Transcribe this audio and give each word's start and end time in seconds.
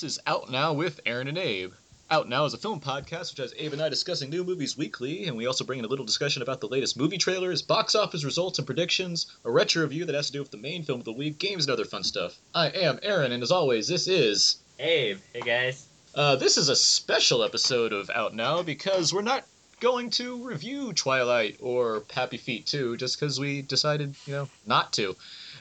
This 0.00 0.12
is 0.12 0.22
Out 0.26 0.50
Now 0.50 0.72
with 0.72 0.98
Aaron 1.04 1.28
and 1.28 1.36
Abe. 1.36 1.74
Out 2.10 2.26
Now 2.26 2.46
is 2.46 2.54
a 2.54 2.56
film 2.56 2.80
podcast 2.80 3.32
which 3.32 3.38
has 3.38 3.52
Abe 3.58 3.74
and 3.74 3.82
I 3.82 3.90
discussing 3.90 4.30
new 4.30 4.42
movies 4.42 4.74
weekly, 4.74 5.26
and 5.26 5.36
we 5.36 5.44
also 5.44 5.62
bring 5.62 5.78
in 5.78 5.84
a 5.84 5.88
little 5.88 6.06
discussion 6.06 6.40
about 6.40 6.62
the 6.62 6.68
latest 6.68 6.96
movie 6.96 7.18
trailers, 7.18 7.60
box 7.60 7.94
office 7.94 8.24
results 8.24 8.58
and 8.58 8.64
predictions, 8.64 9.26
a 9.44 9.50
retro 9.50 9.82
review 9.82 10.06
that 10.06 10.14
has 10.14 10.28
to 10.28 10.32
do 10.32 10.38
with 10.38 10.52
the 10.52 10.56
main 10.56 10.84
film 10.84 11.00
of 11.00 11.04
the 11.04 11.12
week, 11.12 11.38
games, 11.38 11.66
and 11.66 11.72
other 11.72 11.84
fun 11.84 12.02
stuff. 12.02 12.38
I 12.54 12.68
am 12.68 12.98
Aaron, 13.02 13.32
and 13.32 13.42
as 13.42 13.50
always, 13.50 13.88
this 13.88 14.08
is 14.08 14.56
Abe. 14.78 15.18
Hey 15.34 15.40
guys. 15.42 15.86
Uh, 16.14 16.34
this 16.36 16.56
is 16.56 16.70
a 16.70 16.76
special 16.76 17.42
episode 17.42 17.92
of 17.92 18.08
Out 18.08 18.34
Now 18.34 18.62
because 18.62 19.12
we're 19.12 19.20
not 19.20 19.44
going 19.80 20.08
to 20.10 20.42
review 20.42 20.94
Twilight 20.94 21.58
or 21.60 22.04
Happy 22.10 22.38
Feet 22.38 22.64
2 22.64 22.96
just 22.96 23.20
because 23.20 23.38
we 23.38 23.60
decided, 23.60 24.14
you 24.24 24.32
know, 24.32 24.48
not 24.66 24.94
to. 24.94 25.14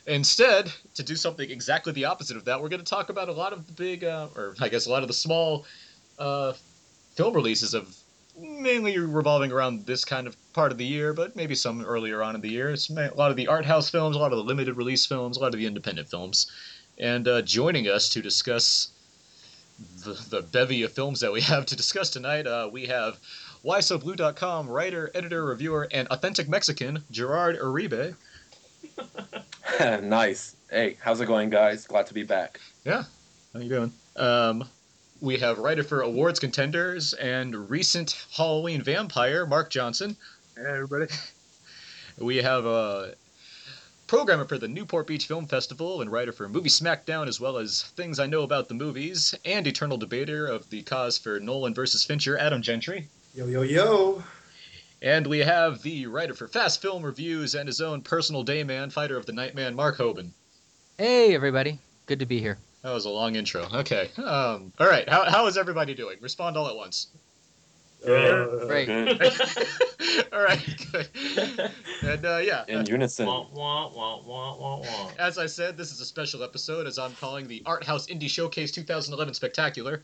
Instead, 0.10 0.72
to 0.96 1.04
do 1.04 1.16
something 1.16 1.52
exactly 1.52 1.94
the 1.94 2.06
opposite 2.06 2.36
of 2.36 2.44
that, 2.46 2.60
we're 2.60 2.68
going 2.68 2.84
to 2.84 2.86
talk 2.86 3.10
about 3.10 3.30
a 3.30 3.32
lot 3.32 3.54
of 3.54 3.68
the 3.68 3.74
big, 3.74 4.04
uh, 4.04 4.28
or 4.36 4.56
I 4.60 4.68
guess 4.68 4.88
a 4.88 4.90
lot 4.90 5.04
of 5.04 5.08
the 5.08 5.14
small 5.14 5.66
uh, 6.18 6.54
film 7.14 7.36
releases 7.36 7.76
of 7.76 7.96
mainly 8.36 8.98
revolving 8.98 9.52
around 9.52 9.86
this 9.86 10.04
kind 10.04 10.26
of 10.26 10.36
part 10.54 10.72
of 10.72 10.80
the 10.80 10.86
year, 10.86 11.14
but 11.14 11.36
maybe 11.36 11.54
some 11.54 11.86
earlier 11.86 12.24
on 12.24 12.34
in 12.34 12.42
the 12.42 12.50
year. 12.50 12.72
It's 12.72 12.90
a 12.90 13.12
lot 13.16 13.30
of 13.30 13.38
the 13.38 13.46
art 13.46 13.66
house 13.66 13.92
films, 13.92 14.16
a 14.16 14.20
lot 14.20 14.32
of 14.32 14.40
the 14.40 14.44
limited 14.44 14.78
release 14.78 15.06
films, 15.06 15.38
a 15.38 15.42
lot 15.42 15.54
of 15.54 15.60
the 15.60 15.68
independent 15.68 16.10
films. 16.10 16.52
And 16.98 17.28
uh, 17.28 17.44
joining 17.44 17.88
us 17.88 18.10
to 18.10 18.22
discuss 18.22 18.90
the, 20.04 20.14
the 20.32 20.42
bevy 20.42 20.82
of 20.82 20.92
films 20.92 21.20
that 21.20 21.32
we 21.32 21.42
have 21.54 21.68
to 21.68 21.76
discuss 21.76 22.10
tonight, 22.10 22.48
uh, 22.48 22.68
we 22.72 22.88
have 22.88 23.20
WhySoBlue.com 23.64 24.70
writer, 24.70 25.12
editor, 25.14 25.46
reviewer, 25.46 25.88
and 25.92 26.08
authentic 26.08 26.50
Mexican, 26.50 27.04
Gerard 27.12 27.60
Uribe. 27.60 28.16
nice. 30.02 30.56
Hey, 30.70 30.98
how's 31.02 31.22
it 31.22 31.26
going, 31.26 31.50
guys? 31.50 31.88
Glad 31.88 32.08
to 32.08 32.14
be 32.14 32.24
back. 32.24 32.60
Yeah. 32.86 33.04
How 33.54 33.60
you 33.60 33.70
doing? 33.70 33.94
Um, 34.16 34.66
we 35.22 35.38
have 35.38 35.58
writer 35.60 35.84
for 35.84 36.02
awards 36.02 36.40
contenders 36.40 37.14
and 37.14 37.70
recent 37.70 38.26
Halloween 38.36 38.82
vampire, 38.82 39.46
Mark 39.46 39.70
Johnson. 39.70 40.16
Hey, 40.56 40.64
everybody. 40.66 41.08
We 42.20 42.38
have 42.38 42.66
a 42.66 43.14
programmer 44.08 44.44
for 44.44 44.58
the 44.58 44.68
Newport 44.68 45.08
Beach 45.08 45.26
Film 45.26 45.46
Festival 45.48 46.02
and 46.02 46.12
writer 46.12 46.34
for 46.34 46.50
Movie 46.50 46.70
Smackdown, 46.70 47.30
as 47.30 47.40
well 47.40 47.58
as 47.58 47.84
Things 47.96 48.20
I 48.20 48.26
Know 48.26 48.42
About 48.42 48.68
the 48.68 48.74
Movies, 48.74 49.34
and 49.46 49.66
eternal 49.66 49.96
debater 49.96 50.46
of 50.46 50.70
the 50.70 50.82
cause 50.82 51.18
for 51.18 51.40
Nolan 51.40 51.74
versus 51.74 52.04
Fincher, 52.04 52.38
Adam 52.38 52.62
Gentry. 52.62 53.08
Yo, 53.34 53.46
yo, 53.48 53.62
yo. 53.62 54.22
And 55.02 55.26
we 55.28 55.40
have 55.40 55.82
the 55.82 56.08
writer 56.08 56.34
for 56.34 56.48
Fast 56.48 56.82
Film 56.82 57.04
Reviews 57.04 57.56
and 57.56 57.68
his 57.68 57.80
own 57.80 58.02
personal 58.02 58.44
dayman, 58.44 58.92
fighter 58.92 59.16
of 59.16 59.26
the 59.26 59.32
Nightman, 59.32 59.74
Mark 59.74 59.98
Hoban. 59.98 60.32
Hey, 60.98 61.34
everybody. 61.34 61.80
Good 62.06 62.20
to 62.20 62.26
be 62.26 62.42
here. 62.42 62.58
That 62.82 62.92
was 62.92 63.06
a 63.06 63.10
long 63.10 63.36
intro. 63.36 63.66
Okay. 63.74 64.10
Um, 64.18 64.74
all 64.78 64.88
right. 64.88 65.08
How, 65.08 65.30
how 65.30 65.48
is 65.48 65.58
everybody 65.58 65.94
doing? 65.94 66.18
Respond 66.20 66.58
all 66.58 66.68
at 66.68 66.76
once. 66.76 67.08
Uh, 68.06 68.66
Great. 68.68 68.90
all 70.34 70.42
right. 70.42 70.88
Good. 70.92 71.10
And 72.02 72.26
uh, 72.26 72.38
yeah. 72.38 72.66
In 72.68 72.86
unison. 72.86 73.26
Wah, 73.26 73.48
wah, 73.54 73.90
wah, 73.94 74.22
wah, 74.26 74.58
wah, 74.58 74.80
wah. 74.80 75.12
As 75.18 75.38
I 75.38 75.46
said, 75.46 75.78
this 75.78 75.92
is 75.92 76.02
a 76.02 76.06
special 76.06 76.44
episode, 76.44 76.88
as 76.88 76.98
I'm 77.00 77.14
calling 77.14 77.48
the 77.48 77.62
Art 77.66 77.86
House 77.86 78.08
Indie 78.08 78.30
Showcase 78.30 78.72
2011 78.72 79.34
Spectacular. 79.34 80.02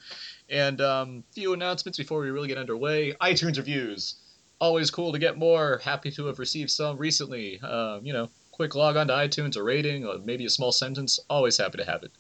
And 0.50 0.80
um, 0.80 1.24
few 1.34 1.54
announcements 1.54 1.98
before 1.98 2.20
we 2.22 2.30
really 2.30 2.48
get 2.48 2.58
underway. 2.58 3.14
iTunes 3.22 3.58
reviews. 3.58 4.16
Always 4.60 4.90
cool 4.90 5.12
to 5.12 5.20
get 5.20 5.38
more. 5.38 5.80
Happy 5.84 6.12
to 6.12 6.26
have 6.28 6.40
received 6.40 6.72
some 6.72 6.98
recently. 6.98 7.60
Um, 7.62 8.06
you 8.06 8.14
know, 8.14 8.30
quick 8.52 8.74
log 8.74 8.96
on 8.96 9.08
to 9.08 9.14
iTunes, 9.14 9.58
a 9.58 9.64
rating, 9.64 10.06
or 10.06 10.18
maybe 10.20 10.46
a 10.46 10.50
small 10.50 10.72
sentence. 10.72 11.20
Always 11.30 11.58
happy 11.58 11.78
to 11.78 11.86
have 11.86 12.04
it. 12.04 12.12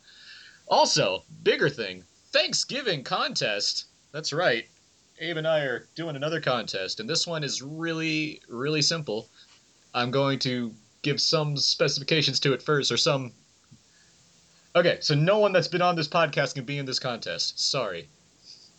Also, 0.68 1.23
bigger 1.44 1.69
thing 1.69 2.03
Thanksgiving 2.31 3.03
contest. 3.03 3.85
That's 4.12 4.34
right. 4.34 4.68
Abe 5.19 5.38
and 5.38 5.47
I 5.47 5.59
are 5.62 5.88
doing 5.96 6.18
another 6.18 6.41
contest, 6.41 7.00
and 7.00 7.09
this 7.09 7.25
one 7.25 7.44
is 7.44 7.62
really, 7.62 8.41
really 8.50 8.81
simple. 8.81 9.29
I'm 9.94 10.12
going 10.12 10.40
to 10.40 10.73
give 11.03 11.22
some 11.22 11.56
specifications 11.56 12.41
to 12.41 12.52
it 12.52 12.62
first, 12.62 12.91
or 12.91 12.97
some. 12.97 13.31
Okay, 14.75 14.97
so 15.00 15.16
no 15.16 15.40
one 15.40 15.53
that's 15.53 15.69
been 15.69 15.81
on 15.81 15.96
this 15.96 16.09
podcast 16.09 16.56
can 16.56 16.66
be 16.66 16.78
in 16.78 16.85
this 16.85 17.00
contest. 17.00 17.57
Sorry. 17.57 18.09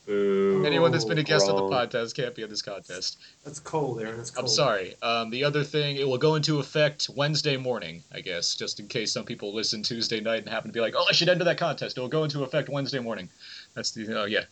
Boo. 0.06 0.64
Anyone 0.64 0.92
that's 0.92 1.04
been 1.04 1.18
a 1.18 1.22
guest 1.22 1.48
on 1.48 1.56
the 1.56 1.62
podcast 1.62 2.14
can't 2.14 2.34
be 2.34 2.42
in 2.42 2.48
this 2.48 2.62
contest. 2.62 3.18
That's 3.44 3.58
cold, 3.58 4.00
Aaron. 4.00 4.16
That's 4.16 4.30
cold. 4.30 4.44
I'm 4.44 4.48
sorry. 4.48 4.94
Um, 5.02 5.30
the 5.30 5.42
other 5.42 5.64
thing, 5.64 5.96
it 5.96 6.06
will 6.06 6.16
go 6.18 6.36
into 6.36 6.60
effect 6.60 7.08
Wednesday 7.14 7.56
morning, 7.56 8.04
I 8.12 8.20
guess, 8.20 8.54
just 8.54 8.78
in 8.78 8.86
case 8.86 9.12
some 9.12 9.24
people 9.24 9.52
listen 9.52 9.82
Tuesday 9.82 10.20
night 10.20 10.40
and 10.40 10.48
happen 10.48 10.68
to 10.70 10.72
be 10.72 10.80
like, 10.80 10.94
oh, 10.96 11.04
I 11.08 11.12
should 11.12 11.28
enter 11.28 11.44
that 11.44 11.58
contest. 11.58 11.98
It 11.98 12.00
will 12.00 12.08
go 12.08 12.24
into 12.24 12.44
effect 12.44 12.68
Wednesday 12.68 13.00
morning. 13.00 13.28
That's 13.74 13.90
the, 13.90 14.20
oh, 14.20 14.26
yeah. 14.26 14.44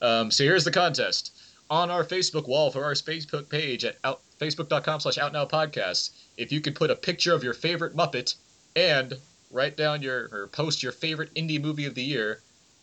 Um, 0.00 0.30
so 0.30 0.44
here's 0.44 0.64
the 0.64 0.70
contest. 0.70 1.36
On 1.68 1.90
our 1.90 2.04
Facebook 2.04 2.46
wall 2.46 2.70
for 2.70 2.84
our 2.84 2.94
Facebook 2.94 3.48
page 3.48 3.84
at 3.84 3.96
out, 4.04 4.20
facebook.com 4.38 5.00
slash 5.00 5.18
outnowpodcast, 5.18 6.10
if 6.36 6.52
you 6.52 6.60
could 6.60 6.74
put 6.74 6.90
a 6.90 6.96
picture 6.96 7.34
of 7.34 7.42
your 7.42 7.54
favorite 7.54 7.96
Muppet 7.96 8.36
and 8.76 9.14
write 9.50 9.76
down 9.76 10.00
your, 10.00 10.28
or 10.32 10.48
post 10.52 10.82
your 10.82 10.92
favorite 10.92 11.34
indie 11.34 11.60
movie 11.60 11.86
of 11.86 11.94
the 11.94 12.02
year, 12.02 12.40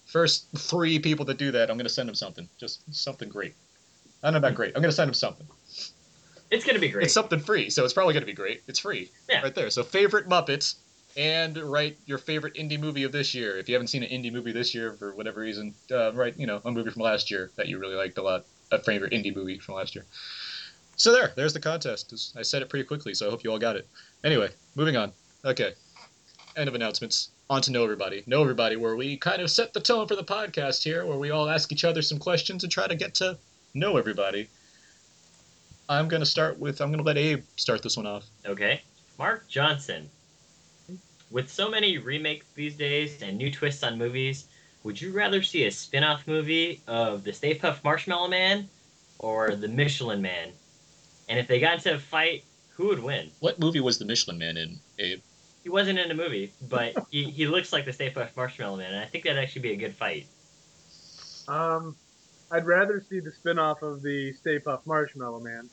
first 0.10 0.48
three 0.58 1.00
people 1.00 1.26
that 1.26 1.38
do 1.38 1.52
that, 1.52 1.70
I'm 1.70 1.78
going 1.78 1.88
to 1.88 1.94
send 1.94 2.10
them 2.10 2.16
something. 2.16 2.50
Just 2.60 2.82
something 2.94 3.30
great. 3.30 3.54
I 4.24 4.28
don't 4.28 4.34
know 4.34 4.40
about 4.40 4.56
great. 4.56 4.76
I'm 4.76 4.82
going 4.82 4.92
to 4.92 4.96
send 4.96 5.08
them 5.08 5.14
something. 5.14 5.48
It's 6.52 6.66
gonna 6.66 6.80
be 6.80 6.90
great. 6.90 7.06
It's 7.06 7.14
something 7.14 7.40
free, 7.40 7.70
so 7.70 7.86
it's 7.86 7.94
probably 7.94 8.14
going 8.14 8.24
to 8.24 8.28
be 8.28 8.34
great. 8.34 8.64
It's 8.68 8.80
free. 8.80 9.12
Yeah. 9.30 9.44
Right 9.44 9.54
there. 9.54 9.70
So 9.70 9.84
favorite 9.84 10.28
Muppets 10.28 10.76
and 11.16 11.56
write 11.58 11.98
your 12.08 12.18
favorite 12.18 12.56
indie 12.56 12.80
movie 12.80 13.04
of 13.04 13.12
this 13.12 13.36
year. 13.36 13.58
If 13.58 13.70
you 13.70 13.76
haven't 13.76 13.90
seen 13.90 14.02
an 14.02 14.10
indie 14.10 14.34
movie 14.34 14.52
this 14.52 14.74
year 14.74 14.94
for 14.94 15.14
whatever 15.14 15.42
reason, 15.42 15.76
uh, 15.92 16.12
write, 16.14 16.40
you 16.40 16.48
know, 16.48 16.60
a 16.66 16.72
movie 16.72 16.90
from 16.90 17.04
last 17.04 17.30
year 17.30 17.52
that 17.56 17.68
you 17.68 17.78
really 17.78 17.96
liked 17.96 18.18
a 18.18 18.24
lot. 18.24 18.46
A 18.72 18.80
favorite 18.80 19.14
indie 19.14 19.36
movie 19.36 19.60
from 19.60 19.76
last 19.76 19.96
year. 19.96 20.06
So 20.96 21.12
there, 21.12 21.34
there's 21.36 21.54
the 21.54 21.60
contest. 21.60 22.34
I 22.38 22.42
said 22.42 22.62
it 22.62 22.70
pretty 22.70 22.86
quickly, 22.86 23.14
so 23.14 23.28
I 23.28 23.30
hope 23.30 23.44
you 23.44 23.52
all 23.52 23.60
got 23.60 23.76
it. 23.76 23.88
Anyway, 24.24 24.50
moving 24.76 24.96
on. 24.98 25.12
Okay. 25.46 25.74
End 26.56 26.68
of 26.68 26.76
announcements. 26.76 27.30
On 27.52 27.64
to 27.64 27.72
Know 27.72 27.84
Everybody. 27.84 28.24
Know 28.28 28.44
Everybody, 28.44 28.76
where 28.76 28.96
we 28.96 29.18
kind 29.18 29.42
of 29.42 29.50
set 29.50 29.74
the 29.74 29.80
tone 29.80 30.08
for 30.08 30.16
the 30.16 30.24
podcast 30.24 30.84
here, 30.84 31.04
where 31.04 31.18
we 31.18 31.32
all 31.32 31.50
ask 31.50 31.72
each 31.72 31.84
other 31.84 32.04
some 32.04 32.20
questions 32.20 32.64
and 32.64 32.72
try 32.72 32.86
to 32.86 32.96
get 32.96 33.16
to 33.16 33.40
know 33.74 33.98
everybody. 33.98 34.48
I'm 35.90 36.08
going 36.08 36.20
to 36.20 36.28
start 36.28 36.60
with, 36.60 36.80
I'm 36.80 36.90
going 36.90 37.00
to 37.00 37.04
let 37.04 37.18
Abe 37.18 37.44
start 37.56 37.82
this 37.82 37.98
one 37.98 38.06
off. 38.06 38.28
Okay. 38.46 38.84
Mark 39.18 39.48
Johnson. 39.48 40.08
With 41.32 41.50
so 41.50 41.72
many 41.72 41.98
remakes 41.98 42.46
these 42.54 42.76
days 42.76 43.20
and 43.24 43.36
new 43.40 43.52
twists 43.52 43.82
on 43.82 43.98
movies, 43.98 44.46
would 44.84 45.02
you 45.02 45.12
rather 45.12 45.42
see 45.42 45.66
a 45.66 45.72
spin 45.72 46.04
off 46.04 46.28
movie 46.28 46.82
of 46.86 47.24
the 47.24 47.34
Stay 47.34 47.58
Puft 47.58 47.84
Marshmallow 47.84 48.28
Man 48.28 48.70
or 49.18 49.56
the 49.56 49.68
Michelin 49.68 50.22
Man? 50.22 50.50
And 51.28 51.40
if 51.40 51.48
they 51.48 51.60
got 51.60 51.78
into 51.78 51.96
a 51.96 52.00
fight, 52.00 52.44
who 52.70 52.90
would 52.90 53.02
win? 53.02 53.32
What 53.40 53.60
movie 53.60 53.80
was 53.80 53.98
the 53.98 54.06
Michelin 54.06 54.38
Man 54.38 54.56
in, 54.56 54.80
Abe? 55.00 55.20
He 55.64 55.70
wasn't 55.70 56.00
in 56.00 56.08
the 56.08 56.16
movie, 56.16 56.54
but 56.70 56.94
he, 57.12 57.26
he 57.30 57.46
looks 57.48 57.74
like 57.74 57.86
the 57.86 57.94
Stay 57.94 58.10
Puft 58.10 58.36
Marshmallow 58.38 58.78
Man, 58.78 58.94
and 58.94 59.00
I 59.04 59.06
think 59.06 59.26
that'd 59.26 59.42
actually 59.42 59.62
be 59.64 59.72
a 59.74 59.76
good 59.78 59.96
fight. 59.96 60.26
Um, 61.48 61.96
I'd 62.52 62.66
rather 62.66 63.02
see 63.10 63.20
the 63.20 63.32
spin-off 63.32 63.82
of 63.82 64.02
the 64.02 64.34
Stay 64.34 64.60
Puft 64.60 64.86
Marshmallow 64.86 65.40
Man. 65.40 65.70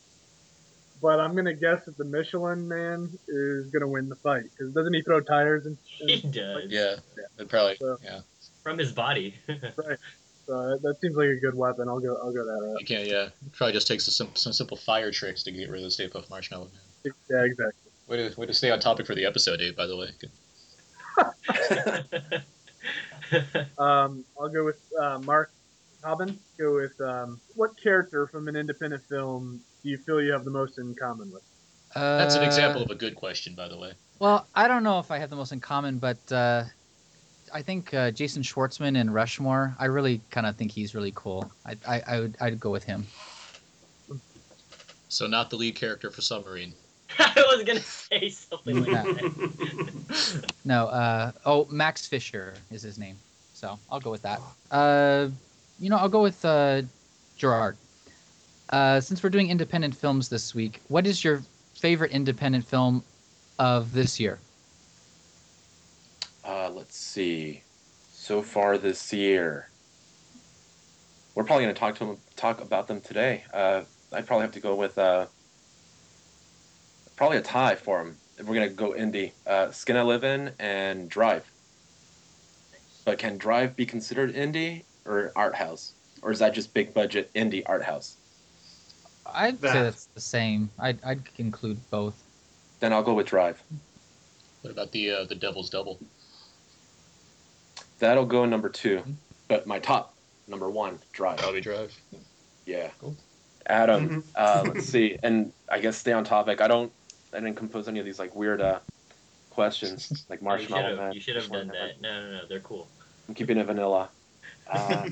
but 1.00 1.20
I'm 1.20 1.36
gonna 1.36 1.54
guess 1.54 1.84
that 1.84 1.96
the 1.98 2.04
Michelin 2.04 2.66
Man 2.66 3.10
is 3.28 3.66
gonna 3.70 3.86
win 3.88 4.08
the 4.08 4.16
fight 4.16 4.44
because 4.50 4.72
doesn't 4.74 4.92
he 4.94 5.02
throw 5.02 5.20
tires 5.20 5.66
and, 5.66 5.76
He 5.84 6.20
and 6.22 6.32
does. 6.32 6.64
Yeah, 6.70 6.96
it 7.38 7.48
probably. 7.48 7.76
So- 7.80 7.98
Yeah, 8.02 8.20
From 8.62 8.78
his 8.78 8.92
body. 8.92 9.34
right. 9.48 9.98
so 10.46 10.68
that, 10.70 10.80
that 10.82 10.96
seems 11.00 11.14
like 11.16 11.28
a 11.28 11.36
good 11.36 11.54
weapon. 11.54 11.88
I'll 11.88 12.00
go. 12.00 12.16
I'll 12.16 12.32
go 12.32 12.44
that 12.44 12.60
route. 12.66 12.80
you 12.80 12.86
can't. 12.86 13.06
Yeah, 13.06 13.28
probably 13.52 13.72
just 13.74 13.86
takes 13.86 14.04
some 14.12 14.30
some 14.34 14.52
simple 14.52 14.76
fire 14.76 15.10
tricks 15.12 15.42
to 15.44 15.52
get 15.52 15.68
rid 15.70 15.78
of 15.80 15.84
the 15.84 15.90
Stay 15.90 16.08
Puft 16.08 16.28
Marshmallow 16.30 16.68
Man. 17.04 17.12
Yeah, 17.30 17.44
exactly. 17.44 17.85
Way 18.08 18.28
to 18.28 18.40
way 18.40 18.46
to 18.46 18.54
stay 18.54 18.70
on 18.70 18.78
topic 18.80 19.06
for 19.06 19.14
the 19.14 19.24
episode, 19.26 19.56
Dave. 19.58 19.76
By 19.76 19.86
the 19.86 19.96
way. 19.96 20.10
Um, 23.76 24.24
I'll 24.40 24.48
go 24.48 24.64
with 24.64 24.80
uh, 25.00 25.18
Mark 25.18 25.50
Hoban. 26.04 26.36
Go 26.58 26.74
with 26.76 27.00
um, 27.00 27.40
what 27.56 27.76
character 27.76 28.28
from 28.28 28.46
an 28.46 28.54
independent 28.54 29.02
film 29.08 29.60
do 29.82 29.88
you 29.88 29.98
feel 29.98 30.22
you 30.22 30.30
have 30.30 30.44
the 30.44 30.50
most 30.52 30.78
in 30.78 30.94
common 30.94 31.32
with? 31.32 31.42
That's 31.94 32.36
an 32.36 32.42
Uh, 32.42 32.46
example 32.46 32.82
of 32.82 32.90
a 32.90 32.94
good 32.94 33.16
question, 33.16 33.56
by 33.56 33.66
the 33.66 33.76
way. 33.76 33.92
Well, 34.20 34.46
I 34.54 34.68
don't 34.68 34.84
know 34.84 35.00
if 35.00 35.10
I 35.10 35.18
have 35.18 35.28
the 35.28 35.34
most 35.36 35.50
in 35.50 35.58
common, 35.58 35.98
but 35.98 36.18
uh, 36.30 36.64
I 37.52 37.62
think 37.62 37.92
uh, 37.92 38.12
Jason 38.12 38.42
Schwartzman 38.44 38.96
in 38.96 39.10
Rushmore. 39.10 39.74
I 39.78 39.86
really 39.86 40.20
kind 40.30 40.46
of 40.46 40.54
think 40.54 40.70
he's 40.70 40.94
really 40.94 41.12
cool. 41.16 41.50
I, 41.66 41.76
I, 41.88 42.02
I 42.06 42.20
would 42.20 42.36
I'd 42.40 42.60
go 42.60 42.70
with 42.70 42.84
him. 42.84 43.04
So 45.08 45.26
not 45.26 45.50
the 45.50 45.56
lead 45.56 45.74
character 45.74 46.12
for 46.12 46.20
Submarine. 46.20 46.74
I 47.18 47.44
was 47.54 47.64
gonna 47.64 47.80
say 47.80 48.28
something 48.28 48.84
like 48.84 48.92
that. 48.92 50.46
No, 50.64 50.86
uh, 50.86 51.32
oh 51.44 51.66
Max 51.70 52.06
Fisher 52.06 52.54
is 52.70 52.82
his 52.82 52.98
name, 52.98 53.16
so 53.54 53.78
I'll 53.90 54.00
go 54.00 54.10
with 54.10 54.22
that. 54.22 54.40
Uh, 54.70 55.28
you 55.78 55.90
know, 55.90 55.96
I'll 55.96 56.08
go 56.08 56.22
with 56.22 56.44
uh, 56.44 56.82
Gerard. 57.36 57.76
Uh, 58.70 59.00
since 59.00 59.22
we're 59.22 59.30
doing 59.30 59.50
independent 59.50 59.94
films 59.94 60.28
this 60.28 60.54
week, 60.54 60.80
what 60.88 61.06
is 61.06 61.22
your 61.22 61.42
favorite 61.74 62.10
independent 62.10 62.64
film 62.64 63.04
of 63.58 63.92
this 63.92 64.18
year? 64.18 64.38
Uh, 66.44 66.70
let's 66.70 66.96
see. 66.96 67.62
So 68.12 68.42
far 68.42 68.78
this 68.78 69.12
year, 69.12 69.68
we're 71.34 71.44
probably 71.44 71.64
going 71.64 71.74
to 71.74 71.78
talk 71.78 71.94
to 71.96 72.04
them, 72.06 72.16
talk 72.34 72.60
about 72.60 72.88
them 72.88 73.00
today. 73.00 73.44
Uh, 73.52 73.82
I'd 74.12 74.26
probably 74.26 74.42
have 74.42 74.54
to 74.54 74.60
go 74.60 74.74
with 74.74 74.96
uh, 74.98 75.26
probably 77.16 77.38
a 77.38 77.42
tie 77.42 77.74
for 77.74 77.98
them. 77.98 78.16
If 78.38 78.46
we're 78.46 78.54
going 78.54 78.68
to 78.68 78.74
go 78.74 78.92
indie, 78.92 79.32
uh, 79.46 79.70
Skin 79.70 79.96
I 79.96 80.02
Live 80.02 80.22
In 80.24 80.52
and 80.58 81.08
Drive. 81.08 81.44
But 83.04 83.18
can 83.18 83.38
Drive 83.38 83.74
be 83.76 83.86
considered 83.86 84.34
indie 84.34 84.82
or 85.06 85.32
art 85.36 85.54
house, 85.54 85.92
or 86.22 86.30
is 86.32 86.38
that 86.40 86.52
just 86.52 86.74
big 86.74 86.92
budget 86.92 87.32
indie 87.34 87.62
art 87.66 87.82
house? 87.82 88.16
I'd 89.32 89.60
That. 89.60 89.72
say 89.72 89.82
that's 89.82 90.04
the 90.06 90.20
same. 90.20 90.70
I'd, 90.78 91.02
I'd 91.04 91.22
include 91.38 91.78
both. 91.90 92.14
Then 92.80 92.92
I'll 92.92 93.02
go 93.02 93.14
with 93.14 93.26
Drive. 93.26 93.62
What 94.62 94.70
about 94.72 94.92
the 94.92 95.10
uh, 95.12 95.24
the 95.24 95.34
Devil's 95.34 95.70
Double? 95.70 95.98
That'll 97.98 98.26
go 98.26 98.44
number 98.44 98.68
two. 98.68 99.02
But 99.48 99.66
my 99.66 99.78
top 99.78 100.14
number 100.48 100.68
one, 100.68 100.98
Drive. 101.12 101.38
Bobby 101.38 101.60
Drive. 101.60 101.94
Yeah. 102.66 102.90
Cool. 103.00 103.16
Adam, 103.66 104.08
Mhm. 104.08 104.24
uh, 104.36 104.70
let's 104.74 104.86
see, 104.86 105.16
and 105.22 105.52
I 105.70 105.78
guess 105.80 105.96
stay 105.96 106.12
on 106.12 106.24
topic. 106.24 106.60
I 106.60 106.68
don't, 106.68 106.92
I 107.32 107.40
didn't 107.40 107.56
compose 107.56 107.88
any 107.88 107.98
of 107.98 108.04
these 108.04 108.18
like 108.18 108.34
weird 108.34 108.60
uh, 108.60 108.78
questions 109.50 110.24
like 110.30 110.42
No, 110.42 110.54
you 110.54 110.60
should 110.60 110.70
marshmallow 110.70 110.88
have- 110.96 110.98
man. 111.06 111.12
You 111.14 111.20
should 111.20 111.36
have 111.36 111.50
done 111.50 111.68
that. 111.68 112.00
No, 112.00 112.20
no, 112.22 112.30
no. 112.38 112.46
They're 112.48 112.60
cool. 112.60 112.88
I'm 113.28 113.34
keeping 113.34 113.58
it 113.58 113.66
vanilla. 113.66 114.08
Uh, 114.70 115.08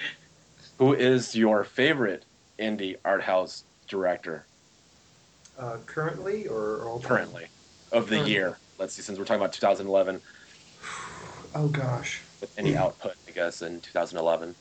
who 0.78 0.92
is 0.94 1.34
your 1.34 1.64
favorite 1.64 2.24
indie 2.58 2.96
art 3.04 3.22
house 3.22 3.64
director 3.88 4.44
uh, 5.58 5.76
currently 5.86 6.46
or 6.46 6.82
all 6.84 6.98
time? 7.00 7.08
currently 7.08 7.46
of 7.92 8.04
the 8.08 8.16
Currently. 8.16 8.32
year? 8.32 8.58
Let's 8.78 8.94
see, 8.94 9.02
since 9.02 9.18
we're 9.18 9.24
talking 9.24 9.40
about 9.40 9.52
2011, 9.52 10.20
Oh 11.54 11.68
gosh. 11.68 12.20
with 12.40 12.56
any 12.58 12.76
output, 12.76 13.14
I 13.26 13.30
guess, 13.32 13.62
in 13.62 13.80
2011. 13.80 14.54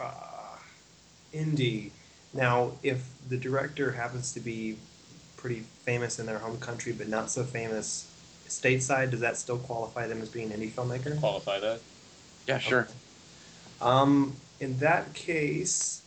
Uh, 0.00 0.12
indie. 1.34 1.90
Now, 2.34 2.72
if 2.82 3.04
the 3.28 3.36
director 3.36 3.90
happens 3.92 4.32
to 4.34 4.40
be 4.40 4.76
pretty 5.38 5.64
famous 5.84 6.18
in 6.18 6.26
their 6.26 6.38
home 6.38 6.58
country, 6.58 6.92
but 6.92 7.08
not 7.08 7.30
so 7.30 7.44
famous 7.44 8.06
stateside, 8.48 9.10
does 9.10 9.20
that 9.20 9.36
still 9.36 9.58
qualify 9.58 10.06
them 10.06 10.20
as 10.20 10.28
being 10.28 10.52
an 10.52 10.60
indie 10.60 10.70
filmmaker? 10.70 11.18
Qualify 11.18 11.60
that. 11.60 11.80
Yeah, 12.46 12.58
sure. 12.58 12.88
Um, 13.80 14.34
in 14.60 14.78
that 14.78 15.14
case, 15.14 16.02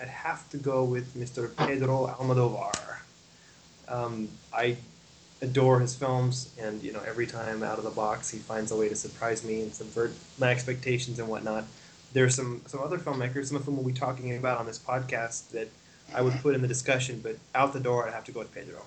I'd 0.00 0.08
have 0.08 0.48
to 0.50 0.56
go 0.56 0.84
with 0.84 1.14
Mr. 1.16 1.54
Pedro 1.54 2.06
Almodovar. 2.18 2.98
Um, 3.88 4.28
I 4.52 4.76
adore 5.42 5.80
his 5.80 5.94
films, 5.94 6.54
and 6.60 6.82
you 6.82 6.92
know, 6.92 7.02
every 7.06 7.26
time 7.26 7.62
out 7.62 7.78
of 7.78 7.84
the 7.84 7.90
box, 7.90 8.30
he 8.30 8.38
finds 8.38 8.70
a 8.70 8.76
way 8.76 8.88
to 8.88 8.96
surprise 8.96 9.44
me 9.44 9.62
and 9.62 9.74
subvert 9.74 10.12
my 10.38 10.50
expectations 10.50 11.18
and 11.18 11.28
whatnot. 11.28 11.64
There's 12.12 12.34
some 12.34 12.62
some 12.66 12.80
other 12.80 12.98
filmmakers, 12.98 13.46
some 13.46 13.56
of 13.56 13.64
whom 13.64 13.76
we'll 13.76 13.86
be 13.86 13.92
talking 13.92 14.34
about 14.36 14.58
on 14.58 14.66
this 14.66 14.78
podcast 14.78 15.50
that 15.50 15.68
I 16.14 16.22
would 16.22 16.34
put 16.40 16.54
in 16.54 16.62
the 16.62 16.68
discussion, 16.68 17.20
but 17.22 17.36
out 17.54 17.72
the 17.72 17.80
door, 17.80 18.06
I'd 18.06 18.14
have 18.14 18.24
to 18.24 18.32
go 18.32 18.40
with 18.40 18.54
Pedro. 18.54 18.82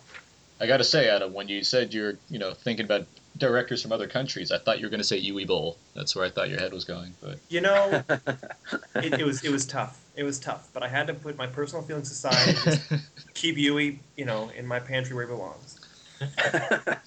I 0.60 0.68
gotta 0.68 0.84
say, 0.84 1.10
Adam, 1.10 1.34
when 1.34 1.48
you 1.48 1.64
said 1.64 1.94
you're, 1.94 2.18
you 2.30 2.38
know, 2.38 2.54
thinking 2.54 2.86
about 2.86 3.08
directors 3.38 3.82
from 3.82 3.92
other 3.92 4.08
countries, 4.08 4.52
I 4.52 4.60
thought 4.60 4.80
you 4.80 4.86
were 4.86 4.92
gonna 4.92 5.04
say 5.04 5.20
Uwe 5.20 5.48
Boll. 5.48 5.78
That's 5.96 6.16
where 6.16 6.24
I 6.24 6.30
thought 6.30 6.50
your 6.50 6.60
head 6.60 6.72
was 6.72 6.86
going. 6.86 7.14
But 7.22 7.40
You 7.50 7.62
know, 7.62 8.04
it, 8.96 9.20
it 9.20 9.26
was 9.26 9.44
it 9.44 9.52
was 9.52 9.66
tough. 9.66 10.00
It 10.16 10.24
was 10.24 10.40
tough, 10.40 10.70
but 10.74 10.84
I 10.84 10.88
had 10.88 11.08
to 11.08 11.14
put 11.14 11.38
my 11.38 11.48
personal 11.48 11.84
feelings 11.84 12.12
aside 12.12 12.48
and 12.48 12.58
just 12.58 12.92
keep 13.34 13.56
Uwe, 13.56 13.98
you 14.16 14.26
know, 14.26 14.50
in 14.56 14.68
my 14.68 14.80
pantry 14.80 15.16
where 15.16 15.26
he 15.26 15.32
belongs. 15.34 15.80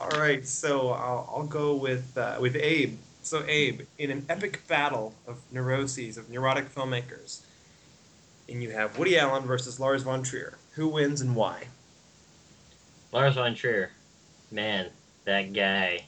All 0.00 0.18
right, 0.18 0.46
so 0.46 0.90
I'll, 0.90 1.30
I'll 1.32 1.46
go 1.46 1.74
with 1.76 2.16
uh, 2.16 2.38
with 2.40 2.56
Abe. 2.56 2.96
So 3.22 3.44
Abe, 3.46 3.82
in 3.98 4.10
an 4.10 4.24
epic 4.28 4.66
battle 4.66 5.14
of 5.26 5.38
neuroses 5.52 6.16
of 6.16 6.30
neurotic 6.30 6.74
filmmakers, 6.74 7.42
and 8.50 8.62
you 8.62 8.70
have 8.70 8.98
Woody 8.98 9.18
Allen 9.18 9.44
versus 9.44 9.78
Lars 9.80 10.02
von 10.02 10.22
Trier. 10.22 10.58
Who 10.72 10.88
wins 10.88 11.20
and 11.20 11.34
why? 11.36 11.64
Lars 13.12 13.34
von 13.34 13.54
Trier. 13.54 13.90
Man, 14.50 14.90
that 15.24 15.52
guy. 15.52 16.04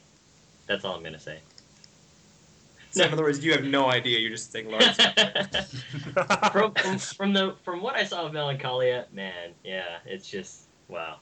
That's 0.67 0.85
all 0.85 0.97
I'm 0.97 1.03
gonna 1.03 1.19
say. 1.19 1.39
So 2.91 3.05
in 3.05 3.13
other 3.13 3.23
words, 3.23 3.43
you 3.45 3.53
have 3.53 3.65
no 3.65 3.91
idea. 3.91 4.19
You're 4.19 4.31
just 4.31 4.53
saying 4.53 4.69
Lars. 4.71 4.97
from, 6.53 6.75
from 6.75 6.99
from 6.99 7.33
the 7.33 7.57
from 7.65 7.81
what 7.83 7.95
I 7.95 8.05
saw 8.05 8.27
of 8.27 8.33
Melancholia, 8.33 9.07
man, 9.13 9.53
yeah, 9.65 9.99
it's 10.05 10.29
just 10.29 10.63
wow. 10.89 11.17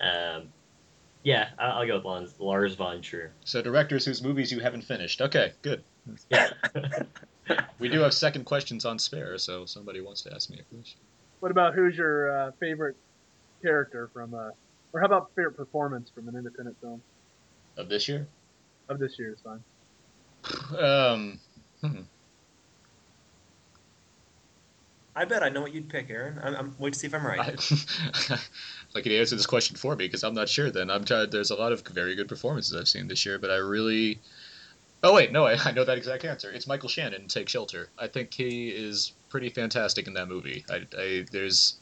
Um, 0.00 0.48
yeah, 1.22 1.50
I- 1.58 1.68
I'll 1.70 1.86
go 1.86 1.96
with 1.96 2.04
Lars, 2.04 2.34
Lars 2.38 2.74
von 2.74 3.02
Trier. 3.02 3.32
so 3.44 3.62
directors 3.62 4.04
whose 4.04 4.22
movies 4.22 4.50
you 4.50 4.60
haven't 4.60 4.82
finished. 4.82 5.20
Okay, 5.20 5.52
good. 5.62 5.84
Yeah. 6.30 6.50
We 7.78 7.88
do 7.88 8.00
have 8.00 8.14
second 8.14 8.44
questions 8.44 8.84
on 8.84 8.98
spare, 8.98 9.38
so 9.38 9.64
somebody 9.64 10.00
wants 10.00 10.22
to 10.22 10.34
ask 10.34 10.50
me 10.50 10.58
a 10.58 10.74
question. 10.74 11.00
What 11.40 11.50
about 11.50 11.74
who's 11.74 11.96
your 11.96 12.30
uh, 12.30 12.50
favorite 12.60 12.96
character 13.62 14.10
from, 14.12 14.34
uh, 14.34 14.50
or 14.92 15.00
how 15.00 15.06
about 15.06 15.30
favorite 15.34 15.56
performance 15.56 16.10
from 16.10 16.28
an 16.28 16.36
independent 16.36 16.76
film 16.80 17.02
Of 17.76 17.88
this 17.88 18.08
year? 18.08 18.26
of 18.88 18.98
this 18.98 19.18
year 19.18 19.32
is 19.32 19.40
fine. 19.40 19.62
Um, 20.78 21.38
hmm. 21.80 22.00
I 25.14 25.24
bet 25.24 25.42
I 25.42 25.48
know 25.48 25.60
what 25.60 25.74
you'd 25.74 25.88
pick, 25.88 26.08
Aaron. 26.08 26.40
I'm, 26.42 26.54
I'm 26.54 26.76
wait 26.78 26.94
to 26.94 26.98
see 26.98 27.06
if 27.06 27.14
I'm 27.14 27.26
right. 27.26 27.40
I, 27.40 28.38
like 28.94 29.04
you 29.04 29.18
answer 29.18 29.36
this 29.36 29.46
question 29.46 29.76
for 29.76 29.96
me 29.96 30.06
because 30.06 30.22
I'm 30.22 30.34
not 30.34 30.48
sure. 30.48 30.70
Then 30.70 30.90
I'm 30.90 31.04
trying. 31.04 31.30
There's 31.30 31.50
a 31.50 31.56
lot 31.56 31.72
of 31.72 31.86
very 31.88 32.14
good 32.14 32.28
performances 32.28 32.74
I've 32.74 32.88
seen 32.88 33.08
this 33.08 33.26
year, 33.26 33.38
but 33.38 33.50
I 33.50 33.56
really. 33.56 34.18
Oh 35.02 35.14
wait, 35.14 35.32
no, 35.32 35.46
I, 35.46 35.56
I 35.64 35.72
know 35.72 35.84
that 35.84 35.96
exact 35.96 36.24
answer. 36.24 36.50
It's 36.50 36.66
Michael 36.66 36.88
Shannon. 36.88 37.26
Take 37.26 37.48
Shelter. 37.48 37.88
I 37.98 38.06
think 38.06 38.34
he 38.34 38.68
is 38.68 39.12
pretty 39.30 39.48
fantastic 39.48 40.06
in 40.06 40.14
that 40.14 40.28
movie. 40.28 40.64
I, 40.68 40.86
I 40.96 41.26
there's 41.30 41.76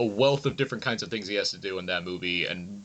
a 0.00 0.04
wealth 0.04 0.44
of 0.44 0.56
different 0.56 0.82
kinds 0.82 1.04
of 1.04 1.10
things 1.10 1.28
he 1.28 1.36
has 1.36 1.52
to 1.52 1.58
do 1.58 1.78
in 1.78 1.86
that 1.86 2.04
movie, 2.04 2.46
and 2.46 2.82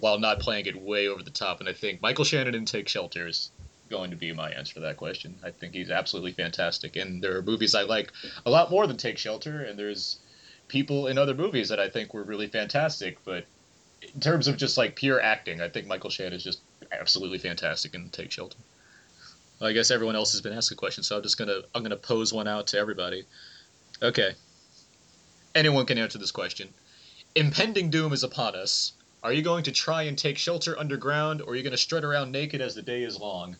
while 0.00 0.18
not 0.18 0.40
playing 0.40 0.66
it 0.66 0.80
way 0.80 1.06
over 1.06 1.22
the 1.22 1.30
top. 1.30 1.60
And 1.60 1.68
I 1.68 1.72
think 1.72 2.02
Michael 2.02 2.24
Shannon 2.24 2.54
in 2.54 2.64
Take 2.64 2.88
Shelter 2.88 3.28
is 3.28 3.52
going 3.88 4.10
to 4.10 4.16
be 4.16 4.32
my 4.32 4.50
answer 4.50 4.74
to 4.74 4.80
that 4.80 4.96
question. 4.96 5.36
I 5.44 5.50
think 5.50 5.74
he's 5.74 5.90
absolutely 5.90 6.32
fantastic, 6.32 6.96
and 6.96 7.22
there 7.22 7.36
are 7.36 7.42
movies 7.42 7.76
I 7.76 7.82
like 7.82 8.10
a 8.44 8.50
lot 8.50 8.72
more 8.72 8.88
than 8.88 8.96
Take 8.96 9.18
Shelter, 9.18 9.62
and 9.62 9.78
there's 9.78 10.18
people 10.66 11.06
in 11.06 11.16
other 11.16 11.34
movies 11.34 11.68
that 11.68 11.78
I 11.78 11.88
think 11.88 12.12
were 12.12 12.24
really 12.24 12.48
fantastic, 12.48 13.18
but 13.24 13.44
in 14.02 14.20
terms 14.20 14.48
of 14.48 14.56
just 14.56 14.76
like 14.76 14.96
pure 14.96 15.20
acting, 15.20 15.60
I 15.60 15.68
think 15.68 15.86
Michael 15.86 16.10
Shannon 16.10 16.32
is 16.32 16.44
just 16.44 16.60
absolutely 16.90 17.38
fantastic 17.38 17.94
in 17.94 18.08
Take 18.10 18.32
Shelter. 18.32 18.56
Well, 19.60 19.68
I 19.68 19.72
guess 19.74 19.90
everyone 19.90 20.16
else 20.16 20.32
has 20.32 20.40
been 20.40 20.54
asked 20.54 20.72
a 20.72 20.74
question, 20.74 21.04
so 21.04 21.16
I'm 21.16 21.22
just 21.22 21.36
gonna 21.38 21.60
I'm 21.74 21.82
gonna 21.82 21.96
pose 21.96 22.32
one 22.32 22.48
out 22.48 22.68
to 22.68 22.78
everybody. 22.78 23.24
Okay. 24.02 24.32
Anyone 25.54 25.84
can 25.84 25.98
answer 25.98 26.18
this 26.18 26.32
question. 26.32 26.68
Impending 27.34 27.90
doom 27.90 28.12
is 28.12 28.24
upon 28.24 28.56
us. 28.56 28.92
Are 29.22 29.32
you 29.32 29.42
going 29.42 29.64
to 29.64 29.72
try 29.72 30.02
and 30.04 30.16
take 30.16 30.38
shelter 30.38 30.78
underground, 30.78 31.42
or 31.42 31.52
are 31.52 31.56
you 31.56 31.62
going 31.62 31.72
to 31.72 31.76
strut 31.76 32.04
around 32.04 32.32
naked 32.32 32.62
as 32.62 32.74
the 32.74 32.80
day 32.80 33.02
is 33.02 33.18
long? 33.20 33.56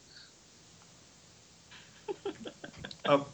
Oh, 3.05 3.27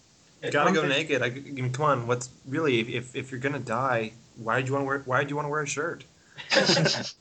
gotta 0.50 0.72
go 0.72 0.86
naked. 0.86 1.22
I, 1.22 1.26
I 1.26 1.30
mean, 1.30 1.70
come 1.70 1.84
on. 1.84 2.06
What's 2.06 2.30
really 2.48 2.96
if 2.96 3.14
if 3.14 3.30
you're 3.30 3.40
gonna 3.40 3.58
die, 3.60 4.12
why 4.36 4.56
did 4.56 4.66
you 4.66 4.72
want 4.72 4.82
to 4.82 4.86
wear 4.86 5.02
Why 5.04 5.20
did 5.20 5.30
you 5.30 5.36
want 5.36 5.46
to 5.46 5.50
wear 5.50 5.62
a 5.62 5.66
shirt? 5.66 6.04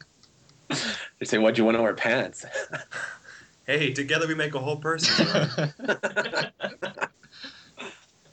They 1.20 1.26
say, 1.26 1.38
"Why'd 1.38 1.58
you 1.58 1.64
want 1.64 1.78
to 1.78 1.84
wear 1.84 1.94
pants?" 1.94 2.44
Hey, 3.68 3.94
together 3.94 4.28
we 4.28 4.36
make 4.36 4.54
a 4.56 4.60
whole 4.60 4.78
person. 4.78 5.26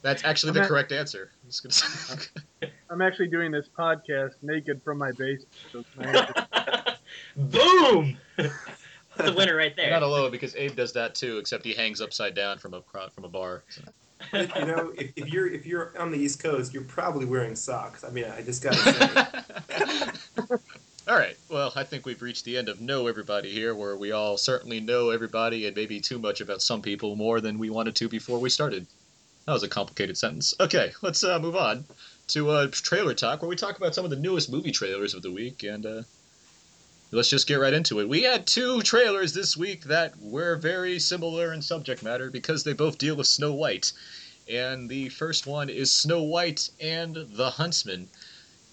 That's 0.02 0.24
actually 0.24 0.50
I'm 0.50 0.54
the 0.54 0.60
at- 0.62 0.68
correct 0.68 0.92
answer. 0.92 1.30
I'm 1.42 1.48
just 1.50 1.62
gonna 1.62 1.72
say. 1.72 2.70
I'm 2.90 3.00
actually 3.00 3.28
doing 3.28 3.50
this 3.52 3.68
podcast 3.76 4.32
naked 4.42 4.82
from 4.82 4.98
my 4.98 5.12
basement. 5.12 5.48
So 5.70 5.84
my 5.96 6.04
answer- 6.06 6.96
Boom! 7.36 8.16
That's 8.36 9.30
a 9.30 9.32
winner 9.32 9.56
right 9.56 9.72
You're 9.76 9.86
there. 9.86 9.90
not 9.90 10.02
alone 10.02 10.30
because 10.30 10.54
Abe 10.56 10.74
does 10.74 10.92
that 10.94 11.14
too, 11.14 11.38
except 11.38 11.64
he 11.64 11.72
hangs 11.72 12.00
upside 12.00 12.34
down 12.34 12.58
from 12.58 12.74
a 12.74 12.82
from 13.10 13.24
a 13.24 13.28
bar. 13.28 13.62
So. 13.68 13.82
You 14.32 14.46
know, 14.66 14.92
if, 14.96 15.12
if 15.16 15.28
you're 15.32 15.48
if 15.48 15.66
you're 15.66 15.92
on 15.98 16.10
the 16.12 16.18
East 16.18 16.42
Coast, 16.42 16.72
you're 16.74 16.84
probably 16.84 17.24
wearing 17.26 17.54
socks. 17.56 18.04
I 18.04 18.10
mean, 18.10 18.24
I 18.24 18.42
just 18.42 18.62
gotta 18.62 18.76
say. 19.78 20.56
All 21.12 21.18
right. 21.18 21.36
Well, 21.50 21.70
I 21.76 21.84
think 21.84 22.06
we've 22.06 22.22
reached 22.22 22.46
the 22.46 22.56
end 22.56 22.70
of 22.70 22.80
Know 22.80 23.06
Everybody 23.06 23.50
here, 23.50 23.74
where 23.74 23.98
we 23.98 24.12
all 24.12 24.38
certainly 24.38 24.80
know 24.80 25.10
everybody 25.10 25.66
and 25.66 25.76
maybe 25.76 26.00
too 26.00 26.18
much 26.18 26.40
about 26.40 26.62
some 26.62 26.80
people 26.80 27.16
more 27.16 27.38
than 27.42 27.58
we 27.58 27.68
wanted 27.68 27.94
to 27.96 28.08
before 28.08 28.38
we 28.38 28.48
started. 28.48 28.86
That 29.44 29.52
was 29.52 29.62
a 29.62 29.68
complicated 29.68 30.16
sentence. 30.16 30.54
Okay, 30.58 30.92
let's 31.02 31.22
uh, 31.22 31.38
move 31.38 31.54
on 31.54 31.84
to 32.28 32.48
uh, 32.48 32.68
trailer 32.72 33.12
talk, 33.12 33.42
where 33.42 33.48
we 33.50 33.56
talk 33.56 33.76
about 33.76 33.94
some 33.94 34.06
of 34.06 34.10
the 34.10 34.16
newest 34.16 34.50
movie 34.50 34.70
trailers 34.70 35.12
of 35.12 35.20
the 35.20 35.30
week, 35.30 35.64
and 35.64 35.84
uh, 35.84 36.02
let's 37.10 37.28
just 37.28 37.46
get 37.46 37.56
right 37.56 37.74
into 37.74 38.00
it. 38.00 38.08
We 38.08 38.22
had 38.22 38.46
two 38.46 38.80
trailers 38.80 39.34
this 39.34 39.54
week 39.54 39.84
that 39.84 40.18
were 40.18 40.56
very 40.56 40.98
similar 40.98 41.52
in 41.52 41.60
subject 41.60 42.02
matter 42.02 42.30
because 42.30 42.64
they 42.64 42.72
both 42.72 42.96
deal 42.96 43.16
with 43.16 43.26
Snow 43.26 43.52
White. 43.52 43.92
And 44.50 44.88
the 44.88 45.10
first 45.10 45.46
one 45.46 45.68
is 45.68 45.92
Snow 45.92 46.22
White 46.22 46.70
and 46.80 47.14
the 47.14 47.50
Huntsman, 47.50 48.08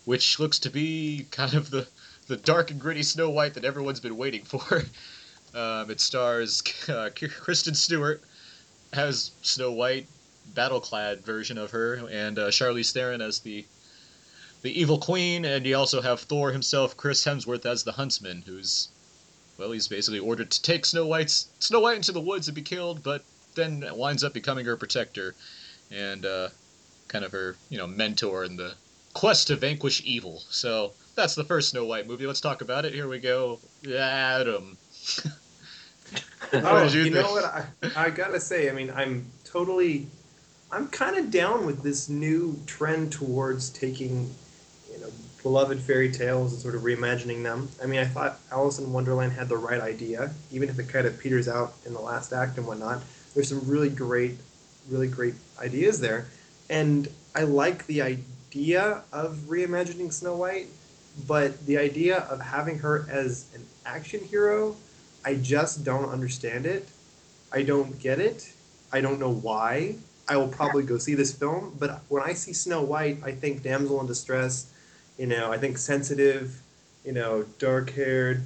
which 0.06 0.40
looks 0.40 0.60
to 0.60 0.70
be 0.70 1.28
kind 1.32 1.54
of 1.54 1.70
the, 1.70 1.86
the 2.30 2.38
dark 2.38 2.70
and 2.72 2.80
gritty 2.80 3.04
Snow 3.04 3.30
White 3.32 3.56
that 3.56 3.66
everyone's 3.66 4.00
been 4.00 4.16
waiting 4.16 4.44
for. 4.44 4.84
Um, 5.52 5.90
it 5.90 6.00
stars 6.00 6.62
uh, 6.88 7.10
Kristen 7.16 7.74
Stewart 7.74 8.22
as 8.94 9.32
Snow 9.42 9.72
White, 9.72 10.06
battle-clad 10.54 11.22
version 11.26 11.58
of 11.58 11.72
her, 11.72 12.08
and 12.08 12.38
uh, 12.38 12.52
Charlize 12.52 12.92
Theron 12.92 13.20
as 13.20 13.40
the 13.40 13.66
the 14.62 14.80
evil 14.80 15.00
queen, 15.00 15.46
and 15.46 15.66
you 15.66 15.76
also 15.76 16.04
have 16.04 16.20
Thor 16.20 16.52
himself, 16.52 16.96
Chris 16.96 17.26
Hemsworth, 17.26 17.66
as 17.66 17.82
the 17.82 17.94
huntsman, 17.94 18.44
who's 18.46 18.90
well, 19.58 19.72
he's 19.72 19.88
basically 19.88 20.20
ordered 20.20 20.52
to 20.52 20.62
take 20.62 20.86
Snow 20.86 21.08
White's 21.08 21.48
Snow 21.58 21.80
White 21.80 21.96
into 21.96 22.12
the 22.12 22.22
woods 22.22 22.48
and 22.48 22.54
be 22.54 22.62
killed, 22.62 23.02
but 23.02 23.24
then 23.56 23.84
winds 23.96 24.24
up 24.24 24.34
becoming 24.34 24.66
her 24.66 24.78
protector 24.78 25.34
and 25.90 26.28
uh, 26.28 26.50
kind 27.08 27.26
of 27.26 27.32
her, 27.32 27.56
you 27.70 27.80
know, 27.80 27.88
mentor 27.88 28.44
in 28.44 28.56
the 28.56 28.76
quest 29.14 29.48
to 29.48 29.56
vanquish 29.56 30.04
evil. 30.06 30.44
So 30.52 30.94
that's 31.20 31.36
the 31.36 31.44
first 31.44 31.70
Snow 31.70 31.86
White 31.86 32.08
movie. 32.08 32.26
Let's 32.26 32.42
talk 32.42 32.62
about 32.62 32.86
it. 32.86 32.94
Here 32.94 33.08
we 33.08 33.20
go. 33.20 33.60
Adam. 33.88 34.78
Oh, 36.52 36.84
you 36.86 37.04
you 37.04 37.12
know 37.12 37.32
what? 37.32 37.46
I, 37.46 37.64
I 37.96 38.10
gotta 38.10 38.40
say, 38.40 38.72
I 38.72 38.74
mean, 38.74 38.92
I'm 38.96 39.24
totally, 39.44 40.08
I'm 40.72 40.88
kind 40.88 41.16
of 41.16 41.30
down 41.30 41.64
with 41.64 41.84
this 41.84 42.10
new 42.10 42.60
trend 42.66 43.12
towards 43.12 43.70
taking, 43.70 44.34
you 44.92 45.00
know, 45.00 45.10
beloved 45.44 45.80
fairy 45.80 46.12
tales 46.12 46.54
and 46.54 46.60
sort 46.60 46.74
of 46.74 46.82
reimagining 46.82 47.44
them. 47.44 47.70
I 47.84 47.86
mean, 47.86 48.00
I 48.00 48.06
thought 48.06 48.40
Alice 48.52 48.80
in 48.80 48.92
Wonderland 48.92 49.34
had 49.34 49.48
the 49.48 49.58
right 49.58 49.80
idea, 49.80 50.32
even 50.52 50.70
if 50.70 50.80
it 50.80 50.90
kind 50.90 51.06
of 51.06 51.20
peters 51.20 51.48
out 51.48 51.74
in 51.86 51.94
the 51.94 52.02
last 52.02 52.34
act 52.34 52.58
and 52.58 52.66
whatnot. 52.66 53.04
There's 53.36 53.50
some 53.50 53.62
really 53.70 53.90
great, 53.90 54.36
really 54.90 55.08
great 55.08 55.36
ideas 55.60 56.00
there, 56.00 56.26
and 56.68 57.08
I 57.36 57.44
like 57.44 57.86
the 57.86 58.02
idea 58.02 59.04
of 59.14 59.36
reimagining 59.48 60.12
Snow 60.12 60.36
White, 60.36 60.66
but 61.28 61.66
the 61.66 61.78
idea 61.78 62.20
of 62.30 62.40
having 62.42 62.80
her 62.80 63.06
as 63.10 63.46
an 63.56 63.66
action 63.86 64.24
hero 64.24 64.76
I 65.24 65.36
just 65.36 65.84
don't 65.84 66.10
understand 66.10 66.66
it. 66.66 66.88
I 67.52 67.64
don't 67.64 68.00
get 68.00 68.20
it. 68.20 68.52
I 68.92 69.02
don't 69.02 69.20
know 69.20 69.32
why. 69.32 69.96
I 70.28 70.38
will 70.38 70.48
probably 70.48 70.84
go 70.84 70.98
see 70.98 71.16
this 71.16 71.34
film, 71.34 71.76
but 71.80 72.02
when 72.08 72.24
I 72.24 72.34
see 72.34 72.54
Snow 72.54 72.84
White, 72.84 73.18
I 73.24 73.32
think 73.32 73.64
damsel 73.64 74.00
in 74.00 74.08
distress. 74.08 74.72
You 75.18 75.28
know, 75.28 75.52
I 75.52 75.58
think 75.58 75.78
sensitive. 75.78 76.62
You 77.04 77.14
know, 77.14 77.44
dark-haired 77.58 78.44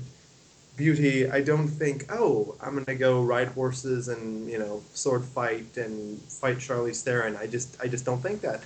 beauty. 0.77 1.29
I 1.29 1.41
don't 1.41 1.67
think, 1.67 2.05
oh, 2.09 2.55
I'm 2.61 2.75
gonna 2.75 2.97
go 2.97 3.21
ride 3.23 3.49
horses 3.49 4.07
and 4.07 4.49
you 4.49 4.59
know 4.59 4.81
sword 4.93 5.23
fight 5.23 5.77
and 5.77 6.19
fight 6.21 6.57
Charlize 6.57 7.03
Theron. 7.03 7.35
I 7.35 7.47
just, 7.47 7.77
I 7.81 7.87
just 7.87 8.05
don't 8.05 8.21
think 8.21 8.41
that. 8.41 8.61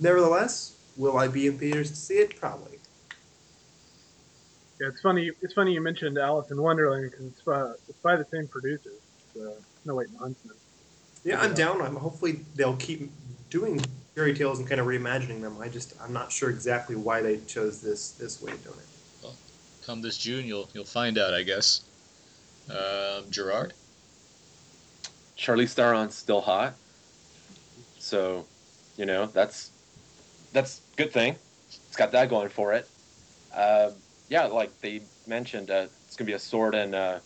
Nevertheless, 0.00 0.76
will 0.96 1.18
I 1.18 1.28
be 1.28 1.46
in 1.46 1.58
theaters 1.58 1.90
to 1.90 1.96
see 1.96 2.14
it? 2.14 2.38
Probably. 2.40 2.73
Yeah, 4.84 4.90
it's 4.90 5.00
funny. 5.00 5.30
It's 5.40 5.54
funny 5.54 5.72
you 5.72 5.80
mentioned 5.80 6.18
Alice 6.18 6.50
in 6.50 6.60
Wonderland 6.60 7.10
because 7.10 7.26
it's, 7.26 7.48
uh, 7.48 7.74
it's 7.88 7.98
by 7.98 8.16
the 8.16 8.24
same 8.26 8.46
producers, 8.48 9.00
uh, 9.36 9.50
Snow 9.82 9.94
White 9.94 10.08
and 10.08 10.16
the 10.16 10.18
Huntsman. 10.18 10.56
Yeah, 11.24 11.40
I'm 11.40 11.54
down. 11.54 11.80
I'm 11.80 11.96
hopefully 11.96 12.40
they'll 12.54 12.76
keep 12.76 13.10
doing 13.48 13.80
fairy 14.14 14.34
tales 14.34 14.58
and 14.58 14.68
kind 14.68 14.80
of 14.80 14.86
reimagining 14.86 15.40
them. 15.40 15.56
I 15.58 15.68
just 15.68 15.94
I'm 16.02 16.12
not 16.12 16.30
sure 16.30 16.50
exactly 16.50 16.96
why 16.96 17.22
they 17.22 17.38
chose 17.46 17.80
this 17.80 18.12
this 18.12 18.42
way 18.42 18.52
of 18.52 18.62
doing 18.62 18.76
it. 18.78 18.86
Well, 19.22 19.34
Come 19.86 20.02
this 20.02 20.18
June, 20.18 20.44
you'll 20.44 20.68
you'll 20.74 20.84
find 20.84 21.16
out, 21.16 21.32
I 21.32 21.42
guess. 21.42 21.84
Um, 22.68 23.30
Gerard. 23.30 23.72
Charlie 25.36 25.66
Theron's 25.66 26.14
still 26.14 26.40
hot, 26.40 26.74
so 27.98 28.44
you 28.96 29.06
know 29.06 29.26
that's 29.26 29.70
that's 30.52 30.82
good 30.96 31.12
thing. 31.12 31.36
It's 31.68 31.96
got 31.96 32.12
that 32.12 32.28
going 32.28 32.50
for 32.50 32.74
it. 32.74 32.88
Uh, 33.54 33.90
yeah, 34.28 34.46
like 34.46 34.80
they 34.80 35.02
mentioned, 35.26 35.70
uh, 35.70 35.86
it's 36.06 36.16
gonna 36.16 36.26
be 36.26 36.32
a 36.34 36.38
sword 36.38 36.74
and 36.74 36.94
uh, 36.94 37.18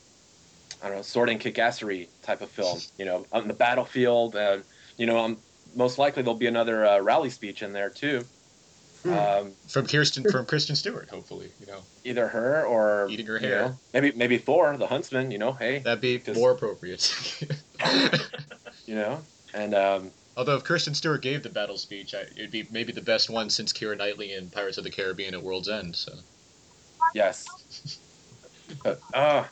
I 0.83 0.89
don't 0.89 0.97
know, 0.97 1.03
sword 1.03 1.29
and 1.29 1.41
kickassery 1.41 2.09
type 2.23 2.41
of 2.41 2.51
film. 2.51 2.79
You 2.99 3.05
know, 3.05 3.27
on 3.33 3.49
the 3.49 3.55
battlefield. 3.55 4.37
Uh, 4.37 4.59
you 4.97 5.07
know, 5.07 5.19
um, 5.19 5.37
most 5.77 5.99
likely 5.99 6.23
there'll 6.23 6.39
be 6.39 6.47
another 6.47 6.85
uh, 6.85 7.01
rally 7.01 7.31
speech 7.31 7.63
in 7.63 7.73
there 7.73 7.91
too. 7.91 8.25
Hmm. 9.05 9.13
Um, 9.13 9.53
from 9.69 9.87
Kirsten 9.87 10.25
from 10.29 10.45
Kristen 10.45 10.75
Stewart, 10.75 11.09
hopefully. 11.09 11.51
You 11.61 11.67
know, 11.67 11.81
either 12.05 12.27
her 12.29 12.65
or 12.65 13.07
Eating 13.11 13.27
her 13.27 13.39
you 13.39 13.47
hair. 13.47 13.63
know, 13.63 13.77
maybe 13.95 14.13
maybe 14.17 14.39
Thor, 14.39 14.77
the 14.77 14.89
huntsman. 14.89 15.31
You 15.31 15.39
know, 15.39 15.53
hey, 15.53 15.79
that'd 15.79 16.01
be 16.01 16.19
Just- 16.19 16.39
more 16.39 16.51
appropriate. 16.51 17.15
you 18.87 18.97
know, 18.97 19.21
and 19.55 19.75
um, 19.75 20.11
Although 20.37 20.55
if 20.55 20.63
Kristen 20.63 20.95
Stewart 20.95 21.21
gave 21.21 21.43
the 21.43 21.49
battle 21.49 21.77
speech, 21.77 22.15
I, 22.15 22.21
it'd 22.21 22.53
be 22.53 22.65
maybe 22.71 22.93
the 22.93 23.01
best 23.01 23.29
one 23.29 23.51
since 23.51 23.73
Keira 23.73 23.99
Knightley 23.99 24.35
in 24.35 24.51
Pirates 24.51 24.79
of 24.79 24.85
the 24.85 24.91
Caribbean 24.91 25.35
at 25.35 25.43
World's 25.43 25.69
End. 25.69 25.97
So 25.97 26.13
yes, 27.15 27.47
but 28.83 29.01
uh, 29.15 29.45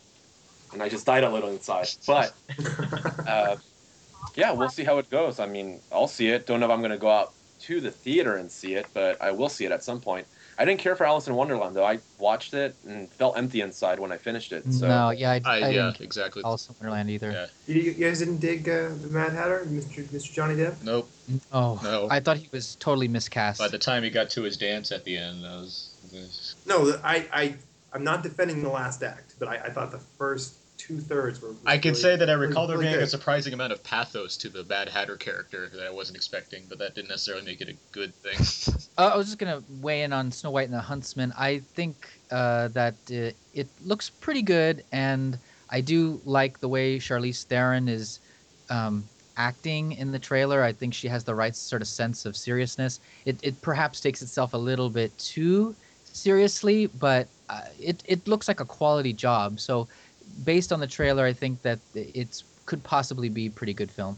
and 0.72 0.82
I 0.82 0.88
just 0.88 1.06
died 1.06 1.24
a 1.24 1.30
little 1.30 1.50
inside, 1.50 1.88
but. 2.06 2.32
uh, 3.26 3.56
yeah, 4.34 4.52
we'll 4.52 4.68
see 4.68 4.84
how 4.84 4.98
it 4.98 5.08
goes. 5.08 5.40
I 5.40 5.46
mean, 5.46 5.80
I'll 5.90 6.08
see 6.08 6.28
it. 6.28 6.46
Don't 6.46 6.60
know 6.60 6.66
if 6.66 6.72
I'm 6.72 6.80
going 6.80 6.90
to 6.90 6.98
go 6.98 7.08
out 7.08 7.32
to 7.60 7.80
the 7.80 7.90
theater 7.90 8.36
and 8.36 8.50
see 8.50 8.74
it, 8.74 8.86
but 8.92 9.20
I 9.22 9.30
will 9.30 9.48
see 9.48 9.64
it 9.64 9.72
at 9.72 9.82
some 9.82 10.00
point. 10.00 10.26
I 10.58 10.64
didn't 10.64 10.80
care 10.80 10.96
for 10.96 11.04
Alice 11.04 11.26
in 11.26 11.34
Wonderland 11.34 11.76
though. 11.76 11.84
I 11.84 11.98
watched 12.18 12.54
it 12.54 12.74
and 12.86 13.10
felt 13.10 13.36
empty 13.36 13.60
inside 13.60 13.98
when 13.98 14.10
I 14.10 14.16
finished 14.16 14.52
it. 14.52 14.64
So 14.72 14.88
no, 14.88 15.10
yeah, 15.10 15.32
I, 15.32 15.40
I, 15.44 15.54
I 15.56 15.58
yeah, 15.58 15.70
didn't 15.70 16.00
exactly. 16.00 16.42
Alice 16.44 16.68
in 16.68 16.74
Wonderland 16.80 17.10
either. 17.10 17.30
Yeah. 17.30 17.74
You, 17.74 17.82
you 17.82 17.92
guys 17.92 18.20
didn't 18.20 18.38
dig 18.38 18.66
uh, 18.66 18.88
the 19.02 19.08
Mad 19.10 19.32
Hatter, 19.32 19.66
Mr. 19.68 20.02
Mr. 20.04 20.32
Johnny 20.32 20.54
Depp? 20.54 20.82
Nope. 20.82 21.10
Oh, 21.52 21.78
No. 21.82 22.08
I 22.10 22.20
thought 22.20 22.38
he 22.38 22.48
was 22.52 22.76
totally 22.76 23.08
miscast. 23.08 23.58
By 23.58 23.68
the 23.68 23.78
time 23.78 24.02
he 24.02 24.08
got 24.08 24.30
to 24.30 24.42
his 24.42 24.56
dance 24.56 24.92
at 24.92 25.04
the 25.04 25.16
end, 25.16 25.44
that 25.44 25.50
was. 25.50 25.92
Was- 26.23 26.56
No, 26.66 26.99
I 27.04 27.26
I 27.32 27.54
I'm 27.92 28.04
not 28.04 28.23
defending 28.23 28.62
the 28.62 28.68
last 28.68 29.02
act, 29.02 29.35
but 29.38 29.49
I, 29.49 29.56
I 29.56 29.70
thought 29.70 29.90
the 29.90 29.99
first 29.99 30.54
two 30.78 30.99
thirds 31.00 31.40
were. 31.40 31.54
I 31.64 31.78
can 31.78 31.92
really- 31.92 32.02
say 32.02 32.16
that 32.16 32.28
I 32.28 32.35
really- 32.35 32.49
recall 32.49 32.66
there 32.66 32.76
really 32.76 32.90
being 32.92 33.02
a 33.02 33.06
surprising 33.06 33.54
amount 33.54 33.73
of 33.73 33.82
pathos 33.82 34.37
to 34.38 34.49
the 34.50 34.62
Bad 34.62 34.88
Hatter 34.90 35.16
character 35.16 35.70
that 35.75 35.87
I 35.87 35.90
wasn't 35.90 36.16
expecting, 36.16 36.64
but 36.68 36.78
that 36.78 36.94
didn't 36.94 37.08
necessarily 37.08 37.44
make 37.44 37.61
it 37.62 37.68
a 37.70 37.76
good 37.92 38.14
thing. 38.14 38.75
Uh, 38.99 39.11
I 39.12 39.16
was 39.18 39.26
just 39.26 39.38
gonna 39.38 39.62
weigh 39.82 40.04
in 40.04 40.12
on 40.14 40.32
Snow 40.32 40.50
White 40.50 40.64
and 40.64 40.73
the 40.73 40.80
Huntsman. 40.80 41.30
I 41.37 41.58
think 41.58 42.08
uh, 42.30 42.68
that 42.68 42.94
uh, 43.11 43.30
it 43.52 43.68
looks 43.85 44.08
pretty 44.08 44.40
good, 44.40 44.82
and 44.90 45.38
I 45.68 45.82
do 45.82 46.18
like 46.25 46.61
the 46.61 46.68
way 46.68 46.99
Charlize 46.99 47.44
Theron 47.44 47.88
is 47.88 48.20
um, 48.70 49.04
acting 49.37 49.92
in 49.92 50.12
the 50.12 50.18
trailer. 50.18 50.62
I 50.62 50.73
think 50.73 50.94
she 50.94 51.08
has 51.08 51.25
the 51.25 51.35
right 51.35 51.54
sort 51.54 51.82
of 51.82 51.88
sense 51.88 52.25
of 52.25 52.38
seriousness. 52.38 53.00
It, 53.26 53.37
it 53.42 53.61
perhaps 53.61 54.00
takes 54.00 54.23
itself 54.23 54.54
a 54.54 54.58
little 54.58 54.88
bit 54.88 55.16
too 55.18 55.75
seriously, 56.16 56.87
but 56.87 57.28
uh, 57.49 57.62
it 57.78 58.02
it 58.06 58.26
looks 58.26 58.49
like 58.49 58.61
a 58.61 58.64
quality 58.64 59.12
job. 59.12 59.61
So, 59.61 59.88
based 60.44 60.73
on 60.73 60.80
the 60.80 60.87
trailer, 60.87 61.25
I 61.25 61.32
think 61.32 61.62
that 61.62 61.78
it's 61.94 62.44
could 62.66 62.82
possibly 62.82 63.28
be 63.28 63.46
a 63.46 63.50
pretty 63.50 63.75
good 63.75 63.90
film. 63.90 64.16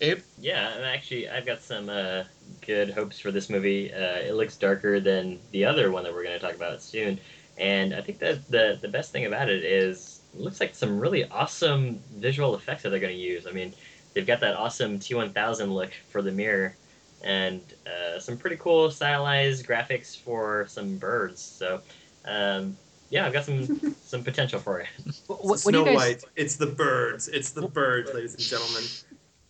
Abe? 0.00 0.20
Yeah, 0.40 0.74
and 0.74 0.84
actually, 0.84 1.28
I've 1.28 1.46
got 1.46 1.60
some 1.60 1.88
uh, 1.88 2.24
good 2.66 2.90
hopes 2.90 3.18
for 3.18 3.30
this 3.30 3.48
movie. 3.48 3.92
Uh, 3.92 4.16
it 4.16 4.34
looks 4.34 4.56
darker 4.56 5.00
than 5.00 5.38
the 5.52 5.64
other 5.64 5.90
one 5.90 6.02
that 6.04 6.12
we're 6.12 6.24
going 6.24 6.38
to 6.38 6.44
talk 6.44 6.54
about 6.54 6.82
soon, 6.82 7.18
and 7.58 7.94
I 7.94 8.00
think 8.00 8.18
that 8.18 8.48
the 8.50 8.78
the 8.80 8.88
best 8.88 9.12
thing 9.12 9.26
about 9.26 9.48
it 9.48 9.64
is 9.64 10.20
it 10.34 10.40
looks 10.40 10.60
like 10.60 10.74
some 10.74 10.98
really 10.98 11.24
awesome 11.30 12.02
visual 12.16 12.54
effects 12.54 12.82
that 12.82 12.90
they're 12.90 12.98
going 12.98 13.16
to 13.16 13.22
use. 13.22 13.46
I 13.46 13.52
mean, 13.52 13.72
they've 14.14 14.26
got 14.26 14.40
that 14.40 14.56
awesome 14.56 14.98
T1000 14.98 15.72
look 15.72 15.92
for 16.08 16.22
the 16.22 16.32
mirror, 16.32 16.76
and 17.24 17.62
uh, 17.86 18.20
some 18.20 18.36
pretty 18.36 18.56
cool 18.56 18.90
stylized 18.90 19.66
graphics 19.66 20.16
for 20.16 20.66
some 20.68 20.98
birds. 20.98 21.40
So, 21.42 21.80
um, 22.26 22.76
yeah, 23.10 23.26
I've 23.26 23.32
got 23.32 23.46
some 23.46 23.96
some 24.04 24.22
potential 24.22 24.60
for 24.60 24.80
it. 24.80 24.88
What, 25.26 25.38
It's 25.38 25.48
what, 25.48 25.58
Snow 25.60 25.84
guys? 25.84 25.96
White. 25.96 26.24
It's 26.36 26.56
the 26.56 26.66
birds. 26.66 27.28
It's 27.28 27.50
the 27.50 27.66
birds, 27.66 28.12
ladies 28.14 28.34
and 28.34 28.42
gentlemen. 28.42 28.84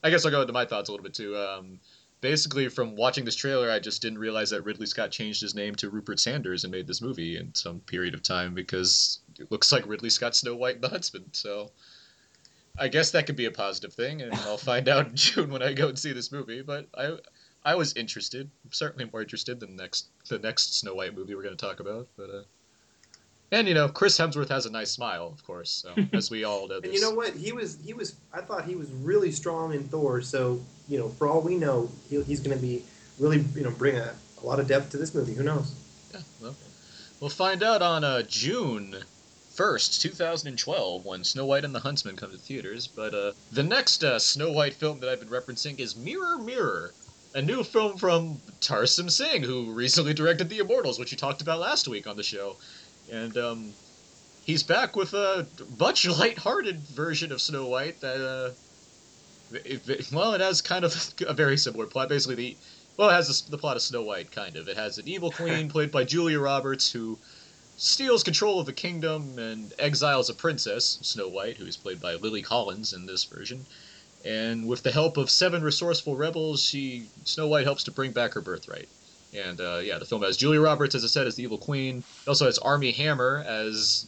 I 0.02 0.10
guess 0.10 0.24
I'll 0.24 0.30
go 0.30 0.40
into 0.40 0.52
my 0.52 0.64
thoughts 0.64 0.88
a 0.88 0.92
little 0.92 1.02
bit 1.02 1.14
too. 1.14 1.36
Um, 1.36 1.80
basically, 2.20 2.68
from 2.68 2.94
watching 2.94 3.24
this 3.24 3.34
trailer, 3.34 3.70
I 3.70 3.80
just 3.80 4.00
didn't 4.00 4.18
realize 4.18 4.50
that 4.50 4.62
Ridley 4.62 4.86
Scott 4.86 5.10
changed 5.10 5.40
his 5.40 5.54
name 5.54 5.74
to 5.76 5.90
Rupert 5.90 6.20
Sanders 6.20 6.62
and 6.62 6.70
made 6.70 6.86
this 6.86 7.02
movie 7.02 7.38
in 7.38 7.54
some 7.54 7.80
period 7.80 8.14
of 8.14 8.22
time 8.22 8.54
because 8.54 9.18
it 9.38 9.50
looks 9.50 9.72
like 9.72 9.86
Ridley 9.86 10.10
Scott's 10.10 10.38
Snow 10.38 10.54
White 10.54 10.76
and 10.76 10.84
the 10.84 10.90
Huntsman. 10.90 11.24
So 11.32 11.72
I 12.78 12.88
guess 12.88 13.10
that 13.12 13.26
could 13.26 13.36
be 13.36 13.46
a 13.46 13.50
positive 13.50 13.94
thing, 13.94 14.22
and 14.22 14.32
I'll 14.34 14.58
find 14.58 14.88
out 14.88 15.06
in 15.08 15.16
June 15.16 15.50
when 15.50 15.62
I 15.62 15.72
go 15.72 15.88
and 15.88 15.98
see 15.98 16.12
this 16.12 16.30
movie. 16.30 16.62
But 16.62 16.86
I, 16.96 17.16
I 17.64 17.74
was 17.74 17.94
interested. 17.94 18.50
certainly 18.70 19.08
more 19.10 19.22
interested 19.22 19.60
than 19.60 19.76
next 19.76 20.08
the 20.28 20.38
next 20.38 20.78
Snow 20.78 20.94
White 20.94 21.16
movie 21.16 21.34
we're 21.34 21.42
going 21.42 21.56
to 21.56 21.66
talk 21.66 21.80
about. 21.80 22.08
But 22.16 22.30
uh, 22.30 22.42
and 23.52 23.68
you 23.68 23.74
know, 23.74 23.88
Chris 23.88 24.18
Hemsworth 24.18 24.48
has 24.48 24.66
a 24.66 24.70
nice 24.70 24.90
smile, 24.90 25.28
of 25.32 25.44
course, 25.44 25.70
so, 25.70 25.94
as 26.12 26.30
we 26.30 26.44
all 26.44 26.68
know. 26.68 26.80
And 26.82 26.92
you 26.92 27.00
know 27.00 27.12
what? 27.12 27.34
He 27.34 27.52
was 27.52 27.78
he 27.84 27.94
was. 27.94 28.16
I 28.32 28.40
thought 28.40 28.64
he 28.64 28.74
was 28.74 28.90
really 28.90 29.30
strong 29.30 29.72
in 29.72 29.84
Thor. 29.84 30.20
So 30.20 30.60
you 30.88 30.98
know, 30.98 31.08
for 31.08 31.26
all 31.26 31.40
we 31.40 31.56
know, 31.56 31.90
he, 32.10 32.22
he's 32.22 32.40
going 32.40 32.56
to 32.56 32.62
be 32.62 32.82
really 33.18 33.44
you 33.54 33.62
know 33.62 33.70
bring 33.70 33.96
a, 33.96 34.12
a 34.42 34.46
lot 34.46 34.60
of 34.60 34.66
depth 34.66 34.90
to 34.90 34.96
this 34.96 35.14
movie. 35.14 35.34
Who 35.34 35.44
knows? 35.44 35.74
Yeah, 36.12 36.20
well, 36.42 36.54
we'll 37.20 37.30
find 37.30 37.62
out 37.62 37.80
on 37.80 38.04
uh, 38.04 38.22
June 38.22 38.94
1st, 39.54 40.02
2012, 40.02 41.04
when 41.04 41.22
Snow 41.22 41.46
White 41.46 41.64
and 41.64 41.74
the 41.74 41.80
Huntsman 41.80 42.16
come 42.16 42.32
to 42.32 42.36
theaters. 42.36 42.88
But 42.88 43.14
uh, 43.14 43.32
the 43.52 43.62
next 43.62 44.02
uh, 44.02 44.18
Snow 44.18 44.50
White 44.50 44.74
film 44.74 45.00
that 45.00 45.08
I've 45.08 45.20
been 45.20 45.28
referencing 45.28 45.78
is 45.78 45.96
Mirror 45.96 46.38
Mirror, 46.38 46.92
a 47.34 47.42
new 47.42 47.64
film 47.64 47.98
from 47.98 48.38
Tarsem 48.60 49.10
Singh, 49.10 49.42
who 49.42 49.72
recently 49.72 50.14
directed 50.14 50.48
The 50.48 50.58
Immortals, 50.58 50.98
which 50.98 51.10
you 51.12 51.18
talked 51.18 51.42
about 51.42 51.60
last 51.60 51.88
week 51.88 52.06
on 52.06 52.16
the 52.16 52.22
show. 52.22 52.56
And 53.12 53.36
um, 53.36 53.72
he's 54.44 54.62
back 54.62 54.96
with 54.96 55.12
a 55.14 55.46
much 55.78 56.06
light-hearted 56.18 56.78
version 56.80 57.32
of 57.32 57.40
Snow 57.40 57.66
White 57.66 58.00
that, 58.00 58.20
uh, 58.20 59.56
it, 59.56 59.88
it- 59.88 60.12
well, 60.12 60.34
it 60.34 60.40
has 60.40 60.60
kind 60.62 60.84
of 60.84 61.14
a 61.26 61.34
very 61.34 61.56
similar 61.56 61.86
plot. 61.86 62.08
Basically, 62.08 62.34
the 62.36 62.56
well, 62.96 63.10
it 63.10 63.14
has 63.14 63.42
the, 63.42 63.50
the 63.50 63.58
plot 63.58 63.74
of 63.76 63.82
Snow 63.82 64.02
White, 64.02 64.30
kind 64.30 64.54
of. 64.56 64.68
It 64.68 64.76
has 64.76 64.98
an 64.98 65.08
evil 65.08 65.32
queen 65.32 65.68
played 65.74 65.90
by 65.90 66.04
Julia 66.04 66.38
Roberts 66.38 66.92
who 66.92 67.18
steals 67.76 68.22
control 68.22 68.60
of 68.60 68.66
the 68.66 68.72
kingdom 68.72 69.36
and 69.36 69.72
exiles 69.80 70.30
a 70.30 70.34
princess, 70.34 71.00
Snow 71.02 71.26
White, 71.28 71.56
who 71.56 71.66
is 71.66 71.76
played 71.76 72.00
by 72.00 72.14
Lily 72.14 72.40
Collins 72.42 72.92
in 72.92 73.04
this 73.06 73.24
version. 73.24 73.66
And 74.24 74.66
with 74.66 74.82
the 74.82 74.90
help 74.90 75.16
of 75.16 75.28
seven 75.28 75.62
resourceful 75.62 76.16
rebels, 76.16 76.62
she 76.62 77.06
Snow 77.24 77.46
White 77.46 77.64
helps 77.64 77.84
to 77.84 77.90
bring 77.90 78.12
back 78.12 78.32
her 78.34 78.40
birthright. 78.40 78.88
And 79.34 79.60
uh, 79.60 79.80
yeah, 79.82 79.98
the 79.98 80.04
film 80.04 80.22
has 80.22 80.36
Julia 80.36 80.60
Roberts, 80.60 80.94
as 80.94 81.04
I 81.04 81.08
said, 81.08 81.26
as 81.26 81.34
the 81.34 81.42
evil 81.42 81.58
queen. 81.58 82.02
It 82.22 82.28
also 82.28 82.46
has 82.46 82.58
Armie 82.58 82.92
Hammer 82.92 83.44
as 83.46 84.06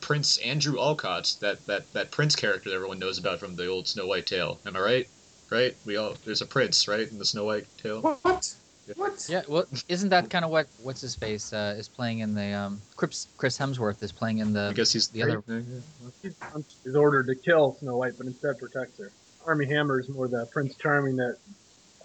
Prince 0.00 0.38
Andrew 0.38 0.78
Alcott, 0.78 1.36
that, 1.40 1.64
that, 1.66 1.92
that 1.92 2.10
prince 2.10 2.36
character 2.36 2.70
that 2.70 2.76
everyone 2.76 2.98
knows 2.98 3.18
about 3.18 3.40
from 3.40 3.56
the 3.56 3.66
old 3.66 3.88
Snow 3.88 4.06
White 4.06 4.26
tale. 4.26 4.58
Am 4.66 4.76
I 4.76 4.80
right? 4.80 5.08
Right? 5.50 5.76
We 5.84 5.96
all 5.96 6.14
there's 6.24 6.42
a 6.42 6.46
prince, 6.46 6.86
right, 6.88 7.10
in 7.10 7.18
the 7.18 7.24
Snow 7.24 7.44
White 7.44 7.66
tale. 7.78 8.00
What? 8.00 8.54
What? 8.94 9.26
Yeah, 9.28 9.42
well, 9.48 9.64
isn't 9.88 10.10
that 10.10 10.30
kind 10.30 10.44
of 10.44 10.52
what 10.52 10.68
what's 10.82 11.00
his 11.00 11.16
face 11.16 11.52
uh, 11.52 11.74
is 11.76 11.88
playing 11.88 12.20
in 12.20 12.34
the 12.34 12.52
um, 12.52 12.80
Chris 12.94 13.26
Chris 13.36 13.58
Hemsworth 13.58 14.00
is 14.00 14.12
playing 14.12 14.38
in 14.38 14.52
the 14.52 14.68
I 14.70 14.72
guess 14.72 14.92
he's 14.92 15.08
the 15.08 15.24
other 15.24 15.42
He's 16.22 16.34
is 16.84 16.94
ordered 16.94 17.26
to 17.26 17.34
kill 17.34 17.76
Snow 17.80 17.96
White, 17.96 18.14
but 18.16 18.26
instead 18.26 18.58
protects 18.60 18.98
her. 18.98 19.10
Armie 19.46 19.66
Hammer 19.66 20.00
is 20.00 20.08
more 20.08 20.28
the 20.28 20.46
Prince 20.46 20.74
Charming 20.76 21.16
that, 21.16 21.36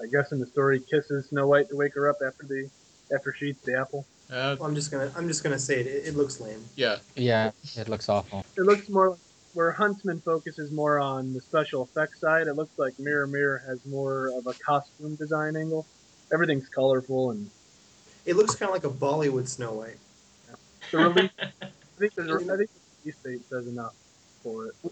I 0.01 0.05
guess 0.07 0.31
in 0.31 0.39
the 0.39 0.45
story, 0.45 0.79
kisses 0.79 1.27
Snow 1.29 1.47
White 1.47 1.69
to 1.69 1.75
wake 1.75 1.93
her 1.95 2.09
up 2.09 2.17
after 2.25 2.45
the 2.45 2.69
after 3.13 3.33
she 3.33 3.47
eats 3.47 3.61
the 3.65 3.77
apple. 3.77 4.05
Uh, 4.31 4.55
Well, 4.59 4.69
I'm 4.69 4.75
just 4.75 4.91
gonna 4.91 5.11
I'm 5.17 5.27
just 5.27 5.43
gonna 5.43 5.59
say 5.59 5.79
it. 5.81 5.87
It, 5.87 6.07
it 6.09 6.15
looks 6.15 6.39
lame. 6.39 6.63
yeah, 6.75 6.97
yeah 7.15 7.51
it 7.75 7.89
looks 7.89 8.07
awful. 8.09 8.45
It 8.57 8.61
looks 8.61 8.87
more 8.89 9.17
where 9.53 9.71
Huntsman 9.71 10.21
focuses 10.21 10.71
more 10.71 10.99
on 10.99 11.33
the 11.33 11.41
special 11.41 11.83
effects 11.83 12.21
side. 12.21 12.47
It 12.47 12.53
looks 12.53 12.77
like 12.77 12.97
Mirror 12.99 13.27
Mirror 13.27 13.63
has 13.67 13.85
more 13.85 14.27
of 14.37 14.47
a 14.47 14.53
costume 14.53 15.15
design 15.15 15.55
angle. 15.57 15.85
Everything's 16.31 16.69
colorful 16.69 17.31
and 17.31 17.49
It 18.25 18.35
looks 18.37 18.55
kind 18.55 18.69
of 18.69 18.73
like 18.75 18.85
a 18.85 18.95
Bollywood 18.95 19.47
Snow 19.47 19.73
White. 19.73 19.97
the 20.91 20.97
release. 20.99 21.31
I 21.41 21.67
think 21.99 22.15
there's, 22.15 22.49
I 22.49 22.57
think 22.57 22.69
the 22.69 22.79
release 23.03 23.17
date 23.23 23.41
says 23.49 23.67
enough 23.67 23.93
for 24.41 24.67
it. 24.67 24.75
The 24.83 24.89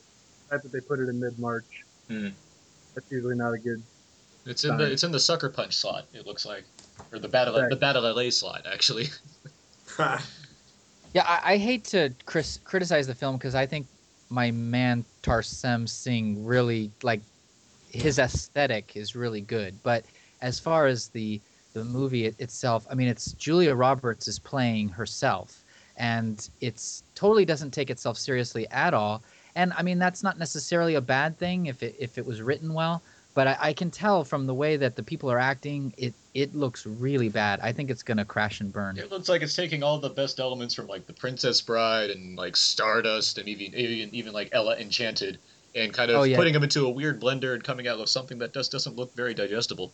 fact 0.50 0.64
that 0.64 0.72
they 0.74 0.82
put 0.82 1.00
it 1.00 1.08
in 1.10 1.20
mid 1.20 1.40
March. 1.40 1.86
Hmm. 2.10 2.30
That's 2.96 3.12
usually 3.12 3.36
not 3.36 3.54
a 3.54 3.58
good. 3.58 3.82
it's 4.46 4.64
in 4.64 4.78
the 4.78 4.92
it's 4.92 5.04
in 5.04 5.12
the 5.12 5.20
sucker 5.20 5.50
punch 5.50 5.76
slot. 5.76 6.06
It 6.14 6.26
looks 6.26 6.46
like, 6.46 6.64
or 7.12 7.20
the 7.20 7.28
battle 7.28 7.60
Right. 7.60 7.70
the 7.70 7.76
battle 7.76 8.04
LA 8.04 8.30
slot 8.30 8.66
actually. 8.72 9.08
Yeah, 11.14 11.24
I, 11.26 11.54
I 11.54 11.58
hate 11.58 11.86
to 11.86 12.14
Chris, 12.28 12.60
criticize 12.64 13.08
the 13.08 13.16
film 13.16 13.36
because 13.38 13.56
I 13.56 13.66
think 13.66 13.88
my 14.30 14.52
man 14.52 15.04
Tarsem 15.24 15.90
Singh 15.90 16.46
really 16.46 16.92
like 17.02 17.22
his 17.90 18.20
aesthetic 18.20 18.96
is 18.96 19.16
really 19.16 19.42
good. 19.42 19.82
But 19.82 20.06
as 20.42 20.60
far 20.60 20.86
as 20.86 21.08
the 21.08 21.42
the 21.74 21.84
movie 21.84 22.26
it, 22.26 22.36
itself, 22.40 22.86
I 22.92 22.96
mean, 22.96 23.08
it's 23.08 23.34
Julia 23.34 23.74
Roberts 23.74 24.28
is 24.28 24.38
playing 24.38 24.90
herself, 24.90 25.64
and 25.98 26.48
it's 26.62 27.04
totally 27.16 27.46
doesn't 27.46 27.72
take 27.72 27.90
itself 27.90 28.18
seriously 28.18 28.68
at 28.70 28.94
all. 28.94 29.24
And 29.56 29.74
I 29.78 29.82
mean, 29.82 30.00
that's 30.00 30.24
not 30.24 30.38
necessarily 30.38 30.96
a 30.96 31.02
bad 31.02 31.38
thing 31.38 31.66
if 31.68 31.84
it 31.84 31.96
if 32.00 32.18
it 32.18 32.26
was 32.26 32.42
written 32.42 32.74
well. 32.74 33.02
But 33.36 33.48
I, 33.48 33.58
I 33.60 33.74
can 33.74 33.92
tell 33.92 34.24
from 34.24 34.48
the 34.48 34.54
way 34.54 34.76
that 34.78 34.96
the 34.96 35.04
people 35.04 35.32
are 35.32 35.40
acting, 35.40 35.94
it 35.98 36.14
it 36.34 36.56
looks 36.56 36.86
really 36.86 37.30
bad. 37.30 37.60
I 37.62 37.72
think 37.72 37.90
it's 37.90 38.04
gonna 38.04 38.26
crash 38.26 38.60
and 38.60 38.72
burn. 38.74 38.98
It 38.98 39.12
looks 39.12 39.30
like 39.30 39.42
it's 39.42 39.56
taking 39.56 39.84
all 39.84 40.00
the 40.00 40.10
best 40.10 40.40
elements 40.40 40.74
from 40.74 40.88
like 40.88 41.06
the 41.08 41.14
Princess 41.14 41.62
Bride 41.62 42.10
and 42.10 42.36
like 42.38 42.56
Stardust 42.56 43.38
and 43.38 43.48
even 43.48 43.74
even 43.76 44.14
even 44.14 44.34
like 44.34 44.50
Ella 44.52 44.76
Enchanted, 44.78 45.38
and 45.76 45.94
kind 45.94 46.10
of 46.12 46.18
Oh, 46.18 46.24
yeah. 46.24 46.38
putting 46.38 46.54
them 46.54 46.64
into 46.64 46.86
a 46.86 46.90
weird 46.90 47.22
blender 47.22 47.54
and 47.54 47.64
coming 47.64 47.88
out 47.88 48.00
with 48.00 48.10
something 48.10 48.40
that 48.40 48.54
just 48.54 48.72
doesn't 48.72 48.96
look 48.96 49.14
very 49.16 49.34
digestible. 49.34 49.92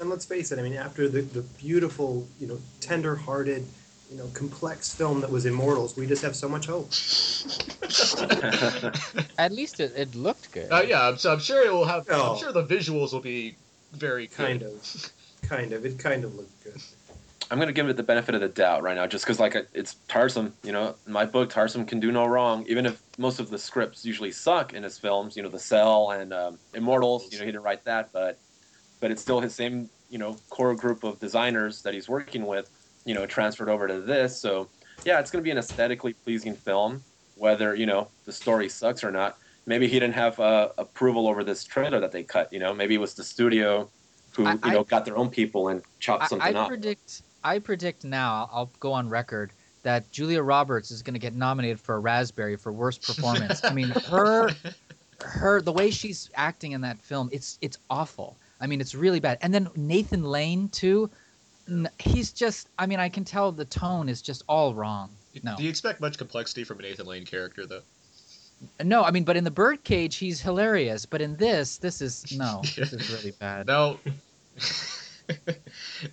And 0.00 0.08
let's 0.10 0.24
face 0.24 0.50
it. 0.50 0.58
I 0.58 0.62
mean, 0.62 0.74
after 0.74 1.08
the, 1.08 1.20
the 1.20 1.42
beautiful, 1.42 2.26
you 2.40 2.46
know, 2.46 2.58
tender-hearted, 2.80 3.66
you 4.10 4.16
know, 4.16 4.28
complex 4.34 4.92
film 4.92 5.20
that 5.20 5.30
was 5.30 5.46
Immortals, 5.46 5.96
we 5.96 6.06
just 6.06 6.22
have 6.22 6.34
so 6.34 6.48
much 6.48 6.66
hope. 6.66 6.90
At 9.38 9.52
least 9.52 9.78
it, 9.78 9.92
it 9.96 10.14
looked 10.16 10.50
good. 10.50 10.70
Uh, 10.70 10.82
yeah, 10.86 11.08
I'm, 11.08 11.16
so 11.16 11.32
I'm 11.32 11.38
sure 11.38 11.64
it 11.64 11.72
will 11.72 11.84
have. 11.84 12.06
Oh. 12.10 12.32
I'm 12.32 12.38
sure 12.38 12.52
the 12.52 12.64
visuals 12.64 13.12
will 13.12 13.20
be 13.20 13.54
very 13.92 14.26
good. 14.26 14.36
Kind 14.36 14.62
of, 14.62 15.12
kind 15.42 15.72
of. 15.72 15.86
It 15.86 15.98
kind 15.98 16.24
of 16.24 16.34
looked 16.34 16.64
good. 16.64 16.82
I'm 17.52 17.58
gonna 17.58 17.72
give 17.72 17.88
it 17.88 17.96
the 17.96 18.02
benefit 18.02 18.34
of 18.34 18.40
the 18.40 18.48
doubt 18.48 18.82
right 18.82 18.96
now, 18.96 19.06
just 19.06 19.24
because 19.24 19.38
like 19.38 19.54
it's 19.74 19.96
Tarsem. 20.08 20.52
You 20.64 20.72
know, 20.72 20.96
in 21.06 21.12
my 21.12 21.24
book, 21.24 21.50
Tarsem 21.50 21.86
can 21.86 22.00
do 22.00 22.10
no 22.10 22.26
wrong. 22.26 22.64
Even 22.68 22.86
if 22.86 23.00
most 23.16 23.38
of 23.38 23.50
the 23.50 23.58
scripts 23.58 24.04
usually 24.04 24.32
suck 24.32 24.72
in 24.72 24.82
his 24.82 24.98
films, 24.98 25.36
you 25.36 25.42
know, 25.42 25.48
The 25.48 25.58
Cell 25.58 26.10
and 26.10 26.32
um, 26.32 26.58
Immortals. 26.74 27.32
You 27.32 27.38
know, 27.38 27.44
he 27.44 27.52
didn't 27.52 27.64
write 27.64 27.84
that, 27.84 28.12
but 28.12 28.38
but 28.98 29.12
it's 29.12 29.22
still 29.22 29.40
his 29.40 29.54
same 29.54 29.88
you 30.10 30.18
know 30.18 30.36
core 30.48 30.74
group 30.74 31.04
of 31.04 31.20
designers 31.20 31.82
that 31.82 31.94
he's 31.94 32.08
working 32.08 32.44
with. 32.44 32.68
You 33.04 33.14
know, 33.14 33.26
transferred 33.26 33.68
over 33.68 33.88
to 33.88 34.00
this. 34.00 34.40
So 34.40 34.68
yeah, 35.04 35.20
it's 35.20 35.30
gonna 35.30 35.42
be 35.42 35.50
an 35.50 35.58
aesthetically 35.58 36.12
pleasing 36.12 36.54
film, 36.54 37.02
whether 37.36 37.74
you 37.74 37.86
know 37.86 38.08
the 38.24 38.32
story 38.32 38.68
sucks 38.68 39.02
or 39.02 39.10
not. 39.10 39.38
Maybe 39.66 39.86
he 39.86 40.00
didn't 40.00 40.14
have 40.14 40.38
uh, 40.40 40.70
approval 40.78 41.28
over 41.28 41.44
this 41.44 41.64
trailer 41.64 42.00
that 42.00 42.12
they 42.12 42.22
cut. 42.22 42.52
You 42.52 42.58
know, 42.58 42.74
maybe 42.74 42.94
it 42.94 42.98
was 43.00 43.14
the 43.14 43.24
studio 43.24 43.88
who 44.36 44.46
I- 44.46 44.52
you 44.64 44.72
know 44.72 44.80
I- 44.80 44.84
got 44.84 45.04
their 45.04 45.16
own 45.16 45.30
people 45.30 45.68
and 45.68 45.82
chopped 45.98 46.24
I, 46.24 46.26
something 46.26 46.56
I 46.56 46.58
up. 46.60 46.68
predict. 46.68 47.22
I 47.42 47.58
predict 47.58 48.04
now. 48.04 48.48
I'll 48.52 48.70
go 48.80 48.92
on 48.92 49.08
record 49.08 49.52
that 49.82 50.10
Julia 50.10 50.42
Roberts 50.42 50.90
is 50.90 51.02
going 51.02 51.14
to 51.14 51.20
get 51.20 51.34
nominated 51.34 51.80
for 51.80 51.94
a 51.94 51.98
Raspberry 51.98 52.56
for 52.56 52.70
worst 52.70 53.02
performance. 53.06 53.64
I 53.64 53.72
mean, 53.72 53.88
her, 53.88 54.50
her, 55.22 55.62
the 55.62 55.72
way 55.72 55.90
she's 55.90 56.30
acting 56.34 56.72
in 56.72 56.82
that 56.82 56.98
film, 56.98 57.30
it's 57.32 57.58
it's 57.62 57.78
awful. 57.88 58.38
I 58.60 58.66
mean, 58.66 58.80
it's 58.80 58.94
really 58.94 59.20
bad. 59.20 59.38
And 59.40 59.54
then 59.54 59.68
Nathan 59.74 60.22
Lane 60.22 60.68
too. 60.68 61.10
He's 61.98 62.32
just. 62.32 62.68
I 62.78 62.86
mean, 62.86 63.00
I 63.00 63.08
can 63.08 63.24
tell 63.24 63.52
the 63.52 63.64
tone 63.64 64.08
is 64.08 64.22
just 64.22 64.42
all 64.48 64.74
wrong. 64.74 65.10
No, 65.42 65.56
Do 65.56 65.62
you 65.62 65.70
expect 65.70 66.00
much 66.00 66.18
complexity 66.18 66.64
from 66.64 66.78
an 66.78 66.84
Nathan 66.84 67.06
Lane 67.06 67.24
character, 67.24 67.66
though? 67.66 67.82
no. 68.82 69.04
I 69.04 69.10
mean, 69.10 69.24
but 69.24 69.36
in 69.36 69.44
the 69.44 69.50
Birdcage, 69.50 70.16
he's 70.16 70.40
hilarious. 70.40 71.06
But 71.06 71.20
in 71.20 71.36
this, 71.36 71.78
this 71.78 72.00
is 72.02 72.36
no. 72.36 72.62
This 72.76 72.92
is 72.92 73.10
really 73.10 73.32
bad. 73.32 73.66
Now, 73.66 73.98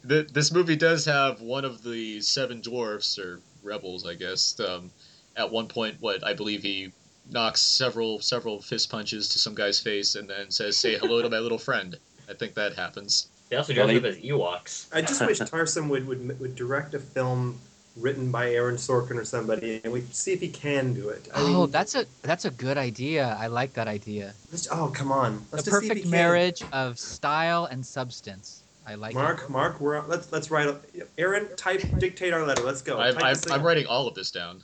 the, 0.04 0.28
this 0.32 0.52
movie 0.52 0.76
does 0.76 1.06
have 1.06 1.41
one 1.41 1.65
of 1.65 1.84
the 1.84 2.22
seven 2.22 2.62
dwarfs 2.62 3.17
or 3.17 3.39
rebels, 3.63 4.06
I 4.06 4.13
guess. 4.13 4.60
Um, 4.60 4.91
at 5.36 5.52
one 5.52 5.67
point, 5.67 5.98
what 6.00 6.24
I 6.24 6.34
believe 6.34 6.62
he 6.63 6.91
knocks 7.30 7.62
several 7.62 8.22
several 8.22 8.62
fist 8.62 8.89
punches 8.89 9.30
to 9.30 9.39
some 9.39 9.56
guy's 9.56 9.80
face 9.80 10.15
and 10.15 10.30
then 10.30 10.52
says, 10.52 10.78
"Say 10.78 10.98
hello 10.98 11.22
to 11.22 11.30
my 11.30 11.39
little 11.39 11.58
friend." 11.58 11.98
I 12.30 12.34
think 12.34 12.54
that 12.56 12.76
happens. 12.76 13.30
They 13.49 13.55
also 13.55 13.73
dress 13.73 13.88
Well, 13.88 13.97
up 13.97 14.03
as 14.03 14.17
Ewoks. 14.17 14.88
I 14.93 15.01
just 15.01 15.25
wish 15.25 15.39
Tarsem 15.39 15.89
would, 15.89 16.07
would 16.07 16.39
would 16.39 16.55
direct 16.55 16.93
a 16.93 16.99
film 16.99 17.60
written 17.95 18.31
by 18.31 18.51
Aaron 18.51 18.75
Sorkin 18.75 19.15
or 19.15 19.25
somebody, 19.25 19.81
and 19.83 19.91
we 19.91 20.01
see 20.12 20.33
if 20.33 20.39
he 20.39 20.49
can 20.49 20.93
do 20.93 21.10
it. 21.10 21.27
I 21.33 21.41
oh, 21.41 21.62
mean, 21.62 21.71
that's 21.71 21.95
a 21.95 22.05
that's 22.21 22.45
a 22.45 22.51
good 22.51 22.77
idea. 22.77 23.36
I 23.39 23.47
like 23.47 23.73
that 23.73 23.88
idea. 23.88 24.33
let's- 24.51 24.67
oh 24.71 24.91
come 24.93 25.12
on, 25.12 25.45
let's 25.51 25.65
the 25.65 25.71
just 25.71 25.81
see 25.81 25.86
if 25.88 25.89
perfect 25.91 25.95
he 25.95 26.01
can. 26.03 26.12
marriage 26.12 26.63
of 26.71 26.99
style 26.99 27.65
and 27.65 27.86
substance. 27.86 28.63
I 28.86 28.95
like 28.95 29.15
Mark, 29.15 29.43
it. 29.43 29.49
Mark, 29.49 29.81
we're 29.81 30.01
let's 30.05 30.31
let's 30.31 30.49
write. 30.49 30.67
a- 30.67 30.79
Aaron, 31.17 31.53
type, 31.57 31.81
dictate 31.99 32.31
our 32.31 32.45
letter. 32.45 32.63
Let's 32.63 32.81
go. 32.81 32.97
I'm, 32.97 33.17
I'm, 33.17 33.29
this 33.33 33.41
thing 33.41 33.53
I'm 33.53 33.63
writing 33.63 33.86
all 33.86 34.07
of 34.07 34.15
this 34.15 34.31
down. 34.31 34.63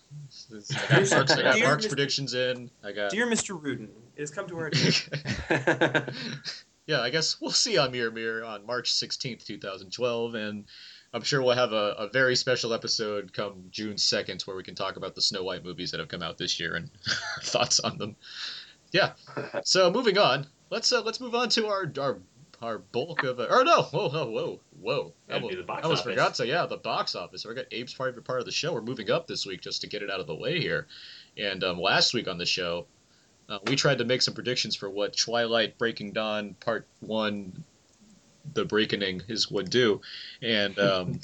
I 0.90 1.02
got 1.02 1.12
Mark's, 1.12 1.32
I 1.34 1.42
got 1.42 1.60
Mark's 1.60 1.86
Mr. 1.86 1.90
predictions 1.90 2.34
in. 2.34 2.70
I 2.84 2.94
got. 2.94 3.12
Dear 3.12 3.28
Mr. 3.28 3.62
Rudin, 3.62 3.90
it 4.16 4.22
has 4.22 4.32
come 4.32 4.48
to 4.48 4.58
our 4.60 4.68
attention. 4.74 5.20
yeah, 6.86 7.02
I 7.02 7.10
guess 7.10 7.40
we'll 7.40 7.52
see 7.52 7.78
on 7.78 7.92
Mirror 7.92 8.12
Mirror 8.12 8.46
on 8.46 8.66
March 8.66 8.92
16th, 8.92 9.46
2012, 9.46 10.36
and 10.36 10.66
I'm 11.14 11.22
sure 11.22 11.42
we'll 11.42 11.56
have 11.56 11.74
a, 11.74 11.96
a 11.98 12.10
very 12.10 12.36
special 12.36 12.74
episode 12.74 13.32
come 13.34 13.66
June 13.70 13.96
2nd 13.96 14.46
where 14.48 14.56
we 14.56 14.64
can 14.64 14.76
talk 14.76 14.98
about 14.98 15.16
the 15.16 15.22
Snow 15.22 15.44
White 15.44 15.64
movies 15.64 15.92
that 15.92 16.00
have 16.00 16.10
come 16.10 16.24
out 16.24 16.38
this 16.38 16.60
year 16.60 16.76
and 16.76 16.90
thoughts 17.44 17.80
on 17.80 17.98
them. 17.98 18.16
Yeah. 18.92 19.14
So 19.64 19.92
moving 19.92 20.18
on, 20.18 20.48
let's 20.70 20.92
uh, 20.92 21.02
let's 21.02 21.22
move 21.22 21.36
on 21.36 21.50
to 21.50 21.68
our 21.68 21.92
our 22.00 22.20
our 22.62 22.78
bulk 22.78 23.24
of 23.24 23.40
uh, 23.40 23.48
or 23.50 23.64
no 23.64 23.82
whoa 23.84 24.10
whoa 24.10 24.26
whoa 24.26 24.60
whoa 24.80 25.14
I 25.30 25.34
almost, 25.34 25.56
the 25.58 25.64
box 25.64 25.80
I 25.80 25.84
almost 25.84 26.04
forgot 26.04 26.38
so 26.38 26.44
yeah 26.44 26.66
the 26.66 26.78
box 26.78 27.14
office 27.14 27.46
we 27.46 27.54
got 27.54 27.66
Abe's 27.74 27.94
of 28.00 28.24
part 28.24 28.40
of 28.40 28.46
the 28.46 28.52
show 28.52 28.74
we're 28.74 28.82
moving 28.82 29.12
up 29.12 29.28
this 29.28 29.46
week 29.46 29.60
just 29.60 29.82
to 29.82 29.88
get 29.88 30.02
it 30.02 30.10
out 30.10 30.22
of 30.22 30.28
the 30.28 30.36
way 30.36 30.62
here 30.62 30.88
and 31.38 31.62
um, 31.64 31.78
last 31.78 32.14
week 32.14 32.30
on 32.30 32.38
the 32.38 32.46
show 32.46 32.88
uh, 33.50 33.60
we 33.68 33.76
tried 33.76 33.98
to 34.00 34.06
make 34.06 34.22
some 34.22 34.34
predictions 34.34 34.76
for 34.76 34.90
what 34.90 35.16
Twilight 35.18 35.78
Breaking 35.78 36.12
Dawn 36.12 36.56
Part 36.60 36.88
One, 37.02 37.64
the 38.54 38.66
Breakening 38.66 39.22
is 39.28 39.50
would 39.52 39.70
do, 39.70 40.02
and 40.42 40.78
um, 40.80 41.20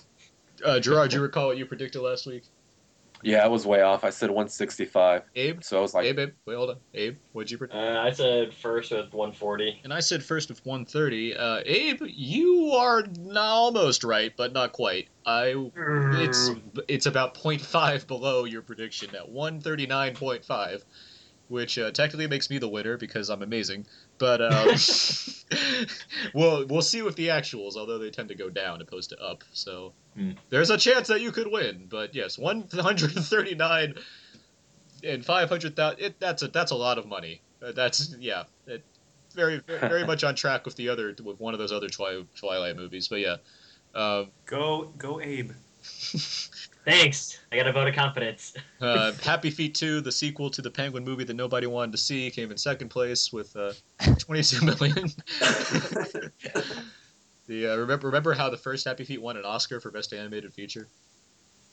uh, 0.63 0.79
Gerard, 0.79 1.11
do 1.11 1.17
you 1.17 1.21
recall 1.23 1.47
what 1.47 1.57
you 1.57 1.65
predicted 1.65 2.01
last 2.01 2.25
week? 2.27 2.43
yeah, 3.21 3.43
I 3.43 3.47
was 3.47 3.65
way 3.65 3.81
off. 3.81 4.05
I 4.05 4.11
said 4.11 4.29
165. 4.29 5.23
Abe, 5.35 5.61
So 5.61 5.77
I 5.77 5.81
was 5.81 5.93
like, 5.93 6.05
Abe, 6.05 6.19
Abe, 6.19 6.29
wait, 6.45 6.55
hold 6.55 6.69
on, 6.69 6.77
Abe, 6.93 7.17
what'd 7.33 7.51
you 7.51 7.57
predict? 7.57 7.75
Uh, 7.77 7.99
I 7.99 8.11
said 8.11 8.53
first 8.53 8.91
with 8.91 9.11
140. 9.13 9.81
And 9.83 9.93
I 9.93 9.99
said 9.99 10.23
first 10.23 10.47
with 10.47 10.65
130. 10.65 11.35
Uh, 11.35 11.61
Abe, 11.65 12.01
you 12.07 12.71
are 12.71 12.99
n- 12.99 13.35
almost 13.35 14.05
right, 14.05 14.31
but 14.37 14.53
not 14.53 14.71
quite. 14.71 15.09
I 15.25 15.53
it's 15.75 16.51
it's 16.87 17.07
about 17.07 17.35
0.5 17.35 18.07
below 18.07 18.45
your 18.45 18.61
prediction 18.61 19.13
at 19.13 19.29
139.5, 19.29 20.83
which 21.49 21.77
uh, 21.77 21.91
technically 21.91 22.27
makes 22.27 22.49
me 22.49 22.57
the 22.57 22.69
winner 22.69 22.95
because 22.97 23.29
I'm 23.29 23.41
amazing. 23.41 23.85
But 24.17 24.41
um, 24.53 24.69
we'll 26.33 26.65
we'll 26.67 26.81
see 26.81 27.01
with 27.01 27.15
the 27.15 27.27
actuals, 27.27 27.75
although 27.75 27.97
they 27.97 28.09
tend 28.09 28.29
to 28.29 28.35
go 28.35 28.49
down 28.49 28.81
opposed 28.81 29.09
to 29.09 29.21
up. 29.21 29.43
So 29.53 29.93
Hmm. 30.15 30.31
there's 30.49 30.69
a 30.69 30.77
chance 30.77 31.07
that 31.09 31.21
you 31.21 31.31
could 31.31 31.47
win. 31.51 31.85
But 31.89 32.15
yes, 32.15 32.37
139 32.37 33.95
and 35.03 35.25
500,000. 35.25 36.15
That's 36.19 36.41
a 36.43 36.47
that's 36.47 36.71
a 36.71 36.75
lot 36.75 36.97
of 36.97 37.05
money. 37.05 37.41
Uh, 37.61 37.71
that's 37.73 38.15
yeah. 38.19 38.43
It, 38.67 38.83
very 39.35 39.61
very 39.67 40.05
much 40.11 40.23
on 40.23 40.33
track 40.35 40.65
with 40.65 40.75
the 40.75 40.89
other 40.89 41.15
with 41.23 41.39
one 41.39 41.53
of 41.53 41.59
those 41.59 41.71
other 41.71 41.87
Twi- 41.89 42.25
Twilight 42.35 42.75
movies. 42.75 43.07
But 43.07 43.19
yeah. 43.19 43.35
Um, 43.95 44.29
Go, 44.45 44.91
go, 44.97 45.19
Abe. 45.19 45.51
Thanks. 46.85 47.39
I 47.51 47.57
got 47.57 47.67
a 47.67 47.71
vote 47.71 47.87
of 47.87 47.95
confidence. 47.95 48.53
Uh, 48.81 49.11
Happy 49.21 49.49
Feet 49.49 49.75
2, 49.75 49.99
the 49.99 50.11
sequel 50.11 50.49
to 50.49 50.61
the 50.61 50.71
Penguin 50.71 51.03
movie 51.03 51.25
that 51.25 51.33
nobody 51.33 51.67
wanted 51.67 51.91
to 51.91 51.97
see, 51.97 52.31
came 52.31 52.49
in 52.49 52.57
second 52.57 52.87
place 52.87 53.33
with 53.33 53.53
uh, 53.57 53.73
22 54.19 54.65
million. 54.65 54.95
the 57.45 57.67
uh, 57.67 57.75
remember 57.75 58.07
remember 58.07 58.33
how 58.33 58.49
the 58.49 58.55
first 58.55 58.87
Happy 58.87 59.03
Feet 59.03 59.21
won 59.21 59.35
an 59.35 59.43
Oscar 59.43 59.81
for 59.81 59.91
best 59.91 60.13
animated 60.13 60.53
feature? 60.53 60.87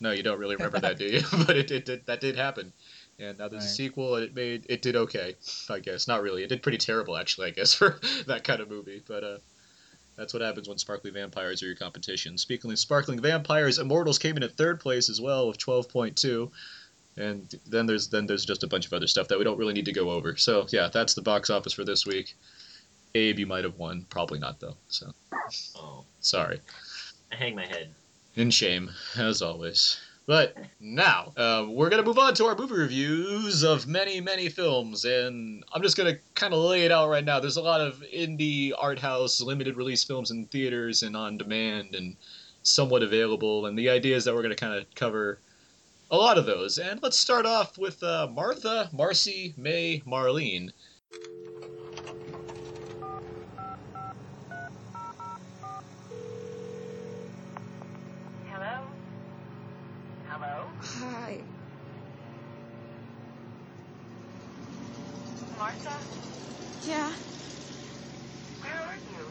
No, 0.01 0.11
you 0.11 0.25
don't 0.25 0.41
really 0.41 0.57
remember 0.57 0.81
that, 0.81 0.99
do 0.99 1.05
you? 1.05 1.23
but 1.47 1.57
it, 1.57 1.71
it 1.71 1.85
did 1.85 2.05
that 2.07 2.21
did 2.21 2.35
happen. 2.35 2.73
And 3.21 3.39
now 3.39 3.47
there's 3.47 3.65
a 3.65 3.69
sequel, 3.69 4.17
and 4.17 4.25
it 4.25 4.35
made 4.35 4.67
it 4.69 4.83
did 4.83 4.97
okay, 4.97 5.37
I 5.71 5.79
guess. 5.79 6.09
Not 6.09 6.23
really. 6.23 6.43
It 6.43 6.49
did 6.49 6.61
pretty 6.61 6.79
terrible, 6.79 7.17
actually, 7.17 7.47
I 7.47 7.51
guess, 7.51 7.73
for 7.73 8.01
that 8.27 8.43
kind 8.43 8.61
of 8.61 8.69
movie. 8.69 9.01
But 9.07 9.23
uh, 9.23 9.39
that's 10.17 10.33
what 10.33 10.43
happens 10.43 10.69
when 10.69 10.79
sparkly 10.79 11.11
vampires 11.11 11.63
are 11.63 11.67
your 11.67 11.75
competition. 11.77 12.39
Speaking 12.39 12.71
of 12.71 12.79
sparkling 12.79 13.21
vampires, 13.21 13.79
Immortals 13.79 14.19
came 14.19 14.37
in 14.37 14.43
at 14.43 14.53
third 14.57 14.81
place 14.81 15.09
as 15.09 15.21
well 15.21 15.49
with 15.49 15.59
12.2 15.59 16.51
and 17.19 17.55
then 17.67 17.87
there's 17.87 18.09
then 18.09 18.27
there's 18.27 18.45
just 18.45 18.63
a 18.63 18.67
bunch 18.67 18.87
of 18.87 18.93
other 18.93 19.07
stuff 19.07 19.29
that 19.29 19.39
we 19.39 19.45
don't 19.45 19.57
really 19.59 19.73
need 19.73 19.87
to 19.87 19.93
go 19.93 20.11
over. 20.11 20.37
So 20.37 20.67
yeah, 20.71 20.89
that's 20.93 21.15
the 21.15 21.23
box 21.23 21.49
office 21.49 21.73
for 21.73 21.85
this 21.85 22.05
week. 22.07 22.35
Abe, 23.15 23.39
you 23.39 23.47
might 23.47 23.65
have 23.65 23.79
won, 23.79 24.05
probably 24.11 24.39
not 24.39 24.61
though. 24.61 24.77
So 24.89 25.13
Oh, 25.77 26.05
sorry, 26.21 26.61
I 27.33 27.37
hang 27.37 27.55
my 27.55 27.65
head. 27.67 27.89
in 28.35 28.51
shame 28.51 28.91
as 29.17 29.41
always. 29.41 29.99
But 30.27 30.57
now 30.81 31.33
uh, 31.37 31.67
we're 31.69 31.89
gonna 31.89 32.03
move 32.03 32.19
on 32.19 32.35
to 32.35 32.47
our 32.47 32.57
movie 32.57 32.75
reviews 32.75 33.63
of 33.63 33.87
many 33.87 34.21
many 34.21 34.49
films, 34.49 35.05
and 35.05 35.65
I'm 35.73 35.83
just 35.83 35.97
gonna 35.97 36.19
kind 36.35 36.53
of 36.53 36.61
lay 36.61 36.85
it 36.85 36.91
out 36.91 37.09
right 37.09 37.25
now. 37.25 37.39
There's 37.39 37.57
a 37.57 37.63
lot 37.63 37.81
of 37.81 38.03
indie 38.13 38.73
art 38.77 38.99
house 38.99 39.41
limited 39.41 39.77
release 39.77 40.03
films 40.03 40.33
in 40.33 40.47
theaters 40.47 41.05
and 41.05 41.17
on 41.17 41.39
demand 41.39 41.95
and 41.95 42.17
somewhat 42.63 43.05
available, 43.05 43.67
and 43.67 43.79
the 43.79 43.89
idea 43.89 44.17
is 44.17 44.25
that 44.25 44.35
we're 44.35 44.43
gonna 44.43 44.57
kind 44.57 44.75
of 44.75 44.93
cover 44.97 45.39
a 46.11 46.17
lot 46.17 46.39
of 46.39 46.47
those. 46.47 46.79
And 46.79 47.01
let's 47.03 47.19
start 47.19 47.47
off 47.47 47.79
with 47.79 48.03
uh, 48.03 48.29
Martha, 48.33 48.89
Marcy, 48.93 49.55
May, 49.57 50.03
Marlene. 50.07 50.71
Hello? 60.39 60.67
Hi. 60.83 61.41
Martha? 65.59 65.97
Yeah. 66.85 67.11
Where 68.61 68.83
are 68.83 68.99
you? 69.15 69.25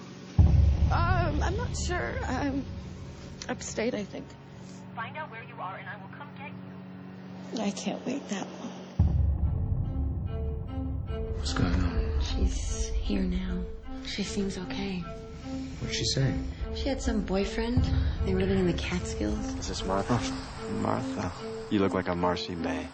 Um, 0.91 1.43
I'm 1.43 1.55
not 1.57 1.77
sure. 1.77 2.15
I'm 2.27 2.65
upstate, 3.49 3.93
I 3.93 4.03
think. 4.03 4.25
Find 4.95 5.15
out 5.15 5.29
where 5.29 5.43
you 5.43 5.53
are 5.61 5.77
and 5.77 5.87
I 5.87 5.95
will 6.01 6.09
come 6.17 6.27
get 6.39 6.49
you. 6.49 7.61
I 7.61 7.69
can't 7.69 8.03
wait 8.07 8.27
that 8.29 8.47
long. 8.59 8.71
What's 11.37 11.53
going 11.53 11.71
on? 11.71 12.19
She's 12.23 12.89
here 12.95 13.21
now. 13.21 13.59
She 14.07 14.23
seems 14.23 14.57
okay. 14.57 15.03
What'd 15.81 15.95
she 15.95 16.05
say? 16.05 16.33
She 16.73 16.89
had 16.89 16.99
some 16.99 17.21
boyfriend. 17.21 17.87
They 18.25 18.33
were 18.33 18.39
living 18.39 18.57
in 18.57 18.65
the 18.65 18.73
Catskills. 18.73 19.53
Is 19.59 19.67
this 19.67 19.85
Martha? 19.85 20.19
Martha. 20.81 21.31
You 21.69 21.79
look 21.79 21.93
like 21.93 22.07
a 22.07 22.15
Marcy 22.15 22.55
May. 22.55 22.87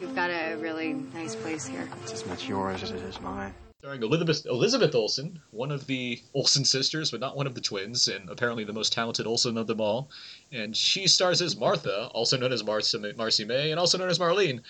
We've 0.00 0.14
got 0.14 0.30
a 0.30 0.54
really 0.56 0.94
nice 1.14 1.34
place 1.34 1.66
here. 1.66 1.88
It's 2.02 2.12
as 2.12 2.26
much 2.26 2.48
yours 2.48 2.82
as 2.82 2.90
it 2.90 3.02
is 3.02 3.20
mine. 3.20 3.54
Starring 3.80 4.02
Elizabeth 4.02 4.44
Elizabeth 4.46 4.94
Olsen, 4.94 5.40
one 5.50 5.70
of 5.70 5.86
the 5.86 6.20
Olsen 6.34 6.64
sisters, 6.64 7.10
but 7.10 7.20
not 7.20 7.36
one 7.36 7.46
of 7.46 7.54
the 7.54 7.60
twins, 7.60 8.08
and 8.08 8.28
apparently 8.28 8.64
the 8.64 8.72
most 8.72 8.92
talented 8.92 9.26
Olsen 9.26 9.56
of 9.56 9.66
them 9.66 9.80
all. 9.80 10.10
And 10.50 10.76
she 10.76 11.06
stars 11.06 11.40
as 11.40 11.56
Martha, 11.56 12.08
also 12.08 12.36
known 12.36 12.52
as 12.52 12.64
Marcy, 12.64 13.12
Marcy 13.16 13.44
May, 13.44 13.70
and 13.70 13.78
also 13.78 13.98
known 13.98 14.08
as 14.08 14.18
Marlene. 14.18 14.60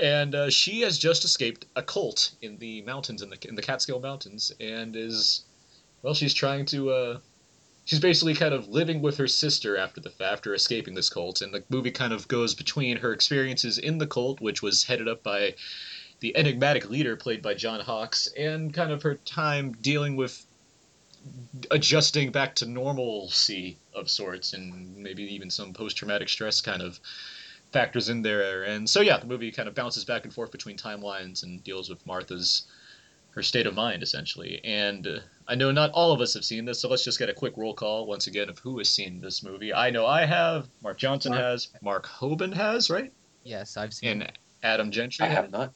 And 0.00 0.34
uh, 0.34 0.50
she 0.50 0.80
has 0.80 0.96
just 0.98 1.24
escaped 1.24 1.66
a 1.76 1.82
cult 1.82 2.32
in 2.40 2.56
the 2.58 2.80
mountains, 2.82 3.20
in 3.20 3.28
the 3.28 3.38
in 3.46 3.54
the 3.54 3.62
Catskill 3.62 4.00
Mountains, 4.00 4.50
and 4.60 4.96
is, 4.96 5.44
well, 6.02 6.14
she's 6.14 6.34
trying 6.34 6.64
to. 6.66 6.90
Uh, 6.90 7.18
she's 7.92 8.00
basically 8.00 8.32
kind 8.32 8.54
of 8.54 8.68
living 8.68 9.02
with 9.02 9.18
her 9.18 9.28
sister 9.28 9.76
after 9.76 10.00
the 10.00 10.10
after 10.24 10.54
escaping 10.54 10.94
this 10.94 11.10
cult, 11.10 11.42
and 11.42 11.52
the 11.52 11.62
movie 11.68 11.90
kind 11.90 12.14
of 12.14 12.26
goes 12.26 12.54
between 12.54 12.96
her 12.96 13.12
experiences 13.12 13.76
in 13.76 13.98
the 13.98 14.06
cult, 14.06 14.40
which 14.40 14.62
was 14.62 14.84
headed 14.84 15.06
up 15.06 15.22
by 15.22 15.54
the 16.20 16.34
enigmatic 16.34 16.88
leader 16.88 17.16
played 17.16 17.42
by 17.42 17.52
John 17.52 17.80
Hawkes, 17.80 18.28
and 18.28 18.72
kind 18.72 18.92
of 18.92 19.02
her 19.02 19.16
time 19.16 19.72
dealing 19.72 20.16
with 20.16 20.46
adjusting 21.70 22.32
back 22.32 22.54
to 22.54 22.64
normalcy 22.64 23.76
of 23.94 24.08
sorts, 24.08 24.54
and 24.54 24.96
maybe 24.96 25.24
even 25.24 25.50
some 25.50 25.74
post-traumatic 25.74 26.30
stress 26.30 26.62
kind 26.62 26.80
of 26.80 26.98
factors 27.72 28.08
in 28.08 28.22
there. 28.22 28.62
And 28.62 28.88
so 28.88 29.02
yeah, 29.02 29.18
the 29.18 29.26
movie 29.26 29.52
kind 29.52 29.68
of 29.68 29.74
bounces 29.74 30.06
back 30.06 30.24
and 30.24 30.32
forth 30.32 30.50
between 30.50 30.78
timelines 30.78 31.42
and 31.42 31.62
deals 31.62 31.90
with 31.90 32.06
Martha's 32.06 32.62
her 33.32 33.42
state 33.42 33.66
of 33.66 33.74
mind 33.74 34.02
essentially. 34.02 34.62
And 34.64 35.06
uh, 35.06 35.18
I 35.48 35.54
know 35.54 35.70
not 35.70 35.90
all 35.90 36.12
of 36.12 36.20
us 36.20 36.34
have 36.34 36.44
seen 36.44 36.64
this, 36.64 36.80
so 36.80 36.88
let's 36.88 37.04
just 37.04 37.18
get 37.18 37.28
a 37.28 37.34
quick 37.34 37.56
roll 37.56 37.74
call 37.74 38.06
once 38.06 38.26
again 38.26 38.48
of 38.48 38.58
who 38.58 38.78
has 38.78 38.88
seen 38.88 39.20
this 39.20 39.42
movie. 39.42 39.74
I 39.74 39.90
know 39.90 40.06
I 40.06 40.24
have. 40.24 40.68
Mark 40.82 40.98
Johnson 40.98 41.32
Mark- 41.32 41.42
has. 41.42 41.68
Mark 41.82 42.06
Hoban 42.06 42.52
has, 42.52 42.90
right? 42.90 43.12
Yes, 43.44 43.76
I've 43.76 43.92
seen. 43.92 44.22
And 44.22 44.32
Adam 44.62 44.90
Gentry. 44.90 45.26
I 45.26 45.28
have 45.28 45.50
not. 45.50 45.72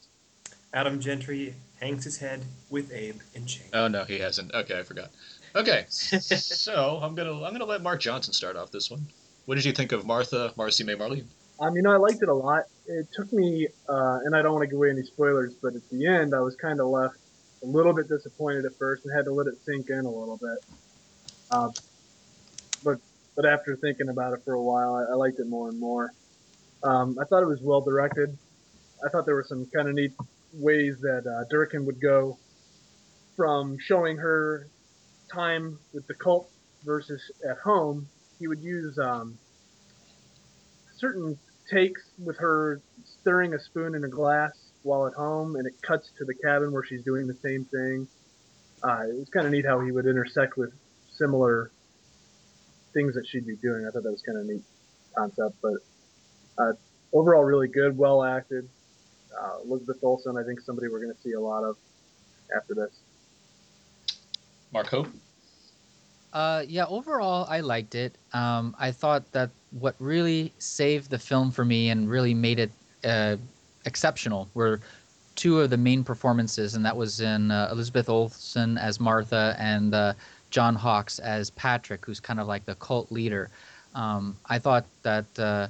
Adam 0.72 1.00
Gentry 1.00 1.54
hangs 1.80 2.04
his 2.04 2.16
head 2.18 2.44
with 2.70 2.92
Abe 2.92 3.20
in 3.34 3.46
shame. 3.46 3.66
Oh 3.72 3.88
no, 3.88 4.04
he 4.04 4.18
hasn't. 4.18 4.54
Okay, 4.54 4.78
I 4.78 4.82
forgot. 4.82 5.10
Okay, 5.54 5.86
so 5.88 7.00
I'm 7.02 7.14
gonna 7.14 7.32
I'm 7.42 7.52
gonna 7.52 7.64
let 7.64 7.82
Mark 7.82 8.00
Johnson 8.00 8.32
start 8.32 8.56
off 8.56 8.70
this 8.70 8.90
one. 8.90 9.06
What 9.46 9.54
did 9.54 9.64
you 9.64 9.72
think 9.72 9.92
of 9.92 10.04
Martha, 10.04 10.52
Marcy 10.56 10.84
May 10.84 10.94
Marlene? 10.94 11.24
Um, 11.60 11.74
you 11.74 11.82
know, 11.82 11.92
I 11.92 11.96
liked 11.96 12.22
it 12.22 12.28
a 12.28 12.34
lot. 12.34 12.64
It 12.86 13.08
took 13.14 13.32
me, 13.32 13.68
uh, 13.88 14.18
and 14.24 14.36
I 14.36 14.42
don't 14.42 14.52
want 14.52 14.62
to 14.64 14.66
give 14.66 14.76
away 14.76 14.90
any 14.90 15.02
spoilers, 15.02 15.54
but 15.54 15.74
at 15.74 15.88
the 15.90 16.06
end, 16.06 16.34
I 16.34 16.40
was 16.40 16.54
kind 16.56 16.80
of 16.80 16.88
left 16.88 17.16
a 17.62 17.66
little 17.66 17.92
bit 17.92 18.08
disappointed 18.08 18.64
at 18.64 18.76
first 18.78 19.04
and 19.04 19.14
had 19.14 19.24
to 19.24 19.32
let 19.32 19.46
it 19.46 19.54
sink 19.64 19.90
in 19.90 20.04
a 20.04 20.10
little 20.10 20.38
bit. 20.38 20.64
Um, 21.50 21.72
but 22.84 22.98
but 23.34 23.46
after 23.46 23.76
thinking 23.76 24.08
about 24.08 24.32
it 24.32 24.40
for 24.44 24.54
a 24.54 24.62
while, 24.62 24.94
I, 24.94 25.12
I 25.12 25.14
liked 25.14 25.38
it 25.38 25.46
more 25.46 25.68
and 25.68 25.78
more. 25.78 26.12
Um, 26.82 27.18
I 27.20 27.24
thought 27.24 27.42
it 27.42 27.46
was 27.46 27.60
well 27.62 27.80
directed. 27.80 28.36
I 29.04 29.08
thought 29.10 29.26
there 29.26 29.34
were 29.34 29.46
some 29.46 29.66
kind 29.66 29.88
of 29.88 29.94
neat 29.94 30.12
ways 30.54 31.00
that 31.00 31.26
uh, 31.26 31.44
Durkin 31.50 31.84
would 31.84 32.00
go 32.00 32.38
from 33.36 33.76
showing 33.78 34.16
her 34.16 34.68
time 35.32 35.78
with 35.92 36.06
the 36.06 36.14
cult 36.14 36.48
versus 36.84 37.20
at 37.48 37.58
home, 37.58 38.08
he 38.38 38.48
would 38.48 38.62
use 38.62 38.98
um, 38.98 39.36
certain 40.96 41.38
takes 41.70 42.02
with 42.18 42.38
her 42.38 42.80
stirring 43.04 43.52
a 43.54 43.58
spoon 43.58 43.94
in 43.94 44.04
a 44.04 44.08
glass 44.08 44.52
while 44.86 45.06
at 45.06 45.14
home, 45.14 45.56
and 45.56 45.66
it 45.66 45.74
cuts 45.82 46.10
to 46.18 46.24
the 46.24 46.34
cabin 46.34 46.72
where 46.72 46.84
she's 46.84 47.02
doing 47.02 47.26
the 47.26 47.34
same 47.34 47.64
thing. 47.64 48.08
Uh, 48.82 49.02
it 49.08 49.18
was 49.18 49.28
kind 49.28 49.46
of 49.46 49.52
neat 49.52 49.66
how 49.66 49.80
he 49.80 49.90
would 49.90 50.06
intersect 50.06 50.56
with 50.56 50.72
similar 51.12 51.70
things 52.94 53.14
that 53.14 53.26
she'd 53.26 53.46
be 53.46 53.56
doing. 53.56 53.86
I 53.86 53.90
thought 53.90 54.04
that 54.04 54.12
was 54.12 54.22
kind 54.22 54.38
of 54.38 54.46
neat 54.46 54.62
concept, 55.16 55.56
but 55.60 55.74
uh, 56.58 56.72
overall, 57.12 57.42
really 57.42 57.68
good, 57.68 57.98
well 57.98 58.22
acted. 58.22 58.68
Uh, 59.38 59.58
Elizabeth 59.64 59.98
Olsen, 60.02 60.36
I 60.36 60.44
think 60.44 60.60
somebody 60.60 60.88
we're 60.88 61.02
going 61.02 61.14
to 61.14 61.20
see 61.20 61.32
a 61.32 61.40
lot 61.40 61.64
of 61.64 61.76
after 62.56 62.74
this. 62.74 63.00
Marco? 64.72 65.06
Uh, 66.32 66.64
yeah, 66.68 66.86
overall, 66.86 67.46
I 67.48 67.60
liked 67.60 67.94
it. 67.94 68.16
Um, 68.32 68.76
I 68.78 68.92
thought 68.92 69.30
that 69.32 69.50
what 69.70 69.94
really 69.98 70.52
saved 70.58 71.10
the 71.10 71.18
film 71.18 71.50
for 71.50 71.64
me 71.64 71.90
and 71.90 72.08
really 72.08 72.34
made 72.34 72.58
it 72.58 72.70
uh, 73.04 73.36
exceptional 73.86 74.48
were 74.54 74.80
two 75.36 75.60
of 75.60 75.70
the 75.70 75.76
main 75.76 76.02
performances, 76.02 76.74
and 76.74 76.84
that 76.84 76.96
was 76.96 77.20
in 77.20 77.50
uh, 77.50 77.68
Elizabeth 77.70 78.08
Olsen 78.08 78.78
as 78.78 78.98
Martha 78.98 79.54
and 79.58 79.94
uh, 79.94 80.12
John 80.50 80.74
Hawkes 80.74 81.18
as 81.18 81.50
Patrick, 81.50 82.04
who's 82.04 82.20
kind 82.20 82.40
of 82.40 82.46
like 82.46 82.64
the 82.66 82.74
cult 82.76 83.10
leader. 83.12 83.50
Um, 83.94 84.36
I 84.46 84.58
thought 84.58 84.84
that 85.02 85.26
uh, 85.38 85.68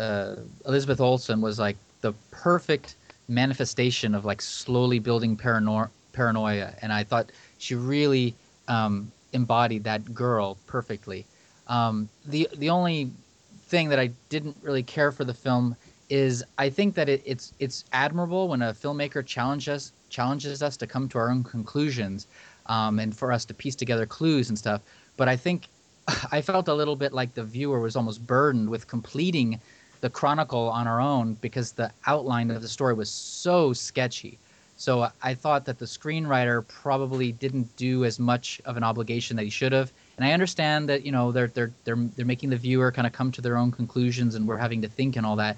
uh, 0.00 0.36
Elizabeth 0.66 1.00
Olsen 1.00 1.40
was 1.40 1.58
like 1.58 1.76
the 2.00 2.12
perfect 2.30 2.96
manifestation 3.28 4.14
of 4.14 4.24
like 4.24 4.42
slowly 4.42 4.98
building 4.98 5.36
parano- 5.36 5.90
paranoia, 6.12 6.74
and 6.82 6.92
I 6.92 7.04
thought 7.04 7.30
she 7.58 7.74
really 7.74 8.34
um, 8.68 9.10
embodied 9.32 9.84
that 9.84 10.14
girl 10.14 10.56
perfectly. 10.66 11.24
Um, 11.66 12.08
the 12.26 12.48
the 12.56 12.70
only 12.70 13.10
thing 13.66 13.88
that 13.88 13.98
I 13.98 14.10
didn't 14.28 14.56
really 14.62 14.82
care 14.82 15.10
for 15.10 15.24
the 15.24 15.34
film 15.34 15.76
is 16.10 16.44
I 16.58 16.70
think 16.70 16.94
that 16.94 17.08
it, 17.08 17.22
it's 17.24 17.52
it's 17.58 17.84
admirable 17.92 18.48
when 18.48 18.62
a 18.62 18.72
filmmaker 18.72 19.24
challenges 19.24 19.92
challenges 20.10 20.62
us 20.62 20.76
to 20.78 20.86
come 20.86 21.08
to 21.08 21.18
our 21.18 21.30
own 21.30 21.44
conclusions, 21.44 22.26
um, 22.66 22.98
and 22.98 23.16
for 23.16 23.32
us 23.32 23.44
to 23.46 23.54
piece 23.54 23.74
together 23.74 24.06
clues 24.06 24.48
and 24.48 24.58
stuff. 24.58 24.82
But 25.16 25.28
I 25.28 25.36
think 25.36 25.68
I 26.32 26.40
felt 26.40 26.68
a 26.68 26.74
little 26.74 26.96
bit 26.96 27.12
like 27.12 27.34
the 27.34 27.44
viewer 27.44 27.80
was 27.80 27.96
almost 27.96 28.26
burdened 28.26 28.68
with 28.68 28.86
completing 28.86 29.60
the 30.00 30.10
chronicle 30.10 30.68
on 30.68 30.86
our 30.86 31.00
own 31.00 31.34
because 31.40 31.72
the 31.72 31.90
outline 32.06 32.50
of 32.50 32.60
the 32.60 32.68
story 32.68 32.92
was 32.92 33.08
so 33.10 33.72
sketchy. 33.72 34.38
So 34.76 35.08
I 35.22 35.34
thought 35.34 35.64
that 35.66 35.78
the 35.78 35.84
screenwriter 35.84 36.66
probably 36.66 37.32
didn't 37.32 37.74
do 37.76 38.04
as 38.04 38.18
much 38.18 38.60
of 38.64 38.76
an 38.76 38.82
obligation 38.82 39.36
that 39.36 39.44
he 39.44 39.50
should 39.50 39.72
have. 39.72 39.92
And 40.16 40.26
I 40.26 40.32
understand 40.32 40.88
that 40.88 41.06
you 41.06 41.12
know 41.12 41.32
they're 41.32 41.46
they're 41.48 41.72
they're 41.84 41.96
they're 41.96 42.26
making 42.26 42.50
the 42.50 42.56
viewer 42.56 42.92
kind 42.92 43.06
of 43.06 43.12
come 43.12 43.32
to 43.32 43.40
their 43.40 43.56
own 43.56 43.70
conclusions, 43.70 44.34
and 44.34 44.46
we're 44.46 44.58
having 44.58 44.82
to 44.82 44.88
think 44.88 45.16
and 45.16 45.24
all 45.24 45.36
that. 45.36 45.56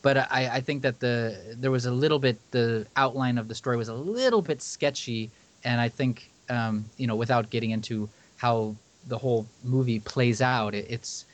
But 0.00 0.16
I, 0.16 0.50
I 0.54 0.60
think 0.60 0.82
that 0.82 1.00
the 1.00 1.56
there 1.58 1.70
was 1.70 1.86
a 1.86 1.90
little 1.90 2.18
bit 2.18 2.38
the 2.50 2.86
outline 2.96 3.38
of 3.38 3.48
the 3.48 3.54
story 3.54 3.76
was 3.76 3.88
a 3.88 3.94
little 3.94 4.42
bit 4.42 4.62
sketchy, 4.62 5.30
and 5.64 5.80
I 5.80 5.88
think 5.88 6.30
um, 6.48 6.84
you 6.96 7.06
know 7.06 7.16
without 7.16 7.50
getting 7.50 7.70
into 7.70 8.08
how 8.36 8.76
the 9.08 9.18
whole 9.18 9.46
movie 9.64 9.98
plays 9.98 10.40
out, 10.40 10.74
it, 10.74 10.86
it's 10.88 11.24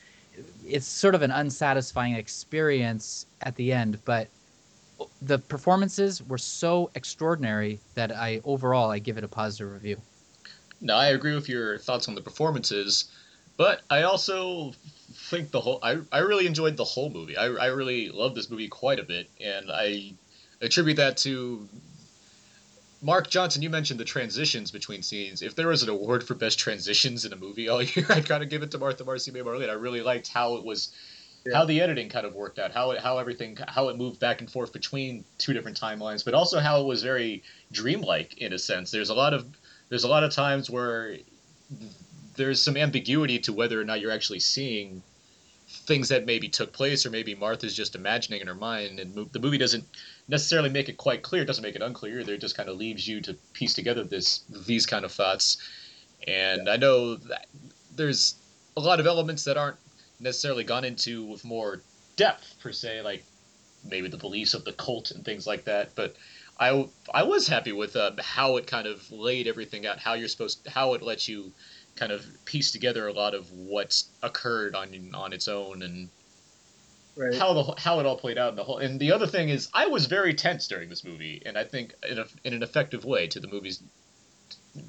it's 0.67 0.87
sort 0.87 1.15
of 1.15 1.23
an 1.23 1.31
unsatisfying 1.31 2.15
experience 2.15 3.27
at 3.43 3.55
the 3.57 3.73
end. 3.73 3.99
But 4.05 4.29
the 5.21 5.39
performances 5.39 6.23
were 6.23 6.39
so 6.39 6.91
extraordinary 6.95 7.81
that 7.95 8.13
I 8.13 8.41
overall 8.45 8.91
I 8.91 8.99
give 8.99 9.19
it 9.19 9.25
a 9.25 9.29
positive 9.29 9.73
review. 9.73 10.01
No, 10.81 10.97
I 10.97 11.09
agree 11.09 11.35
with 11.35 11.49
your 11.49 11.79
thoughts 11.79 12.09
on 12.09 12.15
the 12.15 12.21
performances, 12.21 13.07
but 13.57 13.83
I 13.91 14.03
also 14.03 14.73
think 15.15 15.51
the 15.51 15.61
whole 15.61 15.79
I, 15.83 15.99
I 16.13 16.19
really 16.19 16.47
enjoyed 16.47 16.77
the 16.77 16.85
whole 16.85 17.11
movie. 17.11 17.37
I, 17.37 17.47
I 17.47 17.67
really 17.67 18.11
love 18.11 18.35
this 18.35 18.51
movie 18.51 18.69
quite 18.69 18.99
a 18.99 19.03
bit, 19.03 19.31
and 19.41 19.71
I 19.71 20.13
attribute 20.61 20.97
that 20.97 21.17
to 21.19 21.69
Mark 23.03 23.29
Johnson. 23.31 23.63
You 23.63 23.71
mentioned 23.71 24.01
the 24.01 24.05
transitions 24.05 24.71
between 24.71 25.03
scenes. 25.03 25.43
If 25.43 25.55
there 25.55 25.69
was 25.69 25.83
an 25.83 25.89
award 25.89 26.25
for 26.25 26.35
best 26.35 26.59
transitions 26.59 27.25
in 27.25 27.33
a 27.33 27.37
movie 27.37 27.69
all 27.69 27.83
year, 27.83 28.07
I'd 28.09 28.29
kind 28.29 28.43
of 28.43 28.49
give 28.49 28.63
it 28.63 28.71
to 28.73 28.79
Martha 28.79 29.05
Marcy 29.05 29.31
May 29.31 29.41
Marlene. 29.41 29.71
I 29.71 29.75
really 29.75 30.03
liked 30.03 30.29
how 30.29 30.57
it 30.57 30.65
was. 30.65 30.95
Yeah. 31.47 31.59
How 31.59 31.67
the 31.67 31.83
editing 31.83 32.09
kind 32.09 32.25
of 32.25 32.35
worked 32.35 32.59
out, 32.59 32.73
how 32.73 32.93
it, 32.93 33.03
how 33.03 33.19
everything, 33.19 33.59
how 33.69 33.91
it 33.91 33.99
moved 33.99 34.19
back 34.19 34.41
and 34.41 34.51
forth 34.51 34.73
between 34.73 35.27
two 35.37 35.53
different 35.53 35.79
timelines, 35.79 36.25
but 36.25 36.33
also 36.33 36.59
how 36.59 36.81
it 36.81 36.87
was 36.87 37.03
very 37.03 37.43
dreamlike 37.71 38.39
in 38.39 38.55
a 38.55 38.59
sense. 38.59 38.91
There's 38.91 39.11
a 39.11 39.15
lot 39.15 39.35
of 39.35 39.45
there's 39.91 40.05
a 40.05 40.09
lot 40.09 40.25
of 40.25 40.33
times 40.33 40.71
where 40.71 41.19
there's 42.37 42.61
some 42.61 42.77
ambiguity 42.77 43.39
to 43.41 43.53
whether 43.53 43.81
or 43.81 43.85
not 43.85 44.01
you're 44.01 44.11
actually 44.11 44.41
seeing 44.41 45.03
things 45.67 46.09
that 46.09 46.27
maybe 46.27 46.49
took 46.49 46.73
place 46.73 47.05
or 47.07 47.11
maybe 47.11 47.35
Martha's 47.35 47.75
just 47.75 47.95
imagining 47.95 48.41
in 48.41 48.47
her 48.47 48.55
mind. 48.55 49.01
And 49.01 49.15
mo- 49.15 49.29
the 49.33 49.39
movie 49.39 49.59
doesn't 49.59 49.85
necessarily 50.29 50.71
make 50.71 50.89
it 50.89 50.97
quite 50.97 51.23
clear. 51.23 51.43
It 51.43 51.47
doesn't 51.47 51.63
make 51.63 51.77
it 51.77 51.83
unclear. 51.83 52.21
Either 52.21 52.35
it 52.35 52.41
just 52.41 52.57
kind 52.57 52.69
of 52.69 52.77
leaves 52.77 53.07
you 53.09 53.21
to 53.23 53.35
piece 53.53 53.75
together 53.75 54.05
this 54.05 54.45
these 54.67 54.87
kind 54.87 55.05
of 55.05 55.13
thoughts. 55.13 55.59
And 56.27 56.69
I 56.69 56.77
know 56.77 57.17
that 57.17 57.47
there's 57.95 58.37
a 58.77 58.81
lot 58.81 59.01
of 59.01 59.07
elements 59.07 59.45
that 59.45 59.57
aren't 59.57 59.79
necessarily 60.21 60.65
gone 60.65 60.85
into 60.85 61.25
with 61.25 61.45
more 61.45 61.81
depth 62.17 62.55
per 62.61 62.73
se 62.73 63.03
like 63.03 63.25
maybe 63.85 64.09
the 64.09 64.17
beliefs 64.17 64.55
of 64.55 64.65
the 64.65 64.73
cult 64.73 65.11
and 65.11 65.25
things 65.25 65.47
like 65.47 65.65
that. 65.65 65.95
But 65.95 66.17
I, 66.59 66.89
I 67.13 67.25
was 67.25 67.49
happy 67.49 67.73
with 67.73 67.97
uh, 67.97 68.13
how 68.21 68.57
it 68.57 68.67
kind 68.67 68.87
of 68.87 69.11
laid 69.11 69.47
everything 69.47 69.87
out, 69.87 69.99
how 69.99 70.15
you're 70.15 70.29
supposed, 70.29 70.67
how 70.69 70.95
it 70.95 71.03
lets 71.03 71.29
you 71.29 71.53
kind 71.97 72.13
of 72.13 72.25
piece 72.45 72.73
together 72.73 73.07
a 73.07 73.13
lot 73.13 73.35
of 73.35 73.51
what's 73.53 74.09
occurred 74.23 74.75
on 74.75 75.13
on 75.15 75.33
its 75.33 75.49
own 75.49 75.83
and 75.83 76.09
Right. 77.17 77.33
how 77.33 77.53
the 77.53 77.81
how 77.81 78.01
it 78.01 78.07
all 78.07 78.17
played 78.19 78.39
out 78.39 78.51
in 78.51 78.57
the 78.57 78.65
whole. 78.65 78.79
And 78.79 78.99
the 78.99 79.13
other 79.13 79.27
thing 79.29 79.49
is, 79.49 79.69
I 79.73 79.87
was 79.87 80.07
very 80.07 80.35
tense 80.35 80.67
during 80.67 80.89
this 80.89 81.05
movie, 81.05 81.41
and 81.47 81.57
I 81.57 81.63
think 81.63 81.95
in 82.09 82.19
a, 82.19 82.27
in 82.43 82.55
an 82.55 82.63
effective 82.65 83.05
way 83.05 83.29
to 83.29 83.39
the 83.39 83.47
movie's 83.47 83.81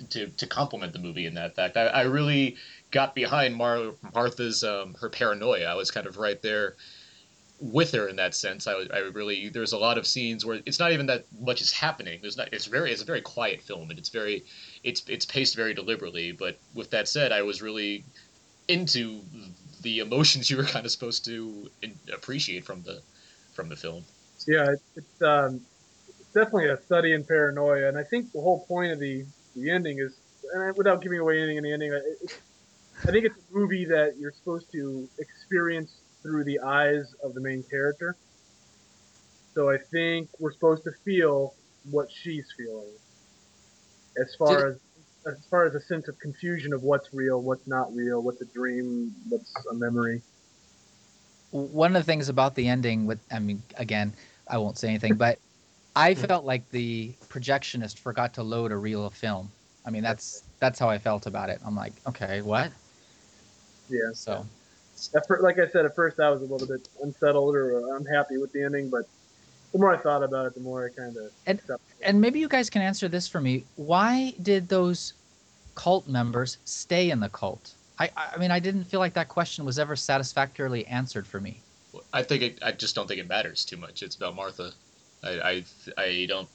to 0.09 0.27
to 0.27 0.47
complement 0.47 0.93
the 0.93 0.99
movie 0.99 1.27
in 1.27 1.35
that 1.35 1.53
fact. 1.55 1.77
I, 1.77 1.85
I 1.85 2.01
really 2.03 2.55
got 2.89 3.13
behind 3.13 3.55
Mar- 3.55 3.93
Martha's 4.13 4.63
um, 4.63 4.95
her 5.01 5.09
paranoia. 5.09 5.65
I 5.65 5.75
was 5.75 5.91
kind 5.91 6.07
of 6.07 6.17
right 6.17 6.41
there 6.41 6.75
with 7.59 7.91
her 7.91 8.07
in 8.07 8.17
that 8.17 8.35
sense. 8.35 8.67
I, 8.67 8.73
I 8.93 8.99
really 8.99 9.49
there's 9.49 9.73
a 9.73 9.77
lot 9.77 9.97
of 9.97 10.05
scenes 10.05 10.45
where 10.45 10.61
it's 10.65 10.79
not 10.79 10.91
even 10.91 11.05
that 11.07 11.25
much 11.39 11.61
is 11.61 11.71
happening. 11.71 12.19
There's 12.21 12.37
not. 12.37 12.49
It's 12.53 12.65
very 12.65 12.91
it's 12.91 13.01
a 13.01 13.05
very 13.05 13.21
quiet 13.21 13.61
film 13.61 13.89
and 13.89 13.97
it's 13.99 14.09
very 14.09 14.43
it's 14.83 15.03
it's 15.07 15.25
paced 15.25 15.55
very 15.55 15.73
deliberately. 15.73 16.31
But 16.31 16.59
with 16.73 16.89
that 16.91 17.07
said, 17.07 17.31
I 17.31 17.41
was 17.41 17.61
really 17.61 18.03
into 18.67 19.21
the 19.81 19.99
emotions 19.99 20.49
you 20.51 20.57
were 20.57 20.63
kind 20.63 20.85
of 20.85 20.91
supposed 20.91 21.25
to 21.25 21.69
in, 21.81 21.97
appreciate 22.13 22.65
from 22.65 22.81
the 22.83 23.01
from 23.53 23.69
the 23.69 23.75
film. 23.75 24.03
Yeah, 24.47 24.71
it, 24.71 24.79
it's 24.95 25.21
um, 25.21 25.61
definitely 26.33 26.69
a 26.69 26.77
study 26.77 27.13
in 27.13 27.23
paranoia, 27.23 27.87
and 27.87 27.97
I 27.97 28.03
think 28.03 28.31
the 28.31 28.41
whole 28.41 28.65
point 28.65 28.91
of 28.91 28.99
the 28.99 29.25
the 29.55 29.71
ending 29.71 29.99
is, 29.99 30.13
and 30.53 30.63
I- 30.63 30.71
without 30.71 31.01
giving 31.01 31.19
away 31.19 31.37
anything 31.37 31.57
in 31.57 31.63
the 31.63 31.73
ending, 31.73 31.93
it, 31.93 32.41
I 33.03 33.11
think 33.11 33.25
it's 33.25 33.35
a 33.37 33.53
movie 33.53 33.85
that 33.85 34.17
you're 34.17 34.31
supposed 34.31 34.71
to 34.73 35.09
experience 35.19 35.91
through 36.25 36.43
the 36.45 36.59
eyes 36.59 37.13
of 37.23 37.33
the 37.35 37.41
main 37.41 37.63
character. 37.69 38.17
So 39.55 39.69
I 39.69 39.77
think 39.91 40.29
we're 40.39 40.53
supposed 40.53 40.83
to 40.85 40.91
feel 41.05 41.53
what 41.91 42.07
she's 42.11 42.45
feeling, 42.57 42.93
as 44.21 44.35
far 44.37 44.67
as 44.67 44.75
as 45.27 45.47
far 45.49 45.65
as 45.65 45.73
a 45.75 45.81
sense 45.81 46.07
of 46.07 46.15
confusion 46.19 46.73
of 46.73 46.83
what's 46.83 47.09
real, 47.13 47.41
what's 47.41 47.67
not 47.67 47.93
real, 47.95 48.21
what's 48.21 48.41
a 48.41 48.45
dream, 48.53 49.13
what's 49.29 49.53
a 49.71 49.75
memory. 49.75 50.21
one 51.51 51.95
of 51.95 52.01
the 52.01 52.05
things 52.05 52.29
about 52.29 52.55
the 52.55 52.67
ending 52.67 53.05
with 53.05 53.19
i 53.31 53.39
mean 53.39 53.61
again 53.77 54.13
i 54.49 54.57
won't 54.57 54.77
say 54.77 54.89
anything 54.89 55.15
but 55.15 55.39
i 55.95 56.13
felt 56.27 56.43
like 56.45 56.69
the 56.71 57.13
projectionist 57.29 57.99
forgot 57.99 58.33
to 58.33 58.43
load 58.43 58.71
a 58.71 58.77
reel 58.77 59.05
of 59.05 59.13
film 59.13 59.49
i 59.85 59.89
mean 59.89 60.03
that's 60.03 60.43
that's 60.59 60.79
how 60.79 60.89
i 60.89 60.97
felt 60.97 61.27
about 61.27 61.49
it 61.49 61.59
i'm 61.65 61.75
like 61.75 61.93
okay 62.07 62.41
what 62.41 62.71
Yeah. 63.89 63.99
so 64.13 64.45
At 65.15 65.27
fir- 65.27 65.41
like 65.41 65.59
I 65.59 65.67
said, 65.67 65.85
at 65.85 65.95
first 65.95 66.19
I 66.19 66.29
was 66.29 66.41
a 66.41 66.45
little 66.45 66.67
bit 66.67 66.87
unsettled 67.03 67.55
or 67.55 67.95
unhappy 67.97 68.37
with 68.37 68.51
the 68.53 68.63
ending, 68.63 68.89
but 68.89 69.03
the 69.71 69.79
more 69.79 69.93
I 69.93 69.97
thought 69.97 70.23
about 70.23 70.45
it, 70.45 70.53
the 70.53 70.61
more 70.61 70.85
I 70.85 70.89
kind 70.97 71.15
of 71.17 71.31
and 71.47 71.59
and 72.01 72.21
maybe 72.21 72.39
you 72.39 72.47
guys 72.47 72.69
can 72.69 72.81
answer 72.81 73.07
this 73.09 73.27
for 73.27 73.41
me 73.41 73.65
why 73.75 74.33
did 74.41 74.69
those 74.69 75.13
cult 75.75 76.07
members 76.07 76.57
stay 76.63 77.09
in 77.09 77.19
the 77.19 77.27
cult 77.27 77.73
i 77.99 78.09
i 78.15 78.37
mean 78.37 78.51
i 78.51 78.59
didn't 78.59 78.85
feel 78.85 79.01
like 79.01 79.13
that 79.13 79.27
question 79.27 79.65
was 79.65 79.77
ever 79.77 79.95
satisfactorily 79.95 80.85
answered 80.87 81.27
for 81.27 81.41
me 81.41 81.61
I 82.13 82.23
think 82.23 82.41
it, 82.43 82.59
I 82.61 82.71
just 82.71 82.95
don't 82.95 83.07
think 83.07 83.19
it 83.19 83.27
matters 83.27 83.63
too 83.65 83.77
much. 83.77 84.03
It's 84.03 84.15
about 84.17 84.35
Martha. 84.35 84.71
I 85.23 85.29
I, 85.97 86.01
I 86.01 86.25
don't. 86.27 86.47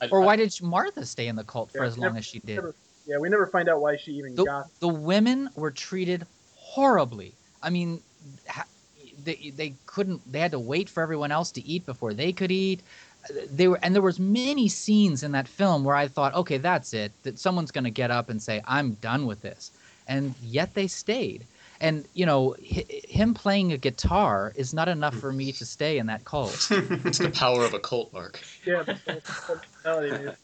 I, 0.00 0.08
or 0.08 0.20
why 0.20 0.36
did 0.36 0.54
martha 0.62 1.04
stay 1.06 1.28
in 1.28 1.36
the 1.36 1.44
cult 1.44 1.72
for 1.72 1.78
Yeah, 1.82 1.86
as 1.86 1.96
long 1.98 2.08
never- 2.08 2.18
as 2.18 2.24
she 2.26 2.38
did 2.40 2.56
never- 2.56 2.74
yeah, 3.06 3.18
we 3.18 3.28
never 3.28 3.46
find 3.46 3.68
out 3.68 3.80
why 3.80 3.96
she 3.96 4.12
even 4.12 4.34
the, 4.34 4.44
got. 4.44 4.66
the 4.80 4.88
women 4.88 5.48
were 5.56 5.70
treated 5.70 6.26
horribly. 6.54 7.34
I 7.66 7.70
mean, 7.70 8.00
they 9.24 9.52
they 9.56 9.74
couldn't. 9.86 10.20
They 10.30 10.38
had 10.38 10.52
to 10.52 10.58
wait 10.58 10.88
for 10.88 11.02
everyone 11.02 11.32
else 11.32 11.50
to 11.52 11.66
eat 11.66 11.84
before 11.84 12.14
they 12.14 12.32
could 12.32 12.52
eat. 12.52 12.80
They 13.50 13.66
were, 13.66 13.78
and 13.82 13.92
there 13.92 14.02
was 14.02 14.20
many 14.20 14.68
scenes 14.68 15.24
in 15.24 15.32
that 15.32 15.48
film 15.48 15.82
where 15.82 15.96
I 15.96 16.06
thought, 16.06 16.32
okay, 16.34 16.58
that's 16.58 16.94
it. 16.94 17.10
That 17.24 17.40
someone's 17.40 17.72
going 17.72 17.84
to 17.84 17.90
get 17.90 18.12
up 18.12 18.30
and 18.30 18.40
say, 18.40 18.62
"I'm 18.66 18.92
done 18.94 19.26
with 19.26 19.42
this," 19.42 19.72
and 20.06 20.34
yet 20.44 20.74
they 20.74 20.86
stayed. 20.86 21.44
And 21.80 22.06
you 22.14 22.24
know, 22.24 22.54
hi- 22.60 22.86
him 23.08 23.34
playing 23.34 23.72
a 23.72 23.78
guitar 23.78 24.52
is 24.54 24.72
not 24.72 24.88
enough 24.88 25.16
for 25.16 25.32
me 25.32 25.50
to 25.52 25.66
stay 25.66 25.98
in 25.98 26.06
that 26.06 26.24
cult. 26.24 26.68
it's 26.70 27.18
the 27.18 27.30
power 27.30 27.64
of 27.64 27.74
a 27.74 27.80
cult, 27.80 28.12
Mark. 28.12 28.40
Yeah, 28.64 28.84
the 28.84 28.94
cult 29.26 29.60
mentality, 29.84 30.24
man. 30.24 30.36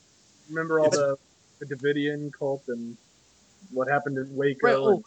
Remember 0.51 0.81
all 0.81 0.91
the 0.91 1.17
the 1.61 1.67
Davidian 1.67 2.33
cult 2.37 2.65
and 2.67 2.97
what 3.71 3.89
happened 3.89 4.19
in 4.19 4.35
Waco? 4.35 4.67
Right, 4.67 4.77
oh, 4.77 5.05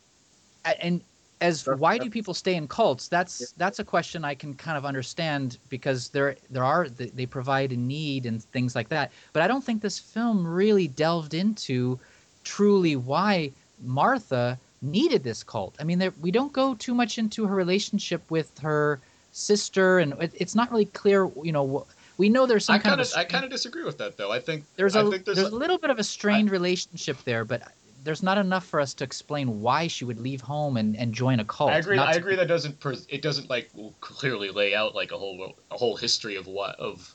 A- 0.64 0.82
and 0.84 1.02
as 1.42 1.68
why 1.68 1.98
do 1.98 2.10
people 2.10 2.34
stay 2.34 2.56
in 2.56 2.68
cults? 2.68 3.08
That's 3.08 3.52
that's 3.54 3.80
a 3.80 3.84
question 3.84 4.24
i 4.24 4.34
can 4.34 4.54
kind 4.54 4.78
of 4.78 4.86
understand 4.86 5.58
because 5.70 6.10
there 6.10 6.36
there 6.50 6.64
are 6.64 6.90
they 6.90 7.08
they 7.08 7.26
provide 7.26 7.72
a 7.72 7.78
need 7.78 8.26
and 8.26 8.44
things 8.44 8.76
like 8.76 8.90
that. 8.90 9.12
But 9.34 9.44
i 9.44 9.48
don't 9.48 9.64
think 9.64 9.82
this 9.82 10.00
film 10.00 10.46
really 10.46 10.88
delved 10.88 11.34
into 11.34 12.00
truly 12.44 12.96
why 12.96 13.52
martha 13.84 14.58
needed 14.82 15.24
this 15.24 15.44
cult. 15.44 15.76
I 15.80 15.84
mean 15.84 16.00
there, 16.00 16.14
we 16.22 16.32
don't 16.32 16.54
go 16.54 16.76
too 16.76 16.94
much 16.94 17.18
into 17.18 17.46
her 17.46 17.56
relationship 17.56 18.22
with 18.30 18.58
her 18.60 19.02
sister 19.32 20.00
and 20.00 20.14
it, 20.22 20.32
it's 20.36 20.56
not 20.56 20.72
really 20.72 20.86
clear 20.86 21.30
you 21.44 21.52
know 21.52 21.68
wh- 21.68 22.18
we 22.18 22.30
know 22.30 22.46
there's 22.46 22.66
some 22.66 22.76
I 22.76 22.78
kind 22.78 22.92
kind 22.92 23.02
of 23.02 23.08
of 23.08 23.14
a 23.14 23.20
I 23.20 23.26
kind 23.26 23.44
of 23.44 23.52
disagree 23.52 23.84
with 23.84 23.98
that 23.98 24.16
though. 24.16 24.32
I 24.32 24.40
think 24.40 24.64
there's 24.78 24.96
I 24.96 25.02
a 25.02 25.10
think 25.10 25.26
there's, 25.26 25.38
there's, 25.38 25.52
a 25.52 25.56
little 25.56 25.78
bit 25.78 25.90
of 25.90 26.00
a 26.00 26.04
strained 26.04 26.50
relationship 26.50 27.18
there, 27.26 27.44
but 27.44 27.64
there's 28.06 28.24
not 28.24 28.38
enough 28.38 28.66
for 28.66 28.80
us 28.80 28.94
to 28.94 29.04
explain 29.04 29.62
why 29.62 29.88
she 29.88 30.06
would 30.06 30.20
leave 30.20 30.42
home 30.42 30.78
and, 30.78 30.96
and 30.96 31.14
join 31.14 31.40
a 31.40 31.46
cult. 31.46 31.72
I 31.72 31.80
agree. 31.80 31.98
Not 31.98 32.10
I 32.10 32.14
to- 32.14 32.20
agree 32.20 32.36
that 32.36 32.48
doesn't 32.48 32.78
it 33.10 33.22
doesn't 33.22 33.50
like 33.50 33.70
clearly 34.00 34.50
lay 34.52 34.74
out 34.76 34.96
like 34.96 35.12
a 35.12 35.18
whole 35.18 35.58
a 35.72 35.78
whole 35.78 35.98
history 35.98 36.36
of 36.36 36.48
what 36.48 36.80
of 36.80 37.14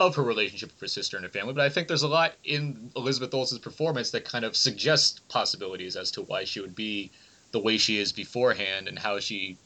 of 0.00 0.16
her 0.16 0.24
relationship 0.24 0.70
with 0.72 0.80
her 0.80 0.88
sister 0.88 1.16
and 1.16 1.24
her 1.24 1.30
family. 1.30 1.54
But 1.54 1.64
I 1.64 1.68
think 1.68 1.86
there's 1.86 2.02
a 2.02 2.08
lot 2.08 2.32
in 2.42 2.90
Elizabeth 2.96 3.32
Olsen's 3.32 3.60
performance 3.60 4.10
that 4.10 4.24
kind 4.24 4.44
of 4.44 4.56
suggests 4.56 5.20
possibilities 5.28 5.94
as 5.94 6.10
to 6.12 6.22
why 6.22 6.44
she 6.44 6.60
would 6.60 6.74
be 6.74 7.12
the 7.52 7.60
way 7.60 7.78
she 7.78 7.98
is 7.98 8.12
beforehand 8.12 8.88
and 8.88 8.98
how 8.98 9.20
she 9.20 9.56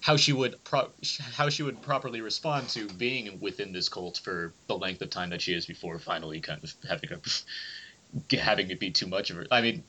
how 0.00 0.16
she 0.16 0.32
would 0.32 0.62
pro- 0.64 0.90
how 1.34 1.48
she 1.48 1.62
would 1.62 1.80
properly 1.80 2.20
respond 2.20 2.68
to 2.70 2.88
being 2.88 3.38
within 3.40 3.72
this 3.72 3.88
cult 3.88 4.20
for 4.22 4.52
the 4.66 4.76
length 4.76 5.00
of 5.00 5.08
time 5.08 5.30
that 5.30 5.40
she 5.40 5.54
is 5.54 5.64
before 5.66 5.98
finally 6.00 6.40
kind 6.40 6.62
of 6.64 6.74
having 6.88 7.12
a, 7.12 7.20
having 8.32 8.70
it 8.70 8.80
be 8.80 8.90
too 8.90 9.06
much 9.06 9.30
of 9.30 9.36
her. 9.36 9.46
I 9.50 9.60
mean, 9.60 9.82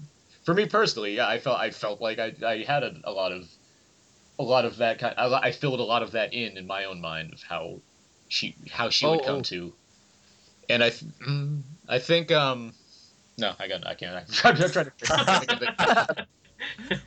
for 0.46 0.54
me 0.54 0.66
personally, 0.66 1.16
yeah, 1.16 1.28
I 1.28 1.40
felt 1.40 1.60
I 1.60 1.72
felt 1.72 2.02
like 2.02 2.20
I, 2.20 2.34
I 2.46 2.64
had 2.64 2.84
a, 2.84 2.94
a 3.04 3.12
lot 3.12 3.32
of 3.32 3.48
a 4.40 4.44
lot 4.44 4.66
of 4.66 4.78
that 4.78 5.00
kind. 5.00 5.16
I, 5.18 5.34
I 5.48 5.52
filled 5.52 5.80
a 5.80 5.84
lot 5.84 6.04
of 6.04 6.12
that 6.12 6.34
in 6.34 6.58
in 6.58 6.68
my 6.68 6.86
own 6.86 7.02
mind 7.02 7.34
of 7.34 7.42
how 7.42 7.80
she 8.28 8.56
how 8.72 8.90
she 8.90 9.06
would 9.06 9.22
Oh, 9.22 9.26
come 9.26 9.38
oh. 9.38 9.42
to, 9.42 9.74
and 10.70 10.84
I 10.84 10.90
th- 10.90 11.12
mm, 11.28 11.62
I 11.88 12.00
think 12.00 12.32
um 12.32 12.74
no 13.38 13.54
I 13.60 13.68
got 13.68 13.86
I 13.88 13.94
can't 13.96 14.16
I'm 14.44 14.56
trying 14.56 14.86
to. 14.86 16.26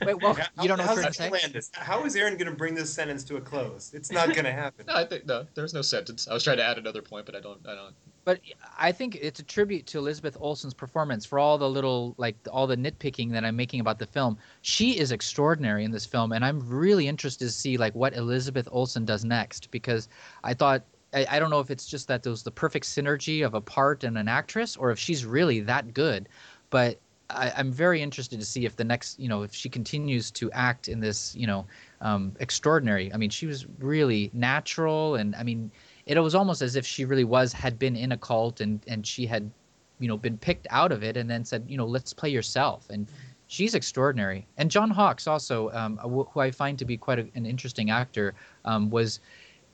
Wait, 0.07 0.23
well, 0.23 0.35
How- 0.35 0.63
you 0.63 0.69
don't 0.69 0.79
know 0.79 0.85
how's 0.85 0.97
what 0.97 1.05
you're 1.19 1.31
that 1.31 1.31
gonna 1.31 1.41
to 1.41 1.53
this? 1.53 1.71
How 1.75 2.05
is 2.05 2.15
Aaron 2.15 2.35
going 2.37 2.51
to 2.51 2.57
bring 2.57 2.75
this 2.75 2.93
sentence 2.93 3.25
to 3.25 3.37
a 3.37 3.41
close? 3.41 3.93
It's 3.93 4.13
not 4.13 4.29
going 4.29 4.45
to 4.45 4.53
happen. 4.53 4.87
No, 4.87 4.95
I 4.95 5.05
think 5.05 5.27
no. 5.27 5.47
There's 5.55 5.75
no 5.75 5.83
sentence. 5.83 6.29
I 6.29 6.35
was 6.35 6.45
trying 6.45 6.59
to 6.59 6.65
add 6.65 6.79
another 6.79 7.03
point, 7.03 7.27
but 7.27 7.35
I 7.35 7.41
don't. 7.41 7.59
I 7.67 7.75
don't. 7.75 7.95
But 8.29 8.41
I 8.79 8.93
think 8.93 9.17
it's 9.23 9.41
a 9.41 9.43
tribute 9.43 9.87
to 9.87 9.97
Elizabeth 9.97 10.37
Olsen's 10.39 10.75
performance 10.75 11.25
for 11.25 11.39
all 11.39 11.57
the 11.57 11.71
little 11.71 12.15
like 12.19 12.37
all 12.53 12.67
the 12.67 12.77
nitpicking 12.77 13.33
that 13.33 13.43
I'm 13.43 13.57
making 13.57 13.81
about 13.81 13.99
the 13.99 14.05
film. 14.05 14.37
She 14.61 14.99
is 14.99 15.13
extraordinary 15.13 15.83
in 15.83 15.93
this 15.93 16.05
film, 16.05 16.33
and 16.33 16.45
I'm 16.45 16.61
really 16.69 17.09
interested 17.09 17.47
to 17.47 17.51
see 17.51 17.79
like 17.79 17.95
what 17.95 18.15
Elizabeth 18.15 18.69
Olsen 18.71 19.07
does 19.07 19.25
next 19.25 19.71
because 19.71 20.11
I 20.45 20.53
thought 20.53 20.83
I, 21.15 21.25
I 21.31 21.39
don't 21.39 21.49
know 21.49 21.61
if 21.61 21.71
it's 21.71 21.87
just 21.87 22.07
that 22.09 22.23
there 22.23 22.29
was 22.29 22.43
the 22.43 22.51
perfect 22.51 22.85
synergy 22.85 23.47
of 23.47 23.55
a 23.55 23.63
part 23.63 24.05
and 24.05 24.19
an 24.19 24.29
actress, 24.29 24.77
or 24.77 24.91
if 24.91 24.99
she's 24.99 25.25
really 25.25 25.61
that 25.61 25.95
good. 25.95 26.29
But 26.69 26.99
I, 27.31 27.51
I'm 27.57 27.73
very 27.73 28.03
interested 28.03 28.39
to 28.41 28.45
see 28.45 28.67
if 28.67 28.77
the 28.77 28.85
next, 28.85 29.19
you 29.19 29.29
know, 29.31 29.43
if 29.43 29.55
she 29.55 29.71
continues 29.71 30.31
to 30.33 30.53
act 30.53 30.89
in 30.89 31.01
this, 31.01 31.35
you 31.35 31.47
know, 31.47 31.67
um, 32.03 32.37
extraordinary. 32.41 33.11
I 33.11 33.17
mean, 33.17 33.31
she 33.31 33.47
was 33.47 33.67
really 33.79 34.31
natural, 34.35 35.15
and 35.15 35.35
I 35.35 35.45
mean, 35.45 35.71
it 36.17 36.21
was 36.21 36.35
almost 36.35 36.63
as 36.63 36.77
if 36.77 36.87
she 36.87 37.05
really 37.05 37.25
was 37.25 37.53
had 37.53 37.79
been 37.79 37.97
in 37.97 38.13
a 38.13 38.17
cult 38.17 38.61
and 38.61 38.81
and 38.89 39.07
she 39.07 39.27
had, 39.27 39.51
you 39.99 40.09
know, 40.09 40.17
been 40.17 40.39
picked 40.39 40.67
out 40.71 40.93
of 40.93 41.03
it 41.03 41.17
and 41.17 41.29
then 41.29 41.45
said, 41.45 41.65
you 41.69 41.77
know, 41.77 41.87
let's 41.87 42.13
play 42.13 42.31
yourself. 42.31 42.89
And 42.91 43.07
she's 43.47 43.75
extraordinary. 43.75 44.47
And 44.57 44.71
John 44.71 44.91
Hawkes 44.91 45.27
also, 45.27 45.71
um, 45.73 45.99
who 45.99 46.41
I 46.41 46.51
find 46.51 46.79
to 46.79 46.85
be 46.85 46.97
quite 46.97 47.19
a, 47.19 47.29
an 47.35 47.47
interesting 47.47 47.91
actor, 47.91 48.35
um, 48.65 48.91
was. 48.91 49.21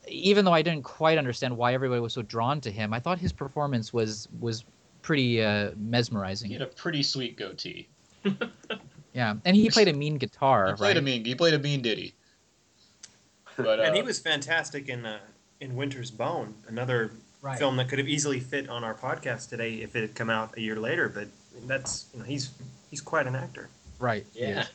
Even 0.06 0.44
though 0.44 0.52
I 0.52 0.60
didn't 0.60 0.84
quite 0.84 1.16
understand 1.16 1.56
why 1.56 1.72
everybody 1.72 1.98
was 1.98 2.12
so 2.12 2.20
drawn 2.20 2.60
to 2.60 2.70
him, 2.70 2.92
I 2.92 3.00
thought 3.00 3.18
his 3.18 3.32
performance 3.32 3.90
was 3.90 4.28
was 4.38 4.66
pretty 5.00 5.42
uh, 5.42 5.70
mesmerizing. 5.78 6.48
He 6.48 6.52
had 6.52 6.60
a 6.62 6.66
pretty 6.66 7.02
sweet 7.02 7.38
goatee. 7.38 7.88
Yeah, 9.14 9.36
and 9.44 9.56
he 9.56 9.70
played 9.70 9.88
a 9.88 9.92
mean 9.92 10.18
guitar. 10.18 10.66
He 10.66 10.74
played 10.74 10.88
right? 10.88 10.96
a 10.96 11.00
mean. 11.00 11.24
He 11.24 11.36
played 11.36 11.54
a 11.54 11.58
mean 11.58 11.80
ditty. 11.82 12.14
But 13.56 13.78
uh, 13.78 13.82
and 13.84 13.94
he 13.94 14.02
was 14.02 14.18
fantastic 14.18 14.88
in 14.88 15.06
uh, 15.06 15.20
in 15.60 15.74
Winter's 15.76 16.10
Bone, 16.10 16.54
another 16.68 17.12
Right. 17.40 17.58
film 17.58 17.76
that 17.76 17.88
could 17.90 17.98
have 17.98 18.08
easily 18.08 18.40
fit 18.40 18.70
on 18.70 18.84
our 18.84 18.94
podcast 18.94 19.50
today 19.50 19.74
if 19.82 19.94
it 19.94 20.00
had 20.00 20.14
come 20.14 20.30
out 20.30 20.56
a 20.56 20.60
year 20.62 20.76
later. 20.76 21.10
But 21.10 21.28
that's 21.66 22.06
you 22.14 22.20
know 22.20 22.24
he's 22.24 22.50
he's 22.90 23.02
quite 23.02 23.26
an 23.26 23.36
actor. 23.36 23.68
Right. 23.98 24.24
Yeah. 24.32 24.66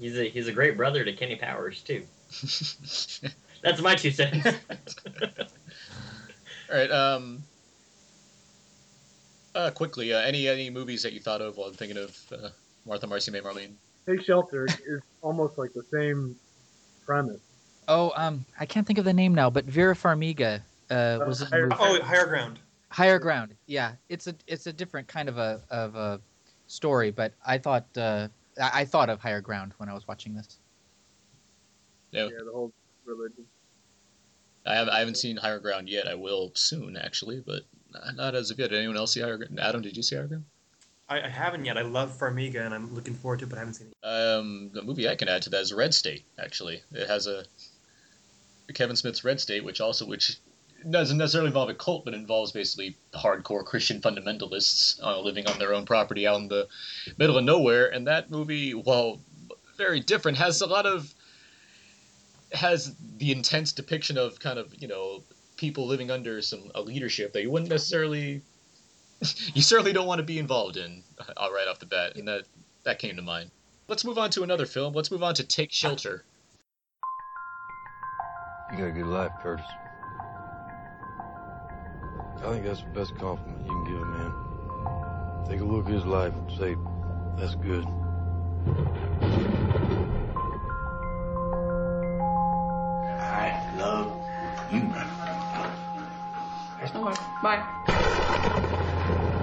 He's 0.00 0.18
a 0.18 0.28
he's 0.28 0.48
a 0.48 0.52
great 0.52 0.76
brother 0.76 1.04
to 1.04 1.12
Kenny 1.12 1.36
Powers 1.36 1.80
too. 1.82 2.02
That's 3.62 3.80
my 3.80 3.94
two 3.94 4.10
cents. 4.10 4.44
All 6.70 6.76
right. 6.76 6.90
Um. 6.90 7.42
Uh, 9.54 9.70
quickly, 9.70 10.12
uh, 10.12 10.20
any 10.20 10.46
any 10.48 10.70
movies 10.70 11.02
that 11.02 11.12
you 11.12 11.20
thought 11.20 11.40
of 11.40 11.56
while 11.56 11.70
thinking 11.72 11.96
of 11.98 12.16
uh, 12.32 12.48
Martha, 12.86 13.06
Marcy, 13.06 13.30
May, 13.30 13.40
Marlene? 13.40 13.72
Take 14.06 14.22
Shelter 14.22 14.66
is 14.86 15.02
almost 15.22 15.58
like 15.58 15.72
the 15.72 15.82
same 15.92 16.36
premise. 17.04 17.40
Oh, 17.88 18.12
um, 18.16 18.44
I 18.60 18.66
can't 18.66 18.86
think 18.86 18.98
of 18.98 19.06
the 19.06 19.14
name 19.14 19.34
now, 19.34 19.48
but 19.48 19.64
Vera 19.64 19.94
Farmiga 19.94 20.60
uh, 20.90 21.20
was 21.26 21.40
in 21.40 21.48
the 21.50 21.56
movie. 21.56 21.76
Oh, 21.78 22.00
Higher 22.02 22.26
Ground. 22.26 22.58
Higher 22.90 23.18
Ground. 23.18 23.54
Yeah, 23.66 23.92
it's 24.10 24.26
a 24.26 24.34
it's 24.46 24.66
a 24.66 24.72
different 24.72 25.08
kind 25.08 25.28
of 25.28 25.38
a 25.38 25.62
of 25.70 25.94
a 25.96 26.20
story, 26.66 27.10
but 27.10 27.32
I 27.46 27.56
thought 27.56 27.86
uh, 27.96 28.28
I, 28.60 28.80
I 28.80 28.84
thought 28.84 29.08
of 29.08 29.20
Higher 29.20 29.40
Ground 29.40 29.72
when 29.78 29.88
I 29.88 29.94
was 29.94 30.06
watching 30.06 30.34
this. 30.34 30.58
No, 32.12 32.28
Yeah, 32.28 32.38
the 32.44 32.52
whole 32.52 32.72
religion. 33.06 33.44
I 34.66 34.74
haven't 34.74 34.92
I 34.92 34.98
haven't 34.98 35.16
seen 35.16 35.38
Higher 35.38 35.58
Ground 35.58 35.88
yet. 35.88 36.06
I 36.06 36.14
will 36.14 36.52
soon, 36.54 36.96
actually, 36.96 37.42
but 37.44 37.62
not- 37.92 38.16
not 38.16 38.34
as 38.34 38.50
of 38.50 38.58
yet. 38.58 38.72
Anyone 38.72 38.98
else 38.98 39.14
see 39.14 39.20
Higher 39.20 39.38
Ground? 39.38 39.58
Adam, 39.58 39.80
did 39.80 39.96
you 39.96 40.02
see 40.02 40.16
Higher 40.16 40.26
Ground? 40.26 40.44
I, 41.08 41.22
I 41.22 41.28
haven't 41.28 41.64
yet. 41.64 41.78
I 41.78 41.82
love 41.82 42.10
Farmiga, 42.18 42.66
and 42.66 42.74
I'm 42.74 42.94
looking 42.94 43.14
forward 43.14 43.38
to 43.38 43.46
it, 43.46 43.48
but 43.48 43.56
I 43.56 43.60
haven't 43.60 43.74
seen 43.74 43.88
it. 43.88 44.06
Um, 44.06 44.70
the 44.74 44.82
movie 44.82 45.08
I 45.08 45.14
can 45.14 45.28
add 45.28 45.40
to 45.42 45.50
that 45.50 45.62
is 45.62 45.72
Red 45.72 45.94
State. 45.94 46.24
Actually, 46.38 46.82
it 46.92 47.08
has 47.08 47.26
a 47.26 47.44
Kevin 48.74 48.96
Smith's 48.96 49.24
Red 49.24 49.40
State, 49.40 49.64
which 49.64 49.80
also 49.80 50.06
which 50.06 50.38
doesn't 50.88 51.18
necessarily 51.18 51.48
involve 51.48 51.68
a 51.68 51.74
cult, 51.74 52.04
but 52.04 52.14
involves 52.14 52.52
basically 52.52 52.96
hardcore 53.12 53.64
Christian 53.64 54.00
fundamentalists 54.00 55.02
uh, 55.02 55.20
living 55.20 55.46
on 55.48 55.58
their 55.58 55.74
own 55.74 55.84
property 55.84 56.26
out 56.26 56.40
in 56.40 56.48
the 56.48 56.68
middle 57.16 57.36
of 57.36 57.44
nowhere. 57.44 57.86
And 57.86 58.06
that 58.06 58.30
movie, 58.30 58.72
while 58.72 59.20
very 59.76 60.00
different, 60.00 60.38
has 60.38 60.60
a 60.60 60.66
lot 60.66 60.86
of 60.86 61.12
has 62.52 62.94
the 63.18 63.32
intense 63.32 63.72
depiction 63.72 64.16
of 64.16 64.38
kind 64.40 64.58
of 64.58 64.74
you 64.80 64.88
know 64.88 65.22
people 65.56 65.86
living 65.86 66.10
under 66.10 66.40
some 66.40 66.70
a 66.74 66.80
leadership 66.80 67.32
that 67.32 67.42
you 67.42 67.50
wouldn't 67.50 67.70
necessarily 67.70 68.42
you 69.54 69.62
certainly 69.62 69.92
don't 69.92 70.06
want 70.06 70.18
to 70.20 70.24
be 70.24 70.38
involved 70.38 70.76
in 70.76 71.02
uh, 71.20 71.48
right 71.52 71.66
off 71.68 71.78
the 71.78 71.86
bat, 71.86 72.16
and 72.16 72.28
that 72.28 72.44
that 72.84 72.98
came 72.98 73.16
to 73.16 73.22
mind. 73.22 73.50
Let's 73.88 74.04
move 74.04 74.18
on 74.18 74.30
to 74.30 74.42
another 74.42 74.66
film. 74.66 74.92
Let's 74.92 75.10
move 75.10 75.22
on 75.22 75.34
to 75.34 75.44
Take 75.44 75.72
Shelter. 75.72 76.24
You 78.70 78.76
got 78.76 78.86
a 78.88 78.90
good 78.90 79.06
life, 79.06 79.32
Curtis. 79.40 79.64
I 82.36 82.52
think 82.52 82.64
that's 82.64 82.82
the 82.82 82.88
best 82.88 83.16
compliment 83.16 83.64
you 83.64 83.72
can 83.72 83.84
give 83.84 84.02
a 84.02 84.04
man. 84.04 84.32
Take 85.48 85.60
a 85.60 85.64
look 85.64 85.86
at 85.86 85.92
his 85.92 86.04
life 86.04 86.34
and 86.34 86.50
say, 86.52 86.76
that's 87.38 87.54
good. 87.54 87.86
I 93.18 93.76
love 93.78 94.12
you. 94.70 94.80
There's 96.78 96.94
no 96.94 97.00
more. 97.04 97.14
Bye. 97.42 97.64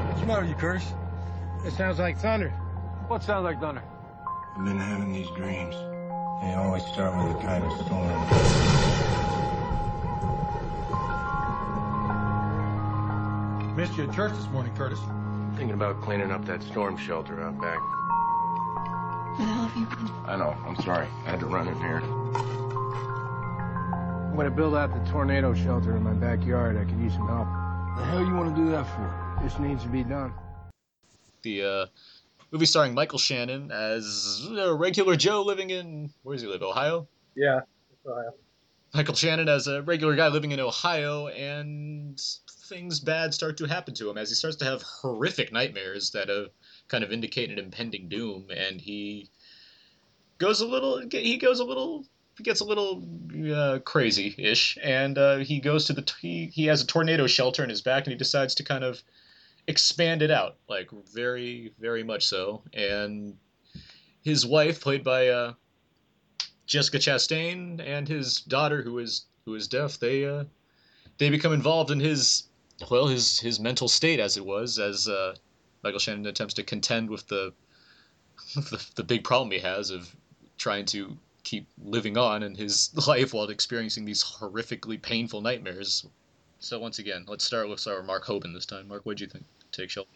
What's 0.08 0.22
the 0.22 0.28
matter 0.28 0.42
with 0.42 0.50
you, 0.50 0.56
Curtis? 0.56 0.94
It 1.66 1.72
sounds 1.72 1.98
like 1.98 2.20
thunder. 2.20 2.52
What 3.08 3.24
sounds 3.24 3.44
like 3.44 3.60
thunder? 3.60 3.84
I've 4.56 4.64
been 4.64 4.78
having 4.78 5.12
these 5.12 5.30
dreams. 5.36 5.76
They 6.42 6.54
always 6.54 6.86
start 6.86 7.16
with 7.16 7.36
a 7.36 7.40
kind 7.42 7.64
of 7.64 7.72
storm. 7.86 8.12
Missed 13.76 13.98
you 13.98 14.04
at 14.08 14.14
church 14.14 14.34
this 14.34 14.48
morning, 14.50 14.74
Curtis. 14.76 15.00
Thinking 15.56 15.74
about 15.74 16.02
cleaning 16.02 16.32
up 16.32 16.46
that 16.46 16.64
storm 16.64 16.98
shelter 16.98 17.42
out 17.42 17.60
back. 17.60 17.80
Where 19.38 19.48
the 19.48 19.54
hell 19.54 19.68
have 19.68 19.78
you 19.78 19.86
been? 19.86 20.10
I 20.26 20.36
know, 20.38 20.56
I'm 20.66 20.76
sorry. 20.82 21.08
I 21.26 21.32
had 21.32 21.40
to 21.42 21.46
run 21.46 21.68
in 21.68 21.76
here. 21.78 22.02
I'm 24.36 24.36
gonna 24.36 24.52
build 24.52 24.76
out 24.76 24.94
the 24.94 25.12
tornado 25.12 25.54
shelter 25.54 25.96
in 25.96 26.04
my 26.04 26.14
backyard. 26.14 26.78
I 26.78 26.84
could 26.84 27.00
use 27.00 27.14
some 27.14 27.28
help. 27.28 27.48
The 27.98 28.04
hell 28.06 28.26
you 28.26 28.34
want 28.34 28.54
to 28.54 28.62
do 28.62 28.70
that 28.72 28.86
for? 28.86 29.40
This 29.42 29.58
needs 29.60 29.84
to 29.84 29.90
be 29.90 30.04
done. 30.04 30.34
The 31.42 31.64
uh, 31.64 31.86
movie 32.52 32.66
starring 32.66 32.94
Michael 32.94 33.20
Shannon 33.20 33.72
as 33.72 34.48
a 34.58 34.74
regular 34.74 35.16
Joe 35.16 35.44
living 35.44 35.70
in 35.70 36.12
where 36.24 36.36
does 36.36 36.42
he 36.42 36.48
live? 36.48 36.62
Ohio. 36.62 37.08
Yeah. 37.36 37.62
Ohio. 38.06 38.34
Michael 38.94 39.16
Shannon 39.16 39.50
as 39.50 39.68
a 39.68 39.82
regular 39.82 40.16
guy 40.16 40.30
living 40.30 40.52
in 40.52 40.60
Ohio, 40.60 41.28
and 41.28 42.22
things 42.70 43.00
bad 43.00 43.34
start 43.34 43.58
to 43.58 43.66
happen 43.66 43.94
to 43.96 44.10
him 44.10 44.18
as 44.18 44.30
he 44.30 44.36
starts 44.36 44.56
to 44.58 44.66
have 44.66 44.82
horrific 44.82 45.52
nightmares 45.52 46.12
that 46.12 46.30
uh, 46.30 46.48
kind 46.88 47.04
of 47.04 47.12
indicate 47.12 47.52
an 47.52 47.60
impending 47.60 48.08
doom, 48.08 48.48
and 48.56 48.80
he 48.80 49.30
goes 50.38 50.62
a 50.62 50.66
little. 50.66 51.02
He 51.12 51.38
goes 51.38 51.60
a 51.60 51.66
little. 51.66 52.06
He 52.38 52.44
gets 52.44 52.60
a 52.60 52.66
little 52.66 53.04
uh, 53.54 53.80
crazy-ish, 53.80 54.78
and 54.84 55.18
uh, 55.18 55.38
he 55.38 55.60
goes 55.60 55.86
to 55.86 55.94
the. 55.94 56.10
He, 56.22 56.48
he 56.48 56.66
has 56.68 56.82
a 56.82 56.88
tornado 56.88 57.28
shelter 57.28 57.64
in 57.64 57.70
his 57.70 57.82
back, 57.82 58.06
and 58.06 58.12
he 58.14 58.18
decides 58.18 58.56
to 58.56 58.64
kind 58.64 58.84
of 58.84 59.04
expand 59.68 60.22
it 60.22 60.32
out, 60.32 60.58
like 60.68 60.90
very, 61.14 61.74
very 61.80 62.04
much 62.04 62.26
so. 62.26 62.62
And 62.74 63.38
his 64.24 64.46
wife, 64.46 64.82
played 64.82 65.04
by 65.04 65.28
uh, 65.30 65.54
Jessica 66.66 66.98
Chastain, 66.98 67.80
and 67.80 68.08
his 68.08 68.42
daughter, 68.42 68.82
who 68.82 69.00
is 69.00 69.26
who 69.46 69.56
is 69.56 69.68
deaf, 69.68 70.00
they 70.00 70.26
uh, 70.26 70.46
they 71.18 71.30
become 71.30 71.54
involved 71.54 71.92
in 71.92 72.00
his 72.00 72.44
well, 72.90 73.08
his 73.08 73.40
his 73.40 73.60
mental 73.60 73.88
state 73.88 74.20
as 74.20 74.38
it 74.38 74.46
was, 74.46 74.80
as 74.80 75.08
uh, 75.08 75.36
Michael 75.84 76.00
Shannon 76.00 76.26
attempts 76.26 76.54
to 76.56 76.64
contend 76.64 77.10
with 77.10 77.28
the, 77.28 77.54
the 78.56 78.86
the 78.96 79.04
big 79.04 79.24
problem 79.24 79.52
he 79.52 79.60
has 79.60 79.90
of 79.90 80.16
trying 80.58 80.86
to 80.86 81.18
keep 81.44 81.68
living 81.84 82.18
on 82.18 82.44
in 82.44 82.56
his 82.56 82.92
life 83.08 83.34
while 83.34 83.50
experiencing 83.50 84.06
these 84.06 84.24
horrifically 84.24 85.02
painful 85.02 85.42
nightmares. 85.42 86.06
So 86.60 86.80
once 86.80 87.00
again, 87.00 87.26
let's 87.28 87.44
start 87.44 87.70
with 87.70 87.86
our 87.88 88.02
Mark 88.02 88.26
Hoban 88.26 88.54
this 88.54 88.66
time. 88.66 88.88
Mark, 88.88 89.06
what 89.06 89.18
do 89.18 89.24
you 89.24 89.30
think? 89.30 89.46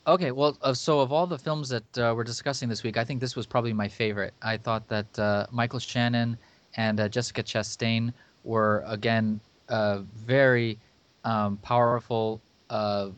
Okay, 0.07 0.31
well, 0.31 0.57
uh, 0.61 0.73
so 0.73 0.99
of 0.99 1.11
all 1.11 1.27
the 1.27 1.37
films 1.37 1.69
that 1.69 1.97
uh, 1.97 2.13
we're 2.15 2.23
discussing 2.23 2.69
this 2.69 2.83
week, 2.83 2.97
I 2.97 3.03
think 3.03 3.19
this 3.19 3.35
was 3.35 3.45
probably 3.45 3.73
my 3.73 3.87
favorite. 3.87 4.33
I 4.41 4.57
thought 4.57 4.87
that 4.87 5.19
uh, 5.19 5.47
Michael 5.51 5.79
Shannon 5.79 6.37
and 6.75 6.99
uh, 6.99 7.09
Jessica 7.09 7.43
Chastain 7.43 8.13
were 8.43 8.83
again 8.87 9.39
uh, 9.67 9.99
very 10.15 10.79
um, 11.23 11.57
powerful 11.57 12.41
uh, 12.69 13.09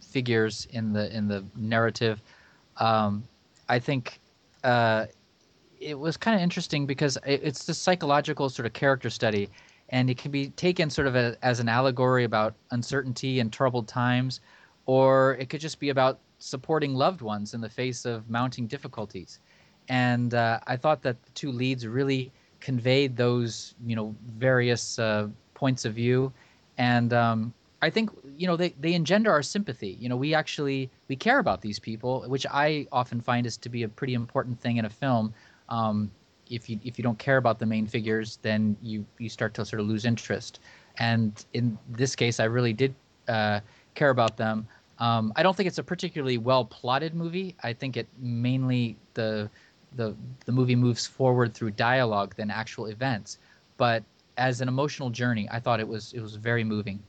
figures 0.00 0.66
in 0.70 0.92
the 0.92 1.14
in 1.16 1.28
the 1.28 1.44
narrative. 1.56 2.22
Um, 2.76 3.24
I 3.68 3.78
think 3.78 4.20
it 5.80 5.98
was 5.98 6.16
kind 6.16 6.34
of 6.34 6.42
interesting 6.42 6.86
because 6.86 7.16
it, 7.26 7.40
it's 7.42 7.64
this 7.64 7.78
psychological 7.78 8.48
sort 8.48 8.66
of 8.66 8.72
character 8.72 9.10
study, 9.10 9.48
and 9.90 10.10
it 10.10 10.18
can 10.18 10.30
be 10.30 10.48
taken 10.50 10.90
sort 10.90 11.06
of 11.06 11.16
a, 11.16 11.36
as 11.42 11.60
an 11.60 11.68
allegory 11.68 12.24
about 12.24 12.54
uncertainty 12.70 13.40
and 13.40 13.52
troubled 13.52 13.88
times, 13.88 14.40
or 14.86 15.34
it 15.34 15.48
could 15.50 15.60
just 15.60 15.78
be 15.78 15.90
about 15.90 16.18
supporting 16.38 16.94
loved 16.94 17.20
ones 17.20 17.54
in 17.54 17.60
the 17.60 17.68
face 17.68 18.04
of 18.04 18.28
mounting 18.30 18.66
difficulties. 18.66 19.40
And 19.88 20.34
uh, 20.34 20.60
I 20.66 20.76
thought 20.76 21.02
that 21.02 21.22
the 21.22 21.30
two 21.32 21.52
leads 21.52 21.86
really 21.86 22.32
conveyed 22.60 23.16
those, 23.16 23.74
you 23.86 23.94
know, 23.94 24.14
various 24.38 24.98
uh, 24.98 25.28
points 25.54 25.84
of 25.84 25.94
view, 25.94 26.32
and 26.78 27.12
um, 27.12 27.54
I 27.82 27.90
think 27.90 28.10
you 28.36 28.46
know 28.46 28.56
they, 28.56 28.74
they 28.80 28.94
engender 28.94 29.30
our 29.30 29.42
sympathy. 29.42 29.96
You 30.00 30.08
know, 30.08 30.16
we 30.16 30.34
actually 30.34 30.90
we 31.08 31.16
care 31.16 31.38
about 31.38 31.60
these 31.60 31.78
people, 31.78 32.24
which 32.26 32.46
I 32.50 32.86
often 32.90 33.20
find 33.20 33.46
is 33.46 33.56
to 33.58 33.68
be 33.68 33.82
a 33.84 33.88
pretty 33.88 34.14
important 34.14 34.60
thing 34.60 34.78
in 34.78 34.84
a 34.84 34.90
film. 34.90 35.32
Um, 35.68 36.10
if 36.50 36.68
you 36.68 36.80
if 36.84 36.98
you 36.98 37.02
don't 37.02 37.18
care 37.18 37.36
about 37.36 37.58
the 37.58 37.66
main 37.66 37.86
figures, 37.86 38.38
then 38.42 38.76
you 38.82 39.04
you 39.18 39.28
start 39.28 39.54
to 39.54 39.64
sort 39.64 39.80
of 39.80 39.86
lose 39.86 40.04
interest. 40.04 40.60
And 40.98 41.44
in 41.52 41.78
this 41.88 42.16
case, 42.16 42.40
I 42.40 42.44
really 42.44 42.72
did 42.72 42.94
uh, 43.28 43.60
care 43.94 44.10
about 44.10 44.36
them. 44.36 44.66
Um, 44.98 45.32
I 45.36 45.42
don't 45.42 45.56
think 45.56 45.66
it's 45.66 45.78
a 45.78 45.82
particularly 45.82 46.38
well 46.38 46.64
plotted 46.64 47.14
movie. 47.14 47.54
I 47.62 47.72
think 47.72 47.96
it 47.96 48.08
mainly 48.18 48.96
the 49.14 49.50
the 49.96 50.14
the 50.44 50.52
movie 50.52 50.76
moves 50.76 51.06
forward 51.06 51.54
through 51.54 51.72
dialogue 51.72 52.34
than 52.36 52.50
actual 52.50 52.86
events. 52.86 53.38
But 53.76 54.04
as 54.38 54.60
an 54.60 54.68
emotional 54.68 55.10
journey, 55.10 55.48
I 55.50 55.60
thought 55.60 55.80
it 55.80 55.88
was 55.88 56.12
it 56.12 56.20
was 56.20 56.36
very 56.36 56.64
moving. 56.64 57.02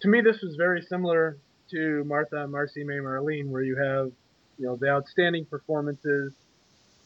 To 0.00 0.08
me, 0.08 0.20
this 0.20 0.40
was 0.42 0.56
very 0.56 0.82
similar 0.82 1.38
to 1.70 2.04
Martha, 2.04 2.46
Marcy, 2.46 2.84
May, 2.84 2.94
Marlene, 2.94 3.48
where 3.48 3.62
you 3.62 3.76
have 3.76 4.12
you 4.58 4.66
know 4.66 4.76
the 4.76 4.88
outstanding 4.88 5.44
performances 5.46 6.32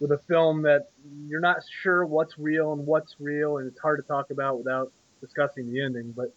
with 0.00 0.12
a 0.12 0.18
film 0.28 0.62
that 0.62 0.90
you're 1.26 1.40
not 1.40 1.58
sure 1.82 2.06
what's 2.06 2.38
real 2.38 2.72
and 2.72 2.86
what's 2.86 3.16
real, 3.18 3.58
and 3.58 3.66
it's 3.66 3.80
hard 3.80 4.00
to 4.00 4.06
talk 4.06 4.30
about 4.30 4.58
without 4.58 4.92
discussing 5.20 5.72
the 5.72 5.82
ending. 5.82 6.12
But 6.12 6.32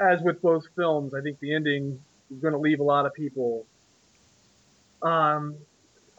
as 0.00 0.20
with 0.22 0.40
both 0.40 0.64
films, 0.76 1.14
I 1.14 1.20
think 1.20 1.38
the 1.40 1.54
ending 1.54 2.00
is 2.30 2.38
going 2.40 2.52
to 2.52 2.58
leave 2.58 2.80
a 2.80 2.84
lot 2.84 3.06
of 3.06 3.14
people 3.14 3.66
um, 5.02 5.56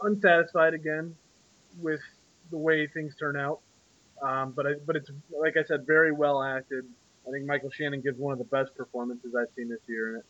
unsatisfied 0.02 0.74
again 0.74 1.16
with 1.80 2.02
the 2.52 2.58
way 2.58 2.88
things 2.88 3.16
turn 3.16 3.38
out. 3.38 3.60
Um, 4.22 4.52
but 4.56 4.68
I, 4.68 4.72
but 4.86 4.96
it's 4.96 5.10
like 5.32 5.56
I 5.58 5.64
said, 5.64 5.86
very 5.88 6.12
well 6.12 6.44
acted. 6.44 6.86
I 7.28 7.32
think 7.32 7.46
Michael 7.46 7.70
Shannon 7.70 8.02
gives 8.02 8.18
one 8.18 8.34
of 8.34 8.40
the 8.40 8.46
best 8.46 8.76
performances 8.76 9.34
I've 9.36 9.54
seen 9.56 9.70
this 9.70 9.80
year 9.88 10.10
in 10.10 10.16
it. 10.18 10.26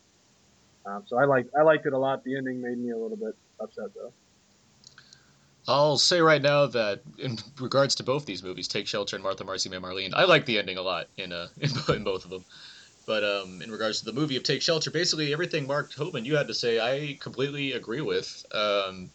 Um, 0.86 1.02
so 1.06 1.18
I 1.18 1.24
liked 1.24 1.50
I 1.58 1.62
liked 1.62 1.86
it 1.86 1.92
a 1.92 1.98
lot. 1.98 2.24
The 2.24 2.36
ending 2.36 2.60
made 2.60 2.78
me 2.78 2.90
a 2.90 2.96
little 2.96 3.16
bit 3.16 3.36
upset 3.58 3.86
though. 3.94 4.12
I'll 5.68 5.98
say 5.98 6.20
right 6.20 6.40
now 6.40 6.66
that 6.66 7.02
in 7.18 7.38
regards 7.60 7.94
to 7.96 8.02
both 8.02 8.26
these 8.26 8.42
movies, 8.42 8.66
Take 8.66 8.86
Shelter 8.86 9.16
and 9.16 9.22
Martha, 9.22 9.44
Marcy, 9.44 9.68
May, 9.68 9.76
Marlene, 9.76 10.14
I 10.14 10.24
like 10.24 10.46
the 10.46 10.58
ending 10.58 10.78
a 10.78 10.82
lot 10.82 11.08
in 11.16 11.32
uh 11.32 11.48
in, 11.60 11.70
in 11.94 12.04
both 12.04 12.24
of 12.24 12.30
them. 12.30 12.44
But 13.10 13.24
um, 13.24 13.60
in 13.60 13.72
regards 13.72 13.98
to 13.98 14.04
the 14.04 14.12
movie 14.12 14.36
of 14.36 14.44
Take 14.44 14.62
Shelter, 14.62 14.88
basically 14.88 15.32
everything 15.32 15.66
Mark 15.66 15.92
Hoban 15.92 16.24
you 16.24 16.36
had 16.36 16.46
to 16.46 16.54
say, 16.54 16.78
I 16.78 17.18
completely 17.18 17.72
agree 17.72 18.02
with. 18.02 18.46
Um, 18.54 19.10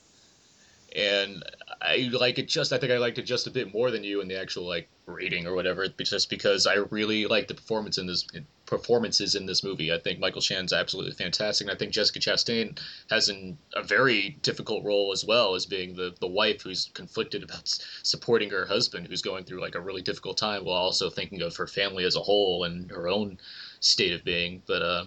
and 0.93 1.41
I 1.81 2.09
like 2.11 2.37
it 2.37 2.49
just. 2.49 2.73
I 2.73 2.77
think 2.77 2.91
I 2.91 2.97
liked 2.97 3.19
it 3.19 3.21
just 3.21 3.47
a 3.47 3.51
bit 3.51 3.73
more 3.73 3.91
than 3.91 4.03
you 4.03 4.19
in 4.19 4.27
the 4.27 4.37
actual 4.37 4.67
like 4.67 4.89
rating 5.05 5.47
or 5.47 5.55
whatever, 5.55 5.87
just 5.87 6.29
because 6.29 6.67
I 6.67 6.73
really 6.89 7.25
like 7.25 7.47
the 7.47 7.53
performance 7.53 7.97
in 7.97 8.05
this 8.05 8.27
performances 8.65 9.35
in 9.35 9.45
this 9.45 9.63
movie. 9.63 9.93
I 9.93 9.99
think 9.99 10.19
Michael 10.19 10.41
Shannon's 10.41 10.73
absolutely 10.73 11.13
fantastic, 11.13 11.67
and 11.67 11.75
I 11.75 11.77
think 11.77 11.91
Jessica 11.91 12.19
Chastain 12.19 12.79
has 13.09 13.29
an, 13.29 13.57
a 13.75 13.83
very 13.83 14.37
difficult 14.41 14.83
role 14.83 15.11
as 15.11 15.23
well 15.23 15.55
as 15.55 15.65
being 15.65 15.95
the 15.95 16.15
the 16.19 16.27
wife 16.27 16.61
who's 16.61 16.89
conflicted 16.93 17.43
about 17.43 17.67
supporting 18.03 18.49
her 18.49 18.65
husband 18.65 19.07
who's 19.07 19.21
going 19.21 19.43
through 19.45 19.61
like 19.61 19.75
a 19.75 19.81
really 19.81 20.01
difficult 20.01 20.37
time 20.37 20.65
while 20.65 20.77
also 20.77 21.09
thinking 21.09 21.41
of 21.41 21.55
her 21.55 21.67
family 21.67 22.05
as 22.05 22.15
a 22.15 22.21
whole 22.21 22.63
and 22.63 22.89
her 22.91 23.07
own 23.07 23.37
state 23.79 24.13
of 24.13 24.23
being. 24.23 24.61
But 24.65 24.81
uh, 24.81 25.05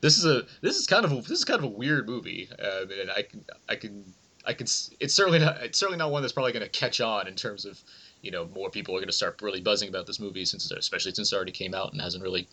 this 0.00 0.18
is 0.18 0.24
a 0.24 0.46
this 0.60 0.76
is 0.76 0.86
kind 0.86 1.04
of 1.04 1.12
a, 1.12 1.16
this 1.16 1.38
is 1.38 1.44
kind 1.44 1.58
of 1.58 1.64
a 1.64 1.74
weird 1.74 2.08
movie, 2.08 2.48
uh, 2.62 2.82
and 3.00 3.10
I 3.10 3.22
can 3.22 3.44
I 3.68 3.76
can 3.76 4.04
I 4.44 4.52
can. 4.52 4.66
It's 5.00 5.14
certainly 5.14 5.38
not. 5.38 5.62
It's 5.62 5.78
certainly 5.78 5.98
not 5.98 6.10
one 6.10 6.22
that's 6.22 6.32
probably 6.32 6.52
going 6.52 6.64
to 6.64 6.68
catch 6.68 7.00
on 7.00 7.28
in 7.28 7.34
terms 7.34 7.64
of, 7.64 7.80
you 8.22 8.30
know, 8.30 8.48
more 8.54 8.70
people 8.70 8.94
are 8.94 8.98
going 8.98 9.08
to 9.08 9.12
start 9.12 9.40
really 9.40 9.60
buzzing 9.60 9.88
about 9.88 10.06
this 10.06 10.20
movie 10.20 10.44
since, 10.44 10.70
especially 10.70 11.14
since 11.14 11.32
it 11.32 11.36
already 11.36 11.52
came 11.52 11.74
out 11.74 11.92
and 11.92 12.00
hasn't 12.00 12.22
really, 12.22 12.48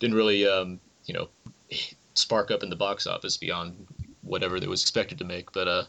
didn't 0.00 0.16
really, 0.16 0.46
um, 0.46 0.80
you 1.04 1.14
know, 1.14 1.28
spark 2.14 2.50
up 2.50 2.62
in 2.62 2.70
the 2.70 2.76
box 2.76 3.06
office 3.06 3.36
beyond 3.36 3.86
whatever 4.22 4.56
it 4.56 4.68
was 4.68 4.82
expected 4.82 5.18
to 5.18 5.24
make. 5.24 5.52
But 5.52 5.68
uh, 5.68 5.84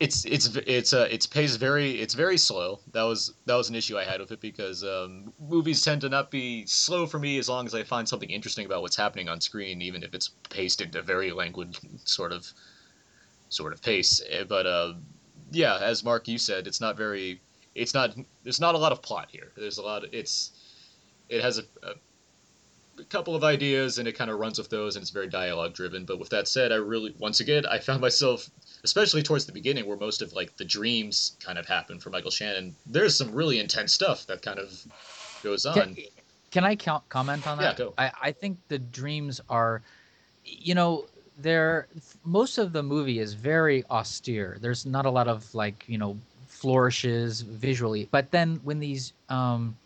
it's 0.00 0.24
it's 0.24 0.54
it's 0.66 0.92
uh 0.92 1.08
it's 1.10 1.26
pays 1.26 1.56
very 1.56 2.00
it's 2.00 2.14
very 2.14 2.38
slow. 2.38 2.80
That 2.92 3.02
was 3.02 3.34
that 3.46 3.54
was 3.54 3.68
an 3.68 3.74
issue 3.74 3.98
I 3.98 4.04
had 4.04 4.20
with 4.20 4.32
it 4.32 4.40
because 4.40 4.84
um, 4.84 5.32
movies 5.38 5.82
tend 5.82 6.00
to 6.02 6.08
not 6.08 6.30
be 6.30 6.66
slow 6.66 7.06
for 7.06 7.18
me 7.18 7.38
as 7.38 7.48
long 7.48 7.66
as 7.66 7.74
I 7.74 7.82
find 7.82 8.08
something 8.08 8.30
interesting 8.30 8.66
about 8.66 8.82
what's 8.82 8.96
happening 8.96 9.28
on 9.28 9.40
screen, 9.40 9.82
even 9.82 10.02
if 10.02 10.14
it's 10.14 10.30
paced 10.50 10.80
in 10.80 10.94
a 10.96 11.02
very 11.02 11.32
languid 11.32 11.76
sort 12.04 12.32
of 12.32 12.46
sort 13.48 13.72
of 13.72 13.82
pace. 13.82 14.20
Eh, 14.28 14.44
but 14.44 14.66
uh, 14.66 14.94
yeah, 15.50 15.78
as 15.78 16.04
Mark 16.04 16.28
you 16.28 16.38
said, 16.38 16.66
it's 16.66 16.80
not 16.80 16.96
very. 16.96 17.40
It's 17.74 17.94
not. 17.94 18.14
There's 18.42 18.60
not 18.60 18.74
a 18.74 18.78
lot 18.78 18.92
of 18.92 19.02
plot 19.02 19.28
here. 19.30 19.52
There's 19.56 19.78
a 19.78 19.82
lot. 19.82 20.04
Of, 20.04 20.12
it's. 20.12 20.52
It 21.28 21.40
has 21.42 21.58
a, 21.58 21.62
a, 21.82 21.94
a 22.98 23.04
couple 23.04 23.34
of 23.34 23.44
ideas 23.44 23.98
and 23.98 24.08
it 24.08 24.12
kind 24.12 24.30
of 24.30 24.38
runs 24.38 24.58
with 24.58 24.70
those 24.70 24.96
and 24.96 25.02
it's 25.02 25.10
very 25.10 25.28
dialogue 25.28 25.74
driven. 25.74 26.04
But 26.04 26.18
with 26.18 26.28
that 26.30 26.48
said, 26.48 26.72
I 26.72 26.76
really 26.76 27.14
once 27.18 27.40
again 27.40 27.66
I 27.66 27.78
found 27.78 28.00
myself, 28.00 28.48
especially 28.84 29.22
towards 29.22 29.46
the 29.46 29.52
beginning 29.52 29.86
where 29.86 29.96
most 29.96 30.22
of 30.22 30.32
like 30.32 30.56
the 30.56 30.64
dreams 30.64 31.36
kind 31.40 31.58
of 31.58 31.66
happen 31.66 31.98
for 31.98 32.10
Michael 32.10 32.30
Shannon. 32.30 32.74
There's 32.86 33.16
some 33.16 33.32
really 33.32 33.58
intense 33.58 33.92
stuff 33.92 34.26
that 34.26 34.42
kind 34.42 34.58
of 34.58 34.86
goes 35.42 35.66
on. 35.66 35.74
Can, 35.74 35.96
can 36.50 36.64
I 36.64 36.76
count, 36.76 37.08
comment 37.08 37.46
on 37.46 37.58
that? 37.58 37.78
Yeah, 37.78 37.86
go. 37.86 37.94
I, 37.98 38.10
I 38.22 38.32
think 38.32 38.58
the 38.68 38.78
dreams 38.78 39.40
are, 39.48 39.82
you 40.44 40.74
know, 40.74 41.06
there 41.38 41.86
most 42.24 42.58
of 42.58 42.72
the 42.72 42.82
movie 42.82 43.18
is 43.18 43.34
very 43.34 43.84
austere. 43.90 44.56
There's 44.60 44.86
not 44.86 45.06
a 45.06 45.10
lot 45.10 45.28
of 45.28 45.54
like 45.54 45.84
you 45.86 45.98
know 45.98 46.16
flourishes 46.46 47.42
visually, 47.42 48.08
but 48.10 48.30
then 48.30 48.60
when 48.64 48.80
these 48.80 49.12
um, 49.28 49.76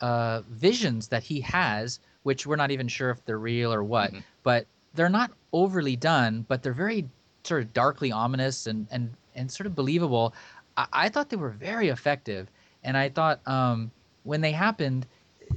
uh, 0.00 0.42
visions 0.50 1.08
that 1.08 1.22
he 1.22 1.40
has, 1.40 2.00
which 2.22 2.46
we're 2.46 2.56
not 2.56 2.70
even 2.70 2.88
sure 2.88 3.10
if 3.10 3.24
they're 3.24 3.38
real 3.38 3.72
or 3.72 3.82
what, 3.82 4.10
mm-hmm. 4.10 4.20
but 4.42 4.66
they're 4.94 5.08
not 5.08 5.32
overly 5.52 5.96
done, 5.96 6.44
but 6.48 6.62
they're 6.62 6.72
very 6.72 7.08
sort 7.44 7.62
of 7.62 7.72
darkly 7.72 8.12
ominous 8.12 8.66
and 8.66 8.86
and 8.90 9.12
and 9.34 9.50
sort 9.50 9.66
of 9.66 9.74
believable. 9.74 10.34
I, 10.76 10.86
I 10.92 11.08
thought 11.08 11.30
they 11.30 11.36
were 11.36 11.50
very 11.50 11.88
effective, 11.88 12.48
and 12.84 12.96
I 12.96 13.08
thought 13.08 13.46
um, 13.46 13.90
when 14.24 14.40
they 14.40 14.52
happened, 14.52 15.06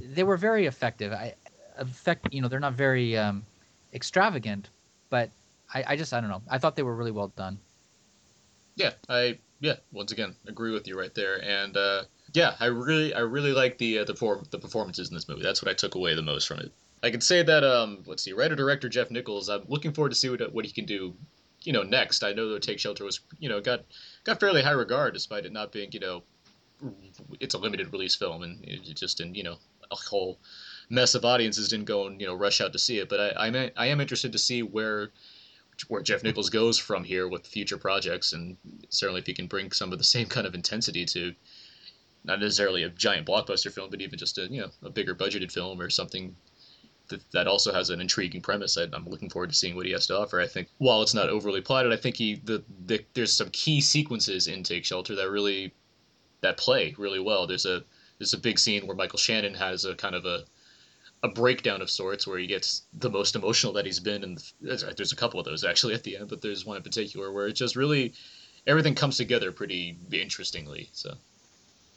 they 0.00 0.24
were 0.24 0.36
very 0.36 0.66
effective. 0.66 1.12
I 1.12 1.34
effect 1.78 2.32
you 2.32 2.40
know 2.42 2.48
they're 2.48 2.60
not 2.60 2.74
very 2.74 3.16
um, 3.16 3.44
extravagant, 3.92 4.70
but 5.10 5.30
I, 5.72 5.84
I 5.88 5.96
just 5.96 6.12
I 6.12 6.20
don't 6.20 6.30
know. 6.30 6.42
I 6.48 6.58
thought 6.58 6.76
they 6.76 6.82
were 6.82 6.96
really 6.96 7.12
well 7.12 7.28
done. 7.36 7.58
Yeah, 8.76 8.92
I 9.08 9.38
yeah, 9.60 9.76
once 9.92 10.12
again, 10.12 10.34
agree 10.46 10.72
with 10.72 10.86
you 10.86 10.98
right 10.98 11.14
there. 11.14 11.42
And 11.42 11.76
uh, 11.76 12.04
yeah, 12.36 12.54
I 12.60 12.66
really, 12.66 13.14
I 13.14 13.20
really 13.20 13.52
like 13.52 13.78
the 13.78 14.00
uh, 14.00 14.04
the 14.04 14.12
perform- 14.12 14.46
the 14.50 14.58
performances 14.58 15.08
in 15.08 15.14
this 15.14 15.26
movie. 15.26 15.42
That's 15.42 15.62
what 15.62 15.70
I 15.70 15.74
took 15.74 15.94
away 15.94 16.14
the 16.14 16.22
most 16.22 16.46
from 16.46 16.58
it. 16.58 16.70
I 17.02 17.10
can 17.10 17.22
say 17.22 17.42
that 17.42 17.64
um, 17.64 18.04
let's 18.06 18.22
see, 18.22 18.34
writer 18.34 18.54
director 18.54 18.90
Jeff 18.90 19.10
Nichols. 19.10 19.48
I'm 19.48 19.64
looking 19.68 19.92
forward 19.92 20.10
to 20.10 20.14
see 20.14 20.28
what 20.28 20.52
what 20.52 20.66
he 20.66 20.70
can 20.70 20.84
do, 20.84 21.14
you 21.62 21.72
know, 21.72 21.82
next. 21.82 22.22
I 22.22 22.34
know 22.34 22.50
that 22.50 22.62
Take 22.62 22.78
Shelter 22.78 23.04
was, 23.04 23.20
you 23.38 23.48
know, 23.48 23.62
got 23.62 23.84
got 24.24 24.38
fairly 24.38 24.62
high 24.62 24.72
regard 24.72 25.14
despite 25.14 25.46
it 25.46 25.52
not 25.52 25.72
being, 25.72 25.90
you 25.92 26.00
know, 26.00 26.22
it's 27.40 27.54
a 27.54 27.58
limited 27.58 27.90
release 27.90 28.14
film 28.14 28.42
and 28.42 28.62
it 28.64 28.82
just 28.94 29.20
in 29.20 29.34
you 29.34 29.42
know 29.42 29.56
a 29.90 29.96
whole 29.96 30.38
mess 30.90 31.14
of 31.14 31.24
audiences 31.24 31.68
didn't 31.68 31.86
go 31.86 32.06
and 32.06 32.20
you 32.20 32.26
know 32.26 32.34
rush 32.34 32.60
out 32.60 32.72
to 32.74 32.78
see 32.78 32.98
it. 32.98 33.08
But 33.08 33.20
I 33.20 33.46
I'm, 33.46 33.70
I 33.78 33.86
am 33.86 34.00
interested 34.00 34.32
to 34.32 34.38
see 34.38 34.62
where 34.62 35.10
where 35.88 36.02
Jeff 36.02 36.22
Nichols 36.22 36.50
goes 36.50 36.78
from 36.78 37.04
here 37.04 37.28
with 37.28 37.46
future 37.46 37.78
projects, 37.78 38.34
and 38.34 38.58
certainly 38.90 39.20
if 39.20 39.26
he 39.26 39.32
can 39.32 39.46
bring 39.46 39.72
some 39.72 39.90
of 39.90 39.98
the 39.98 40.04
same 40.04 40.26
kind 40.26 40.46
of 40.46 40.54
intensity 40.54 41.06
to 41.06 41.34
not 42.26 42.40
necessarily 42.40 42.82
a 42.82 42.90
giant 42.90 43.26
blockbuster 43.26 43.72
film, 43.72 43.88
but 43.90 44.00
even 44.00 44.18
just 44.18 44.38
a 44.38 44.46
you 44.50 44.60
know 44.60 44.70
a 44.82 44.90
bigger 44.90 45.14
budgeted 45.14 45.52
film 45.52 45.80
or 45.80 45.88
something 45.88 46.36
that, 47.08 47.30
that 47.30 47.46
also 47.46 47.72
has 47.72 47.90
an 47.90 48.00
intriguing 48.00 48.40
premise. 48.40 48.76
I, 48.76 48.86
I'm 48.92 49.06
looking 49.06 49.30
forward 49.30 49.50
to 49.50 49.56
seeing 49.56 49.76
what 49.76 49.86
he 49.86 49.92
has 49.92 50.06
to 50.08 50.18
offer. 50.18 50.40
I 50.40 50.46
think 50.46 50.68
while 50.78 51.02
it's 51.02 51.14
not 51.14 51.28
overly 51.28 51.60
plotted, 51.60 51.92
I 51.92 51.96
think 51.96 52.16
he 52.16 52.40
the, 52.44 52.64
the 52.86 53.04
there's 53.14 53.36
some 53.36 53.50
key 53.50 53.80
sequences 53.80 54.48
in 54.48 54.62
Take 54.62 54.84
Shelter 54.84 55.14
that 55.14 55.30
really 55.30 55.72
that 56.40 56.56
play 56.56 56.94
really 56.98 57.20
well. 57.20 57.46
There's 57.46 57.66
a 57.66 57.84
there's 58.18 58.34
a 58.34 58.38
big 58.38 58.58
scene 58.58 58.86
where 58.86 58.96
Michael 58.96 59.18
Shannon 59.18 59.54
has 59.54 59.84
a 59.84 59.94
kind 59.94 60.14
of 60.14 60.24
a 60.24 60.44
a 61.22 61.28
breakdown 61.28 61.80
of 61.80 61.90
sorts 61.90 62.26
where 62.26 62.38
he 62.38 62.46
gets 62.46 62.82
the 62.92 63.08
most 63.08 63.36
emotional 63.36 63.72
that 63.72 63.86
he's 63.86 64.00
been 64.00 64.22
and 64.22 64.52
there's, 64.60 64.84
there's 64.96 65.12
a 65.12 65.16
couple 65.16 65.40
of 65.40 65.46
those 65.46 65.64
actually 65.64 65.94
at 65.94 66.02
the 66.04 66.16
end 66.16 66.28
but 66.28 66.42
there's 66.42 66.66
one 66.66 66.76
in 66.76 66.82
particular 66.82 67.32
where 67.32 67.48
it 67.48 67.54
just 67.54 67.74
really 67.74 68.12
everything 68.66 68.94
comes 68.94 69.16
together 69.16 69.50
pretty 69.50 69.96
interestingly 70.12 70.90
so 70.92 71.14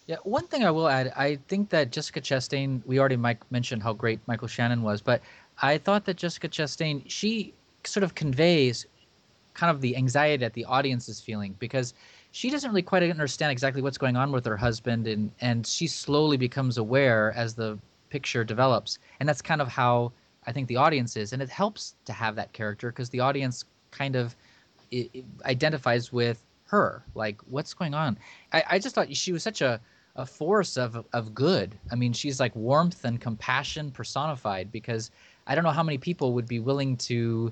Yeah, 0.09 0.15
one 0.23 0.47
thing 0.47 0.63
I 0.63 0.71
will 0.71 0.87
add, 0.87 1.13
I 1.15 1.35
think 1.49 1.69
that 1.69 1.91
Jessica 1.91 2.19
Chastain, 2.19 2.81
we 2.87 2.97
already 2.97 3.15
Mike 3.15 3.43
mentioned 3.51 3.83
how 3.83 3.93
great 3.93 4.19
Michael 4.25 4.47
Shannon 4.47 4.81
was, 4.81 5.03
but 5.03 5.21
I 5.61 5.77
thought 5.77 6.05
that 6.05 6.17
Jessica 6.17 6.49
Chastain, 6.49 7.03
she 7.05 7.53
sort 7.83 8.03
of 8.03 8.15
conveys 8.15 8.87
kind 9.53 9.69
of 9.69 9.81
the 9.81 9.95
anxiety 9.95 10.37
that 10.37 10.53
the 10.53 10.65
audience 10.65 11.09
is 11.09 11.21
feeling 11.21 11.55
because 11.59 11.93
she 12.31 12.49
doesn't 12.49 12.71
really 12.71 12.81
quite 12.81 13.03
understand 13.03 13.51
exactly 13.51 13.83
what's 13.83 13.99
going 13.99 14.15
on 14.15 14.31
with 14.31 14.47
her 14.47 14.57
husband 14.57 15.05
and 15.05 15.31
and 15.41 15.67
she 15.67 15.85
slowly 15.85 16.37
becomes 16.37 16.79
aware 16.79 17.31
as 17.35 17.53
the 17.53 17.77
picture 18.09 18.43
develops. 18.43 18.97
And 19.19 19.29
that's 19.29 19.43
kind 19.43 19.61
of 19.61 19.67
how 19.67 20.11
I 20.47 20.51
think 20.51 20.69
the 20.69 20.77
audience 20.77 21.17
is 21.17 21.33
and 21.33 21.41
it 21.41 21.49
helps 21.49 21.93
to 22.05 22.13
have 22.13 22.35
that 22.35 22.51
character 22.51 22.89
because 22.91 23.11
the 23.11 23.19
audience 23.19 23.63
kind 23.91 24.15
of 24.15 24.35
i 24.91 25.07
i- 25.13 25.23
identifies 25.45 26.11
with 26.11 26.41
her 26.65 27.03
like 27.13 27.39
what's 27.47 27.75
going 27.75 27.93
on 27.93 28.17
I, 28.53 28.63
I 28.71 28.79
just 28.79 28.95
thought 28.95 29.15
she 29.15 29.31
was 29.31 29.43
such 29.43 29.61
a 29.61 29.79
a 30.19 30.25
force 30.25 30.77
of 30.77 31.05
of 31.13 31.33
good. 31.33 31.75
I 31.91 31.95
mean, 31.95 32.11
she's 32.11 32.39
like 32.39 32.53
warmth 32.55 33.05
and 33.05 33.19
compassion 33.19 33.89
personified 33.89 34.69
because 34.71 35.11
I 35.47 35.55
don't 35.55 35.63
know 35.63 35.71
how 35.71 35.81
many 35.81 35.97
people 35.97 36.33
would 36.33 36.47
be 36.47 36.59
willing 36.59 36.97
to 36.97 37.51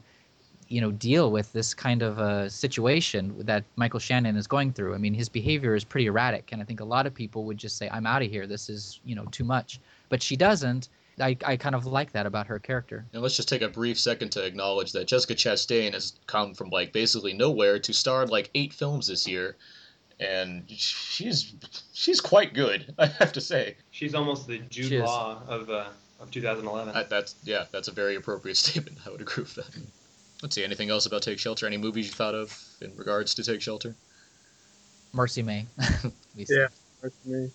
you 0.68 0.82
know 0.82 0.92
deal 0.92 1.32
with 1.32 1.54
this 1.54 1.74
kind 1.74 2.02
of 2.02 2.20
a 2.20 2.50
situation 2.50 3.34
that 3.46 3.64
Michael 3.78 4.02
Shannon 4.02 4.36
is 4.36 4.48
going 4.48 4.74
through. 4.74 4.94
I 4.94 4.98
mean, 4.98 5.14
his 5.14 5.30
behavior 5.30 5.76
is 5.76 5.86
pretty 5.86 6.08
erratic 6.08 6.50
and 6.52 6.62
I 6.62 6.66
think 6.66 6.82
a 6.82 6.86
lot 6.86 7.08
of 7.08 7.14
people 7.14 7.46
would 7.46 7.58
just 7.58 7.78
say 7.78 7.90
I'm 7.90 8.06
out 8.06 8.22
of 8.22 8.30
here. 8.30 8.46
This 8.46 8.70
is, 8.70 9.00
you 9.06 9.16
know, 9.16 9.26
too 9.32 9.46
much. 9.46 9.80
But 10.10 10.22
she 10.22 10.36
doesn't. 10.36 10.90
I 11.20 11.38
I 11.46 11.56
kind 11.56 11.74
of 11.74 11.86
like 11.86 12.12
that 12.12 12.26
about 12.26 12.48
her 12.48 12.60
character. 12.60 13.06
And 13.14 13.22
let's 13.22 13.38
just 13.38 13.48
take 13.48 13.62
a 13.62 13.70
brief 13.70 13.98
second 13.98 14.32
to 14.34 14.46
acknowledge 14.46 14.92
that 14.92 15.08
Jessica 15.08 15.36
Chastain 15.36 15.94
has 15.94 16.20
come 16.28 16.54
from 16.54 16.70
like 16.70 16.92
basically 16.92 17.32
nowhere 17.32 17.80
to 17.80 17.94
star 17.94 18.24
in 18.24 18.30
like 18.30 18.50
eight 18.56 18.74
films 18.74 19.08
this 19.08 19.26
year, 19.26 19.56
and 20.20 20.64
she's 20.70 21.54
she's 21.94 22.22
quite 22.22 22.54
good, 22.54 22.94
I 23.00 23.08
have 23.08 23.34
to 23.34 23.42
say. 23.42 23.76
She's 23.92 24.16
almost 24.16 24.48
the 24.48 24.60
Jude 24.60 24.90
She 24.90 24.96
is. 24.98 25.04
Law 25.04 25.42
of 25.48 25.70
uh, 25.70 25.86
of 26.20 26.32
2011. 26.32 26.94
That, 26.94 27.10
that's 27.10 27.36
yeah, 27.44 27.66
that's 27.72 27.88
a 27.88 27.92
very 27.92 28.16
appropriate 28.16 28.58
statement. 28.58 28.98
I 29.06 29.10
would 29.10 29.22
agree 29.22 29.44
with 29.44 29.56
that. 29.56 29.70
Let's 30.42 30.56
see, 30.56 30.64
anything 30.64 30.90
else 30.90 31.08
about 31.08 31.24
Take 31.24 31.40
Shelter? 31.40 31.66
Any 31.66 31.78
movies 31.78 32.08
you 32.08 32.14
thought 32.14 32.36
of 32.36 32.56
in 32.82 32.96
regards 32.96 33.34
to 33.36 33.44
Take 33.44 33.62
Shelter? 33.62 33.96
Mercy 35.14 35.42
May. 35.44 35.66
Yeah, 36.36 36.68
that's 37.02 37.26
me. 37.26 37.50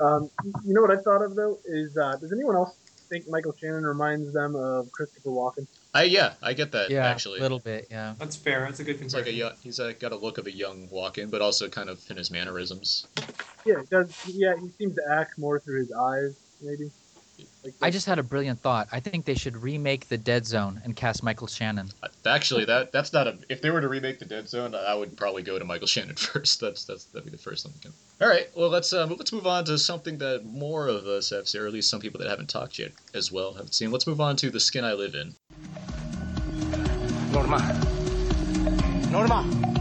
Um, 0.00 0.28
you 0.64 0.74
know 0.74 0.80
what 0.80 0.90
I 0.90 0.96
thought 0.96 1.22
of 1.22 1.36
though 1.36 1.56
is 1.64 1.96
uh, 1.96 2.16
does 2.16 2.32
anyone 2.32 2.56
else 2.56 2.74
think 3.08 3.28
Michael 3.28 3.54
Shannon 3.56 3.84
reminds 3.84 4.32
them 4.32 4.56
of 4.56 4.90
Christopher 4.90 5.28
Walken? 5.28 5.68
I 5.94 6.02
yeah, 6.04 6.32
I 6.42 6.52
get 6.54 6.72
that 6.72 6.90
Yeah, 6.90 7.06
actually. 7.06 7.38
a 7.38 7.42
little 7.42 7.60
bit, 7.60 7.86
yeah. 7.90 8.14
That's 8.18 8.34
fair. 8.34 8.60
That's 8.62 8.80
a 8.80 8.84
good 8.84 9.00
It's 9.00 9.14
like 9.14 9.26
a 9.26 9.30
comparison. 9.30 9.38
young, 9.38 9.52
he's 9.62 9.78
uh, 9.80 9.92
got 9.98 10.10
a 10.12 10.16
look 10.16 10.38
of 10.38 10.46
a 10.46 10.52
young 10.52 10.88
Walken, 10.88 11.30
but 11.30 11.40
also 11.40 11.68
kind 11.68 11.88
of 11.88 12.00
in 12.10 12.16
his 12.16 12.30
mannerisms. 12.32 13.06
Yeah, 13.64 13.80
it 13.80 13.90
does 13.90 14.12
yeah, 14.26 14.54
he 14.60 14.68
seems 14.70 14.96
to 14.96 15.02
act 15.10 15.38
more 15.38 15.60
through 15.60 15.78
his 15.80 15.92
eyes, 15.92 16.36
maybe. 16.60 16.90
Like 17.64 17.74
I 17.80 17.90
just 17.90 18.06
had 18.06 18.18
a 18.18 18.22
brilliant 18.22 18.60
thought. 18.60 18.88
I 18.92 19.00
think 19.00 19.24
they 19.24 19.34
should 19.34 19.56
remake 19.56 20.08
The 20.08 20.18
Dead 20.18 20.46
Zone 20.46 20.80
and 20.84 20.94
cast 20.94 21.22
Michael 21.22 21.46
Shannon. 21.46 21.88
Actually, 22.26 22.66
that 22.66 22.92
that's 22.92 23.12
not 23.12 23.26
a. 23.26 23.38
If 23.48 23.62
they 23.62 23.70
were 23.70 23.80
to 23.80 23.88
remake 23.88 24.18
the 24.18 24.24
Dead 24.24 24.48
Zone, 24.48 24.74
I 24.74 24.94
would 24.94 25.16
probably 25.16 25.42
go 25.42 25.58
to 25.58 25.64
Michael 25.64 25.86
Shannon 25.86 26.14
first. 26.16 26.60
That's 26.60 26.84
that's 26.84 27.06
that'd 27.06 27.24
be 27.24 27.30
the 27.30 27.42
first 27.42 27.66
thing. 27.66 27.92
All 28.20 28.28
right, 28.28 28.48
well 28.54 28.68
let's 28.68 28.92
uh, 28.92 29.06
let's 29.06 29.32
move 29.32 29.46
on 29.46 29.64
to 29.64 29.78
something 29.78 30.18
that 30.18 30.44
more 30.44 30.88
of 30.88 31.06
us 31.06 31.30
have 31.30 31.48
seen, 31.48 31.62
or 31.62 31.66
at 31.66 31.72
least 31.72 31.90
some 31.90 32.00
people 32.00 32.20
that 32.20 32.28
haven't 32.28 32.50
talked 32.50 32.78
yet 32.78 32.92
as 33.14 33.32
well 33.32 33.54
haven't 33.54 33.74
seen. 33.74 33.90
Let's 33.90 34.06
move 34.06 34.20
on 34.20 34.36
to 34.36 34.50
the 34.50 34.60
skin 34.60 34.84
I 34.84 34.92
live 34.92 35.14
in. 35.14 35.34
Norma. 37.32 37.58
Norma. 39.10 39.73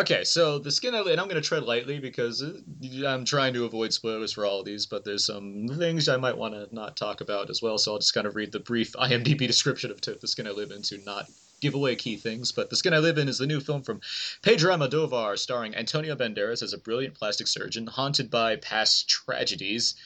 Okay, 0.00 0.24
so 0.24 0.58
the 0.58 0.70
skin 0.70 0.94
I 0.94 1.00
and 1.00 1.20
I'm 1.20 1.28
going 1.28 1.34
to 1.34 1.46
tread 1.46 1.64
lightly 1.64 2.00
because 2.00 2.42
uh, 2.42 2.58
I'm 3.06 3.26
trying 3.26 3.52
to 3.52 3.66
avoid 3.66 3.92
spoilers 3.92 4.32
for 4.32 4.46
all 4.46 4.60
of 4.60 4.64
these, 4.64 4.86
but 4.86 5.04
there's 5.04 5.26
some 5.26 5.68
things 5.76 6.08
I 6.08 6.16
might 6.16 6.38
want 6.38 6.54
to 6.54 6.74
not 6.74 6.96
talk 6.96 7.20
about 7.20 7.50
as 7.50 7.60
well. 7.60 7.76
So 7.76 7.92
I'll 7.92 7.98
just 7.98 8.14
kind 8.14 8.26
of 8.26 8.34
read 8.34 8.50
the 8.50 8.60
brief 8.60 8.92
IMDb 8.94 9.46
description 9.46 9.90
of 9.90 10.00
the 10.00 10.26
skin 10.26 10.46
I 10.46 10.52
live 10.52 10.70
in 10.70 10.80
to 10.84 10.96
not 11.04 11.26
give 11.60 11.74
away 11.74 11.96
key 11.96 12.16
things. 12.16 12.50
But 12.50 12.70
the 12.70 12.76
skin 12.76 12.94
I 12.94 12.98
live 12.98 13.18
in 13.18 13.28
is 13.28 13.36
the 13.36 13.46
new 13.46 13.60
film 13.60 13.82
from 13.82 14.00
Pedro 14.40 14.74
Almodovar, 14.74 15.38
starring 15.38 15.74
Antonio 15.74 16.16
Banderas 16.16 16.62
as 16.62 16.72
a 16.72 16.78
brilliant 16.78 17.12
plastic 17.12 17.46
surgeon 17.46 17.86
haunted 17.86 18.30
by 18.30 18.56
past 18.56 19.06
tragedies, 19.06 19.96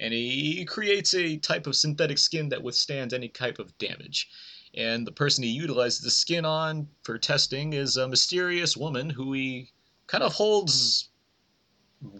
and 0.00 0.12
he 0.12 0.64
creates 0.64 1.14
a 1.14 1.36
type 1.36 1.68
of 1.68 1.76
synthetic 1.76 2.18
skin 2.18 2.48
that 2.48 2.64
withstands 2.64 3.14
any 3.14 3.28
type 3.28 3.60
of 3.60 3.78
damage 3.78 4.28
and 4.76 5.06
the 5.06 5.12
person 5.12 5.44
he 5.44 5.50
utilizes 5.50 6.00
the 6.00 6.10
skin 6.10 6.44
on 6.44 6.88
for 7.02 7.18
testing 7.18 7.72
is 7.72 7.96
a 7.96 8.08
mysterious 8.08 8.76
woman 8.76 9.10
who 9.10 9.32
he 9.32 9.70
kind 10.06 10.24
of 10.24 10.32
holds 10.32 11.08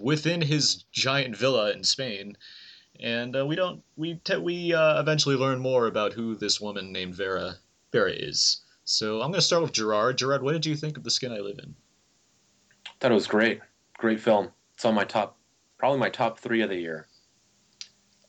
within 0.01 0.41
his 0.41 0.85
giant 0.93 1.37
villa 1.37 1.73
in 1.73 1.85
Spain. 1.85 2.37
And 3.01 3.37
uh, 3.37 3.45
we 3.45 3.57
don't 3.57 3.83
we 3.97 4.15
te- 4.25 4.37
we 4.37 4.73
uh, 4.73 5.01
eventually 5.01 5.37
learn 5.37 5.59
more 5.59 5.87
about 5.87 6.13
who 6.13 6.37
this 6.37 6.61
woman 6.61 6.93
named 6.93 7.17
Vera 7.17 7.57
Vera 7.93 8.13
is. 8.13 8.63
So 8.85 9.15
I'm 9.23 9.31
going 9.31 9.41
to 9.41 9.43
start 9.43 9.63
with 9.63 9.73
Gerard. 9.73 10.19
Gerard, 10.19 10.43
what 10.43 10.53
did 10.53 10.67
you 10.67 10.77
think 10.77 10.97
of 10.97 11.05
the 11.05 11.11
skin 11.11 11.33
I 11.33 11.39
live 11.39 11.59
in? 11.59 11.75
Thought 13.01 13.13
it 13.13 13.15
was 13.15 13.27
great. 13.27 13.61
Great 13.99 14.21
film. 14.21 14.51
It's 14.75 14.85
on 14.85 14.95
my 14.95 15.05
top, 15.05 15.39
probably 15.79 15.99
my 15.99 16.11
top 16.11 16.39
three 16.39 16.61
of 16.61 16.69
the 16.69 16.77
year. 16.77 17.09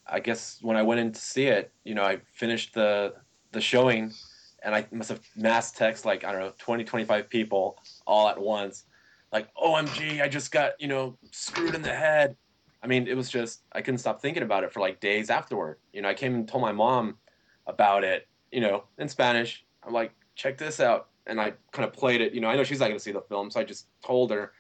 I 0.08 0.20
guess 0.20 0.60
when 0.62 0.78
I 0.78 0.84
went 0.84 1.00
in 1.00 1.12
to 1.12 1.20
see 1.20 1.48
it, 1.48 1.72
you 1.84 1.94
know, 1.96 2.04
I 2.04 2.20
finished 2.34 2.74
the 2.74 3.16
the 3.56 3.62
showing, 3.62 4.14
and 4.62 4.76
I 4.76 4.86
must 4.92 5.10
have 5.10 5.22
mass 5.36 5.72
text 5.72 6.06
like 6.06 6.24
I 6.24 6.32
don't 6.32 6.42
know 6.42 6.54
20, 6.60 6.84
25 6.84 7.30
people 7.30 7.78
all 8.06 8.30
at 8.30 8.40
once, 8.40 8.86
like 9.32 9.54
OMG, 9.56 10.22
I 10.22 10.28
just 10.28 10.52
got 10.52 10.80
you 10.80 10.88
know 10.88 11.18
screwed 11.32 11.76
in 11.76 11.82
the 11.82 11.94
head. 11.94 12.36
I 12.84 12.88
mean, 12.88 13.08
it 13.08 13.18
was 13.18 13.30
just 13.30 13.64
I 13.74 13.82
couldn't 13.82 13.98
stop 13.98 14.22
thinking 14.22 14.44
about 14.44 14.64
it 14.64 14.72
for 14.72 14.80
like 14.80 15.00
days 15.00 15.30
afterward. 15.30 15.80
You 15.92 16.02
know, 16.04 16.10
I 16.10 16.14
came 16.14 16.36
and 16.36 16.48
told 16.48 16.62
my 16.62 16.72
mom 16.72 17.18
about 17.66 18.04
it, 18.04 18.28
you 18.52 18.62
know, 18.62 18.84
in 19.00 19.10
Spanish. 19.10 19.66
I'm 19.84 19.94
like, 19.94 20.14
check 20.36 20.58
this 20.58 20.80
out, 20.80 21.10
and 21.26 21.42
I 21.42 21.54
kind 21.72 21.88
of 21.88 21.94
played 21.94 22.22
it. 22.22 22.34
You 22.34 22.42
know, 22.42 22.48
I 22.48 22.56
know 22.56 22.64
she's 22.64 22.80
not 22.80 22.88
gonna 22.88 23.00
see 23.00 23.12
the 23.12 23.22
film, 23.22 23.50
so 23.50 23.60
I 23.60 23.64
just 23.64 23.88
told 24.06 24.32
her, 24.32 24.54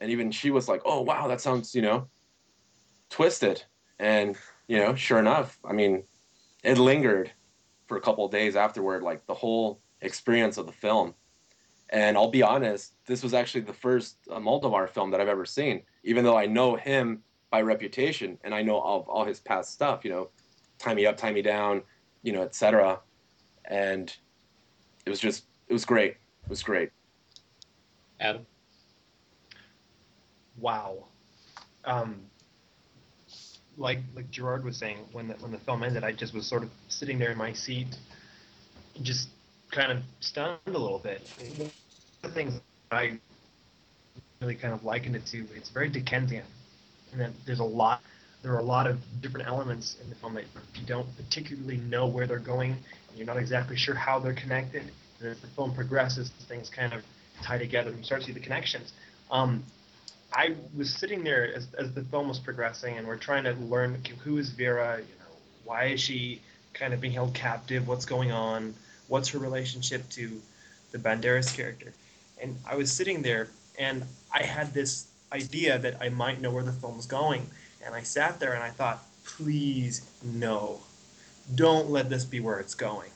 and 0.00 0.10
even 0.10 0.30
she 0.30 0.50
was 0.50 0.68
like, 0.68 0.82
oh 0.84 1.00
wow, 1.02 1.28
that 1.28 1.40
sounds 1.40 1.74
you 1.74 1.82
know 1.82 2.08
twisted. 3.10 3.62
And 3.98 4.36
you 4.66 4.78
know, 4.78 4.94
sure 4.94 5.18
enough, 5.18 5.58
I 5.64 5.72
mean, 5.72 6.04
it 6.62 6.78
lingered 6.78 7.32
for 7.90 7.96
a 7.96 8.00
couple 8.00 8.24
of 8.24 8.30
days 8.30 8.54
afterward, 8.54 9.02
like 9.02 9.26
the 9.26 9.34
whole 9.34 9.80
experience 10.00 10.58
of 10.58 10.66
the 10.66 10.72
film. 10.72 11.12
And 11.88 12.16
I'll 12.16 12.30
be 12.30 12.40
honest, 12.40 12.94
this 13.04 13.20
was 13.20 13.34
actually 13.34 13.62
the 13.62 13.72
first 13.72 14.18
uh, 14.30 14.38
Almodovar 14.38 14.88
film 14.88 15.10
that 15.10 15.20
I've 15.20 15.26
ever 15.26 15.44
seen, 15.44 15.82
even 16.04 16.22
though 16.22 16.36
I 16.36 16.46
know 16.46 16.76
him 16.76 17.20
by 17.50 17.62
reputation 17.62 18.38
and 18.44 18.54
I 18.54 18.62
know 18.62 18.76
all, 18.76 19.04
all 19.08 19.24
his 19.24 19.40
past 19.40 19.72
stuff, 19.72 20.04
you 20.04 20.12
know, 20.12 20.28
tie 20.78 20.94
me 20.94 21.04
up, 21.04 21.16
tie 21.16 21.32
me 21.32 21.42
down, 21.42 21.82
you 22.22 22.32
know, 22.32 22.42
etc. 22.42 23.00
And 23.64 24.16
it 25.04 25.10
was 25.10 25.18
just, 25.18 25.46
it 25.66 25.72
was 25.72 25.84
great. 25.84 26.12
It 26.44 26.48
was 26.48 26.62
great. 26.62 26.90
Adam. 28.20 28.46
wow. 30.60 31.06
Um, 31.84 32.20
like 33.80 33.98
like 34.14 34.30
Gerard 34.30 34.64
was 34.64 34.76
saying, 34.76 34.98
when 35.12 35.28
the, 35.28 35.34
when 35.34 35.50
the 35.50 35.58
film 35.58 35.82
ended, 35.82 36.04
I 36.04 36.12
just 36.12 36.34
was 36.34 36.46
sort 36.46 36.62
of 36.62 36.70
sitting 36.88 37.18
there 37.18 37.32
in 37.32 37.38
my 37.38 37.52
seat, 37.52 37.88
just 39.02 39.28
kind 39.72 39.90
of 39.90 39.98
stunned 40.20 40.58
a 40.66 40.70
little 40.70 40.98
bit. 40.98 41.22
The 42.22 42.28
things 42.28 42.60
I 42.92 43.18
really 44.40 44.54
kind 44.54 44.74
of 44.74 44.84
likened 44.84 45.16
it 45.16 45.26
to, 45.26 45.46
it's 45.56 45.70
very 45.70 45.88
Dickensian, 45.88 46.44
and 47.12 47.20
then 47.20 47.34
there's 47.46 47.60
a 47.60 47.64
lot. 47.64 48.02
There 48.42 48.54
are 48.54 48.58
a 48.58 48.62
lot 48.64 48.86
of 48.86 48.98
different 49.20 49.46
elements 49.46 49.96
in 50.02 50.08
the 50.08 50.16
film 50.16 50.34
that 50.34 50.44
you 50.74 50.86
don't 50.86 51.06
particularly 51.16 51.76
know 51.76 52.06
where 52.06 52.26
they're 52.26 52.38
going. 52.38 52.72
And 52.72 53.18
you're 53.18 53.26
not 53.26 53.36
exactly 53.36 53.76
sure 53.76 53.94
how 53.94 54.18
they're 54.18 54.34
connected. 54.34 54.90
And 55.20 55.28
as 55.28 55.40
the 55.40 55.46
film 55.48 55.74
progresses, 55.74 56.30
things 56.48 56.70
kind 56.70 56.94
of 56.94 57.02
tie 57.42 57.58
together 57.58 57.90
and 57.90 57.98
you 57.98 58.04
start 58.04 58.22
to 58.22 58.28
see 58.28 58.32
the 58.32 58.40
connections. 58.40 58.92
Um, 59.30 59.62
I 60.32 60.54
was 60.76 60.92
sitting 60.92 61.24
there 61.24 61.52
as, 61.54 61.72
as 61.74 61.92
the 61.92 62.02
film 62.02 62.28
was 62.28 62.38
progressing, 62.38 62.98
and 62.98 63.06
we're 63.06 63.16
trying 63.16 63.44
to 63.44 63.52
learn 63.52 64.02
who 64.24 64.38
is 64.38 64.50
Vera. 64.50 64.98
You 64.98 65.14
know, 65.18 65.36
why 65.64 65.86
is 65.86 66.00
she 66.00 66.40
kind 66.72 66.94
of 66.94 67.00
being 67.00 67.12
held 67.12 67.34
captive? 67.34 67.88
What's 67.88 68.04
going 68.04 68.30
on? 68.30 68.74
What's 69.08 69.28
her 69.30 69.38
relationship 69.38 70.08
to 70.10 70.40
the 70.92 70.98
Banderas 70.98 71.54
character? 71.54 71.92
And 72.40 72.56
I 72.68 72.76
was 72.76 72.92
sitting 72.92 73.22
there, 73.22 73.48
and 73.78 74.04
I 74.32 74.42
had 74.42 74.72
this 74.72 75.08
idea 75.32 75.78
that 75.78 75.96
I 76.00 76.08
might 76.08 76.40
know 76.40 76.50
where 76.50 76.64
the 76.64 76.72
film's 76.72 77.06
going. 77.06 77.46
And 77.84 77.94
I 77.94 78.02
sat 78.02 78.40
there 78.40 78.52
and 78.52 78.62
I 78.62 78.70
thought, 78.70 79.02
please 79.24 80.08
no, 80.22 80.80
don't 81.54 81.90
let 81.90 82.10
this 82.10 82.24
be 82.24 82.40
where 82.40 82.58
it's 82.58 82.74
going. 82.74 83.10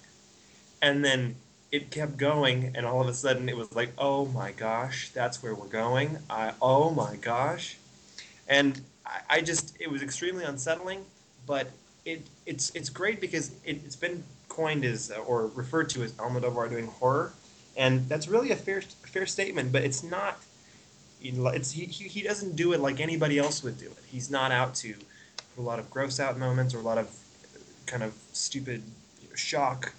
And 0.81 1.05
then 1.05 1.37
it 1.75 1.91
kept 1.91 2.17
going, 2.17 2.71
and 2.77 2.87
all 2.87 3.01
of 3.01 3.09
a 3.09 3.13
sudden 3.13 3.49
it 3.49 3.57
was 3.57 3.75
like, 3.75 3.91
oh 3.99 4.27
my 4.27 4.53
gosh, 4.53 5.11
that's 5.11 5.43
where 5.43 5.57
we're 5.57 5.67
going. 5.67 6.19
I, 6.31 6.53
oh 6.63 6.91
my 6.91 7.17
gosh, 7.17 7.77
and 8.47 8.81
I, 9.05 9.21
I 9.29 9.41
just 9.41 9.77
it 9.81 9.91
was 9.91 10.01
extremely 10.01 10.45
unsettling, 10.45 11.05
but 11.49 11.67
it 12.05 12.23
it's 12.47 12.71
it's 12.77 12.89
great 12.89 13.21
because 13.21 13.51
it, 13.65 13.81
it's 13.85 13.97
been 13.97 14.23
coined 14.49 14.85
as 14.85 15.11
or 15.27 15.49
referred 15.49 15.89
to 15.91 16.05
as 16.05 16.13
Almodovar 16.13 16.71
doing 16.71 16.87
horror, 16.87 17.33
and 17.77 18.09
that's 18.09 18.29
really 18.29 18.53
a 18.53 18.57
fair 18.57 18.81
fair 18.81 19.27
statement, 19.27 19.73
but 19.73 19.83
it's 19.83 20.05
not. 20.05 20.39
It's, 21.27 21.73
he, 21.73 21.87
he 21.87 22.21
doesn't 22.21 22.55
do 22.55 22.75
it 22.75 22.81
like 22.81 23.01
anybody 23.01 23.39
else 23.39 23.65
would 23.65 23.79
do 23.79 23.87
it. 23.87 24.05
He's 24.13 24.31
not 24.31 24.53
out 24.53 24.75
to 24.77 24.95
a 25.57 25.61
lot 25.63 25.79
of 25.79 25.91
gross 25.91 26.21
out 26.21 26.39
moments 26.39 26.75
or 26.75 26.81
a 26.81 26.83
lot 26.83 26.99
of 26.99 27.09
kind 27.87 28.03
of 28.03 28.13
stupid 28.33 28.83
you 29.23 29.31
know, 29.31 29.35
shock 29.35 29.95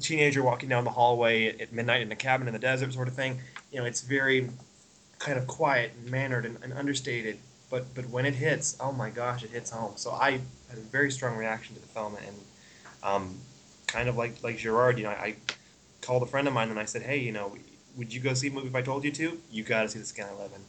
teenager 0.00 0.42
walking 0.42 0.68
down 0.68 0.84
the 0.84 0.90
hallway 0.90 1.48
at, 1.48 1.72
midnight 1.72 2.02
in 2.02 2.10
a 2.12 2.16
cabin 2.16 2.46
in 2.46 2.52
the 2.52 2.58
desert 2.58 2.92
sort 2.92 3.08
of 3.08 3.14
thing. 3.14 3.38
You 3.72 3.80
know, 3.80 3.84
it's 3.86 4.00
very 4.00 4.50
kind 5.18 5.38
of 5.38 5.46
quiet 5.46 5.92
and 6.00 6.10
mannered 6.10 6.46
and, 6.46 6.58
and 6.62 6.72
understated. 6.72 7.38
But 7.70 7.94
but 7.94 8.08
when 8.08 8.26
it 8.26 8.34
hits, 8.34 8.76
oh 8.80 8.92
my 8.92 9.10
gosh, 9.10 9.44
it 9.44 9.50
hits 9.50 9.70
home. 9.70 9.92
So 9.96 10.10
I 10.10 10.32
had 10.32 10.78
a 10.78 10.80
very 10.80 11.10
strong 11.10 11.36
reaction 11.36 11.74
to 11.76 11.80
the 11.80 11.88
film, 11.88 12.16
and 12.26 12.36
um, 13.02 13.38
kind 13.86 14.08
of 14.08 14.16
like 14.16 14.42
like 14.42 14.58
Gerard, 14.58 14.98
you 14.98 15.04
know, 15.04 15.10
I 15.10 15.36
called 16.00 16.22
a 16.22 16.26
friend 16.26 16.48
of 16.48 16.54
mine 16.54 16.70
and 16.70 16.78
I 16.78 16.84
said, 16.84 17.02
hey, 17.02 17.18
you 17.18 17.32
know, 17.32 17.56
would 17.96 18.12
you 18.12 18.20
go 18.20 18.34
see 18.34 18.48
a 18.48 18.50
movie 18.50 18.68
if 18.68 18.74
I 18.74 18.82
told 18.82 19.04
you 19.04 19.12
to? 19.12 19.38
You 19.50 19.62
got 19.62 19.82
to 19.82 19.88
see 19.88 19.98
The 19.98 20.04
Sky 20.06 20.26
Eleven. 20.36 20.62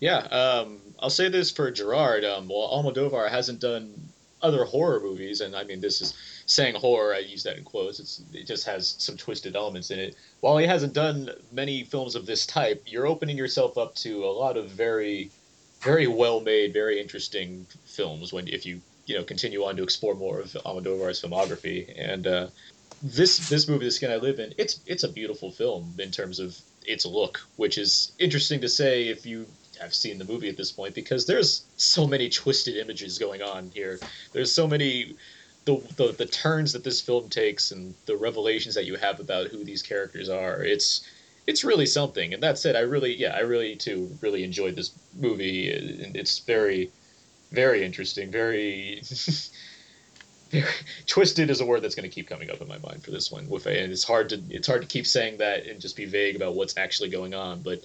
Yeah, 0.00 0.18
um, 0.18 0.78
I'll 0.98 1.10
say 1.10 1.28
this 1.28 1.50
for 1.50 1.70
Gerard. 1.70 2.24
Um, 2.24 2.48
well, 2.48 2.68
Almodovar 2.72 3.30
hasn't 3.30 3.60
done 3.60 3.92
other 4.42 4.64
horror 4.64 5.00
movies, 5.00 5.42
and 5.42 5.54
I 5.54 5.64
mean, 5.64 5.80
this 5.80 6.00
is 6.00 6.14
saying 6.50 6.74
horror. 6.74 7.14
I 7.14 7.20
use 7.20 7.44
that 7.44 7.56
in 7.58 7.64
quotes. 7.64 8.00
It's, 8.00 8.22
it 8.32 8.44
just 8.44 8.66
has 8.66 8.96
some 8.98 9.16
twisted 9.16 9.54
elements 9.54 9.92
in 9.92 10.00
it. 10.00 10.16
While 10.40 10.58
he 10.58 10.66
hasn't 10.66 10.94
done 10.94 11.30
many 11.52 11.84
films 11.84 12.16
of 12.16 12.26
this 12.26 12.44
type, 12.44 12.82
you're 12.86 13.06
opening 13.06 13.38
yourself 13.38 13.78
up 13.78 13.94
to 13.96 14.24
a 14.24 14.32
lot 14.32 14.56
of 14.56 14.68
very, 14.68 15.30
very 15.80 16.08
well 16.08 16.40
made, 16.40 16.72
very 16.72 17.00
interesting 17.00 17.66
films. 17.84 18.32
When 18.32 18.48
if 18.48 18.66
you 18.66 18.80
you 19.06 19.16
know 19.16 19.22
continue 19.22 19.64
on 19.64 19.76
to 19.76 19.84
explore 19.84 20.14
more 20.16 20.40
of 20.40 20.48
Almodovar's 20.66 21.22
filmography, 21.22 21.94
and 21.96 22.26
uh, 22.26 22.46
this 23.00 23.48
this 23.48 23.68
movie, 23.68 23.84
The 23.84 23.92
Skin 23.92 24.10
I 24.10 24.16
Live 24.16 24.40
In, 24.40 24.52
it's 24.58 24.80
it's 24.86 25.04
a 25.04 25.08
beautiful 25.08 25.52
film 25.52 25.94
in 26.00 26.10
terms 26.10 26.40
of 26.40 26.58
its 26.84 27.06
look, 27.06 27.40
which 27.56 27.78
is 27.78 28.10
interesting 28.18 28.60
to 28.62 28.68
say 28.68 29.06
if 29.06 29.24
you 29.24 29.46
have 29.80 29.94
seen 29.94 30.18
the 30.18 30.24
movie 30.24 30.48
at 30.48 30.56
this 30.58 30.72
point 30.72 30.94
because 30.94 31.24
there's 31.26 31.64
so 31.76 32.06
many 32.06 32.28
twisted 32.28 32.76
images 32.76 33.18
going 33.18 33.40
on 33.40 33.70
here. 33.72 33.98
There's 34.32 34.52
so 34.52 34.66
many 34.66 35.14
the, 35.76 35.94
the 35.96 36.12
the 36.12 36.26
turns 36.26 36.72
that 36.72 36.84
this 36.84 37.00
film 37.00 37.28
takes 37.28 37.70
and 37.70 37.94
the 38.06 38.16
revelations 38.16 38.74
that 38.74 38.84
you 38.84 38.96
have 38.96 39.20
about 39.20 39.48
who 39.48 39.64
these 39.64 39.82
characters 39.82 40.28
are. 40.28 40.62
It's 40.62 41.08
it's 41.46 41.64
really 41.64 41.86
something. 41.86 42.34
And 42.34 42.42
that 42.42 42.58
said, 42.58 42.76
I 42.76 42.80
really 42.80 43.14
yeah, 43.14 43.34
I 43.34 43.40
really 43.40 43.76
too 43.76 44.16
really 44.20 44.44
enjoyed 44.44 44.76
this 44.76 44.92
movie. 45.18 45.68
It's 45.68 46.38
very 46.40 46.90
very 47.52 47.84
interesting, 47.84 48.30
very 48.30 49.02
very 50.50 50.64
twisted 51.06 51.50
is 51.50 51.60
a 51.60 51.66
word 51.66 51.82
that's 51.82 51.94
going 51.94 52.08
to 52.08 52.14
keep 52.14 52.28
coming 52.28 52.50
up 52.50 52.60
in 52.60 52.68
my 52.68 52.78
mind 52.78 53.04
for 53.04 53.10
this 53.10 53.30
one. 53.30 53.44
And 53.44 53.92
it's 53.92 54.04
hard 54.04 54.30
to 54.30 54.42
it's 54.50 54.66
hard 54.66 54.82
to 54.82 54.88
keep 54.88 55.06
saying 55.06 55.38
that 55.38 55.66
and 55.66 55.80
just 55.80 55.96
be 55.96 56.06
vague 56.06 56.36
about 56.36 56.54
what's 56.54 56.76
actually 56.76 57.10
going 57.10 57.34
on, 57.34 57.62
but 57.62 57.82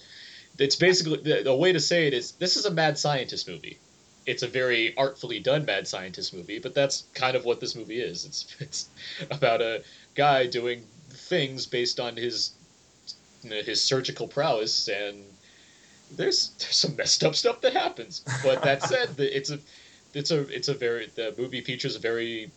it's 0.58 0.76
basically 0.76 1.18
the, 1.18 1.42
the 1.42 1.54
way 1.54 1.72
to 1.72 1.80
say 1.80 2.06
it 2.06 2.14
is 2.14 2.32
this 2.32 2.56
is 2.56 2.64
a 2.64 2.70
mad 2.70 2.98
scientist 2.98 3.48
movie. 3.48 3.78
It's 4.26 4.42
a 4.42 4.48
very 4.48 4.96
artfully 4.96 5.38
done 5.38 5.64
mad 5.64 5.86
scientist 5.86 6.34
movie, 6.34 6.58
but 6.58 6.74
that's 6.74 7.04
kind 7.14 7.36
of 7.36 7.44
what 7.44 7.60
this 7.60 7.74
movie 7.74 8.00
is. 8.00 8.24
It's 8.24 8.56
it's 8.60 8.88
about 9.30 9.62
a 9.62 9.82
guy 10.14 10.46
doing 10.46 10.84
things 11.10 11.66
based 11.66 12.00
on 12.00 12.16
his 12.16 12.52
his 13.42 13.80
surgical 13.80 14.26
prowess, 14.26 14.88
and 14.88 15.22
there's 16.16 16.50
there's 16.58 16.76
some 16.76 16.96
messed 16.96 17.24
up 17.24 17.34
stuff 17.34 17.60
that 17.60 17.72
happens. 17.72 18.22
But 18.42 18.62
that 18.62 18.82
said, 18.90 19.16
the- 19.16 19.36
it's 19.36 19.50
a 19.50 19.58
it's 20.14 20.30
a 20.30 20.40
it's 20.48 20.68
a 20.68 20.74
very 20.74 21.10
the 21.14 21.34
movie 21.38 21.60
features 21.60 21.96
a 21.96 22.00
very 22.00 22.50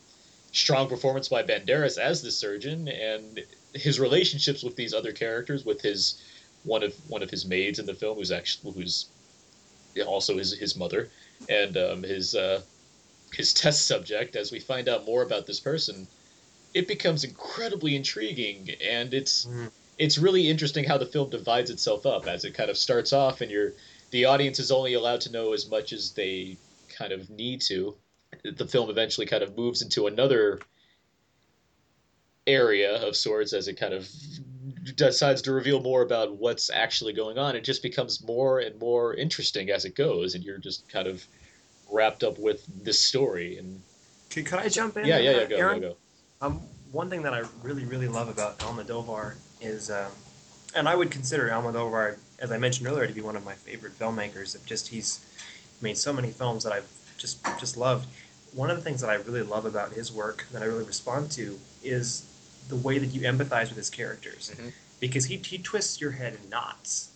strong 0.51 0.89
performance 0.89 1.28
by 1.28 1.43
Banderas 1.43 1.99
as 1.99 2.22
the 2.24 2.32
surgeon 2.32 2.88
and 2.88 3.41
his 3.76 3.99
relationships 3.99 4.63
with 4.63 4.76
these 4.76 4.93
other 4.93 5.11
characters, 5.11 5.63
with 5.65 5.82
his 5.82 6.20
one 6.63 6.82
of 6.84 6.93
one 7.09 7.22
of 7.22 7.30
his 7.30 7.45
maids 7.45 7.78
in 7.80 7.86
the 7.86 7.93
film, 7.93 8.17
who's 8.17 8.32
actually 8.32 8.74
who's 8.74 9.05
also 10.05 10.38
his 10.38 10.53
his 10.57 10.76
mother, 10.76 11.09
and 11.48 11.78
um, 11.78 12.04
his 12.04 12.36
uh, 12.36 12.62
his 13.34 13.54
test 13.54 13.88
subject. 13.88 14.36
As 14.36 14.52
we 14.52 14.60
find 14.60 14.90
out 14.90 15.06
more 15.06 15.24
about 15.24 15.46
this 15.46 15.60
person, 15.60 16.08
it 16.74 16.88
becomes 16.88 17.24
incredibly 17.24 17.96
intriguing, 17.96 18.70
and 18.84 19.14
it's 19.14 19.48
it's 19.98 20.18
really 20.18 20.50
interesting 20.50 20.84
how 20.84 20.98
the 20.98 21.06
film 21.06 21.30
divides 21.30 21.70
itself 21.70 22.06
up 22.06 22.28
as 22.28 22.46
it 22.46 22.54
kind 22.54 22.70
of 22.70 22.78
starts 22.78 23.14
off, 23.14 23.42
and 23.42 23.52
you're 23.52 23.74
the 24.12 24.26
audience 24.26 24.60
is 24.60 24.72
only 24.72 24.94
allowed 24.94 25.22
to 25.22 25.32
know 25.32 25.54
as 25.54 25.70
much 25.70 25.94
as 25.94 26.12
they 26.12 26.58
kind 26.98 27.12
of 27.12 27.30
need 27.30 27.62
to. 27.62 27.96
The 28.44 28.68
film 28.68 28.90
eventually 28.90 29.28
kind 29.28 29.44
of 29.44 29.58
moves 29.58 29.82
into 29.82 30.08
another 30.08 30.60
area 32.48 32.96
of 33.06 33.16
sorts 33.16 33.54
as 33.54 33.68
it 33.68 33.80
kind 33.80 33.94
of 33.94 34.10
decides 34.96 35.42
to 35.44 35.52
reveal 35.52 35.82
more 35.82 36.02
about 36.02 36.36
what's 36.38 36.70
actually 36.70 37.14
going 37.14 37.38
on. 37.38 37.56
It 37.56 37.64
just 37.64 37.84
becomes 37.84 38.24
more 38.24 38.60
and 38.60 38.80
more 38.80 39.14
interesting 39.14 39.70
as 39.70 39.86
it 39.86 39.96
goes, 39.96 40.36
and 40.36 40.44
you're 40.44 40.58
just 40.58 40.88
kind 40.90 41.08
of 41.08 41.26
wrapped 41.92 42.24
up 42.24 42.38
with 42.40 42.66
this 42.84 43.00
story. 43.00 43.58
And 43.58 43.82
Could, 44.30 44.46
could 44.46 44.60
I 44.60 44.70
jump 44.70 44.98
in? 44.98 45.06
yeah, 45.06 45.18
yeah, 45.18 45.32
yeah, 45.32 45.46
go, 45.46 45.56
Aaron? 45.56 45.82
go, 45.82 45.90
go. 45.90 45.98
Um, 46.42 46.62
one 46.92 47.10
thing 47.10 47.24
that 47.24 47.34
I 47.34 47.44
really, 47.62 47.86
really 47.86 48.08
love 48.08 48.30
about 48.30 48.60
Almodovar 48.60 49.36
is, 49.62 49.92
um, 49.92 50.12
and 50.76 50.88
I 50.88 50.96
would 50.96 51.12
consider 51.12 51.50
Almodovar, 51.50 52.18
as 52.40 52.52
I 52.52 52.58
mentioned 52.58 52.88
earlier, 52.88 53.08
to 53.08 53.14
be 53.14 53.22
one 53.22 53.36
of 53.36 53.46
my 53.46 53.54
favorite 53.54 53.98
filmmakers. 53.98 54.56
Of 54.56 54.66
just 54.66 54.90
he's 54.90 55.20
made 55.82 55.98
so 55.98 56.14
many 56.14 56.32
films 56.32 56.64
that 56.64 56.74
I've 56.74 56.90
just 57.18 57.44
just 57.60 57.78
loved. 57.78 58.08
One 58.54 58.72
of 58.72 58.78
the 58.78 58.84
things 58.84 59.02
that 59.02 59.10
I 59.10 59.16
really 59.16 59.44
love 59.44 59.66
about 59.66 59.94
his 59.94 60.12
work 60.12 60.48
that 60.52 60.64
I 60.64 60.66
really 60.66 60.86
respond 60.86 61.32
to 61.32 61.60
is 61.84 62.26
the 62.70 62.76
way 62.76 62.97
that 62.97 63.07
you 63.07 63.22
empathize 63.22 63.67
with 63.67 63.78
his 63.78 63.89
characters, 63.89 64.51
mm-hmm. 64.55 64.70
because 64.99 65.26
he 65.26 65.38
he 65.38 65.57
twists 65.57 65.99
your 65.99 66.11
head 66.11 66.38
in 66.41 66.49
knots. 66.49 67.11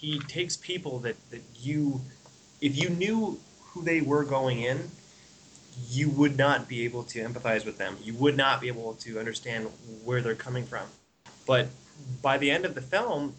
He 0.00 0.18
takes 0.20 0.56
people 0.56 0.98
that 1.00 1.16
that 1.30 1.42
you, 1.56 2.00
if 2.60 2.76
you 2.76 2.88
knew 2.88 3.38
who 3.60 3.82
they 3.82 4.00
were 4.00 4.24
going 4.24 4.62
in, 4.62 4.90
you 5.90 6.08
would 6.08 6.36
not 6.36 6.68
be 6.68 6.84
able 6.84 7.02
to 7.04 7.20
empathize 7.20 7.64
with 7.64 7.78
them. 7.78 7.96
You 8.02 8.14
would 8.14 8.36
not 8.36 8.60
be 8.60 8.68
able 8.68 8.94
to 8.94 9.18
understand 9.18 9.66
where 10.04 10.20
they're 10.20 10.34
coming 10.34 10.64
from. 10.64 10.86
But 11.46 11.68
by 12.22 12.38
the 12.38 12.50
end 12.50 12.64
of 12.64 12.74
the 12.74 12.80
film, 12.80 13.34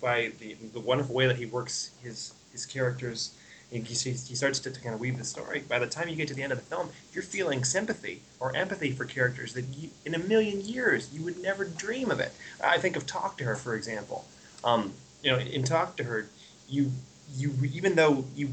by 0.00 0.32
the, 0.38 0.54
the 0.72 0.80
wonderful 0.80 1.14
way 1.14 1.26
that 1.26 1.36
he 1.36 1.46
works 1.46 1.90
his 2.02 2.34
his 2.52 2.66
characters, 2.66 3.34
he, 3.82 3.94
he 3.94 4.34
starts 4.34 4.60
to, 4.60 4.70
to 4.70 4.80
kind 4.80 4.94
of 4.94 5.00
weave 5.00 5.18
the 5.18 5.24
story. 5.24 5.64
By 5.68 5.78
the 5.78 5.86
time 5.86 6.08
you 6.08 6.16
get 6.16 6.28
to 6.28 6.34
the 6.34 6.42
end 6.42 6.52
of 6.52 6.58
the 6.58 6.64
film, 6.64 6.90
you're 7.12 7.24
feeling 7.24 7.64
sympathy 7.64 8.22
or 8.38 8.54
empathy 8.54 8.92
for 8.92 9.04
characters 9.04 9.54
that 9.54 9.64
you, 9.76 9.90
in 10.04 10.14
a 10.14 10.18
million 10.18 10.60
years 10.60 11.12
you 11.12 11.22
would 11.24 11.42
never 11.42 11.64
dream 11.64 12.10
of 12.10 12.20
it. 12.20 12.32
I 12.62 12.78
think 12.78 12.94
of 12.96 13.06
Talk 13.06 13.36
to 13.38 13.44
Her, 13.44 13.56
for 13.56 13.74
example. 13.74 14.26
Um, 14.62 14.92
you 15.22 15.32
know, 15.32 15.38
in 15.38 15.64
Talk 15.64 15.96
to 15.96 16.04
Her, 16.04 16.28
you 16.68 16.92
you 17.36 17.52
even 17.72 17.96
though 17.96 18.24
you 18.36 18.50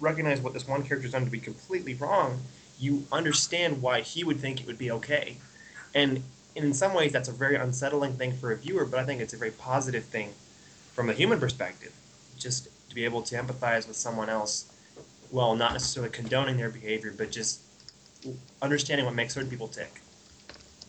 recognize 0.00 0.40
what 0.40 0.52
this 0.52 0.66
one 0.66 0.82
character's 0.82 1.12
done 1.12 1.24
to 1.24 1.30
be 1.30 1.38
completely 1.38 1.94
wrong, 1.94 2.40
you 2.78 3.06
understand 3.12 3.80
why 3.80 4.00
he 4.00 4.24
would 4.24 4.40
think 4.40 4.60
it 4.60 4.66
would 4.66 4.78
be 4.78 4.90
okay. 4.90 5.36
And 5.94 6.22
in 6.54 6.74
some 6.74 6.94
ways 6.94 7.12
that's 7.12 7.28
a 7.28 7.32
very 7.32 7.54
unsettling 7.54 8.14
thing 8.14 8.32
for 8.32 8.50
a 8.52 8.56
viewer, 8.56 8.84
but 8.84 8.98
I 8.98 9.04
think 9.04 9.20
it's 9.20 9.32
a 9.32 9.36
very 9.36 9.52
positive 9.52 10.04
thing 10.04 10.34
from 10.92 11.08
a 11.08 11.12
human 11.12 11.38
perspective. 11.38 11.92
Just 12.38 12.68
to 12.90 12.94
be 12.94 13.04
able 13.04 13.22
to 13.22 13.36
empathize 13.36 13.88
with 13.88 13.96
someone 13.96 14.28
else, 14.28 14.70
well, 15.30 15.54
not 15.54 15.72
necessarily 15.72 16.10
condoning 16.10 16.56
their 16.56 16.70
behavior, 16.70 17.14
but 17.16 17.30
just 17.30 17.60
understanding 18.60 19.06
what 19.06 19.14
makes 19.14 19.32
certain 19.32 19.48
people 19.48 19.68
tick. 19.68 20.02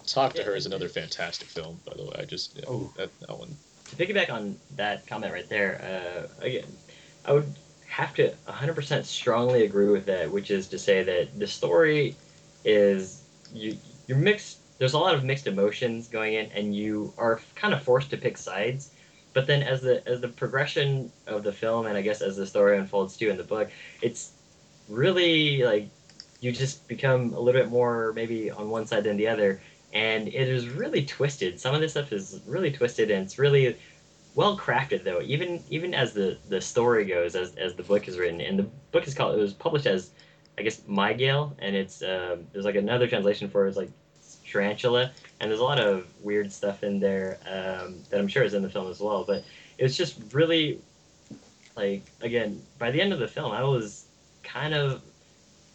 Talk 0.05 0.33
to 0.33 0.43
Her 0.43 0.55
is 0.55 0.65
another 0.65 0.89
fantastic 0.89 1.47
film, 1.47 1.79
by 1.85 1.93
the 1.95 2.03
way. 2.03 2.15
I 2.19 2.25
just 2.25 2.57
yeah, 2.57 2.65
Oh. 2.67 2.91
that, 2.97 3.17
that 3.21 3.37
one. 3.37 3.55
To 3.91 3.95
piggyback 3.95 4.31
on 4.31 4.57
that 4.75 5.05
comment 5.07 5.31
right 5.31 5.47
there, 5.47 6.27
uh, 6.41 6.43
again, 6.43 6.65
I 7.23 7.33
would 7.33 7.45
have 7.87 8.15
to 8.15 8.33
100% 8.47 9.05
strongly 9.05 9.63
agree 9.63 9.89
with 9.89 10.05
that, 10.05 10.31
which 10.31 10.49
is 10.49 10.67
to 10.69 10.79
say 10.79 11.03
that 11.03 11.37
the 11.37 11.47
story 11.47 12.15
is 12.65 13.21
you 13.53 13.77
you're 14.07 14.17
mixed. 14.17 14.57
There's 14.79 14.93
a 14.93 14.97
lot 14.97 15.13
of 15.13 15.23
mixed 15.23 15.45
emotions 15.45 16.07
going 16.07 16.33
in, 16.33 16.49
and 16.53 16.75
you 16.75 17.13
are 17.17 17.39
kind 17.55 17.73
of 17.73 17.83
forced 17.83 18.09
to 18.09 18.17
pick 18.17 18.37
sides. 18.37 18.89
But 19.33 19.47
then, 19.47 19.63
as 19.63 19.81
the 19.81 20.05
as 20.07 20.21
the 20.21 20.27
progression 20.27 21.11
of 21.27 21.43
the 21.43 21.53
film, 21.53 21.85
and 21.85 21.97
I 21.97 22.01
guess 22.01 22.21
as 22.21 22.35
the 22.35 22.45
story 22.45 22.77
unfolds 22.77 23.15
too 23.17 23.29
in 23.29 23.37
the 23.37 23.43
book, 23.43 23.69
it's 24.01 24.31
really 24.89 25.63
like 25.63 25.87
you 26.41 26.51
just 26.51 26.87
become 26.87 27.33
a 27.33 27.39
little 27.39 27.61
bit 27.61 27.69
more 27.69 28.11
maybe 28.13 28.51
on 28.51 28.69
one 28.69 28.85
side 28.85 29.03
than 29.03 29.17
the 29.17 29.27
other, 29.27 29.61
and 29.93 30.27
it 30.27 30.49
is 30.49 30.67
really 30.67 31.05
twisted. 31.05 31.59
Some 31.59 31.73
of 31.73 31.81
this 31.81 31.91
stuff 31.91 32.11
is 32.11 32.41
really 32.45 32.71
twisted, 32.71 33.09
and 33.11 33.23
it's 33.23 33.39
really 33.39 33.77
well 34.35 34.57
crafted 34.57 35.03
though. 35.03 35.21
Even 35.21 35.63
even 35.69 35.93
as 35.93 36.13
the 36.13 36.37
the 36.49 36.59
story 36.59 37.05
goes, 37.05 37.35
as 37.35 37.55
as 37.55 37.75
the 37.75 37.83
book 37.83 38.07
is 38.07 38.17
written, 38.17 38.41
and 38.41 38.59
the 38.59 38.67
book 38.91 39.07
is 39.07 39.13
called 39.13 39.37
it 39.37 39.41
was 39.41 39.53
published 39.53 39.85
as 39.85 40.11
I 40.57 40.63
guess 40.63 40.81
Mygale, 40.81 41.53
and 41.59 41.75
it's 41.75 42.01
um, 42.01 42.47
there's 42.51 42.65
like 42.65 42.75
another 42.75 43.07
translation 43.07 43.49
for 43.49 43.65
it, 43.65 43.69
it's 43.69 43.77
like 43.77 43.91
tarantula, 44.45 45.11
and 45.41 45.49
there's 45.49 45.59
a 45.59 45.63
lot 45.63 45.79
of 45.79 46.05
weird 46.21 46.51
stuff 46.51 46.83
in 46.83 46.99
there 46.99 47.39
um, 47.47 47.95
that 48.11 48.19
I'm 48.19 48.27
sure 48.27 48.43
is 48.43 48.53
in 48.53 48.61
the 48.61 48.69
film 48.69 48.89
as 48.89 48.99
well. 48.99 49.23
But 49.23 49.43
it's 49.79 49.97
just 49.97 50.21
really 50.33 50.79
like 51.75 52.03
again 52.21 52.61
by 52.77 52.91
the 52.91 53.01
end 53.01 53.11
of 53.11 53.19
the 53.19 53.27
film, 53.27 53.51
I 53.51 53.63
was 53.63 54.05
kind 54.43 54.73
of 54.75 55.01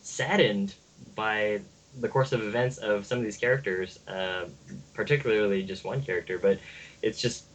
saddened 0.03 0.75
by 1.17 1.61
the 2.01 2.09
course 2.09 2.33
of 2.33 2.43
events 2.43 2.79
of 2.79 3.05
some 3.05 3.19
of 3.19 3.25
these 3.25 3.37
characters, 3.37 3.99
uh, 4.07 4.45
particularly 4.95 5.65
just 5.65 5.85
one 5.85 6.01
character. 6.01 6.39
But 6.39 6.61
it's 7.03 7.21
just 7.21 7.47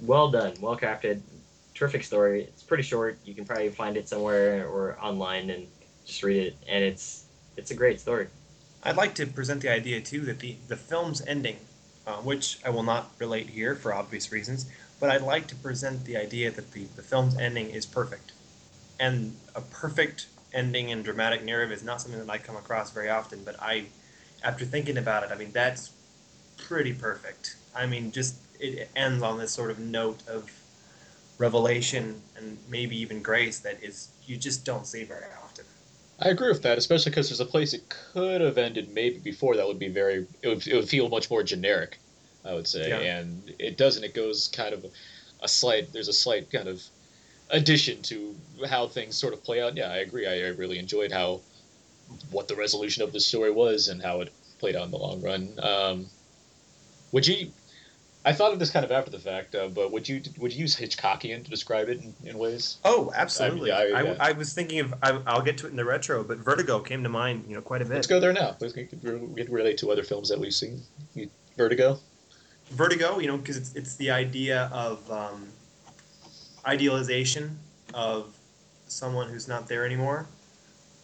well 0.00 0.30
done, 0.30 0.54
well 0.58 0.76
crafted, 0.76 1.20
terrific 1.74 2.02
story. 2.02 2.44
It's 2.44 2.62
pretty 2.62 2.82
short. 2.82 3.18
You 3.26 3.34
can 3.34 3.44
probably 3.44 3.68
find 3.68 3.98
it 3.98 4.08
somewhere 4.08 4.66
or 4.66 4.98
online 4.98 5.50
and 5.50 5.66
just 6.06 6.22
read 6.22 6.46
it, 6.46 6.56
and 6.66 6.82
it's 6.82 7.26
it's 7.58 7.72
a 7.72 7.74
great 7.74 8.00
story. 8.00 8.28
I'd 8.82 8.96
like 8.96 9.14
to 9.16 9.26
present 9.26 9.60
the 9.62 9.68
idea 9.68 10.00
too 10.00 10.20
that 10.22 10.40
the 10.40 10.56
the 10.68 10.76
film's 10.76 11.20
ending, 11.26 11.58
uh, 12.06 12.16
which 12.16 12.58
I 12.64 12.70
will 12.70 12.82
not 12.82 13.10
relate 13.18 13.50
here 13.50 13.74
for 13.74 13.92
obvious 13.94 14.32
reasons, 14.32 14.66
but 15.00 15.10
I'd 15.10 15.22
like 15.22 15.46
to 15.48 15.56
present 15.56 16.04
the 16.04 16.16
idea 16.16 16.50
that 16.50 16.72
the 16.72 16.84
the 16.96 17.02
film's 17.02 17.36
ending 17.36 17.70
is 17.70 17.86
perfect, 17.86 18.32
and 18.98 19.36
a 19.54 19.60
perfect 19.60 20.26
ending 20.52 20.90
in 20.90 21.02
dramatic 21.02 21.44
narrative 21.44 21.72
is 21.72 21.82
not 21.84 22.00
something 22.00 22.20
that 22.24 22.30
I 22.30 22.38
come 22.38 22.56
across 22.56 22.90
very 22.90 23.08
often. 23.10 23.44
But 23.44 23.56
I, 23.62 23.86
after 24.42 24.64
thinking 24.64 24.98
about 24.98 25.22
it, 25.24 25.30
I 25.32 25.36
mean 25.36 25.52
that's 25.52 25.92
pretty 26.56 26.92
perfect. 26.92 27.56
I 27.74 27.86
mean, 27.86 28.12
just 28.12 28.36
it 28.60 28.90
ends 28.96 29.22
on 29.22 29.38
this 29.38 29.52
sort 29.52 29.70
of 29.70 29.78
note 29.78 30.22
of 30.28 30.50
revelation 31.38 32.22
and 32.36 32.58
maybe 32.68 32.96
even 32.96 33.22
grace 33.22 33.60
that 33.60 33.82
is 33.82 34.10
you 34.26 34.36
just 34.36 34.64
don't 34.64 34.86
see 34.86 35.04
very 35.04 35.24
often. 35.24 35.41
I 36.18 36.28
agree 36.28 36.48
with 36.48 36.62
that, 36.62 36.78
especially 36.78 37.10
because 37.10 37.28
there's 37.28 37.40
a 37.40 37.46
place 37.46 37.74
it 37.74 37.88
could 37.88 38.40
have 38.40 38.58
ended 38.58 38.92
maybe 38.92 39.18
before 39.18 39.56
that 39.56 39.66
would 39.66 39.78
be 39.78 39.88
very. 39.88 40.26
It 40.42 40.48
would, 40.48 40.66
it 40.66 40.74
would 40.74 40.88
feel 40.88 41.08
much 41.08 41.30
more 41.30 41.42
generic, 41.42 41.98
I 42.44 42.54
would 42.54 42.68
say, 42.68 42.88
Yeah. 42.88 42.98
and 42.98 43.52
it 43.58 43.76
doesn't. 43.76 44.04
It 44.04 44.14
goes 44.14 44.48
kind 44.48 44.72
of 44.74 44.84
a 45.40 45.48
slight. 45.48 45.92
There's 45.92 46.08
a 46.08 46.12
slight 46.12 46.50
kind 46.50 46.68
of 46.68 46.82
addition 47.50 48.02
to 48.02 48.34
how 48.68 48.86
things 48.86 49.16
sort 49.16 49.34
of 49.34 49.42
play 49.42 49.60
out. 49.60 49.76
Yeah, 49.76 49.88
I 49.88 49.98
agree. 49.98 50.26
I, 50.26 50.46
I 50.46 50.48
really 50.50 50.78
enjoyed 50.78 51.10
how 51.12 51.40
what 52.30 52.46
the 52.46 52.56
resolution 52.56 53.02
of 53.02 53.12
the 53.12 53.20
story 53.20 53.50
was 53.50 53.88
and 53.88 54.02
how 54.02 54.20
it 54.20 54.32
played 54.58 54.76
out 54.76 54.84
in 54.84 54.90
the 54.90 54.98
long 54.98 55.22
run. 55.22 55.58
Um, 55.60 56.06
would 57.10 57.26
you? 57.26 57.50
I 58.24 58.32
thought 58.32 58.52
of 58.52 58.58
this 58.60 58.70
kind 58.70 58.84
of 58.84 58.92
after 58.92 59.10
the 59.10 59.18
fact, 59.18 59.54
uh, 59.54 59.68
but 59.68 59.90
would 59.90 60.08
you 60.08 60.22
would 60.38 60.52
you 60.52 60.60
use 60.60 60.76
Hitchcockian 60.76 61.44
to 61.44 61.50
describe 61.50 61.88
it 61.88 62.00
in, 62.00 62.14
in 62.24 62.38
ways? 62.38 62.78
Oh, 62.84 63.12
absolutely. 63.14 63.72
I 63.72 63.84
mean, 63.84 63.94
I, 63.94 64.02
yeah. 64.02 64.16
I 64.20 64.32
was 64.32 64.52
thinking 64.52 64.78
of. 64.78 64.94
I, 65.02 65.20
I'll 65.26 65.42
get 65.42 65.58
to 65.58 65.66
it 65.66 65.70
in 65.70 65.76
the 65.76 65.84
retro, 65.84 66.22
but 66.22 66.38
Vertigo 66.38 66.78
came 66.78 67.02
to 67.02 67.08
mind. 67.08 67.44
You 67.48 67.56
know, 67.56 67.62
quite 67.62 67.82
a 67.82 67.84
bit. 67.84 67.94
Let's 67.94 68.06
go 68.06 68.20
there 68.20 68.32
now. 68.32 68.56
Let's 68.60 68.74
get, 68.74 68.90
get 69.02 69.50
relate 69.50 69.78
to 69.78 69.90
other 69.90 70.04
films 70.04 70.28
that 70.28 70.38
we've 70.38 70.54
seen. 70.54 70.82
Vertigo. 71.56 71.98
Vertigo, 72.70 73.18
you 73.18 73.26
know, 73.26 73.36
because 73.36 73.56
it's 73.56 73.74
it's 73.74 73.96
the 73.96 74.10
idea 74.12 74.70
of 74.72 75.10
um, 75.10 75.48
idealization 76.64 77.58
of 77.92 78.34
someone 78.86 79.28
who's 79.28 79.48
not 79.48 79.66
there 79.66 79.84
anymore. 79.84 80.26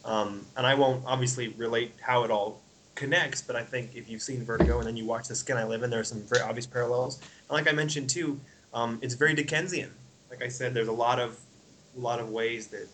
Um, 0.05 0.47
and 0.57 0.67
I 0.67 0.75
won't 0.75 1.05
obviously 1.05 1.49
relate 1.49 1.93
how 2.01 2.23
it 2.23 2.31
all 2.31 2.61
connects, 3.03 3.41
but 3.41 3.55
I 3.57 3.63
think 3.63 3.95
if 3.95 4.11
you've 4.11 4.21
seen 4.23 4.45
Vertigo 4.45 4.79
and 4.79 4.87
then 4.87 4.97
you 4.97 5.05
watch 5.05 5.29
The 5.29 5.35
Skin 5.37 5.57
I 5.57 5.65
Live 5.65 5.83
In, 5.85 5.91
there 5.91 6.01
are 6.01 6.05
some 6.05 6.21
very 6.23 6.43
obvious 6.43 6.67
parallels. 6.67 7.19
And 7.19 7.51
like 7.51 7.69
I 7.69 7.73
mentioned 7.73 8.11
too, 8.11 8.39
um, 8.75 8.99
it's 9.01 9.15
very 9.15 9.35
Dickensian. 9.35 9.91
Like 10.31 10.43
I 10.43 10.49
said, 10.49 10.75
there's 10.75 10.89
a 10.89 10.93
lot 10.93 11.19
of 11.21 11.39
a 11.97 12.01
lot 12.01 12.19
of 12.21 12.31
ways 12.31 12.67
that 12.69 12.87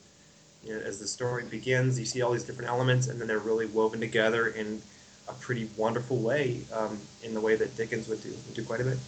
you 0.65 0.73
know, 0.75 0.81
as 0.81 0.99
the 0.99 1.07
story 1.07 1.45
begins, 1.45 1.99
you 1.99 2.05
see 2.07 2.23
all 2.23 2.33
these 2.33 2.45
different 2.45 2.71
elements, 2.71 3.09
and 3.09 3.21
then 3.21 3.27
they're 3.29 3.39
really 3.39 3.67
woven 3.67 3.99
together 4.01 4.49
in 4.49 4.81
a 5.29 5.33
pretty 5.35 5.69
wonderful 5.77 6.19
way, 6.19 6.61
um, 6.73 6.99
in 7.23 7.35
the 7.35 7.41
way 7.41 7.57
that 7.57 7.75
Dickens 7.77 8.07
would 8.09 8.23
do 8.23 8.29
would 8.31 8.55
do 8.55 8.63
quite 8.63 8.81
a 8.81 8.85
bit. 8.85 8.99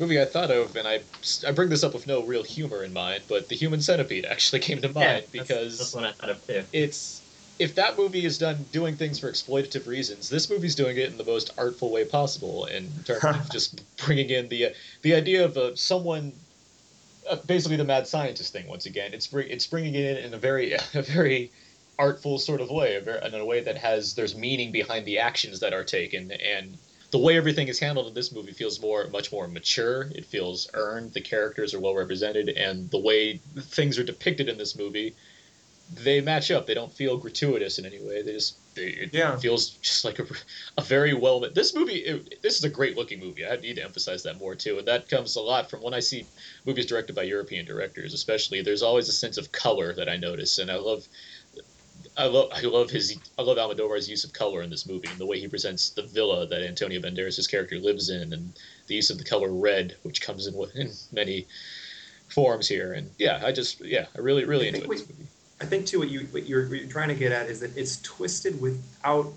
Movie 0.00 0.20
I 0.20 0.24
thought 0.24 0.50
of, 0.50 0.74
and 0.76 0.88
I 0.88 1.00
I 1.46 1.52
bring 1.52 1.68
this 1.68 1.84
up 1.84 1.92
with 1.94 2.06
no 2.06 2.22
real 2.22 2.42
humor 2.42 2.82
in 2.82 2.92
mind, 2.92 3.24
but 3.28 3.48
The 3.48 3.56
Human 3.56 3.80
Centipede 3.82 4.24
actually 4.24 4.60
came 4.60 4.80
to 4.80 4.88
mind 4.88 4.96
Yeah, 4.96 5.12
that's- 5.12 5.30
because 5.30 5.78
that's 5.78 5.94
one 5.94 6.04
I 6.06 6.12
thought 6.12 6.30
of 6.30 6.46
too. 6.46 6.64
it's 6.72 7.17
if 7.58 7.74
that 7.74 7.98
movie 7.98 8.24
is 8.24 8.38
done 8.38 8.64
doing 8.72 8.96
things 8.96 9.18
for 9.18 9.30
exploitative 9.30 9.86
reasons, 9.86 10.28
this 10.28 10.48
movie's 10.48 10.74
doing 10.74 10.96
it 10.96 11.10
in 11.10 11.18
the 11.18 11.24
most 11.24 11.52
artful 11.58 11.90
way 11.90 12.04
possible 12.04 12.66
in 12.66 12.90
terms 13.04 13.24
of 13.24 13.50
just 13.52 13.82
bringing 14.04 14.30
in 14.30 14.48
the 14.48 14.72
the 15.02 15.14
idea 15.14 15.44
of 15.44 15.56
uh, 15.56 15.74
someone. 15.74 16.32
Uh, 17.28 17.36
basically, 17.46 17.76
the 17.76 17.84
mad 17.84 18.06
scientist 18.06 18.52
thing. 18.52 18.66
Once 18.68 18.86
again, 18.86 19.12
it's 19.12 19.26
bring, 19.26 19.48
it's 19.50 19.66
bringing 19.66 19.94
it 19.94 20.18
in 20.18 20.24
in 20.26 20.34
a 20.34 20.38
very 20.38 20.72
a 20.94 21.02
very 21.02 21.50
artful 21.98 22.38
sort 22.38 22.60
of 22.60 22.70
way, 22.70 22.96
in 22.96 23.34
a 23.34 23.44
way 23.44 23.60
that 23.60 23.76
has 23.76 24.14
there's 24.14 24.36
meaning 24.36 24.70
behind 24.70 25.04
the 25.04 25.18
actions 25.18 25.60
that 25.60 25.72
are 25.72 25.84
taken, 25.84 26.30
and 26.30 26.78
the 27.10 27.18
way 27.18 27.36
everything 27.36 27.68
is 27.68 27.78
handled 27.78 28.06
in 28.06 28.14
this 28.14 28.32
movie 28.32 28.52
feels 28.52 28.80
more 28.80 29.08
much 29.08 29.32
more 29.32 29.48
mature. 29.48 30.10
It 30.14 30.24
feels 30.24 30.70
earned. 30.74 31.12
The 31.12 31.20
characters 31.20 31.74
are 31.74 31.80
well 31.80 31.94
represented, 31.94 32.48
and 32.50 32.88
the 32.90 33.00
way 33.00 33.40
things 33.58 33.98
are 33.98 34.04
depicted 34.04 34.48
in 34.48 34.58
this 34.58 34.78
movie, 34.78 35.16
they 35.94 36.20
match 36.20 36.50
up. 36.50 36.66
They 36.66 36.74
don't 36.74 36.92
feel 36.92 37.16
gratuitous 37.16 37.78
in 37.78 37.86
any 37.86 37.98
way. 38.00 38.22
They 38.22 38.32
just 38.32 38.56
they, 38.74 38.88
it 38.88 39.10
Yeah. 39.14 39.36
feels 39.36 39.70
just 39.70 40.04
like 40.04 40.18
a, 40.18 40.26
a 40.76 40.82
very 40.82 41.14
well. 41.14 41.40
This 41.54 41.74
movie, 41.74 41.96
it, 42.00 42.42
this 42.42 42.58
is 42.58 42.64
a 42.64 42.68
great 42.70 42.96
looking 42.96 43.20
movie. 43.20 43.46
I 43.46 43.56
need 43.56 43.76
to 43.76 43.84
emphasize 43.84 44.22
that 44.24 44.38
more 44.38 44.54
too, 44.54 44.78
and 44.78 44.86
that 44.88 45.08
comes 45.08 45.36
a 45.36 45.40
lot 45.40 45.70
from 45.70 45.82
when 45.82 45.94
I 45.94 46.00
see 46.00 46.26
movies 46.66 46.86
directed 46.86 47.14
by 47.16 47.22
European 47.22 47.64
directors, 47.64 48.12
especially. 48.14 48.60
There's 48.62 48.82
always 48.82 49.08
a 49.08 49.12
sense 49.12 49.38
of 49.38 49.50
color 49.52 49.94
that 49.94 50.08
I 50.08 50.16
notice, 50.16 50.58
and 50.58 50.70
I 50.70 50.76
love. 50.76 51.06
I 52.16 52.26
love 52.26 52.50
I 52.52 52.60
love 52.62 52.90
his 52.90 53.16
I 53.38 53.42
love 53.42 53.58
Almodovar's 53.58 54.08
use 54.08 54.22
of 54.24 54.32
color 54.32 54.62
in 54.62 54.70
this 54.70 54.86
movie 54.86 55.08
and 55.08 55.18
the 55.18 55.26
way 55.26 55.38
he 55.40 55.48
presents 55.48 55.90
the 55.90 56.02
villa 56.02 56.46
that 56.46 56.62
Antonio 56.62 57.00
Banderas' 57.00 57.48
character 57.50 57.76
lives 57.78 58.08
in 58.08 58.32
and 58.32 58.52
the 58.86 58.94
use 58.94 59.10
of 59.10 59.18
the 59.18 59.24
color 59.24 59.52
red 59.52 59.96
which 60.02 60.20
comes 60.20 60.46
in 60.46 60.54
with- 60.54 60.74
in 60.76 60.90
many 61.12 61.46
forms 62.28 62.68
here 62.68 62.92
and 62.92 63.10
yeah 63.18 63.40
I 63.44 63.50
just 63.52 63.80
yeah 63.84 64.06
I 64.16 64.20
really 64.20 64.44
really 64.44 64.68
enjoyed 64.68 64.86
we- 64.86 64.96
this 64.96 65.08
movie. 65.08 65.26
I 65.60 65.64
think 65.66 65.86
too 65.86 65.98
what 65.98 66.08
you 66.08 66.20
what 66.30 66.46
you're, 66.46 66.68
what 66.68 66.78
you're 66.78 66.88
trying 66.88 67.08
to 67.08 67.14
get 67.14 67.32
at 67.32 67.46
is 67.48 67.60
that 67.60 67.76
it's 67.76 68.00
twisted 68.02 68.60
without 68.60 69.32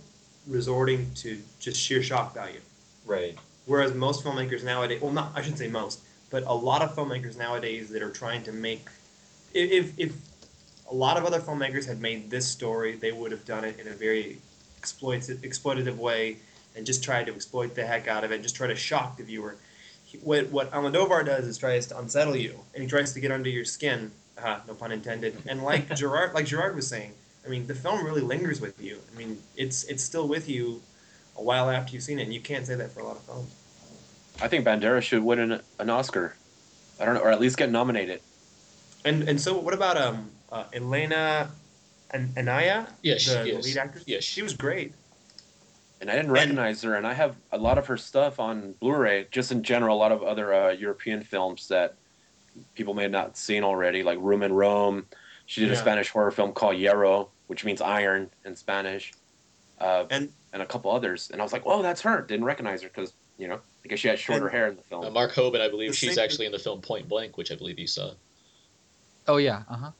resorting 0.48 1.12
to 1.16 1.42
just 1.60 1.80
sheer 1.80 2.04
shock 2.04 2.34
value. 2.34 2.60
Right. 3.06 3.38
Whereas 3.66 3.94
most 3.94 4.24
filmmakers 4.24 4.64
nowadays, 4.64 5.02
well, 5.02 5.12
not 5.12 5.32
I 5.36 5.42
shouldn't 5.42 5.60
say 5.60 5.68
most, 5.68 6.00
but 6.30 6.44
a 6.44 6.54
lot 6.54 6.82
of 6.82 6.96
filmmakers 6.96 7.38
nowadays 7.38 7.90
that 7.90 8.02
are 8.02 8.10
trying 8.12 8.44
to 8.44 8.52
make, 8.52 8.88
if 9.54 9.98
if, 9.98 10.14
a 10.90 10.94
lot 10.96 11.16
of 11.18 11.24
other 11.26 11.40
filmmakers 11.40 11.86
had 11.88 12.02
made 12.02 12.30
this 12.30 12.46
story, 12.48 12.96
they 12.98 13.12
would 13.14 13.32
have 13.32 13.46
done 13.46 13.64
it 13.64 13.80
in 13.80 13.88
a 13.88 13.92
very 13.92 14.38
exploitative, 14.82 15.38
exploitative 15.38 15.96
way 15.96 16.38
and 16.76 16.86
just 16.86 17.04
tried 17.04 17.26
to 17.28 17.34
exploit 17.34 17.76
the 17.76 17.86
heck 17.86 18.08
out 18.08 18.24
of 18.24 18.32
it, 18.32 18.36
and 18.36 18.44
just 18.44 18.56
try 18.56 18.68
to 18.68 18.76
shock 18.76 19.18
the 19.18 19.24
viewer. 19.24 19.56
He- 20.06 20.18
What 20.20 20.50
what 20.50 20.72
Almodovar 20.72 21.26
does 21.26 21.46
is 21.48 21.58
tries 21.58 21.88
to 21.88 21.98
unsettle 21.98 22.36
you, 22.36 22.60
and 22.74 22.84
he 22.84 22.90
tries 22.90 23.14
to 23.14 23.20
get 23.20 23.32
under 23.32 23.50
your 23.50 23.66
skin. 23.66 24.12
Uh, 24.38 24.60
no 24.68 24.74
pun 24.74 24.92
intended. 24.92 25.38
And 25.48 25.64
like 25.64 25.94
Gerard, 25.96 26.34
like 26.34 26.46
Gerard 26.46 26.76
was 26.76 26.88
saying, 26.88 27.14
I 27.46 27.50
mean, 27.50 27.68
the 27.68 27.76
film 27.76 28.04
really 28.06 28.22
lingers 28.22 28.62
with 28.62 28.82
you. 28.82 29.00
I 29.14 29.18
mean, 29.18 29.38
it's 29.56 29.84
it's 29.86 30.04
still 30.04 30.28
with 30.28 30.48
you 30.50 30.82
a 31.38 31.44
while 31.44 31.70
after 31.70 31.94
you've 31.94 32.04
seen 32.04 32.20
it, 32.20 32.24
and 32.24 32.34
you 32.34 32.42
can't 32.42 32.66
say 32.66 32.76
that 32.76 32.92
for 32.92 33.00
a 33.02 33.06
lot 33.06 33.16
of 33.18 33.24
films. 33.24 33.56
I 34.42 34.48
think 34.48 34.66
Banderas 34.66 35.04
should 35.04 35.24
win 35.24 35.40
an, 35.40 35.62
an 35.80 35.90
Oscar. 35.90 36.36
I 37.00 37.06
don't 37.06 37.16
know, 37.16 37.22
or 37.22 37.32
at 37.32 37.40
least 37.42 37.58
get 37.58 37.70
nominated. 37.72 38.22
And 39.06 39.28
and 39.28 39.40
so 39.42 39.58
what 39.58 39.74
about 39.74 39.98
um 39.98 40.32
uh, 40.52 40.66
Elena 40.74 41.52
and 42.12 42.38
Anaya? 42.38 42.88
Yes, 43.02 43.22
she 43.22 43.30
the, 43.32 43.36
the 43.44 43.58
is. 43.58 43.66
lead 43.66 43.78
actress. 43.78 44.04
Yeah, 44.08 44.20
she 44.20 44.42
was 44.44 44.54
great. 44.54 44.94
and 46.00 46.10
I 46.10 46.16
didn't 46.16 46.32
recognize 46.32 46.82
her. 46.84 46.96
And 46.96 47.06
I 47.08 47.14
have 47.14 47.36
a 47.52 47.58
lot 47.58 47.78
of 47.78 47.88
her 47.88 47.98
stuff 47.98 48.40
on 48.40 48.74
Blu-ray, 48.80 49.28
just 49.32 49.52
in 49.52 49.64
general. 49.64 49.96
A 49.96 50.00
lot 50.00 50.12
of 50.12 50.24
other 50.24 50.54
uh, 50.54 50.72
European 50.72 51.24
films 51.24 51.68
that 51.70 51.96
people 52.76 52.93
may 52.93 53.04
have 53.04 53.12
not 53.12 53.38
seen 53.38 53.64
already, 53.64 54.04
like 54.04 54.18
Room 54.22 54.43
in 54.43 54.54
Rome. 54.54 55.06
She 55.45 55.62
did 55.62 55.72
a 55.72 55.76
Spanish 55.76 56.10
horror 56.10 56.32
film 56.32 56.54
called 56.54 56.76
Hierro, 56.76 57.28
which 57.47 57.66
means 57.66 57.82
iron 57.82 58.30
in 58.45 58.56
Spanish, 58.56 59.14
uh, 59.80 60.06
and 60.10 60.32
and 60.54 60.62
a 60.62 60.66
couple 60.66 60.91
others. 60.91 61.30
And 61.32 61.41
I 61.41 61.43
was 61.43 61.52
like, 61.54 61.64
"Oh, 61.66 61.82
that's 61.82 62.02
her." 62.02 62.22
Didn't 62.22 62.45
recognize 62.45 62.82
her 62.84 62.88
because 62.88 63.14
you 63.38 63.47
know, 63.47 63.60
I 63.84 63.88
guess 63.88 63.99
she 63.99 64.08
had 64.08 64.20
shorter 64.20 64.45
And- 64.47 64.56
hair 64.56 64.68
in 64.68 64.76
the 64.76 64.84
film. 64.84 65.06
Uh, 65.06 65.10
Mark 65.10 65.34
Hoban, 65.34 65.62
I 65.62 65.70
believe 65.70 65.95
she's 65.95 66.18
actually 66.18 66.45
in 66.45 66.52
the 66.52 66.60
film 66.60 66.80
Point 66.82 67.10
Blank, 67.10 67.38
which 67.38 67.52
I 67.52 67.56
believe 67.56 67.80
you 67.80 67.88
saw. 67.88 68.12
Oh 69.28 69.38
yeah, 69.38 69.64
uh 69.70 69.76
huh. 69.76 69.91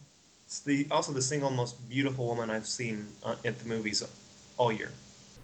It's 0.45 0.60
the 0.60 0.88
also 0.91 1.12
the 1.12 1.22
single 1.22 1.49
most 1.49 1.88
beautiful 1.89 2.28
woman 2.28 2.49
I've 2.49 2.68
seen 2.68 3.08
uh, 3.24 3.36
at 3.45 3.60
the 3.60 3.68
movies 3.68 4.04
all 4.58 4.72
year. 4.72 4.91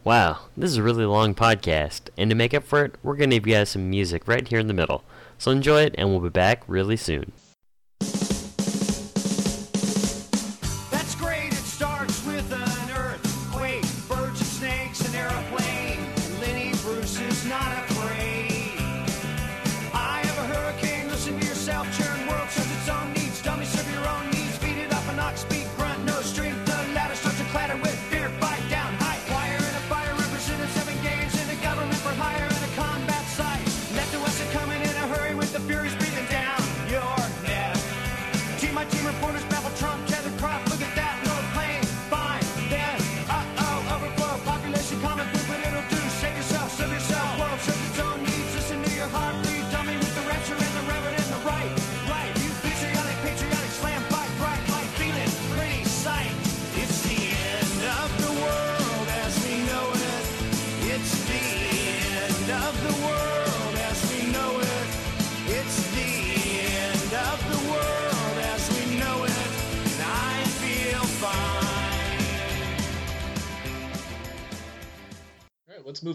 Wow, 0.03 0.39
this 0.55 0.71
is 0.71 0.77
a 0.77 0.83
really 0.83 1.05
long 1.05 1.35
podcast, 1.35 2.09
and 2.17 2.29
to 2.29 2.35
make 2.35 2.53
up 2.53 2.63
for 2.63 2.85
it, 2.85 2.95
we're 3.03 3.15
going 3.15 3.29
to 3.31 3.37
give 3.37 3.47
you 3.47 3.53
guys 3.55 3.69
some 3.69 3.89
music 3.89 4.27
right 4.27 4.47
here 4.47 4.59
in 4.59 4.67
the 4.67 4.73
middle. 4.73 5.03
So 5.37 5.51
enjoy 5.51 5.83
it, 5.83 5.95
and 5.97 6.09
we'll 6.09 6.19
be 6.19 6.29
back 6.29 6.63
really 6.67 6.97
soon. 6.97 7.31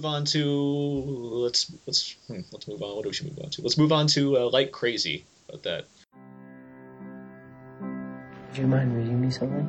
Move 0.02 0.12
on 0.12 0.24
to 0.24 0.44
let's 1.44 1.72
let's 1.86 2.16
hmm, 2.26 2.40
let's 2.50 2.66
move 2.66 2.82
on. 2.82 2.96
What 2.96 3.02
do 3.04 3.08
we 3.10 3.14
should 3.14 3.28
move 3.28 3.38
on 3.44 3.50
to? 3.50 3.62
Let's 3.62 3.78
move 3.78 3.92
on 3.92 4.08
to 4.08 4.38
uh, 4.38 4.50
Like 4.50 4.72
Crazy. 4.72 5.24
About 5.48 5.62
that. 5.62 5.84
Would 8.48 8.58
you 8.58 8.66
mind 8.66 8.96
reading 8.96 9.20
me 9.20 9.30
something? 9.30 9.66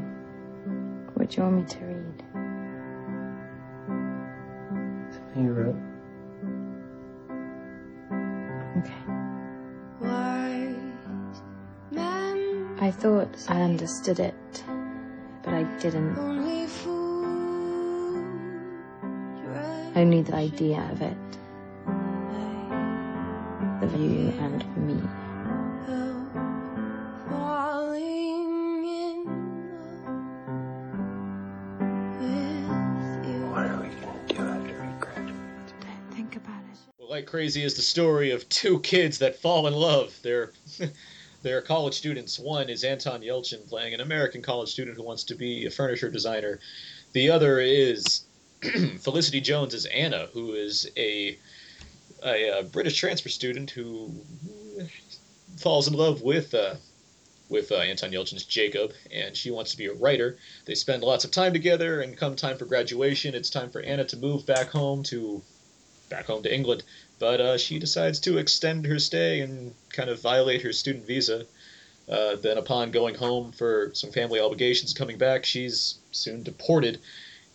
What 1.13 1.29
do 1.29 1.37
you 1.37 1.43
want 1.43 1.55
me 1.57 1.65
to 1.65 1.79
read? 1.85 2.23
Something 5.13 5.45
you 5.45 5.53
wrote? 5.53 5.75
Okay. 8.79 9.03
I 12.81 12.91
thought 12.91 13.29
I 13.47 13.61
understood 13.61 14.19
it, 14.19 14.63
but 15.43 15.53
I 15.53 15.63
didn't. 15.79 16.17
Only 19.95 20.23
the 20.23 20.33
idea 20.33 20.89
of 20.91 21.01
it. 21.03 21.17
Of 23.83 23.99
you 23.99 24.33
and 24.39 24.87
me. 24.87 24.95
What 33.51 33.65
are 33.67 33.81
we 33.81 33.89
gonna 34.03 34.27
do 34.27 34.35
after 34.37 34.81
we 34.81 34.99
graduate? 34.99 35.35
Think 36.11 36.37
about 36.37 36.63
it. 36.71 36.79
Well, 36.97 37.11
Like 37.11 37.27
Crazy 37.27 37.63
is 37.63 37.75
the 37.75 37.83
story 37.83 38.31
of 38.31 38.49
two 38.49 38.79
kids 38.79 39.19
that 39.19 39.35
fall 39.35 39.67
in 39.67 39.75
love. 39.75 40.17
They're 40.23 40.53
they're 41.43 41.61
college 41.61 41.93
students. 41.93 42.39
One 42.39 42.67
is 42.67 42.83
Anton 42.83 43.21
Yelchin 43.21 43.69
playing 43.69 43.93
an 43.93 44.01
American 44.01 44.41
college 44.41 44.69
student 44.69 44.97
who 44.97 45.03
wants 45.03 45.25
to 45.25 45.35
be 45.35 45.67
a 45.67 45.69
furniture 45.69 46.09
designer. 46.09 46.59
The 47.11 47.29
other 47.29 47.59
is 47.59 48.23
Felicity 48.99 49.41
Jones 49.41 49.73
as 49.73 49.85
Anna, 49.85 50.27
who 50.33 50.53
is 50.53 50.89
a 50.97 51.37
a, 52.23 52.59
uh 52.59 52.61
British 52.63 52.97
transfer 52.97 53.29
student 53.29 53.69
who 53.71 54.11
falls 55.57 55.87
in 55.87 55.93
love 55.93 56.21
with 56.21 56.53
uh, 56.53 56.75
with 57.49 57.71
uh, 57.71 57.75
Anton 57.75 58.11
Yelchin's 58.11 58.45
Jacob, 58.45 58.93
and 59.11 59.35
she 59.35 59.51
wants 59.51 59.71
to 59.71 59.77
be 59.77 59.85
a 59.85 59.93
writer. 59.93 60.37
They 60.65 60.75
spend 60.75 61.03
lots 61.03 61.25
of 61.25 61.31
time 61.31 61.53
together, 61.53 62.01
and 62.01 62.17
come 62.17 62.35
time 62.35 62.57
for 62.57 62.65
graduation, 62.65 63.35
it's 63.35 63.49
time 63.49 63.69
for 63.69 63.81
Anna 63.81 64.05
to 64.05 64.17
move 64.17 64.45
back 64.45 64.69
home 64.69 65.03
to 65.03 65.41
back 66.09 66.25
home 66.25 66.43
to 66.43 66.53
England. 66.53 66.83
But 67.19 67.39
uh, 67.39 67.57
she 67.57 67.79
decides 67.79 68.19
to 68.21 68.37
extend 68.37 68.85
her 68.85 68.99
stay 68.99 69.41
and 69.41 69.73
kind 69.89 70.09
of 70.09 70.21
violate 70.21 70.63
her 70.63 70.73
student 70.73 71.05
visa. 71.05 71.45
Uh, 72.09 72.35
then, 72.35 72.57
upon 72.57 72.91
going 72.91 73.15
home 73.15 73.53
for 73.53 73.91
some 73.93 74.11
family 74.11 74.39
obligations, 74.39 74.93
coming 74.93 75.17
back, 75.17 75.45
she's 75.45 75.99
soon 76.11 76.43
deported, 76.43 76.99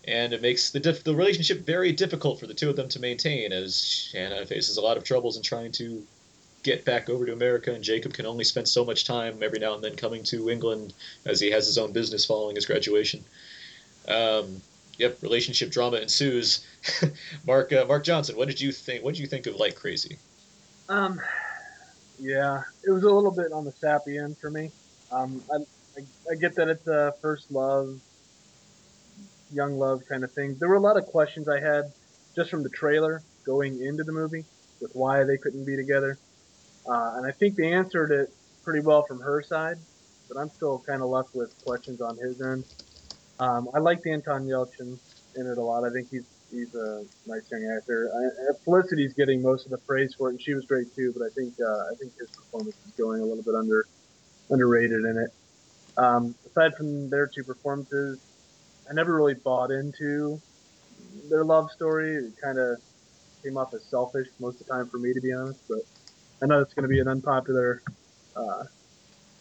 and 0.06 0.32
it 0.32 0.42
makes 0.42 0.70
the 0.70 0.80
diff- 0.80 1.04
the 1.04 1.14
relationship 1.14 1.66
very 1.66 1.92
difficult 1.92 2.40
for 2.40 2.46
the 2.46 2.54
two 2.54 2.70
of 2.70 2.76
them 2.76 2.88
to 2.90 3.00
maintain, 3.00 3.52
as 3.52 4.12
Anna 4.14 4.46
faces 4.46 4.76
a 4.76 4.80
lot 4.80 4.96
of 4.96 5.04
troubles 5.04 5.36
in 5.36 5.42
trying 5.42 5.72
to 5.72 6.04
get 6.62 6.84
back 6.84 7.08
over 7.08 7.26
to 7.26 7.32
America, 7.32 7.72
and 7.72 7.84
Jacob 7.84 8.12
can 8.12 8.26
only 8.26 8.44
spend 8.44 8.68
so 8.68 8.84
much 8.84 9.04
time 9.04 9.42
every 9.42 9.58
now 9.58 9.74
and 9.74 9.82
then 9.82 9.96
coming 9.96 10.22
to 10.24 10.50
England 10.50 10.92
as 11.24 11.40
he 11.40 11.50
has 11.50 11.66
his 11.66 11.78
own 11.78 11.92
business 11.92 12.24
following 12.24 12.56
his 12.56 12.66
graduation. 12.66 13.24
Um, 14.08 14.60
yep, 14.98 15.22
relationship 15.22 15.70
drama 15.70 15.98
ensues. 15.98 16.66
Mark 17.46 17.72
uh, 17.72 17.84
Mark 17.86 18.04
Johnson, 18.04 18.36
what 18.36 18.48
did 18.48 18.60
you 18.60 18.72
think? 18.72 19.04
What 19.04 19.14
did 19.14 19.20
you 19.20 19.26
think 19.26 19.46
of 19.46 19.56
Like 19.56 19.76
Crazy? 19.76 20.18
Um, 20.88 21.20
yeah, 22.18 22.62
it 22.86 22.90
was 22.90 23.04
a 23.04 23.10
little 23.10 23.30
bit 23.30 23.52
on 23.52 23.64
the 23.64 23.72
sappy 23.72 24.18
end 24.18 24.36
for 24.38 24.50
me. 24.50 24.70
Um, 25.12 25.42
I, 25.52 25.56
I, 25.56 26.32
I 26.32 26.34
get 26.34 26.54
that 26.56 26.68
it's 26.68 26.86
a 26.86 27.14
first 27.20 27.50
love, 27.50 28.00
young 29.52 29.78
love 29.78 30.02
kind 30.08 30.24
of 30.24 30.32
thing. 30.32 30.56
There 30.58 30.68
were 30.68 30.76
a 30.76 30.80
lot 30.80 30.96
of 30.96 31.06
questions 31.06 31.48
I 31.48 31.60
had 31.60 31.92
just 32.34 32.50
from 32.50 32.62
the 32.62 32.68
trailer 32.68 33.22
going 33.44 33.82
into 33.82 34.04
the 34.04 34.12
movie 34.12 34.44
with 34.80 34.94
why 34.94 35.24
they 35.24 35.38
couldn't 35.38 35.64
be 35.64 35.76
together. 35.76 36.18
Uh, 36.88 37.14
and 37.16 37.26
I 37.26 37.32
think 37.32 37.56
they 37.56 37.72
answered 37.72 38.10
it 38.10 38.32
pretty 38.64 38.80
well 38.80 39.02
from 39.02 39.20
her 39.20 39.42
side, 39.42 39.78
but 40.28 40.38
I'm 40.38 40.50
still 40.50 40.82
kind 40.86 41.02
of 41.02 41.08
left 41.08 41.34
with 41.34 41.52
questions 41.64 42.00
on 42.00 42.16
his 42.16 42.40
end. 42.40 42.64
Um, 43.40 43.68
I 43.74 43.78
liked 43.78 44.06
Anton 44.06 44.46
Yelchin 44.46 44.98
in 45.36 45.46
it 45.46 45.58
a 45.58 45.62
lot. 45.62 45.84
I 45.84 45.90
think 45.90 46.10
he's 46.10 46.26
he's 46.50 46.74
a 46.74 47.04
nice 47.26 47.50
young 47.50 47.70
actor. 47.76 48.10
I, 48.14 48.54
Felicity's 48.64 49.12
getting 49.12 49.42
most 49.42 49.64
of 49.64 49.70
the 49.70 49.78
praise 49.78 50.14
for 50.14 50.28
it, 50.28 50.32
and 50.32 50.42
she 50.42 50.54
was 50.54 50.64
great 50.64 50.94
too. 50.94 51.12
But 51.16 51.24
I 51.24 51.30
think 51.34 51.54
uh, 51.60 51.92
I 51.92 51.94
think 51.98 52.12
his 52.18 52.30
performance 52.30 52.76
is 52.86 52.92
going 52.92 53.20
a 53.20 53.24
little 53.24 53.44
bit 53.44 53.54
under 53.54 53.86
underrated 54.50 55.04
in 55.04 55.18
it. 55.18 55.30
Um, 55.96 56.34
aside 56.46 56.74
from 56.76 57.10
their 57.10 57.26
two 57.26 57.44
performances, 57.44 58.20
I 58.90 58.94
never 58.94 59.14
really 59.14 59.34
bought 59.34 59.70
into 59.70 60.40
their 61.28 61.44
love 61.44 61.70
story. 61.70 62.16
It 62.16 62.32
kind 62.42 62.58
of 62.58 62.78
came 63.44 63.56
off 63.56 63.72
as 63.74 63.84
selfish 63.90 64.28
most 64.40 64.60
of 64.60 64.66
the 64.66 64.72
time 64.72 64.88
for 64.88 64.98
me, 64.98 65.12
to 65.12 65.20
be 65.20 65.32
honest. 65.32 65.60
But 65.68 65.80
I 66.42 66.46
know 66.46 66.60
it's 66.60 66.74
going 66.74 66.84
to 66.84 66.88
be 66.88 67.00
an 67.00 67.08
unpopular 67.08 67.82
uh, 68.36 68.64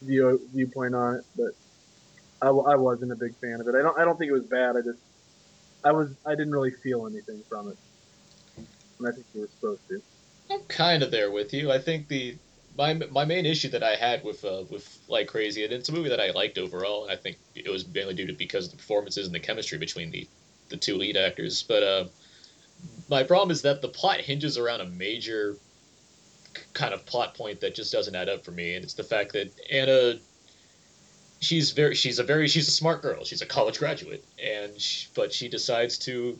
view 0.01 0.39
viewpoint 0.53 0.95
on 0.95 1.15
it, 1.15 1.25
but 1.35 1.51
I 2.41 2.51
wasn't 2.51 3.11
a 3.11 3.15
big 3.15 3.35
fan 3.39 3.59
of 3.61 3.67
it. 3.67 3.75
I 3.75 3.81
don't 3.81 3.97
I 3.97 4.05
don't 4.05 4.17
think 4.17 4.29
it 4.29 4.33
was 4.33 4.45
bad. 4.45 4.75
I 4.75 4.81
just 4.81 4.99
I 5.83 5.91
was 5.91 6.09
I 6.25 6.31
didn't 6.31 6.51
really 6.51 6.73
feel 6.83 7.07
anything 7.07 7.43
from 7.49 7.69
it, 7.69 7.77
and 8.99 9.07
I 9.07 9.11
think 9.11 9.25
you 9.33 9.41
were 9.41 9.49
supposed 9.59 9.81
to. 9.89 10.01
I'm 10.51 10.63
kind 10.67 11.03
of 11.03 11.11
there 11.11 11.31
with 11.31 11.53
you. 11.53 11.71
I 11.71 11.79
think 11.79 12.07
the 12.07 12.37
my 12.77 12.93
my 12.93 13.25
main 13.25 13.45
issue 13.45 13.69
that 13.69 13.83
I 13.83 13.95
had 13.95 14.23
with 14.23 14.45
uh, 14.45 14.63
with 14.69 14.99
Like 15.07 15.27
Crazy, 15.27 15.63
and 15.63 15.73
it's 15.73 15.89
a 15.89 15.91
movie 15.91 16.09
that 16.09 16.19
I 16.19 16.31
liked 16.31 16.57
overall, 16.57 17.03
and 17.03 17.11
I 17.11 17.15
think 17.15 17.37
it 17.55 17.69
was 17.69 17.87
mainly 17.87 18.13
due 18.13 18.27
to 18.27 18.33
because 18.33 18.65
of 18.65 18.71
the 18.71 18.77
performances 18.77 19.25
and 19.25 19.35
the 19.35 19.39
chemistry 19.39 19.77
between 19.77 20.11
the 20.11 20.27
the 20.69 20.77
two 20.77 20.95
lead 20.95 21.17
actors. 21.17 21.63
But 21.63 21.83
uh, 21.83 22.05
my 23.09 23.23
problem 23.23 23.51
is 23.51 23.63
that 23.63 23.81
the 23.81 23.89
plot 23.89 24.21
hinges 24.21 24.57
around 24.57 24.81
a 24.81 24.85
major 24.85 25.57
kind 26.73 26.93
of 26.93 27.05
plot 27.05 27.35
point 27.35 27.59
that 27.61 27.75
just 27.75 27.91
doesn't 27.91 28.15
add 28.15 28.29
up 28.29 28.45
for 28.45 28.51
me, 28.51 28.75
and 28.75 28.83
it's 28.83 28.93
the 28.93 29.03
fact 29.03 29.33
that 29.33 29.51
Anna 29.71 30.19
she's 31.39 31.71
very 31.71 31.95
she's 31.95 32.19
a 32.19 32.23
very 32.23 32.47
she's 32.47 32.67
a 32.67 32.71
smart 32.71 32.99
girl 33.03 33.23
she's 33.23 33.43
a 33.43 33.45
college 33.45 33.77
graduate 33.77 34.25
and 34.43 34.81
she, 34.81 35.07
but 35.13 35.31
she 35.31 35.47
decides 35.47 35.99
to 35.99 36.35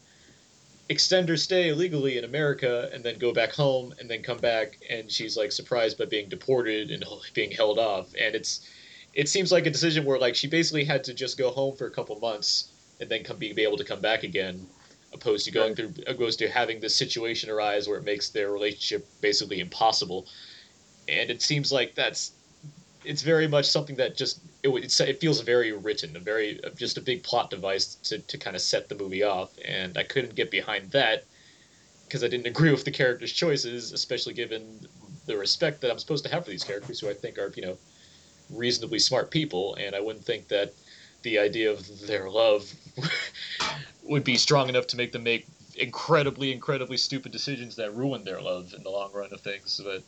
extend 0.89 1.27
her 1.29 1.37
stay 1.37 1.69
illegally 1.69 2.17
in 2.17 2.23
America 2.23 2.89
and 2.93 3.03
then 3.03 3.17
go 3.17 3.33
back 3.33 3.51
home 3.51 3.93
and 3.99 4.09
then 4.09 4.21
come 4.21 4.37
back 4.37 4.77
and 4.89 5.11
she's 5.11 5.35
like 5.35 5.51
surprised 5.51 5.97
by 5.97 6.05
being 6.05 6.29
deported 6.29 6.91
and 6.91 7.03
being 7.33 7.51
held 7.51 7.77
off. 7.77 8.13
And 8.19 8.35
it's 8.35 8.67
it 9.13 9.27
seems 9.27 9.51
like 9.51 9.65
a 9.65 9.71
decision 9.71 10.05
where 10.05 10.19
like 10.19 10.35
she 10.35 10.47
basically 10.47 10.85
had 10.85 11.03
to 11.05 11.13
just 11.13 11.37
go 11.37 11.49
home 11.49 11.75
for 11.75 11.87
a 11.87 11.91
couple 11.91 12.17
months 12.19 12.71
and 12.99 13.09
then 13.09 13.23
come 13.23 13.37
be, 13.37 13.51
be 13.53 13.63
able 13.63 13.77
to 13.77 13.83
come 13.83 14.01
back 14.01 14.23
again 14.23 14.65
opposed 15.13 15.45
to 15.45 15.51
going 15.51 15.75
through 15.75 15.93
opposed 16.05 16.39
to 16.39 16.49
having 16.49 16.79
this 16.79 16.95
situation 16.95 17.49
arise 17.49 17.87
where 17.87 17.97
it 17.97 18.03
makes 18.03 18.29
their 18.29 18.51
relationship 18.51 19.07
basically 19.21 19.59
impossible. 19.59 20.27
And 21.07 21.29
it 21.29 21.41
seems 21.41 21.71
like 21.71 21.95
that's 21.95 22.31
it's 23.03 23.21
very 23.21 23.47
much 23.47 23.65
something 23.65 23.95
that 23.97 24.15
just 24.15 24.39
it, 24.63 24.69
it's, 24.69 24.99
it 24.99 25.19
feels 25.19 25.41
very 25.41 25.71
written 25.71 26.15
a 26.15 26.19
very 26.19 26.63
uh, 26.63 26.69
just 26.71 26.97
a 26.97 27.01
big 27.01 27.23
plot 27.23 27.49
device 27.49 27.95
to, 27.95 28.19
to 28.19 28.37
kind 28.37 28.55
of 28.55 28.61
set 28.61 28.89
the 28.89 28.95
movie 28.95 29.23
off 29.23 29.51
and 29.63 29.97
i 29.97 30.03
couldn't 30.03 30.35
get 30.35 30.49
behind 30.51 30.89
that 30.91 31.25
because 32.05 32.23
i 32.23 32.27
didn't 32.27 32.47
agree 32.47 32.71
with 32.77 32.85
the 32.85 32.91
characters 32.91 33.31
choices 33.31 33.91
especially 33.91 34.33
given 34.33 34.79
the 35.25 35.37
respect 35.37 35.81
that 35.81 35.91
i'm 35.91 35.99
supposed 35.99 36.23
to 36.23 36.31
have 36.31 36.43
for 36.43 36.51
these 36.51 36.63
characters 36.63 36.99
who 36.99 37.09
i 37.09 37.13
think 37.13 37.37
are 37.37 37.51
you 37.55 37.61
know 37.61 37.77
reasonably 38.51 38.99
smart 38.99 39.29
people 39.29 39.75
and 39.75 39.95
i 39.95 39.99
wouldn't 39.99 40.25
think 40.25 40.47
that 40.47 40.73
the 41.23 41.37
idea 41.37 41.69
of 41.69 42.07
their 42.07 42.29
love 42.29 42.71
would 44.03 44.23
be 44.23 44.37
strong 44.37 44.69
enough 44.69 44.87
to 44.87 44.95
make 44.95 45.11
them 45.11 45.23
make 45.23 45.45
incredibly 45.75 46.51
incredibly 46.51 46.97
stupid 46.97 47.31
decisions 47.31 47.75
that 47.75 47.93
ruin 47.93 48.23
their 48.23 48.41
love 48.41 48.73
in 48.75 48.81
the 48.83 48.89
long 48.89 49.11
run 49.13 49.31
of 49.31 49.41
things 49.41 49.79
but 49.83 50.01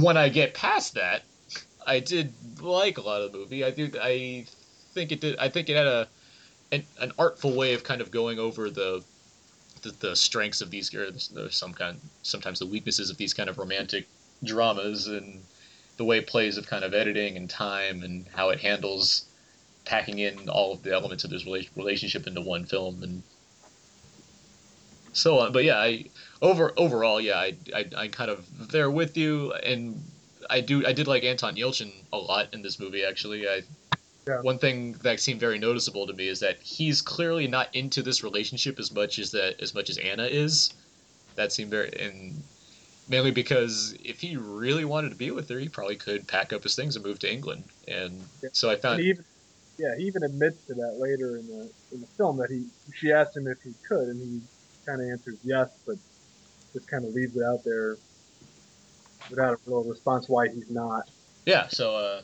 when 0.00 0.16
i 0.16 0.28
get 0.28 0.54
past 0.54 0.94
that 0.94 1.22
I 1.86 2.00
did 2.00 2.32
like 2.60 2.98
a 2.98 3.02
lot 3.02 3.22
of 3.22 3.32
the 3.32 3.38
movie. 3.38 3.64
I 3.64 3.70
do. 3.70 3.90
I 4.00 4.46
think 4.92 5.12
it 5.12 5.20
did. 5.20 5.36
I 5.38 5.48
think 5.48 5.68
it 5.68 5.76
had 5.76 5.86
a 5.86 6.08
an, 6.72 6.84
an 7.00 7.12
artful 7.18 7.54
way 7.54 7.74
of 7.74 7.84
kind 7.84 8.00
of 8.00 8.10
going 8.10 8.38
over 8.38 8.70
the 8.70 9.02
the, 9.82 9.90
the 10.00 10.16
strengths 10.16 10.60
of 10.60 10.70
these 10.70 10.94
or 10.94 11.50
some 11.50 11.74
kind 11.74 12.00
sometimes 12.22 12.58
the 12.58 12.66
weaknesses 12.66 13.10
of 13.10 13.16
these 13.16 13.34
kind 13.34 13.48
of 13.48 13.58
romantic 13.58 14.06
dramas 14.42 15.06
and 15.06 15.42
the 15.96 16.04
way 16.04 16.20
plays 16.20 16.56
of 16.56 16.66
kind 16.66 16.84
of 16.84 16.94
editing 16.94 17.36
and 17.36 17.48
time 17.48 18.02
and 18.02 18.26
how 18.34 18.48
it 18.50 18.60
handles 18.60 19.26
packing 19.84 20.18
in 20.18 20.48
all 20.48 20.72
of 20.72 20.82
the 20.82 20.92
elements 20.92 21.24
of 21.24 21.30
this 21.30 21.44
rela- 21.44 21.68
relationship 21.76 22.26
into 22.26 22.40
one 22.40 22.64
film 22.64 23.02
and 23.02 23.22
so 25.12 25.38
on. 25.38 25.52
But 25.52 25.64
yeah, 25.64 25.78
I 25.78 26.06
over 26.42 26.72
overall, 26.76 27.20
yeah, 27.20 27.38
I 27.38 27.56
I 27.74 27.84
I 27.96 28.08
kind 28.08 28.30
of 28.30 28.70
there 28.70 28.90
with 28.90 29.16
you, 29.16 29.52
and 29.52 30.02
I 30.50 30.60
do 30.60 30.86
I 30.86 30.92
did 30.92 31.06
like 31.06 31.24
Anton 31.24 31.56
Yelchin 31.56 31.92
a 32.12 32.18
lot 32.18 32.52
in 32.52 32.62
this 32.62 32.78
movie. 32.78 33.04
Actually, 33.04 33.48
I 33.48 33.62
yeah. 34.26 34.40
one 34.40 34.58
thing 34.58 34.92
that 35.02 35.20
seemed 35.20 35.40
very 35.40 35.58
noticeable 35.58 36.06
to 36.06 36.12
me 36.12 36.28
is 36.28 36.40
that 36.40 36.58
he's 36.60 37.02
clearly 37.02 37.46
not 37.46 37.74
into 37.74 38.02
this 38.02 38.22
relationship 38.22 38.78
as 38.78 38.92
much 38.92 39.18
as 39.18 39.30
that 39.32 39.60
as 39.60 39.74
much 39.74 39.90
as 39.90 39.98
Anna 39.98 40.24
is. 40.24 40.72
That 41.36 41.52
seemed 41.52 41.70
very 41.70 41.90
and 42.00 42.42
mainly 43.08 43.30
because 43.30 43.96
if 44.02 44.20
he 44.20 44.36
really 44.36 44.84
wanted 44.84 45.10
to 45.10 45.16
be 45.16 45.30
with 45.30 45.48
her, 45.48 45.58
he 45.58 45.68
probably 45.68 45.96
could 45.96 46.26
pack 46.26 46.52
up 46.52 46.62
his 46.62 46.74
things 46.74 46.96
and 46.96 47.04
move 47.04 47.18
to 47.20 47.32
England. 47.32 47.64
And 47.86 48.22
so 48.52 48.70
I 48.70 48.76
found 48.76 49.00
even, 49.00 49.24
yeah, 49.78 49.94
he 49.96 50.04
even 50.04 50.22
admits 50.22 50.64
to 50.66 50.74
that 50.74 50.98
later 50.98 51.36
in 51.36 51.46
the 51.46 51.70
in 51.92 52.00
the 52.00 52.06
film 52.06 52.36
that 52.38 52.50
he 52.50 52.66
she 52.94 53.12
asked 53.12 53.36
him 53.36 53.46
if 53.46 53.60
he 53.62 53.74
could, 53.86 54.08
and 54.08 54.20
he 54.20 54.40
kind 54.86 55.00
of 55.00 55.08
answers 55.08 55.38
yes, 55.44 55.70
but 55.86 55.96
just 56.72 56.88
kind 56.88 57.04
of 57.04 57.14
leaves 57.14 57.36
it 57.36 57.44
out 57.44 57.62
there 57.64 57.96
without 59.30 59.54
a 59.54 59.58
real 59.66 59.84
response 59.84 60.28
why 60.28 60.48
he's 60.48 60.70
not. 60.70 61.08
Yeah, 61.46 61.68
so 61.68 61.96
uh, 61.96 62.22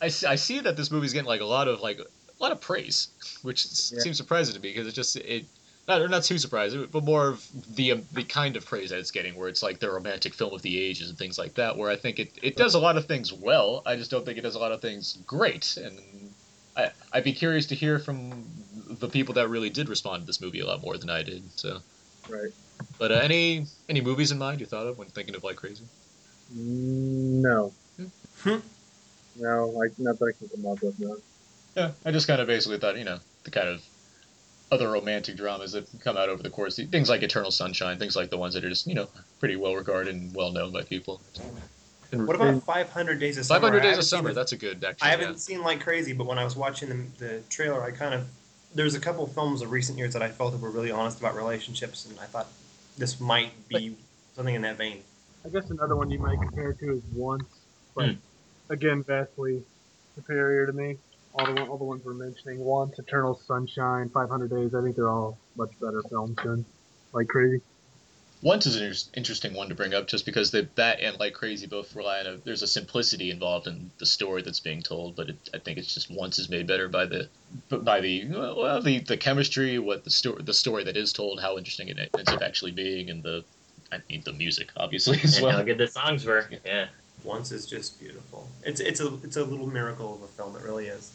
I, 0.00 0.08
see- 0.08 0.26
I 0.26 0.36
see 0.36 0.60
that 0.60 0.76
this 0.76 0.90
movie's 0.90 1.12
getting 1.12 1.28
like 1.28 1.40
a 1.40 1.46
lot 1.46 1.68
of 1.68 1.80
like 1.80 1.98
a 1.98 2.42
lot 2.42 2.52
of 2.52 2.60
praise, 2.60 3.08
which 3.42 3.64
Yeah. 3.64 3.98
seems 4.00 4.16
surprising 4.16 4.54
to 4.54 4.60
me 4.60 4.70
because 4.70 4.86
it 4.86 4.92
just 4.92 5.16
it 5.16 5.48
not 5.86 6.00
or 6.00 6.08
not 6.08 6.22
too 6.24 6.38
surprising, 6.38 6.86
but 6.90 7.04
more 7.04 7.28
of 7.28 7.46
the 7.52 7.92
um, 7.92 8.08
the 8.12 8.24
kind 8.24 8.56
of 8.56 8.64
praise 8.64 8.90
that 8.90 8.98
it's 8.98 9.10
getting, 9.10 9.34
where 9.36 9.48
it's 9.48 9.62
like 9.62 9.80
the 9.80 9.90
romantic 9.90 10.34
film 10.34 10.54
of 10.54 10.62
the 10.62 10.78
ages 10.80 11.10
and 11.10 11.18
things 11.18 11.38
like 11.38 11.54
that. 11.56 11.76
Where 11.76 11.90
I 11.90 11.96
think 11.96 12.18
it 12.18 12.38
it 12.42 12.56
does 12.56 12.74
a 12.74 12.78
lot 12.80 12.96
of 12.96 13.06
things 13.06 13.32
well. 13.32 13.82
I 13.86 13.96
just 13.96 14.10
don't 14.10 14.24
think 14.24 14.38
it 14.38 14.42
does 14.42 14.54
a 14.54 14.58
lot 14.60 14.72
of 14.72 14.80
things 14.80 15.16
great, 15.26 15.76
and 15.76 16.34
I 16.76 16.90
I'd 17.12 17.24
be 17.24 17.34
curious 17.34 17.66
to 17.66 17.74
hear 17.74 17.98
from 17.98 18.64
the 18.98 19.08
people 19.08 19.34
that 19.34 19.48
really 19.48 19.70
did 19.70 19.88
respond 19.88 20.22
to 20.22 20.26
this 20.26 20.40
movie 20.40 20.60
a 20.60 20.66
lot 20.66 20.80
more 20.82 20.96
than 20.98 21.10
I 21.10 21.22
did. 21.22 21.50
So, 21.58 21.80
Right. 22.28 22.50
but 22.98 23.12
uh, 23.12 23.16
any 23.16 23.66
any 23.88 24.00
movies 24.00 24.32
in 24.32 24.38
mind 24.38 24.60
you 24.60 24.66
thought 24.66 24.86
of 24.86 24.98
when 24.98 25.08
thinking 25.08 25.34
of 25.34 25.44
like 25.44 25.56
crazy? 25.56 25.88
No. 26.52 27.72
Hmm? 28.40 28.56
no, 29.36 29.68
like 29.68 29.98
not 29.98 30.18
that 30.18 30.34
I 30.34 30.38
can 30.38 30.48
come 30.48 30.70
up 30.70 30.82
with. 30.82 30.98
No. 31.00 31.16
Yeah, 31.76 31.90
I 32.04 32.10
just 32.10 32.28
kind 32.28 32.40
of 32.40 32.46
basically 32.46 32.78
thought, 32.78 32.96
you 32.96 33.04
know, 33.04 33.18
the 33.44 33.50
kind 33.50 33.68
of 33.68 33.82
other 34.70 34.90
romantic 34.90 35.36
dramas 35.36 35.72
that 35.72 35.88
come 36.00 36.16
out 36.16 36.28
over 36.28 36.42
the 36.42 36.50
course, 36.50 36.76
things 36.76 37.08
like 37.08 37.22
Eternal 37.22 37.50
Sunshine, 37.50 37.98
things 37.98 38.16
like 38.16 38.30
the 38.30 38.38
ones 38.38 38.54
that 38.54 38.64
are 38.64 38.68
just, 38.68 38.86
you 38.86 38.94
know, 38.94 39.08
pretty 39.40 39.56
well 39.56 39.74
regarded 39.74 40.14
and 40.14 40.34
well 40.34 40.52
known 40.52 40.72
by 40.72 40.82
people. 40.82 41.20
What 42.10 42.36
about 42.36 42.62
500 42.62 43.18
Days 43.18 43.38
of 43.38 43.46
Summer? 43.46 43.60
500 43.60 43.80
Days 43.80 43.98
of 43.98 44.04
Summer? 44.04 44.30
it. 44.30 44.34
That's 44.34 44.52
a 44.52 44.56
good, 44.56 44.84
actually. 44.84 45.08
I 45.08 45.10
haven't 45.10 45.30
yeah. 45.30 45.36
seen 45.36 45.62
like 45.62 45.80
crazy, 45.80 46.12
but 46.12 46.26
when 46.26 46.38
I 46.38 46.44
was 46.44 46.54
watching 46.54 46.88
the, 46.88 47.24
the 47.24 47.40
trailer, 47.50 47.82
I 47.82 47.90
kind 47.90 48.14
of 48.14 48.26
there's 48.74 48.94
a 48.94 49.00
couple 49.00 49.26
films 49.26 49.62
of 49.62 49.70
recent 49.70 49.98
years 49.98 50.12
that 50.12 50.22
I 50.22 50.28
felt 50.28 50.52
that 50.52 50.60
were 50.60 50.70
really 50.70 50.90
honest 50.90 51.20
about 51.20 51.34
relationships, 51.34 52.06
and 52.06 52.18
I 52.18 52.24
thought 52.26 52.48
this 52.98 53.20
might 53.20 53.52
be 53.68 53.96
something 54.34 54.54
in 54.54 54.62
that 54.62 54.76
vein. 54.76 55.02
I 55.46 55.50
guess 55.50 55.70
another 55.70 55.96
one 55.96 56.10
you 56.10 56.18
might 56.20 56.40
compare 56.40 56.74
to 56.74 56.92
is 56.96 57.02
Once, 57.12 57.66
but 57.94 58.10
Hmm. 58.10 58.18
again, 58.70 59.04
vastly 59.06 59.64
superior 60.14 60.66
to 60.66 60.72
me. 60.72 60.98
All 61.32 61.46
the 61.46 61.52
all 61.54 61.78
the 61.78 61.84
ones 61.84 62.02
we're 62.04 62.14
mentioning, 62.14 62.60
Once, 62.60 62.98
Eternal 62.98 63.34
Sunshine, 63.34 64.10
500 64.14 64.50
Days. 64.50 64.74
I 64.74 64.82
think 64.82 64.96
they're 64.96 65.10
all 65.10 65.40
much 65.56 65.70
better 65.80 66.02
films 66.10 66.36
than 66.42 66.66
like 67.12 67.28
crazy. 67.28 67.62
Once 68.42 68.66
is 68.66 68.76
an 68.76 68.94
interesting 69.16 69.54
one 69.54 69.70
to 69.70 69.74
bring 69.74 69.94
up 69.94 70.06
just 70.06 70.26
because 70.26 70.50
they, 70.50 70.62
that 70.76 71.00
and 71.00 71.18
Like 71.18 71.32
Crazy 71.34 71.66
both 71.66 71.94
rely 71.96 72.20
on 72.20 72.26
a, 72.26 72.36
there's 72.38 72.62
a 72.62 72.66
simplicity 72.66 73.30
involved 73.30 73.66
in 73.66 73.90
the 73.98 74.06
story 74.06 74.42
that's 74.42 74.60
being 74.60 74.82
told, 74.82 75.16
but 75.16 75.30
it, 75.30 75.48
I 75.54 75.58
think 75.58 75.78
it's 75.78 75.94
just 75.94 76.10
Once 76.10 76.38
is 76.38 76.50
made 76.50 76.66
better 76.66 76.88
by 76.88 77.06
the 77.06 77.30
by 77.70 78.00
the 78.00 78.28
well 78.30 78.82
the, 78.82 79.00
the 79.00 79.16
chemistry, 79.16 79.78
what 79.78 80.04
the 80.04 80.10
story 80.10 80.42
the 80.42 80.54
story 80.54 80.84
that 80.84 80.96
is 80.96 81.12
told, 81.12 81.40
how 81.40 81.56
interesting 81.58 81.88
it 81.88 82.12
ends 82.18 82.32
up 82.32 82.42
actually 82.42 82.72
being, 82.72 83.08
and 83.10 83.24
the 83.24 83.46
I 83.94 84.02
mean 84.12 84.22
the 84.24 84.32
music 84.32 84.70
obviously 84.76 85.18
as 85.22 85.36
and 85.36 85.46
well. 85.46 85.56
how 85.56 85.62
good 85.62 85.78
the 85.78 85.86
songs 85.88 86.24
were. 86.24 86.48
Yeah. 86.64 86.86
Once 87.22 87.52
is 87.52 87.66
just 87.66 87.98
beautiful. 88.00 88.48
It's 88.64 88.80
it's 88.80 89.00
a 89.00 89.14
it's 89.22 89.36
a 89.36 89.44
little 89.44 89.66
miracle 89.66 90.14
of 90.14 90.22
a 90.22 90.26
film. 90.28 90.56
It 90.56 90.62
really 90.62 90.86
is. 90.86 91.12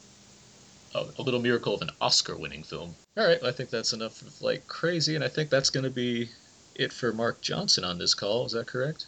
a, 0.95 1.05
a 1.19 1.21
little 1.21 1.39
miracle 1.41 1.73
of 1.75 1.81
an 1.81 1.91
Oscar-winning 2.01 2.63
film. 2.63 2.95
All 3.17 3.27
right, 3.27 3.43
I 3.43 3.51
think 3.51 3.69
that's 3.69 3.93
enough 3.93 4.21
of 4.21 4.41
like 4.41 4.65
crazy, 4.67 5.15
and 5.15 5.23
I 5.23 5.27
think 5.27 5.49
that's 5.49 5.69
going 5.69 5.83
to 5.83 5.89
be 5.89 6.29
it 6.75 6.91
for 6.93 7.11
Mark 7.13 7.41
Johnson 7.41 7.83
on 7.83 7.97
this 7.99 8.13
call. 8.13 8.45
Is 8.45 8.53
that 8.53 8.65
correct? 8.67 9.05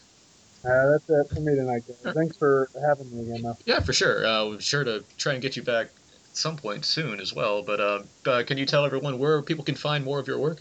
Uh, 0.64 0.92
that's 0.92 1.10
it 1.10 1.28
for 1.34 1.40
me 1.40 1.56
tonight. 1.56 1.84
guys. 1.88 2.14
Thanks 2.14 2.38
for 2.38 2.70
having 2.86 3.10
me 3.16 3.32
again. 3.32 3.42
Though. 3.42 3.58
Yeah, 3.66 3.80
for 3.80 3.94
sure. 3.94 4.24
Uh, 4.26 4.50
we're 4.50 4.60
sure 4.60 4.84
to 4.84 5.04
try 5.18 5.34
and 5.34 5.42
get 5.42 5.56
you 5.56 5.64
back 5.64 5.88
at 5.88 6.38
some 6.38 6.56
point 6.56 6.86
soon 6.86 7.20
as 7.20 7.34
well. 7.34 7.64
But 7.64 7.80
uh, 7.80 8.04
uh, 8.28 8.44
can 8.44 8.60
you 8.60 8.68
tell 8.68 8.86
everyone 8.86 9.18
where 9.18 9.42
people 9.42 9.64
can 9.64 9.74
find 9.76 10.06
more 10.06 10.20
of 10.20 10.28
your 10.28 10.38
work? 10.38 10.60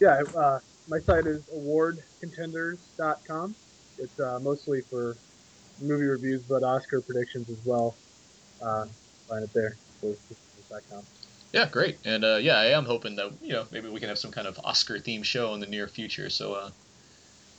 Yeah, 0.00 0.22
uh, 0.34 0.60
my 0.88 0.98
site 0.98 1.26
is 1.26 1.42
awardcontenders.com. 1.54 3.54
It's 3.98 4.20
uh, 4.20 4.38
mostly 4.42 4.80
for 4.82 5.16
movie 5.80 6.06
reviews, 6.06 6.42
but 6.42 6.62
Oscar 6.62 7.00
predictions 7.00 7.48
as 7.48 7.64
well. 7.64 7.94
Uh, 8.62 8.86
find 9.28 9.44
it 9.44 9.52
there. 9.52 9.76
awardcontenders.com. 10.02 11.04
Yeah, 11.52 11.68
great. 11.68 11.98
And 12.04 12.24
uh, 12.24 12.36
yeah, 12.36 12.58
I 12.58 12.66
am 12.66 12.84
hoping 12.84 13.16
that 13.16 13.32
you 13.40 13.52
know 13.52 13.66
maybe 13.70 13.88
we 13.88 14.00
can 14.00 14.08
have 14.08 14.18
some 14.18 14.32
kind 14.32 14.48
of 14.48 14.58
Oscar-themed 14.64 15.24
show 15.24 15.54
in 15.54 15.60
the 15.60 15.66
near 15.66 15.86
future. 15.86 16.28
So 16.28 16.54
uh, 16.54 16.70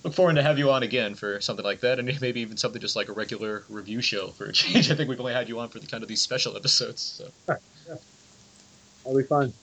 look 0.03 0.13
forward 0.13 0.35
to 0.35 0.43
have 0.43 0.59
you 0.59 0.69
on 0.69 0.83
again 0.83 1.15
for 1.15 1.39
something 1.39 1.63
like 1.63 1.79
that, 1.79 1.97
and 1.97 2.17
maybe 2.21 2.41
even 2.41 2.57
something 2.57 2.81
just 2.81 2.95
like 2.95 3.07
a 3.07 3.13
regular 3.13 3.63
review 3.69 4.01
show 4.01 4.27
for 4.27 4.45
a 4.45 4.51
change. 4.51 4.91
I 4.91 4.95
think 4.95 5.09
we've 5.09 5.19
only 5.19 5.33
had 5.33 5.47
you 5.47 5.59
on 5.59 5.69
for 5.69 5.79
the 5.79 5.87
kind 5.87 6.03
of 6.03 6.09
these 6.09 6.21
special 6.21 6.57
episodes. 6.57 7.01
So. 7.01 7.29
I'll 9.05 9.15
be 9.15 9.23
fine. 9.23 9.53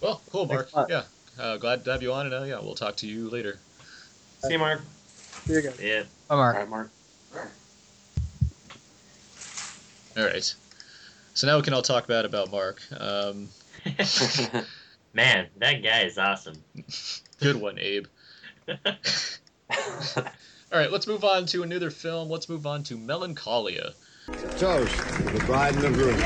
Well, 0.00 0.20
cool, 0.30 0.46
Mark. 0.46 0.70
Thanks 0.70 0.72
a 0.72 0.76
lot. 0.76 0.90
Yeah, 0.90 1.02
uh, 1.38 1.56
glad 1.56 1.84
to 1.84 1.92
have 1.92 2.02
you 2.02 2.12
on, 2.12 2.26
and 2.26 2.34
uh, 2.34 2.42
yeah, 2.42 2.58
we'll 2.60 2.74
talk 2.74 2.96
to 2.96 3.06
you 3.06 3.28
later. 3.28 3.58
See 4.42 4.52
you, 4.52 4.58
Mark. 4.58 4.80
See 5.44 5.54
you 5.54 5.62
guys. 5.62 5.80
Yeah. 5.80 6.02
Bye, 6.28 6.36
Mark. 6.36 6.54
All 6.54 6.60
right, 6.60 6.68
Mark. 6.68 6.90
All 10.16 10.24
right. 10.24 10.54
So 11.34 11.46
now 11.46 11.56
we 11.56 11.62
can 11.62 11.74
all 11.74 11.82
talk 11.82 12.06
bad 12.06 12.24
about 12.24 12.50
Mark. 12.50 12.80
Um, 12.98 13.48
Man, 15.14 15.48
that 15.58 15.82
guy 15.82 16.02
is 16.02 16.18
awesome. 16.18 16.62
good 17.40 17.56
one, 17.56 17.78
Abe. 17.78 18.06
all 18.68 18.94
right, 20.72 20.90
let's 20.90 21.06
move 21.06 21.24
on 21.24 21.46
to 21.46 21.62
another 21.62 21.90
film. 21.90 22.28
Let's 22.28 22.48
move 22.48 22.66
on 22.66 22.82
to 22.84 22.96
Melancholia. 22.96 23.92
Toast 24.58 24.96
to 24.96 25.22
the 25.22 25.44
bride 25.46 25.74
and 25.74 25.84
the 25.84 25.90
groom. 25.90 26.16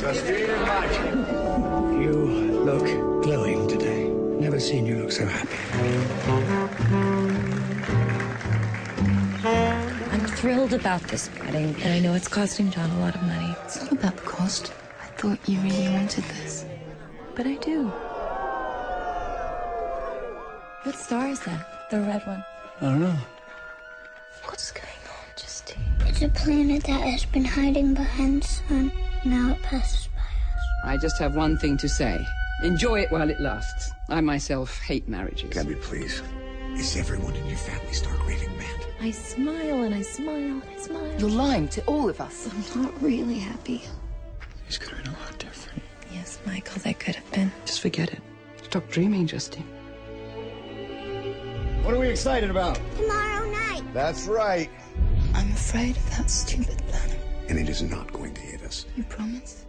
Justine 0.00 0.50
and 0.50 0.62
Mike. 0.62 2.02
You 2.02 2.12
look 2.64 2.86
glowing 2.86 2.92
today. 2.92 3.07
Never 4.58 4.66
seen 4.70 4.86
you 4.86 4.96
look 4.96 5.12
so 5.12 5.24
happy. 5.24 5.56
I'm 10.10 10.26
thrilled 10.26 10.72
about 10.72 11.00
this 11.02 11.30
wedding, 11.38 11.76
and 11.80 11.92
I 11.92 12.00
know 12.00 12.14
it's 12.14 12.26
costing 12.26 12.68
John 12.72 12.90
a 12.90 12.98
lot 12.98 13.14
of 13.14 13.22
money. 13.22 13.54
It's 13.64 13.80
not 13.80 13.92
about 13.92 14.16
the 14.16 14.22
cost. 14.22 14.72
I 15.00 15.06
thought 15.16 15.38
you 15.48 15.60
really 15.60 15.88
wanted 15.92 16.24
this. 16.24 16.64
But 17.36 17.46
I 17.46 17.54
do. 17.58 17.84
What 20.82 20.96
star 20.96 21.28
is 21.28 21.38
that? 21.44 21.88
The 21.92 22.00
red 22.00 22.26
one. 22.26 22.44
I 22.80 22.84
don't 22.86 23.00
know. 23.00 23.16
What's 24.46 24.72
going 24.72 24.88
on, 24.88 25.36
Justine? 25.36 25.78
It's 26.00 26.22
a 26.22 26.28
planet 26.30 26.82
that 26.82 27.00
has 27.00 27.24
been 27.26 27.44
hiding 27.44 27.94
behind 27.94 28.42
the 28.42 28.48
sun. 28.48 28.92
Now 29.24 29.52
it 29.52 29.62
passes 29.62 30.08
by. 30.08 30.20
Us. 30.20 30.66
I 30.82 30.96
just 30.96 31.16
have 31.20 31.36
one 31.36 31.56
thing 31.58 31.76
to 31.76 31.88
say. 31.88 32.26
Enjoy 32.64 32.98
it 32.98 33.12
while 33.12 33.30
it 33.30 33.40
lasts. 33.40 33.92
I 34.10 34.22
myself 34.22 34.80
hate 34.80 35.06
marriages. 35.06 35.50
Gabby, 35.50 35.74
please. 35.74 36.22
Is 36.74 36.96
everyone 36.96 37.34
in 37.36 37.46
your 37.46 37.58
family 37.58 37.92
stark 37.92 38.26
raving 38.26 38.56
mad? 38.56 38.86
I 39.00 39.10
smile 39.10 39.82
and 39.82 39.94
I 39.94 40.00
smile 40.00 40.34
and 40.34 40.62
I 40.62 40.76
smile. 40.80 41.14
You're 41.18 41.28
lying 41.28 41.68
to 41.68 41.84
all 41.84 42.08
of 42.08 42.18
us. 42.18 42.48
I'm 42.74 42.82
not 42.82 43.02
really 43.02 43.38
happy. 43.38 43.82
These 44.66 44.78
could 44.78 44.92
have 44.94 45.04
been 45.04 45.12
a 45.12 45.18
lot 45.18 45.38
different. 45.38 45.82
Yes, 46.10 46.38
Michael, 46.46 46.80
they 46.80 46.94
could 46.94 47.16
have 47.16 47.30
been. 47.32 47.52
Just 47.66 47.80
forget 47.80 48.10
it. 48.10 48.20
Stop 48.62 48.88
dreaming, 48.88 49.26
Justine. 49.26 49.66
What 51.82 51.92
are 51.92 51.98
we 51.98 52.08
excited 52.08 52.48
about? 52.48 52.80
Tomorrow 52.96 53.50
night. 53.50 53.82
That's 53.92 54.26
right. 54.26 54.70
I'm 55.34 55.52
afraid 55.52 55.96
of 55.96 56.10
that 56.16 56.30
stupid 56.30 56.78
planet. 56.88 57.18
And 57.48 57.58
it 57.58 57.68
is 57.68 57.82
not 57.82 58.10
going 58.12 58.32
to 58.34 58.40
hit 58.40 58.62
us. 58.62 58.86
You 58.96 59.04
promise? 59.04 59.66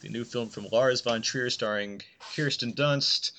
The 0.00 0.08
new 0.10 0.24
film 0.24 0.50
from 0.50 0.68
Lars 0.70 1.00
von 1.00 1.22
Trier 1.22 1.50
starring 1.50 2.02
Kirsten 2.34 2.74
Dunst, 2.74 3.32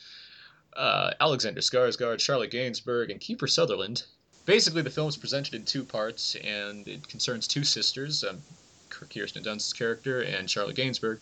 uh, 0.77 1.11
Alexander 1.19 1.61
Skarsgård, 1.61 2.19
Charlotte 2.19 2.51
Gainsbourg, 2.51 3.09
and 3.09 3.19
Kiefer 3.19 3.49
Sutherland. 3.49 4.03
Basically, 4.45 4.81
the 4.81 4.89
film 4.89 5.09
is 5.09 5.17
presented 5.17 5.53
in 5.53 5.65
two 5.65 5.83
parts, 5.83 6.35
and 6.35 6.87
it 6.87 7.07
concerns 7.07 7.47
two 7.47 7.63
sisters, 7.63 8.23
um, 8.23 8.41
Kirsten 8.89 9.43
Dunst's 9.43 9.73
character 9.73 10.21
and 10.21 10.49
Charlotte 10.49 10.75
Gainsbourg. 10.75 11.19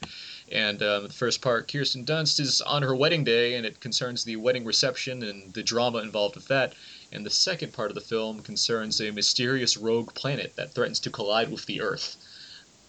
And 0.51 0.81
um, 0.83 1.03
the 1.03 1.13
first 1.13 1.41
part, 1.41 1.71
Kirsten 1.71 2.05
Dunst 2.05 2.39
is 2.39 2.61
on 2.61 2.83
her 2.83 2.95
wedding 2.95 3.23
day, 3.23 3.55
and 3.55 3.65
it 3.65 3.79
concerns 3.79 4.23
the 4.23 4.35
wedding 4.35 4.63
reception 4.63 5.23
and 5.23 5.53
the 5.53 5.63
drama 5.63 5.99
involved 5.99 6.35
with 6.35 6.47
that. 6.47 6.73
And 7.11 7.25
the 7.25 7.31
second 7.31 7.73
part 7.73 7.91
of 7.91 7.95
the 7.95 8.01
film 8.01 8.41
concerns 8.41 9.01
a 9.01 9.11
mysterious 9.11 9.77
rogue 9.77 10.13
planet 10.13 10.55
that 10.55 10.73
threatens 10.73 10.99
to 11.01 11.09
collide 11.09 11.51
with 11.51 11.65
the 11.65 11.81
Earth. 11.81 12.17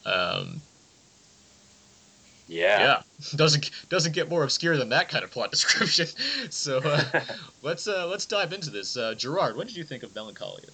Um, 0.05 0.61
Yeah. 2.49 2.81
yeah, 2.81 3.03
doesn't 3.37 3.71
doesn't 3.89 4.13
get 4.13 4.29
more 4.29 4.45
obscure 4.45 4.77
than 4.77 4.89
that 4.91 5.09
kind 5.09 5.25
of 5.25 5.31
plot 5.31 5.51
description. 5.57 6.07
So 6.51 6.79
uh, 6.79 7.21
let's 7.63 7.89
uh, 7.89 8.07
let's 8.07 8.27
dive 8.27 8.53
into 8.53 8.71
this. 8.71 8.97
Uh, 8.97 9.15
Gerard, 9.15 9.57
what 9.57 9.67
did 9.67 9.77
you 9.77 9.85
think 9.85 10.03
of 10.03 10.15
Melancholia? 10.15 10.67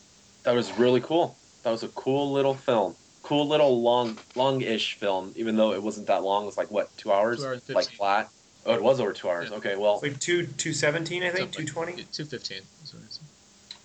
That 0.44 0.52
was 0.54 0.72
really 0.78 1.00
cool. 1.00 1.36
That 1.62 1.70
was 1.70 1.82
a 1.82 1.88
cool 1.88 2.32
little 2.32 2.54
film. 2.54 2.96
Cool 3.22 3.46
little 3.46 3.80
long, 3.80 4.18
long-ish 4.34 4.94
film. 4.94 5.32
Even 5.36 5.56
though 5.56 5.72
it 5.72 5.82
wasn't 5.82 6.08
that 6.08 6.24
long, 6.24 6.42
it 6.42 6.46
was 6.46 6.58
like 6.58 6.70
what, 6.72 6.94
two 6.96 7.12
hours? 7.12 7.38
Two 7.38 7.46
hours, 7.46 7.68
like 7.68 7.84
15. 7.84 7.96
flat. 7.96 8.28
Oh, 8.66 8.74
it 8.74 8.82
was 8.82 9.00
over 9.00 9.12
two 9.12 9.28
hours. 9.28 9.50
Okay, 9.50 9.76
well, 9.76 9.94
It's 9.94 10.02
like 10.02 10.20
two 10.20 10.46
two 10.46 10.72
seventeen, 10.72 11.22
I 11.22 11.30
think, 11.30 11.52
two 11.52 11.64
twenty. 11.64 12.04
Two 12.12 12.24
fifteen. 12.24 12.62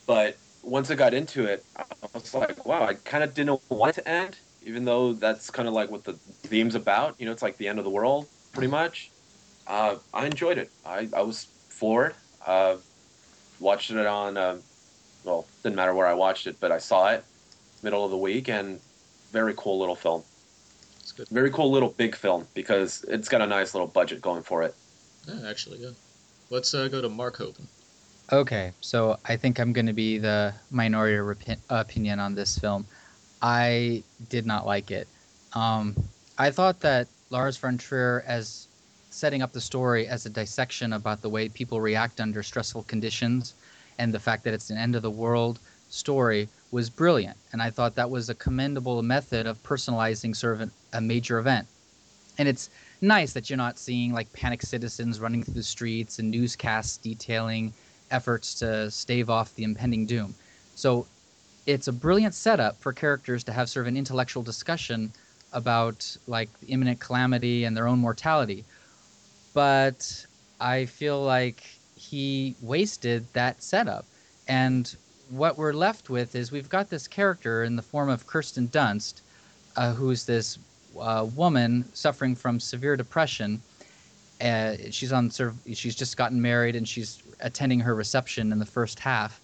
but 0.06 0.38
once 0.64 0.92
I 0.92 0.96
got 0.96 1.14
into 1.14 1.46
it, 1.46 1.64
I 1.78 1.84
was 2.14 2.34
like, 2.34 2.66
wow, 2.66 2.84
I 2.84 2.96
kind 2.96 3.24
of 3.24 3.34
didn't 3.34 3.62
want 3.70 3.98
it 3.98 4.02
to 4.02 4.08
end, 4.10 4.38
even 4.68 4.84
though 4.84 5.14
that's 5.14 5.50
kind 5.50 5.68
of 5.68 5.74
like 5.74 5.90
what 5.90 6.04
the 6.04 6.14
theme's 6.44 6.76
about. 6.76 7.16
You 7.20 7.26
know, 7.26 7.32
it's 7.32 7.42
like 7.42 7.58
the 7.58 7.70
end 7.70 7.80
of 7.80 7.86
the 7.86 7.90
world, 7.90 8.28
pretty 8.52 8.68
much. 8.68 9.10
Uh, 9.66 9.96
I 10.14 10.26
enjoyed 10.26 10.58
it. 10.58 10.70
I, 10.86 11.08
I 11.16 11.22
was 11.22 11.48
floored. 11.70 12.14
Uh, 12.46 12.76
watched 13.60 13.92
it 13.92 14.06
on, 14.06 14.36
uh, 14.36 14.58
well, 15.24 15.48
didn't 15.64 15.78
matter 15.78 15.94
where 15.94 16.06
I 16.06 16.14
watched 16.14 16.48
it, 16.48 16.58
but 16.60 16.72
I 16.72 16.78
saw 16.80 17.10
it 17.10 17.24
middle 17.82 18.04
of 18.04 18.12
the 18.12 18.18
week, 18.18 18.50
and 18.50 18.80
very 19.32 19.54
cool 19.56 19.80
little 19.80 19.96
film. 19.96 20.24
Very 21.32 21.50
cool 21.50 21.72
little 21.72 21.90
big 21.90 22.16
film 22.16 22.46
because 22.54 23.06
it's 23.08 23.30
got 23.30 23.42
a 23.42 23.48
nice 23.48 23.74
little 23.74 23.88
budget 23.88 24.22
going 24.22 24.44
for 24.44 24.64
it. 24.64 24.76
Yeah, 25.28 25.50
actually, 25.50 25.80
yeah. 25.80 25.92
Let's 26.50 26.74
uh, 26.74 26.88
go 26.90 27.02
to 27.02 27.10
Mark 27.10 27.38
Hoban. 27.38 27.68
Okay, 28.32 28.74
so 28.82 29.18
I 29.26 29.38
think 29.38 29.60
I'm 29.60 29.72
going 29.72 29.86
to 29.86 29.94
be 29.94 30.18
the 30.18 30.54
minority 30.70 31.16
repi- 31.16 31.60
opinion 31.70 32.20
on 32.20 32.36
this 32.36 32.58
film. 32.60 32.86
I 33.42 34.04
did 34.30 34.46
not 34.46 34.66
like 34.66 34.92
it. 34.92 35.08
Um, 35.54 35.96
I 36.38 36.52
thought 36.52 36.80
that 36.82 37.08
Lars 37.30 37.58
von 37.58 37.78
Trier, 37.78 38.24
as 38.28 38.68
setting 39.10 39.42
up 39.42 39.52
the 39.52 39.62
story 39.62 40.08
as 40.08 40.26
a 40.26 40.30
dissection 40.30 40.94
about 40.94 41.22
the 41.22 41.30
way 41.30 41.50
people 41.50 41.82
react 41.82 42.22
under 42.22 42.44
stressful 42.44 42.84
conditions 42.84 43.56
and 43.98 44.14
the 44.14 44.20
fact 44.20 44.44
that 44.44 44.54
it's 44.54 44.70
an 44.70 44.78
end 44.78 44.96
of 44.96 45.02
the 45.02 45.10
world 45.10 45.60
story, 45.90 46.48
was 46.72 46.90
brilliant. 46.90 47.38
And 47.52 47.62
I 47.62 47.70
thought 47.70 47.96
that 47.96 48.10
was 48.10 48.30
a 48.30 48.36
commendable 48.36 49.02
method 49.02 49.48
of 49.48 49.62
personalizing 49.64 50.36
sort 50.36 50.62
of 50.62 50.72
a 50.94 51.02
major 51.02 51.40
event. 51.40 51.68
And 52.38 52.48
it's 52.48 52.70
nice 53.02 53.34
that 53.34 53.50
you're 53.50 53.58
not 53.58 53.80
seeing 53.80 54.14
like 54.14 54.32
panic 54.34 54.62
citizens 54.62 55.20
running 55.20 55.44
through 55.44 55.56
the 55.56 55.64
streets 55.64 56.20
and 56.20 56.30
newscasts 56.30 56.98
detailing 56.98 57.74
efforts 58.12 58.54
to 58.56 58.92
stave 58.92 59.30
off 59.30 59.56
the 59.56 59.64
impending 59.64 60.06
doom. 60.06 60.36
So 60.76 61.08
it's 61.68 61.90
a 61.90 61.92
brilliant 61.92 62.34
setup 62.34 62.80
for 62.82 62.94
characters 62.94 63.44
to 63.44 63.52
have 63.52 63.70
sort 63.70 63.86
of 63.86 63.90
an 63.90 63.98
intellectual 63.98 64.42
discussion 64.42 65.12
about 65.52 66.18
like 66.26 66.50
imminent 66.68 67.00
calamity 67.00 67.66
and 67.66 67.76
their 67.76 67.88
own 67.88 68.00
mortality. 68.00 68.64
But 69.54 70.26
I 70.62 70.86
feel 70.86 71.22
like 71.22 71.64
he 71.96 72.56
wasted 72.62 73.26
that 73.34 73.62
setup. 73.62 74.06
And 74.48 74.96
what 75.30 75.58
we're 75.58 75.74
left 75.74 76.10
with 76.10 76.36
is 76.36 76.52
we've 76.52 76.70
got 76.70 76.90
this 76.90 77.06
character 77.08 77.66
in 77.66 77.76
the 77.76 77.82
form 77.82 78.10
of 78.10 78.26
Kirsten 78.26 78.70
Dunst, 78.70 79.22
uh, 79.76 79.94
who's 79.94 80.26
this 80.26 80.58
uh, 80.98 81.28
woman 81.36 81.84
suffering 81.94 82.34
from 82.34 82.62
severe 82.62 82.96
depression. 82.96 83.62
Uh, 84.40 84.76
she's 84.90 85.12
on 85.12 85.30
sort 85.30 85.50
of 85.50 85.58
she's 85.74 85.96
just 85.96 86.16
gotten 86.16 86.42
married 86.42 86.78
and 86.78 86.88
she's 86.88 87.22
attending 87.42 87.82
her 87.82 87.94
reception 87.94 88.54
in 88.54 88.60
the 88.60 88.66
first 88.66 89.00
half. 89.00 89.42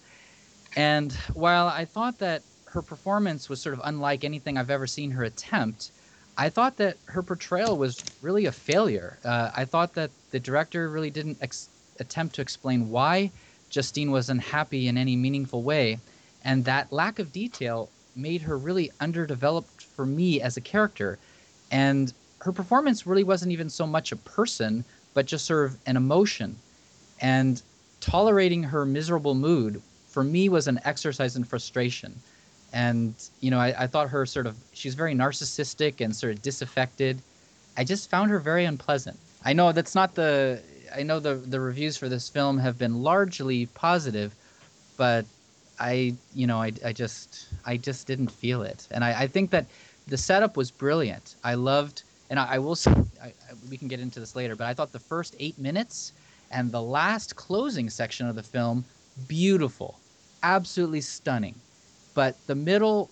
And 0.76 1.12
while 1.34 1.68
I 1.68 1.84
thought 1.84 2.18
that 2.18 2.44
her 2.68 2.82
performance 2.82 3.48
was 3.48 3.62
sort 3.62 3.74
of 3.74 3.80
unlike 3.84 4.24
anything 4.24 4.58
I've 4.58 4.70
ever 4.70 4.86
seen 4.86 5.12
her 5.12 5.22
attempt, 5.22 5.92
I 6.36 6.48
thought 6.48 6.76
that 6.78 6.98
her 7.08 7.22
portrayal 7.22 7.78
was 7.78 8.04
really 8.20 8.46
a 8.46 8.52
failure. 8.52 9.20
Uh, 9.24 9.50
I 9.54 9.64
thought 9.64 9.94
that 9.94 10.12
the 10.30 10.40
director 10.40 10.90
really 10.90 11.10
didn't 11.10 11.38
ex- 11.40 11.70
attempt 12.00 12.34
to 12.36 12.42
explain 12.42 12.88
why 12.88 13.32
Justine 13.70 14.10
was 14.10 14.28
unhappy 14.30 14.88
in 14.88 14.98
any 14.98 15.14
meaningful 15.16 15.62
way, 15.62 16.00
and 16.42 16.64
that 16.64 16.92
lack 16.92 17.18
of 17.20 17.30
detail 17.32 17.92
made 18.16 18.42
her 18.42 18.58
really 18.58 18.90
underdeveloped 19.00 19.82
for 19.82 20.06
me 20.06 20.40
as 20.40 20.56
a 20.56 20.60
character. 20.60 21.20
And 21.70 22.12
her 22.42 22.52
performance 22.52 23.06
really 23.06 23.24
wasn't 23.24 23.52
even 23.52 23.70
so 23.70 23.86
much 23.86 24.10
a 24.12 24.16
person, 24.16 24.84
but 25.14 25.26
just 25.26 25.46
sort 25.46 25.66
of 25.70 25.78
an 25.86 25.96
emotion. 25.96 26.62
And 27.20 27.62
tolerating 28.00 28.64
her 28.64 28.84
miserable 28.84 29.34
mood 29.34 29.82
for 30.14 30.22
me 30.22 30.48
was 30.48 30.68
an 30.68 30.78
exercise 30.84 31.34
in 31.34 31.42
frustration. 31.42 32.14
And, 32.72 33.14
you 33.40 33.50
know, 33.50 33.58
I, 33.58 33.82
I 33.84 33.86
thought 33.88 34.08
her 34.10 34.24
sort 34.24 34.46
of, 34.46 34.56
she's 34.72 34.94
very 34.94 35.12
narcissistic 35.12 36.00
and 36.00 36.14
sort 36.14 36.32
of 36.34 36.40
disaffected. 36.40 37.20
I 37.76 37.82
just 37.82 38.08
found 38.08 38.30
her 38.30 38.38
very 38.38 38.64
unpleasant. 38.64 39.18
I 39.44 39.52
know 39.52 39.72
that's 39.72 39.96
not 39.96 40.14
the, 40.14 40.62
I 40.96 41.02
know 41.02 41.18
the, 41.18 41.34
the 41.34 41.58
reviews 41.58 41.96
for 41.96 42.08
this 42.08 42.28
film 42.28 42.58
have 42.58 42.78
been 42.78 43.02
largely 43.02 43.66
positive, 43.66 44.32
but 44.96 45.24
I, 45.80 46.14
you 46.32 46.46
know, 46.46 46.62
I, 46.62 46.70
I 46.84 46.92
just, 46.92 47.48
I 47.66 47.76
just 47.76 48.06
didn't 48.06 48.30
feel 48.30 48.62
it. 48.62 48.86
And 48.92 49.02
I, 49.04 49.22
I 49.22 49.26
think 49.26 49.50
that 49.50 49.66
the 50.06 50.16
setup 50.16 50.56
was 50.56 50.70
brilliant. 50.70 51.34
I 51.42 51.54
loved, 51.54 52.04
and 52.30 52.38
I, 52.38 52.54
I 52.54 52.58
will 52.60 52.76
say, 52.76 52.92
I, 53.20 53.32
we 53.68 53.76
can 53.76 53.88
get 53.88 53.98
into 53.98 54.20
this 54.20 54.36
later, 54.36 54.54
but 54.54 54.68
I 54.68 54.74
thought 54.74 54.92
the 54.92 55.00
first 55.00 55.34
eight 55.40 55.58
minutes 55.58 56.12
and 56.52 56.70
the 56.70 56.82
last 56.82 57.34
closing 57.34 57.90
section 57.90 58.28
of 58.28 58.36
the 58.36 58.44
film, 58.44 58.84
beautiful, 59.26 59.98
absolutely 60.44 61.00
stunning. 61.00 61.54
But 62.14 62.36
the 62.46 62.54
middle, 62.54 63.10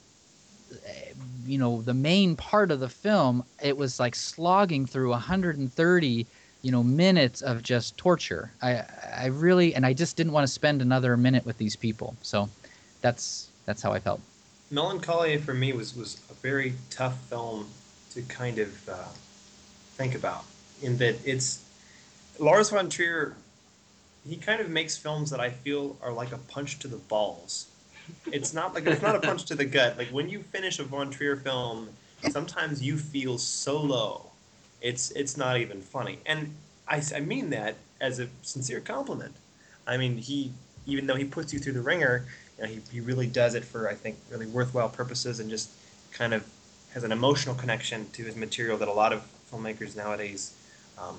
eh, 0.86 1.12
you 1.46 1.58
know, 1.58 1.82
the 1.82 1.94
main 1.94 2.36
part 2.36 2.70
of 2.70 2.78
the 2.78 2.88
film, 2.88 3.44
it 3.60 3.76
was 3.76 3.98
like 3.98 4.14
slogging 4.14 4.86
through 4.86 5.10
130, 5.10 6.26
you 6.62 6.70
know, 6.70 6.82
minutes 6.84 7.42
of 7.42 7.62
just 7.62 7.96
torture. 7.96 8.52
I, 8.62 8.84
I 9.16 9.26
really, 9.26 9.74
and 9.74 9.84
I 9.84 9.92
just 9.92 10.16
didn't 10.16 10.32
want 10.32 10.46
to 10.46 10.52
spend 10.52 10.82
another 10.82 11.16
minute 11.16 11.44
with 11.44 11.58
these 11.58 11.74
people. 11.74 12.14
So, 12.22 12.48
that's 13.00 13.50
that's 13.66 13.82
how 13.82 13.92
I 13.92 13.98
felt. 13.98 14.20
Melancholia 14.70 15.38
for 15.38 15.54
me 15.54 15.72
was 15.72 15.96
was 15.96 16.20
a 16.30 16.34
very 16.34 16.74
tough 16.90 17.18
film 17.28 17.66
to 18.14 18.22
kind 18.22 18.58
of 18.58 18.88
uh, 18.88 19.08
think 19.96 20.14
about 20.14 20.44
in 20.80 20.96
that 20.98 21.16
it's 21.26 21.62
Lars 22.38 22.70
von 22.70 22.88
Trier. 22.88 23.34
He 24.28 24.36
kind 24.36 24.60
of 24.60 24.70
makes 24.70 24.96
films 24.96 25.30
that 25.30 25.40
I 25.40 25.50
feel 25.50 25.96
are 26.02 26.12
like 26.12 26.32
a 26.32 26.38
punch 26.38 26.78
to 26.80 26.88
the 26.88 26.96
balls. 26.96 27.66
It's 28.26 28.54
not 28.54 28.74
like 28.74 28.86
it's 28.86 29.02
not 29.02 29.16
a 29.16 29.20
punch 29.20 29.44
to 29.46 29.54
the 29.54 29.64
gut. 29.64 29.98
Like 29.98 30.08
when 30.08 30.28
you 30.28 30.40
finish 30.40 30.78
a 30.78 30.84
von 30.84 31.10
Trier 31.10 31.36
film, 31.36 31.88
sometimes 32.30 32.82
you 32.82 32.96
feel 32.96 33.38
so 33.38 33.80
low, 33.80 34.30
it's 34.80 35.10
it's 35.12 35.36
not 35.36 35.58
even 35.58 35.80
funny. 35.80 36.18
And 36.26 36.54
I, 36.88 37.02
I 37.14 37.20
mean 37.20 37.50
that 37.50 37.76
as 38.00 38.18
a 38.18 38.28
sincere 38.42 38.80
compliment. 38.80 39.34
I 39.86 39.96
mean 39.96 40.18
he 40.18 40.52
even 40.86 41.06
though 41.06 41.14
he 41.14 41.24
puts 41.24 41.52
you 41.52 41.58
through 41.58 41.74
the 41.74 41.80
ringer, 41.80 42.26
you 42.58 42.64
know, 42.64 42.68
he, 42.68 42.80
he 42.90 43.00
really 43.00 43.26
does 43.26 43.54
it 43.54 43.64
for 43.64 43.88
I 43.88 43.94
think 43.94 44.16
really 44.30 44.46
worthwhile 44.46 44.88
purposes 44.88 45.40
and 45.40 45.48
just 45.50 45.70
kind 46.12 46.34
of 46.34 46.44
has 46.92 47.04
an 47.04 47.12
emotional 47.12 47.54
connection 47.54 48.10
to 48.10 48.24
his 48.24 48.36
material 48.36 48.76
that 48.78 48.88
a 48.88 48.92
lot 48.92 49.12
of 49.12 49.22
filmmakers 49.50 49.96
nowadays 49.96 50.54
um, 50.98 51.16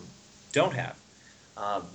don't 0.52 0.74
have. 0.74 0.96
Um, 1.58 1.88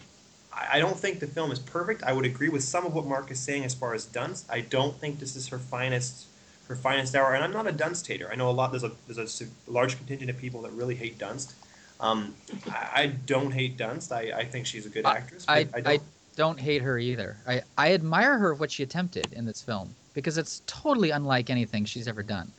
I 0.59 0.77
I 0.77 0.79
don't 0.81 0.99
think 0.99 1.21
the 1.21 1.27
film 1.27 1.51
is 1.53 1.59
perfect. 1.59 2.03
I 2.03 2.13
would 2.13 2.27
agree 2.27 2.49
with 2.49 2.65
some 2.65 2.85
of 2.87 2.95
what 2.95 3.07
Mark 3.07 3.31
is 3.31 3.41
saying 3.41 3.65
as 3.65 3.75
far 3.75 3.95
as 3.95 4.07
Dunst. 4.07 4.45
I 4.51 4.61
don't 4.61 4.99
think 4.99 5.21
this 5.21 5.37
is 5.37 5.49
her 5.49 5.59
finest 5.59 6.27
her 6.69 6.77
finest 6.77 7.15
hour, 7.15 7.35
and 7.35 7.43
I'm 7.43 7.53
not 7.53 7.67
a 7.67 7.73
Dunst 7.73 8.07
hater. 8.07 8.29
I 8.31 8.35
know 8.37 8.51
a 8.51 8.53
lot. 8.53 8.71
There's 8.71 8.85
a 8.85 8.93
there's 9.09 9.41
a 9.41 9.47
large 9.71 9.97
contingent 9.97 10.31
of 10.31 10.39
people 10.39 10.63
that 10.63 10.73
really 10.73 10.95
hate 10.95 11.19
Dunst. 11.19 11.55
Um, 12.01 12.35
I, 12.71 12.91
I 12.95 13.07
don't 13.27 13.51
hate 13.51 13.77
Dunst. 13.77 14.13
I, 14.13 14.39
I 14.39 14.45
think 14.45 14.67
she's 14.67 14.87
a 14.87 14.89
good 14.89 15.05
actress. 15.07 15.47
But 15.47 15.53
I, 15.53 15.57
I, 15.57 15.67
I, 15.75 15.81
don't. 15.81 16.03
don't 16.37 16.61
hate 16.61 16.83
her 16.83 16.99
either. 16.99 17.37
I, 17.47 17.63
I 17.77 17.95
admire 17.95 18.39
her 18.39 18.55
what 18.55 18.71
she 18.71 18.83
attempted 18.85 19.33
in 19.33 19.45
this 19.45 19.61
film 19.63 19.95
because 20.15 20.39
it's 20.39 20.63
totally 20.67 21.11
unlike 21.11 21.51
anything 21.51 21.85
she's 21.85 22.07
ever 22.09 22.23
done. 22.23 22.51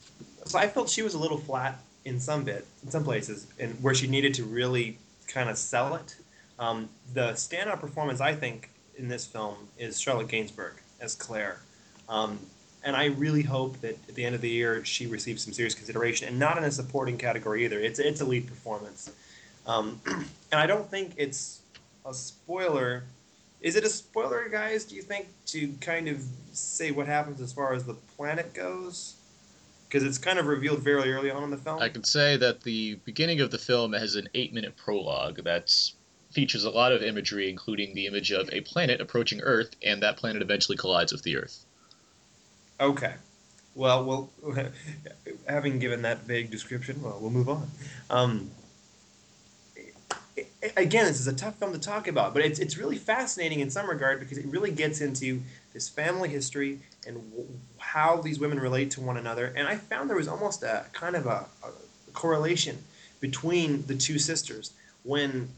so 0.45 0.57
I 0.59 0.67
felt 0.67 0.89
she 0.89 1.01
was 1.01 1.13
a 1.13 1.19
little 1.19 1.37
flat 1.37 1.79
in 2.05 2.19
some 2.19 2.43
bit, 2.43 2.65
in 2.83 2.89
some 2.89 3.03
places, 3.03 3.47
and 3.59 3.81
where 3.83 3.93
she 3.93 4.07
needed 4.07 4.33
to 4.35 4.43
really 4.43 4.97
kind 5.27 5.49
of 5.49 5.57
sell 5.57 5.95
it. 5.95 6.15
Um, 6.59 6.89
the 7.13 7.31
standout 7.31 7.79
performance, 7.79 8.19
I 8.19 8.35
think, 8.35 8.69
in 8.97 9.07
this 9.07 9.25
film 9.25 9.55
is 9.77 9.99
Charlotte 9.99 10.27
Gainsbourg 10.27 10.73
as 10.99 11.15
Claire. 11.15 11.61
Um, 12.09 12.37
and 12.83 12.95
I 12.95 13.05
really 13.05 13.43
hope 13.43 13.79
that 13.81 13.97
at 14.07 14.15
the 14.15 14.25
end 14.25 14.35
of 14.35 14.41
the 14.41 14.49
year 14.49 14.83
she 14.85 15.07
receives 15.07 15.43
some 15.43 15.53
serious 15.53 15.73
consideration, 15.73 16.27
and 16.27 16.37
not 16.37 16.57
in 16.57 16.63
a 16.63 16.71
supporting 16.71 17.17
category 17.17 17.65
either. 17.65 17.79
It's 17.79 17.99
it's 17.99 18.21
a 18.21 18.25
lead 18.25 18.47
performance, 18.47 19.11
um, 19.65 19.99
and 20.05 20.59
I 20.59 20.65
don't 20.65 20.89
think 20.89 21.13
it's 21.17 21.61
a 22.05 22.13
spoiler. 22.13 23.03
Is 23.61 23.75
it 23.75 23.83
a 23.83 23.89
spoiler, 23.89 24.47
guys? 24.49 24.85
Do 24.85 24.95
you 24.95 25.01
think 25.01 25.27
to 25.47 25.73
kind 25.81 26.07
of 26.07 26.23
say 26.53 26.91
what 26.91 27.07
happens 27.07 27.41
as 27.41 27.51
far 27.51 27.73
as 27.73 27.83
the 27.83 27.93
planet 27.93 28.53
goes? 28.53 29.15
Because 29.87 30.03
it's 30.03 30.17
kind 30.17 30.39
of 30.39 30.45
revealed 30.45 30.79
very 30.79 31.11
early 31.11 31.31
on 31.31 31.43
in 31.43 31.49
the 31.49 31.57
film. 31.57 31.81
I 31.81 31.89
can 31.89 32.03
say 32.03 32.37
that 32.37 32.61
the 32.61 32.95
beginning 33.05 33.41
of 33.41 33.51
the 33.51 33.57
film 33.57 33.91
has 33.93 34.15
an 34.15 34.29
eight-minute 34.35 34.77
prologue 34.77 35.43
that 35.43 35.73
features 36.31 36.63
a 36.63 36.69
lot 36.69 36.91
of 36.91 37.01
imagery, 37.01 37.49
including 37.49 37.95
the 37.95 38.05
image 38.05 38.31
of 38.31 38.49
a 38.51 38.61
planet 38.61 39.01
approaching 39.01 39.41
Earth, 39.41 39.75
and 39.83 40.01
that 40.03 40.17
planet 40.17 40.41
eventually 40.41 40.77
collides 40.77 41.11
with 41.11 41.23
the 41.23 41.37
Earth. 41.37 41.65
Okay. 42.79 43.15
Well, 43.75 44.03
well, 44.03 44.29
having 45.47 45.79
given 45.79 46.01
that 46.03 46.23
vague 46.23 46.51
description, 46.51 47.01
well, 47.01 47.17
we'll 47.19 47.31
move 47.31 47.49
on. 47.49 47.69
Um, 48.09 48.51
again, 50.75 51.05
this 51.05 51.19
is 51.19 51.27
a 51.27 51.33
tough 51.33 51.55
film 51.55 51.73
to 51.73 51.79
talk 51.79 52.07
about, 52.07 52.33
but 52.33 52.43
it's, 52.43 52.59
it's 52.59 52.77
really 52.77 52.97
fascinating 52.97 53.59
in 53.59 53.69
some 53.69 53.89
regard 53.89 54.19
because 54.19 54.37
it 54.37 54.45
really 54.45 54.71
gets 54.71 55.01
into 55.01 55.41
this 55.73 55.89
family 55.89 56.29
history 56.29 56.79
and 57.07 57.17
w- 57.31 57.47
how 57.77 58.17
these 58.17 58.39
women 58.39 58.59
relate 58.59 58.91
to 58.91 59.01
one 59.01 59.17
another. 59.17 59.53
And 59.55 59.67
I 59.67 59.75
found 59.75 60.09
there 60.09 60.17
was 60.17 60.27
almost 60.27 60.63
a 60.63 60.85
kind 60.93 61.15
of 61.15 61.25
a, 61.25 61.45
a 61.63 62.11
correlation 62.13 62.83
between 63.19 63.85
the 63.87 63.95
two 63.95 64.19
sisters. 64.19 64.73
When 65.03 65.49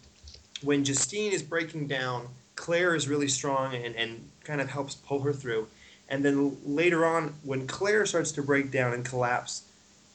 when 0.63 0.83
Justine 0.83 1.31
is 1.31 1.43
breaking 1.43 1.87
down, 1.87 2.27
Claire 2.55 2.95
is 2.95 3.07
really 3.07 3.27
strong 3.27 3.73
and, 3.75 3.95
and 3.95 4.29
kind 4.43 4.61
of 4.61 4.69
helps 4.69 4.95
pull 4.95 5.21
her 5.21 5.33
through. 5.33 5.67
And 6.09 6.23
then 6.25 6.57
later 6.65 7.05
on, 7.05 7.33
when 7.43 7.67
Claire 7.67 8.05
starts 8.05 8.31
to 8.33 8.43
break 8.43 8.69
down 8.71 8.93
and 8.93 9.05
collapse, 9.05 9.63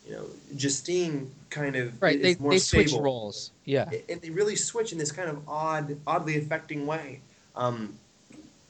you 0.06 0.12
know, 0.12 0.27
Justine 0.55 1.31
kind 1.51 1.74
of 1.74 2.01
Right, 2.01 2.16
is 2.20 2.36
they, 2.36 2.43
more 2.43 2.52
they 2.52 2.59
stable. 2.59 2.89
switch 2.89 3.01
roles. 3.01 3.51
Yeah. 3.64 3.90
And 4.09 4.20
they 4.20 4.31
really 4.31 4.56
switch 4.56 4.93
in 4.93 4.98
this 4.98 5.10
kind 5.10 5.28
of 5.28 5.48
odd, 5.48 5.97
oddly 6.06 6.36
affecting 6.39 6.86
way. 6.86 7.20
Um, 7.56 7.94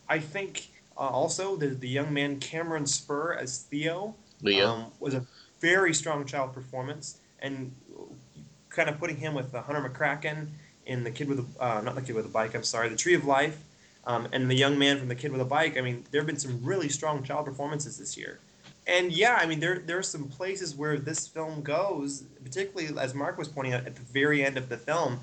I 0.09 0.21
think 0.21 0.69
uh, 0.97 1.01
also 1.01 1.57
the, 1.57 1.67
the 1.69 1.89
young 1.89 2.15
man 2.15 2.39
Cameron 2.39 2.87
Spurr 2.87 3.37
as 3.37 3.59
Theo 3.59 4.15
Leo. 4.41 4.69
um, 4.69 4.85
was 5.01 5.15
a 5.15 5.27
very 5.61 5.93
strong 5.93 6.25
child 6.25 6.55
performance, 6.55 7.19
and 7.41 7.75
kind 8.71 8.89
of 8.89 8.99
putting 8.99 9.17
him 9.17 9.35
with 9.35 9.55
uh, 9.55 9.63
Hunter 9.63 9.87
McCracken 9.89 10.49
in 10.87 11.05
the 11.05 11.11
kid 11.11 11.29
with 11.29 11.41
a 11.41 11.63
uh, 11.63 11.81
not 11.83 11.95
the 11.95 12.03
kid 12.03 12.15
with 12.15 12.25
a 12.25 12.31
bike. 12.31 12.55
I'm 12.55 12.63
sorry, 12.63 12.89
the 12.89 12.97
Tree 12.97 13.15
of 13.15 13.25
Life, 13.25 13.59
um, 14.07 14.29
and 14.33 14.51
the 14.51 14.55
young 14.55 14.79
man 14.79 14.99
from 14.99 15.09
the 15.09 15.15
kid 15.15 15.33
with 15.33 15.41
a 15.41 15.45
bike. 15.45 15.77
I 15.77 15.81
mean, 15.81 16.05
there 16.11 16.21
have 16.21 16.27
been 16.27 16.39
some 16.39 16.61
really 16.63 16.89
strong 16.89 17.23
child 17.23 17.45
performances 17.45 17.99
this 17.99 18.17
year. 18.17 18.39
And 18.87 19.11
yeah, 19.13 19.39
I 19.41 19.47
mean, 19.47 19.59
there 19.61 19.81
there 19.81 19.99
are 19.99 20.03
some 20.03 20.29
places 20.29 20.77
where 20.77 20.97
this 20.97 21.27
film 21.27 21.63
goes, 21.63 22.23
particularly 22.43 22.97
as 22.99 23.15
Mark 23.15 23.37
was 23.37 23.49
pointing 23.49 23.75
out 23.75 23.85
at 23.87 23.97
the 23.97 24.03
very 24.03 24.45
end 24.45 24.57
of 24.57 24.69
the 24.69 24.77
film. 24.77 25.21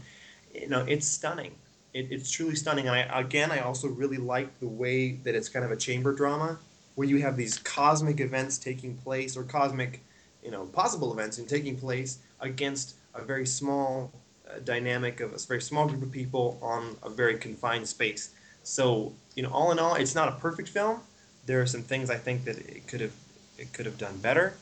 You 0.53 0.67
know, 0.67 0.85
it's 0.87 1.07
stunning. 1.07 1.55
It, 1.93 2.11
it's 2.11 2.29
truly 2.29 2.55
stunning. 2.55 2.87
And 2.87 2.95
I, 2.95 3.19
again, 3.19 3.51
I 3.51 3.59
also 3.59 3.87
really 3.87 4.17
like 4.17 4.59
the 4.59 4.67
way 4.67 5.13
that 5.23 5.33
it's 5.33 5.47
kind 5.47 5.63
of 5.63 5.71
a 5.71 5.77
chamber 5.77 6.13
drama, 6.13 6.59
where 6.95 7.07
you 7.07 7.21
have 7.21 7.37
these 7.37 7.57
cosmic 7.59 8.19
events 8.19 8.57
taking 8.57 8.97
place, 8.97 9.37
or 9.37 9.43
cosmic, 9.43 10.01
you 10.43 10.51
know, 10.51 10.65
possible 10.65 11.13
events 11.13 11.37
and 11.37 11.47
taking 11.47 11.77
place 11.77 12.19
against 12.41 12.95
a 13.15 13.21
very 13.23 13.45
small 13.45 14.11
dynamic 14.59 15.19
of 15.19 15.33
a 15.33 15.37
very 15.37 15.61
small 15.61 15.87
group 15.87 16.01
of 16.01 16.11
people 16.11 16.59
on 16.61 16.97
a 17.03 17.09
very 17.09 17.37
confined 17.37 17.87
space. 17.87 18.33
So, 18.63 19.13
you 19.35 19.43
know, 19.43 19.49
all 19.51 19.71
in 19.71 19.79
all, 19.79 19.95
it's 19.95 20.15
not 20.15 20.27
a 20.29 20.33
perfect 20.33 20.69
film. 20.69 21.01
There 21.45 21.61
are 21.61 21.65
some 21.65 21.81
things 21.81 22.09
I 22.09 22.17
think 22.17 22.45
that 22.45 22.57
it 22.57 22.87
could 22.87 23.01
have 23.01 23.13
it 23.57 23.71
could 23.73 23.85
have 23.85 23.97
done 23.97 24.17
better, 24.17 24.55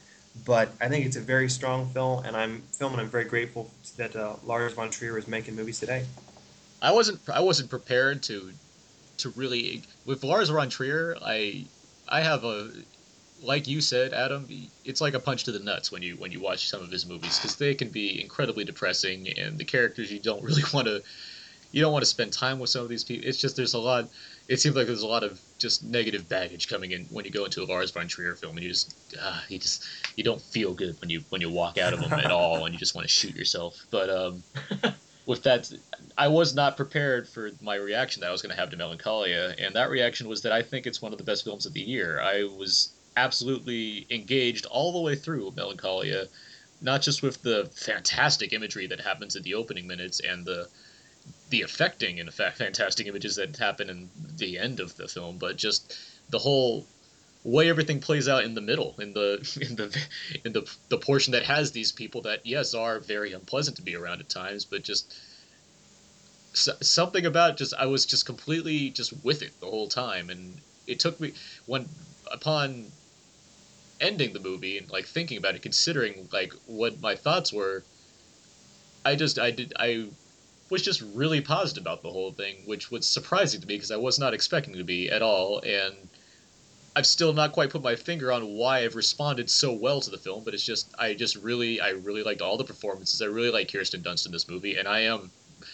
but 0.45 0.69
I 0.81 0.89
think 0.89 1.05
it's 1.05 1.15
a 1.15 1.22
very 1.22 1.49
strong 1.49 1.89
film, 1.89 2.26
and 2.26 2.35
I'm 2.35 2.61
film, 2.73 2.91
and 2.93 3.01
I'm 3.01 3.09
very 3.09 3.23
grateful 3.26 3.72
that 3.97 4.15
uh, 4.15 4.35
Lars 4.43 4.73
von 4.73 4.89
Trier 4.89 5.18
is 5.18 5.27
making 5.27 5.55
movies 5.55 5.80
today. 5.80 6.05
I 6.81 6.91
wasn't 6.91 7.19
I 7.30 7.41
wasn't 7.41 7.69
prepared 7.69 8.23
to 8.23 8.51
to 9.18 9.30
really 9.30 9.84
with 10.05 10.23
Lars 10.23 10.49
von 10.49 10.69
Trier. 10.69 11.15
I 11.22 11.65
I 12.07 12.22
have 12.22 12.43
a 12.43 12.72
like 13.41 13.68
you 13.68 13.81
said, 13.81 14.13
Adam. 14.13 14.47
It's 14.85 15.01
like 15.01 15.13
a 15.13 15.19
punch 15.19 15.43
to 15.45 15.51
the 15.51 15.59
nuts 15.59 15.91
when 15.91 16.01
you 16.01 16.15
when 16.15 16.31
you 16.31 16.39
watch 16.39 16.69
some 16.69 16.81
of 16.81 16.91
his 16.91 17.05
movies 17.05 17.38
because 17.38 17.55
they 17.55 17.73
can 17.73 17.89
be 17.89 18.22
incredibly 18.22 18.63
depressing, 18.63 19.27
and 19.38 19.57
the 19.57 19.65
characters 19.65 20.11
you 20.11 20.19
don't 20.19 20.43
really 20.47 20.63
want 20.73 20.88
to 20.88 21.01
you 21.72 21.81
don't 21.81 21.93
want 21.93 22.03
to 22.03 22.09
spend 22.09 22.34
time 22.34 22.59
with 22.59 22.69
some 22.69 22.84
of 22.84 22.89
these 22.89 23.03
people. 23.03 23.27
It's 23.27 23.38
just 23.38 23.55
there's 23.55 23.73
a 23.73 23.80
lot. 23.80 24.09
It 24.47 24.59
seems 24.59 24.76
like 24.76 24.88
there's 24.88 25.03
a 25.03 25.07
lot 25.07 25.23
of 25.23 25.39
just 25.57 25.84
negative 25.84 26.27
baggage 26.27 26.68
coming 26.68 26.91
in 26.91 27.05
when 27.05 27.26
you 27.26 27.31
go 27.31 27.45
into 27.45 27.63
a 27.63 27.65
Lars 27.65 27.91
von 27.91 28.07
Trier 28.07 28.35
film, 28.35 28.57
and 28.57 28.63
you 28.63 28.69
just 28.69 28.95
uh, 29.19 29.39
you 29.47 29.57
just 29.57 29.85
you 30.15 30.23
don't 30.23 30.41
feel 30.41 30.73
good 30.73 30.99
when 31.01 31.09
you 31.09 31.23
when 31.30 31.41
you 31.41 31.49
walk 31.49 31.77
out 31.77 31.93
of 31.93 32.01
them 32.01 32.13
at 32.13 32.31
all, 32.31 32.65
and 32.65 32.73
you 32.73 32.80
just 32.80 32.95
want 32.95 33.07
to 33.07 33.13
shoot 33.13 33.35
yourself. 33.35 33.85
But 33.89 34.09
um, 34.09 34.43
with 35.26 35.43
that, 35.43 35.72
I 36.18 36.27
was 36.27 36.53
not 36.53 36.76
prepared 36.76 37.27
for 37.27 37.51
my 37.61 37.76
reaction 37.76 38.22
that 38.22 38.27
I 38.27 38.31
was 38.31 38.41
going 38.41 38.53
to 38.53 38.59
have 38.59 38.69
to 38.72 38.77
Melancholia, 38.77 39.55
and 39.57 39.76
that 39.76 39.89
reaction 39.89 40.27
was 40.27 40.41
that 40.41 40.51
I 40.51 40.61
think 40.61 40.85
it's 40.85 41.01
one 41.01 41.13
of 41.13 41.18
the 41.18 41.23
best 41.23 41.45
films 41.45 41.65
of 41.65 41.73
the 41.73 41.81
year. 41.81 42.19
I 42.19 42.43
was 42.43 42.91
absolutely 43.15 44.07
engaged 44.09 44.65
all 44.65 44.91
the 44.93 45.01
way 45.01 45.15
through 45.15 45.53
Melancholia, 45.55 46.27
not 46.81 47.01
just 47.01 47.21
with 47.21 47.41
the 47.41 47.69
fantastic 47.75 48.53
imagery 48.53 48.88
that 48.88 49.01
happens 49.01 49.35
at 49.35 49.43
the 49.43 49.53
opening 49.53 49.88
minutes 49.88 50.19
and 50.19 50.45
the 50.45 50.67
the 51.49 51.61
affecting 51.61 52.19
and 52.19 52.33
fa- 52.33 52.51
fantastic 52.55 53.07
images 53.07 53.35
that 53.35 53.55
happen 53.57 53.89
in 53.89 54.09
the 54.38 54.57
end 54.57 54.79
of 54.79 54.95
the 54.97 55.07
film, 55.07 55.38
but 55.38 55.57
just 55.57 55.97
the 56.29 56.39
whole 56.39 56.85
way 57.43 57.69
everything 57.69 57.99
plays 57.99 58.27
out 58.27 58.43
in 58.43 58.53
the 58.53 58.61
middle, 58.61 58.95
in 58.99 59.13
the 59.13 59.35
in 59.69 59.75
the 59.75 60.05
in 60.45 60.53
the 60.53 60.69
the 60.89 60.97
portion 60.97 61.33
that 61.33 61.43
has 61.43 61.71
these 61.71 61.91
people 61.91 62.21
that 62.21 62.45
yes 62.45 62.73
are 62.73 62.99
very 62.99 63.33
unpleasant 63.33 63.75
to 63.77 63.83
be 63.83 63.95
around 63.95 64.19
at 64.19 64.29
times, 64.29 64.65
but 64.65 64.83
just 64.83 65.13
so, 66.53 66.73
something 66.81 67.25
about 67.25 67.57
just 67.57 67.73
I 67.77 67.85
was 67.85 68.05
just 68.05 68.25
completely 68.25 68.89
just 68.89 69.13
with 69.23 69.41
it 69.41 69.59
the 69.59 69.67
whole 69.67 69.88
time, 69.88 70.29
and 70.29 70.59
it 70.88 70.99
took 70.99 71.19
me 71.19 71.33
when 71.65 71.88
upon 72.31 72.91
ending 74.01 74.33
the 74.33 74.39
movie 74.39 74.77
and 74.77 74.89
like 74.91 75.05
thinking 75.05 75.37
about 75.37 75.55
it, 75.55 75.61
considering 75.61 76.27
like 76.33 76.53
what 76.65 76.99
my 76.99 77.15
thoughts 77.15 77.53
were, 77.53 77.83
I 79.05 79.15
just 79.15 79.39
I 79.39 79.51
did 79.51 79.73
I 79.77 80.07
was 80.69 80.81
just 80.81 81.01
really 81.01 81.41
positive 81.41 81.83
about 81.83 82.01
the 82.01 82.11
whole 82.11 82.31
thing, 82.31 82.55
which 82.65 82.91
was 82.91 83.07
surprising 83.07 83.61
to 83.61 83.67
me 83.67 83.75
because 83.75 83.91
I 83.91 83.97
was 83.97 84.19
not 84.19 84.33
expecting 84.33 84.73
to 84.75 84.83
be 84.83 85.09
at 85.09 85.21
all, 85.21 85.59
and 85.59 85.95
I've 86.95 87.05
still 87.05 87.33
not 87.33 87.53
quite 87.53 87.69
put 87.69 87.81
my 87.83 87.95
finger 87.95 88.31
on 88.31 88.53
why 88.55 88.79
I've 88.79 88.95
responded 88.95 89.49
so 89.49 89.71
well 89.71 90.01
to 90.01 90.09
the 90.09 90.17
film, 90.17 90.43
but 90.43 90.53
it's 90.53 90.65
just 90.65 90.93
I 90.99 91.13
just 91.13 91.35
really 91.37 91.79
I 91.79 91.89
really 91.89 92.23
liked 92.23 92.41
all 92.41 92.57
the 92.57 92.63
performances. 92.63 93.21
I 93.21 93.25
really 93.25 93.51
like 93.51 93.71
Kirsten 93.71 94.01
Dunst 94.01 94.25
in 94.25 94.31
this 94.31 94.47
movie, 94.47 94.77
and 94.77 94.87
I 94.87 95.01
am 95.01 95.31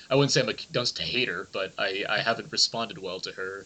I 0.10 0.16
wouldn't 0.16 0.32
say 0.32 0.42
I'm 0.42 0.50
a 0.50 0.54
Dunst 0.54 1.00
hater, 1.00 1.48
but 1.52 1.74
I 1.78 2.06
I 2.10 2.20
haven't 2.20 2.52
responded 2.52 2.98
well 2.98 3.20
to 3.22 3.32
her. 3.32 3.66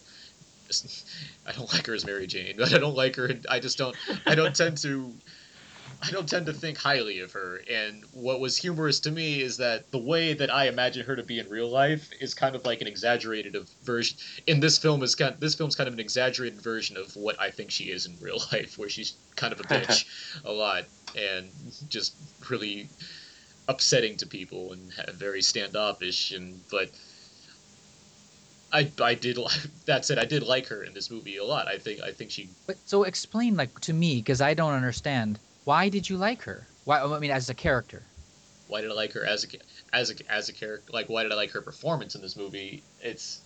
I 1.46 1.52
don't 1.52 1.72
like 1.72 1.86
her 1.86 1.94
as 1.94 2.04
Mary 2.04 2.26
Jane, 2.26 2.54
but 2.58 2.72
I 2.72 2.78
don't 2.78 2.96
like 2.96 3.16
her. 3.16 3.30
I 3.48 3.60
just 3.60 3.78
don't. 3.78 3.96
I 4.26 4.34
don't 4.34 4.54
tend 4.54 4.78
to. 4.78 5.12
I 6.04 6.10
don't 6.10 6.28
tend 6.28 6.46
to 6.46 6.52
think 6.52 6.78
highly 6.78 7.20
of 7.20 7.30
her. 7.32 7.60
And 7.70 8.02
what 8.12 8.40
was 8.40 8.56
humorous 8.56 8.98
to 9.00 9.12
me 9.12 9.40
is 9.40 9.56
that 9.58 9.88
the 9.92 9.98
way 9.98 10.34
that 10.34 10.52
I 10.52 10.66
imagine 10.66 11.06
her 11.06 11.14
to 11.14 11.22
be 11.22 11.38
in 11.38 11.48
real 11.48 11.70
life 11.70 12.10
is 12.20 12.34
kind 12.34 12.56
of 12.56 12.64
like 12.64 12.80
an 12.80 12.88
exaggerated 12.88 13.56
version. 13.84 14.18
In 14.48 14.58
this 14.58 14.78
film 14.78 15.02
is 15.04 15.14
kind. 15.14 15.36
This 15.38 15.54
film's 15.54 15.76
kind 15.76 15.86
of 15.86 15.94
an 15.94 16.00
exaggerated 16.00 16.60
version 16.60 16.96
of 16.96 17.14
what 17.14 17.40
I 17.40 17.50
think 17.50 17.70
she 17.70 17.84
is 17.84 18.06
in 18.06 18.16
real 18.20 18.38
life, 18.52 18.78
where 18.78 18.88
she's 18.88 19.14
kind 19.36 19.52
of 19.52 19.60
a 19.60 19.64
bitch 19.64 20.06
a 20.44 20.52
lot 20.52 20.84
and 21.16 21.50
just 21.88 22.14
really 22.50 22.88
upsetting 23.68 24.16
to 24.16 24.26
people 24.26 24.72
and 24.72 24.92
very 25.14 25.42
standoffish. 25.42 26.32
And 26.32 26.60
but 26.70 26.90
I 28.72 28.90
I 29.00 29.14
did 29.14 29.38
that 29.86 30.04
said 30.04 30.18
I 30.18 30.24
did 30.24 30.42
like 30.42 30.66
her 30.68 30.82
in 30.82 30.94
this 30.94 31.10
movie 31.10 31.36
a 31.36 31.44
lot. 31.44 31.68
I 31.68 31.78
think 31.78 32.00
I 32.00 32.12
think 32.12 32.30
she 32.30 32.48
But 32.66 32.76
so 32.86 33.04
explain 33.04 33.56
like 33.56 33.78
to 33.80 33.92
me 33.92 34.16
because 34.16 34.40
I 34.40 34.54
don't 34.54 34.72
understand. 34.72 35.38
Why 35.64 35.88
did 35.88 36.08
you 36.08 36.16
like 36.16 36.42
her? 36.42 36.66
Why? 36.84 37.00
I 37.00 37.18
mean, 37.18 37.30
as 37.30 37.48
a 37.48 37.54
character. 37.54 38.02
why 38.66 38.80
did 38.80 38.90
I 38.90 38.94
like 38.94 39.12
her 39.12 39.24
as 39.24 39.44
a 39.44 39.48
as 39.94 40.10
a 40.10 40.32
as 40.32 40.48
a 40.48 40.52
character? 40.52 40.90
Like 40.92 41.08
why 41.08 41.22
did 41.22 41.32
I 41.32 41.36
like 41.36 41.50
her 41.52 41.60
performance 41.60 42.14
in 42.14 42.22
this 42.22 42.36
movie? 42.36 42.82
It's 43.00 43.40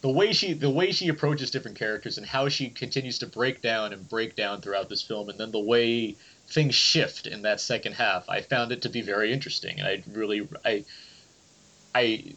the 0.00 0.10
way 0.10 0.32
she 0.32 0.52
the 0.52 0.70
way 0.70 0.92
she 0.92 1.08
approaches 1.08 1.50
different 1.50 1.76
characters 1.76 2.18
and 2.18 2.26
how 2.26 2.48
she 2.48 2.70
continues 2.70 3.18
to 3.18 3.26
break 3.26 3.60
down 3.60 3.92
and 3.92 4.08
break 4.08 4.36
down 4.36 4.60
throughout 4.60 4.88
this 4.88 5.02
film, 5.02 5.28
and 5.28 5.38
then 5.38 5.50
the 5.50 5.58
way 5.58 6.16
things 6.46 6.74
shift 6.74 7.26
in 7.26 7.42
that 7.42 7.60
second 7.60 7.92
half, 7.92 8.28
I 8.28 8.40
found 8.40 8.72
it 8.72 8.82
to 8.82 8.88
be 8.88 9.02
very 9.02 9.32
interesting, 9.32 9.80
and 9.80 9.88
I 9.88 10.02
really 10.12 10.48
I 10.64 10.84
I 11.94 12.36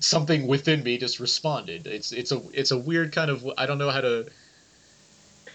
something 0.00 0.46
within 0.46 0.82
me 0.82 0.98
just 0.98 1.20
responded. 1.20 1.86
It's 1.86 2.12
it's 2.12 2.32
a 2.32 2.42
it's 2.52 2.70
a 2.70 2.78
weird 2.78 3.12
kind 3.12 3.30
of 3.30 3.46
I 3.58 3.66
don't 3.66 3.78
know 3.78 3.90
how 3.90 4.00
to. 4.00 4.26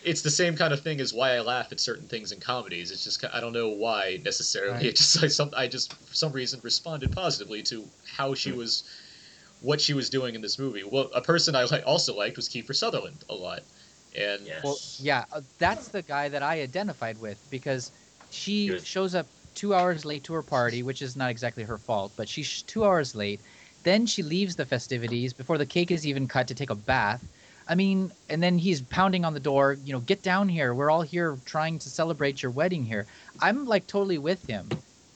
It's 0.03 0.21
the 0.21 0.29
same 0.29 0.55
kind 0.55 0.71
of 0.71 0.81
thing 0.81 1.01
as 1.01 1.13
why 1.13 1.35
I 1.35 1.41
laugh 1.41 1.71
at 1.71 1.79
certain 1.79 2.07
things 2.07 2.31
in 2.31 2.39
comedies. 2.39 2.91
It's 2.91 3.03
just 3.03 3.23
I 3.33 3.39
don't 3.39 3.53
know 3.53 3.69
why 3.69 4.19
necessarily. 4.23 4.73
Right. 4.73 4.85
It 4.85 4.95
just 4.97 5.23
I 5.23 5.27
some 5.27 5.51
I 5.55 5.67
just 5.67 5.93
for 5.93 6.13
some 6.13 6.31
reason 6.31 6.59
responded 6.63 7.11
positively 7.11 7.63
to 7.63 7.85
how 8.15 8.35
she 8.35 8.51
was, 8.51 8.83
what 9.61 9.81
she 9.81 9.93
was 9.93 10.09
doing 10.09 10.35
in 10.35 10.41
this 10.41 10.59
movie. 10.59 10.83
Well, 10.83 11.09
a 11.15 11.21
person 11.21 11.55
I 11.55 11.63
li- 11.65 11.81
also 11.81 12.15
liked 12.15 12.35
was 12.35 12.49
Kiefer 12.49 12.75
Sutherland 12.75 13.23
a 13.29 13.33
lot, 13.33 13.61
and 14.15 14.45
Well, 14.63 14.77
yeah, 14.99 15.25
uh, 15.31 15.41
that's 15.57 15.87
the 15.89 16.03
guy 16.03 16.29
that 16.29 16.43
I 16.43 16.61
identified 16.61 17.17
with 17.17 17.37
because 17.49 17.91
she 18.29 18.77
shows 18.83 19.15
up 19.15 19.27
two 19.55 19.73
hours 19.73 20.05
late 20.05 20.23
to 20.25 20.33
her 20.33 20.43
party, 20.43 20.83
which 20.83 21.01
is 21.01 21.15
not 21.15 21.31
exactly 21.31 21.63
her 21.63 21.77
fault, 21.77 22.13
but 22.15 22.29
she's 22.29 22.61
two 22.63 22.83
hours 22.85 23.15
late. 23.15 23.41
Then 23.86 24.07
she 24.07 24.24
leaves 24.24 24.56
the 24.56 24.66
festivities 24.66 25.32
before 25.32 25.60
the 25.60 25.66
cake 25.66 25.91
is 25.91 26.07
even 26.07 26.28
cut 26.28 26.48
to 26.48 26.56
take 26.56 26.72
a 26.72 26.76
bath. 26.76 27.24
I 27.68 27.76
mean, 27.76 28.12
and 28.30 28.41
then 28.41 28.57
he's 28.57 28.82
pounding 28.82 29.24
on 29.24 29.36
the 29.36 29.40
door, 29.40 29.78
you 29.86 29.94
know, 29.94 29.99
get 29.99 30.24
down 30.24 30.49
here. 30.49 30.74
We're 30.74 30.90
all 30.90 31.03
here 31.03 31.38
trying 31.45 31.78
to 31.80 31.90
celebrate 31.90 32.41
your 32.41 32.52
wedding 32.52 32.84
here. 32.84 33.06
I'm 33.41 33.66
like 33.66 33.86
totally 33.86 34.18
with 34.18 34.44
him. 34.48 34.70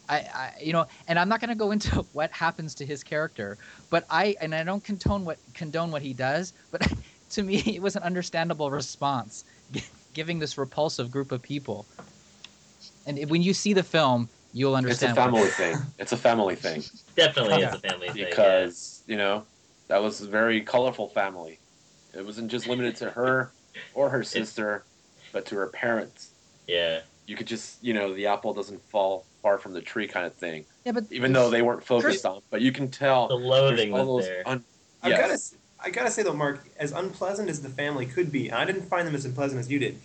I, 0.07 0.17
I 0.17 0.53
you 0.61 0.71
know, 0.71 0.85
and 1.07 1.17
I'm 1.17 1.29
not 1.29 1.41
going 1.41 1.49
to 1.49 1.55
go 1.55 1.71
into 1.75 2.05
what 2.13 2.31
happens 2.31 2.75
to 2.75 2.85
his 2.85 3.03
character, 3.03 3.57
but 3.89 4.05
I 4.07 4.35
and 4.39 4.53
I 4.53 4.63
don't 4.63 4.83
condone 4.83 5.25
what 5.25 5.39
condone 5.55 5.89
what 5.89 6.03
he 6.03 6.13
does, 6.13 6.53
but 6.71 6.87
to 7.31 7.41
me 7.41 7.63
it 7.65 7.81
was 7.81 7.95
an 7.95 8.03
understandable 8.03 8.69
response 8.69 9.45
giving 10.13 10.37
this 10.37 10.59
repulsive 10.59 11.09
group 11.09 11.31
of 11.31 11.41
people. 11.41 11.87
And 13.07 13.29
when 13.31 13.41
you 13.41 13.55
see 13.55 13.73
the 13.73 13.83
film, 13.83 14.29
you'll 14.53 14.75
understand. 14.75 15.11
It's 15.11 15.17
a 15.17 15.21
family 15.23 15.47
thing. 15.49 15.77
It's 15.97 16.11
a 16.11 16.17
family 16.17 16.55
thing. 16.65 16.83
Definitely 17.15 17.59
Yeah. 17.61 17.69
is 17.69 17.75
a 17.75 17.79
family 17.79 18.09
thing. 18.09 18.25
because 18.29 19.03
you 19.07 19.17
know 19.17 19.43
that 19.87 20.01
was 20.01 20.21
a 20.21 20.27
very 20.27 20.61
colorful 20.61 21.09
family. 21.09 21.59
It 22.13 22.25
wasn't 22.25 22.49
just 22.51 22.67
limited 22.67 22.95
to 22.97 23.09
her 23.11 23.51
or 23.93 24.09
her 24.09 24.23
sister, 24.23 24.83
but 25.31 25.45
to 25.47 25.55
her 25.55 25.67
parents. 25.67 26.31
Yeah. 26.67 27.01
You 27.27 27.35
could 27.35 27.47
just 27.47 27.83
you 27.83 27.93
know 27.93 28.13
the 28.13 28.27
apple 28.27 28.53
doesn't 28.53 28.81
fall 28.89 29.25
far 29.41 29.57
from 29.57 29.73
the 29.73 29.81
tree 29.81 30.07
kind 30.07 30.25
of 30.25 30.33
thing. 30.33 30.65
Yeah, 30.85 30.91
but 30.93 31.05
even 31.11 31.31
though 31.33 31.49
they 31.49 31.61
weren't 31.61 31.83
focused 31.83 32.25
on, 32.25 32.41
but 32.49 32.61
you 32.61 32.71
can 32.71 32.89
tell 32.89 33.27
The 33.27 33.35
loathing 33.35 33.91
was 33.91 34.25
there. 34.25 34.43
un- 34.45 34.63
I 35.01 35.11
gotta, 35.11 35.37
I 35.79 35.89
gotta 35.91 36.11
say 36.11 36.23
though, 36.23 36.33
Mark, 36.33 36.67
as 36.77 36.91
unpleasant 36.91 37.49
as 37.49 37.61
the 37.61 37.69
family 37.69 38.05
could 38.05 38.31
be, 38.33 38.47
and 38.49 38.57
I 38.57 38.65
didn't 38.65 38.81
find 38.89 39.07
them 39.07 39.15
as 39.15 39.23
unpleasant 39.25 39.59
as 39.61 39.71
you 39.71 39.79
did. 39.79 39.97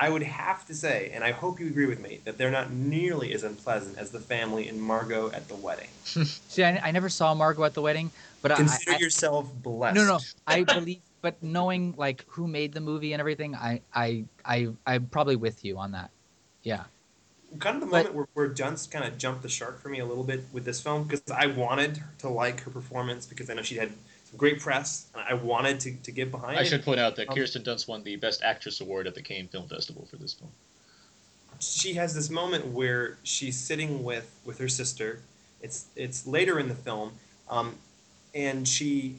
I 0.00 0.08
would 0.10 0.22
have 0.22 0.64
to 0.66 0.74
say, 0.74 1.10
and 1.12 1.24
I 1.24 1.32
hope 1.32 1.58
you 1.58 1.66
agree 1.66 1.86
with 1.86 2.00
me, 2.00 2.20
that 2.24 2.38
they're 2.38 2.52
not 2.52 2.70
nearly 2.70 3.32
as 3.34 3.42
unpleasant 3.42 3.98
as 3.98 4.12
the 4.12 4.20
family 4.20 4.68
in 4.68 4.80
Margot 4.80 5.30
at 5.32 5.48
the 5.48 5.56
wedding. 5.56 5.88
See, 6.04 6.62
I, 6.62 6.78
I 6.84 6.90
never 6.92 7.08
saw 7.08 7.34
Margot 7.34 7.64
at 7.64 7.74
the 7.74 7.82
wedding, 7.82 8.12
but 8.40 8.52
I- 8.52 8.56
Consider 8.56 8.92
I, 8.92 8.94
I, 8.94 8.98
yourself 8.98 9.52
blessed. 9.52 9.96
No, 9.96 10.04
no, 10.06 10.20
I 10.46 10.62
believe, 10.62 11.00
but 11.20 11.42
knowing 11.42 11.94
like 11.96 12.24
who 12.28 12.46
made 12.46 12.72
the 12.74 12.80
movie 12.80 13.12
and 13.12 13.18
everything, 13.18 13.56
I, 13.56 13.82
I, 13.92 14.24
I, 14.44 14.68
I'm 14.86 15.06
probably 15.06 15.34
with 15.36 15.64
you 15.64 15.78
on 15.78 15.92
that. 15.92 16.10
Yeah. 16.62 16.84
kind 17.58 17.74
of 17.76 17.80
the 17.80 17.86
moment 17.86 18.14
where, 18.14 18.28
where 18.34 18.48
Dunst 18.48 18.90
kind 18.92 19.04
of 19.04 19.18
jumped 19.18 19.42
the 19.42 19.48
shark 19.48 19.80
for 19.80 19.88
me 19.88 19.98
a 19.98 20.06
little 20.06 20.24
bit 20.24 20.44
with 20.52 20.64
this 20.64 20.80
film 20.80 21.04
because 21.04 21.22
I 21.34 21.46
wanted 21.46 22.02
to 22.18 22.28
like 22.28 22.60
her 22.62 22.70
performance 22.70 23.26
because 23.26 23.50
I 23.50 23.54
know 23.54 23.62
she 23.62 23.76
had 23.76 23.92
great 24.36 24.60
press 24.60 25.06
and 25.14 25.22
I 25.28 25.34
wanted 25.34 25.80
to, 25.80 25.94
to 25.96 26.10
get 26.12 26.30
behind 26.30 26.58
I 26.58 26.62
it. 26.62 26.66
should 26.66 26.84
point 26.84 27.00
out 27.00 27.16
that 27.16 27.28
Um, 27.28 27.34
Kirsten 27.36 27.62
Dunst 27.62 27.88
won 27.88 28.02
the 28.02 28.16
Best 28.16 28.42
Actress 28.42 28.80
award 28.80 29.06
at 29.06 29.14
the 29.14 29.22
Cannes 29.22 29.48
Film 29.48 29.68
Festival 29.68 30.06
for 30.10 30.16
this 30.16 30.34
film. 30.34 30.50
she 31.60 31.94
has 31.94 32.14
this 32.14 32.30
moment 32.30 32.66
where 32.66 33.16
she's 33.22 33.56
sitting 33.58 34.04
with 34.04 34.30
with 34.44 34.58
her 34.58 34.68
sister. 34.68 35.20
It's 35.60 35.86
it's 35.96 36.26
later 36.26 36.58
in 36.60 36.68
the 36.68 36.74
film, 36.74 37.12
um, 37.48 37.74
and 38.34 38.68
she 38.68 39.16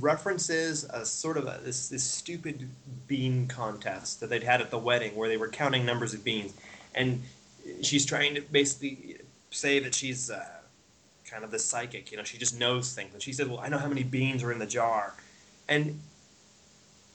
references 0.00 0.84
a 0.84 1.04
sort 1.04 1.36
of 1.36 1.46
a, 1.46 1.60
this 1.62 1.88
this 1.88 2.02
stupid 2.02 2.68
bean 3.06 3.46
contest 3.46 4.20
that 4.20 4.30
they'd 4.30 4.42
had 4.42 4.60
at 4.60 4.70
the 4.70 4.78
wedding 4.78 5.14
where 5.16 5.28
they 5.28 5.36
were 5.36 5.48
counting 5.48 5.84
numbers 5.84 6.14
of 6.14 6.24
beans, 6.24 6.54
and 6.94 7.22
she's 7.82 8.06
trying 8.06 8.34
to 8.34 8.40
basically 8.40 9.16
say 9.50 9.78
that 9.78 9.94
she's 9.94 10.30
uh, 10.30 10.44
kind 11.36 11.44
of 11.44 11.50
the 11.50 11.58
psychic. 11.58 12.10
You 12.10 12.16
know, 12.16 12.24
she 12.24 12.38
just 12.38 12.58
knows 12.58 12.94
things, 12.94 13.12
and 13.12 13.22
she 13.22 13.34
said, 13.34 13.48
"Well, 13.48 13.60
I 13.60 13.68
know 13.68 13.76
how 13.76 13.88
many 13.88 14.02
beans 14.02 14.42
are 14.42 14.50
in 14.50 14.58
the 14.58 14.66
jar," 14.66 15.14
and 15.68 16.00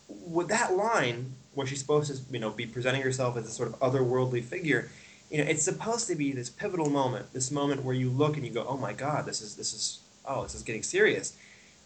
with 0.08 0.48
that 0.50 0.76
line 0.76 1.34
where 1.56 1.66
she's 1.66 1.80
supposed 1.80 2.14
to 2.14 2.34
you 2.34 2.40
know 2.40 2.52
be 2.52 2.68
presenting 2.68 3.02
herself 3.02 3.36
as 3.36 3.48
a 3.48 3.50
sort 3.50 3.70
of 3.70 3.80
otherworldly 3.80 4.44
figure 4.44 4.90
you 5.30 5.38
know 5.38 5.44
it's 5.44 5.64
supposed 5.64 6.08
to 6.08 6.16
be 6.16 6.34
this 6.34 6.50
pivotal 6.50 6.90
moment 6.90 7.32
this 7.34 7.50
moment 7.50 7.84
where 7.84 7.96
you 7.96 8.10
look 8.10 8.36
and 8.36 8.46
you 8.46 8.52
go 8.52 8.66
oh 8.68 8.78
my 8.78 8.92
god 8.92 9.26
this 9.26 9.42
is 9.42 9.56
this 9.56 9.74
is 9.74 10.00
oh 10.26 10.44
this 10.44 10.54
is 10.54 10.64
getting 10.64 10.84
serious 10.84 11.38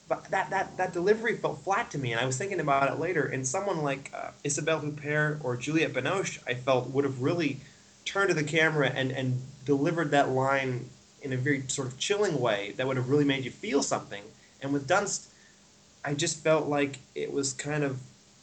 but 0.07 0.25
that 0.31 0.49
that 0.49 0.75
that 0.77 0.91
delivery 0.91 1.35
felt 1.35 1.59
flat 1.59 1.91
to 1.91 1.99
me 1.99 2.11
and 2.11 2.19
i 2.19 2.25
was 2.25 2.35
thinking 2.35 2.59
about 2.59 2.91
it 2.91 2.99
later 2.99 3.25
and 3.25 3.47
someone 3.47 3.83
like 3.83 4.11
uh, 4.15 4.31
isabelle 4.43 4.81
huppert 4.81 5.43
or 5.43 5.55
juliette 5.55 5.93
binoche 5.93 6.39
i 6.47 6.53
felt 6.55 6.89
would 6.89 7.05
have 7.05 7.21
really 7.21 7.59
turned 8.05 8.29
to 8.29 8.35
the 8.35 8.43
camera 8.43 8.89
and 8.89 9.11
and 9.11 9.39
delivered 9.65 10.09
that 10.09 10.29
line 10.29 10.89
in 11.25 11.33
a 11.33 11.37
very 11.37 11.63
sort 11.67 11.87
of 11.87 11.97
chilling 11.97 12.39
way 12.39 12.73
that 12.77 12.87
would 12.87 12.97
have 12.97 13.09
really 13.09 13.25
made 13.25 13.43
you 13.43 13.51
feel 13.51 13.81
something 13.83 14.23
and 14.61 14.71
with 14.71 14.87
dunst 14.87 15.27
I 16.05 16.13
just 16.13 16.43
felt 16.43 16.67
like 16.67 16.99
it 17.15 17.33
was 17.33 17.53
kind 17.53 17.83
of, 17.83 17.99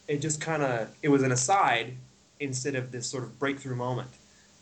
it 0.09 0.20
just 0.20 0.40
kind 0.40 0.62
of, 0.64 0.88
it 1.00 1.09
was 1.09 1.22
an 1.22 1.30
aside 1.30 1.94
instead 2.40 2.74
of 2.74 2.90
this 2.90 3.06
sort 3.06 3.22
of 3.22 3.38
breakthrough 3.38 3.76
moment, 3.76 4.10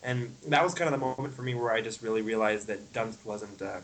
and 0.03 0.35
that 0.49 0.63
was 0.63 0.75
kind 0.75 0.93
of 0.93 1.01
the 1.01 1.05
moment 1.05 1.33
for 1.35 1.43
me 1.43 1.55
where 1.55 1.73
I 1.73 1.81
just 1.81 2.03
really 2.03 2.21
realized 2.21 2.67
that 2.67 2.93
Dunst 2.93 3.25
wasn't 3.25 3.63
uh, 3.63 3.79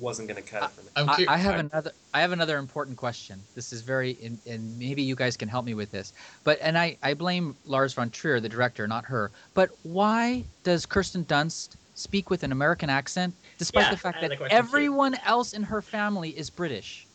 wasn't 0.00 0.26
going 0.26 0.42
to 0.42 0.50
cut 0.50 0.62
it 0.62 0.70
for 0.70 1.04
me. 1.04 1.26
I, 1.28 1.34
I 1.34 1.36
have 1.36 1.60
another. 1.60 1.92
I 2.14 2.22
have 2.22 2.32
another 2.32 2.56
important 2.56 2.96
question. 2.96 3.40
This 3.54 3.74
is 3.74 3.82
very, 3.82 4.16
and, 4.24 4.38
and 4.46 4.78
maybe 4.78 5.02
you 5.02 5.14
guys 5.14 5.36
can 5.36 5.48
help 5.50 5.66
me 5.66 5.74
with 5.74 5.90
this. 5.90 6.14
But 6.42 6.58
and 6.62 6.78
I, 6.78 6.96
I 7.02 7.12
blame 7.12 7.54
Lars 7.66 7.92
von 7.92 8.08
Trier, 8.08 8.40
the 8.40 8.48
director, 8.48 8.88
not 8.88 9.04
her. 9.04 9.30
But 9.52 9.70
why 9.82 10.44
does 10.64 10.86
Kirsten 10.86 11.26
Dunst 11.26 11.76
speak 11.94 12.30
with 12.30 12.42
an 12.42 12.52
American 12.52 12.88
accent, 12.88 13.34
despite 13.62 13.84
Yeah, 13.84 13.90
the 13.92 13.96
fact 13.96 14.20
that 14.20 14.30
that 14.30 14.38
question 14.38 14.56
too. 14.56 14.66
everyone 14.66 15.14
else 15.24 15.52
in 15.52 15.62
her 15.62 15.80
family 15.80 16.30
is 16.30 16.50
British? 16.50 17.06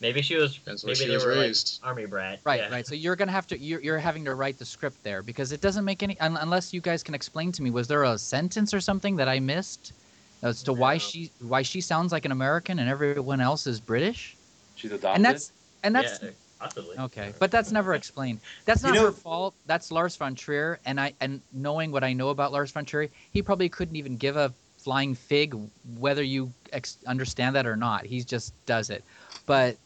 Maybe 0.00 0.20
she 0.22 0.36
was. 0.36 0.54
Depends 0.54 0.84
maybe 0.84 0.96
she 0.96 1.06
they 1.06 1.14
was 1.14 1.24
were 1.24 1.30
raised. 1.32 1.78
like 1.82 1.88
army 1.90 2.06
brat. 2.06 2.40
Right, 2.44 2.60
yeah. 2.60 2.70
right. 2.70 2.86
So 2.86 2.94
you're 2.94 3.14
gonna 3.16 3.30
have 3.32 3.46
to. 3.48 3.58
You're, 3.58 3.80
you're 3.80 3.98
having 3.98 4.24
to 4.24 4.34
write 4.34 4.58
the 4.58 4.64
script 4.64 5.02
there 5.04 5.22
because 5.22 5.52
it 5.52 5.60
doesn't 5.60 5.84
make 5.84 6.02
any. 6.02 6.18
Un, 6.20 6.36
unless 6.40 6.72
you 6.74 6.80
guys 6.80 7.02
can 7.04 7.14
explain 7.14 7.52
to 7.52 7.62
me, 7.62 7.70
was 7.70 7.86
there 7.88 8.02
a 8.04 8.18
sentence 8.18 8.74
or 8.74 8.80
something 8.80 9.14
that 9.16 9.28
I 9.28 9.38
missed 9.38 9.92
as 10.42 10.62
to 10.64 10.72
why 10.72 10.98
she 10.98 11.30
why 11.40 11.62
she 11.62 11.80
sounds 11.80 12.10
like 12.10 12.24
an 12.24 12.32
American 12.32 12.78
and 12.80 12.88
everyone 12.88 13.40
else 13.40 13.66
is 13.68 13.80
British? 13.80 14.36
She's 14.74 14.90
adopted. 14.90 15.16
And 15.16 15.24
that's 15.24 15.52
and 15.84 15.94
that's 15.94 16.20
Yeah, 16.20 16.30
possibly. 16.58 16.98
Okay, 16.98 17.32
but 17.38 17.52
that's 17.52 17.70
never 17.70 17.94
explained. 17.94 18.40
That's 18.64 18.82
You 18.82 18.88
not 18.88 18.94
know- 18.96 19.04
her 19.06 19.12
fault. 19.12 19.54
That's 19.66 19.92
Lars 19.92 20.16
von 20.16 20.34
Trier, 20.34 20.80
and 20.84 21.00
I 21.00 21.12
and 21.20 21.40
knowing 21.52 21.92
what 21.92 22.02
I 22.02 22.12
know 22.12 22.30
about 22.30 22.50
Lars 22.50 22.72
von 22.72 22.84
Trier, 22.84 23.08
he 23.32 23.40
probably 23.40 23.68
couldn't 23.68 23.94
even 23.94 24.16
give 24.16 24.36
a 24.36 24.52
flying 24.82 25.14
fig 25.14 25.56
whether 25.98 26.22
you 26.22 26.52
ex- 26.72 26.98
understand 27.06 27.56
that 27.56 27.66
or 27.66 27.76
not. 27.76 28.04
He 28.04 28.22
just 28.22 28.52
does 28.66 28.90
it. 28.90 29.04
But 29.46 29.76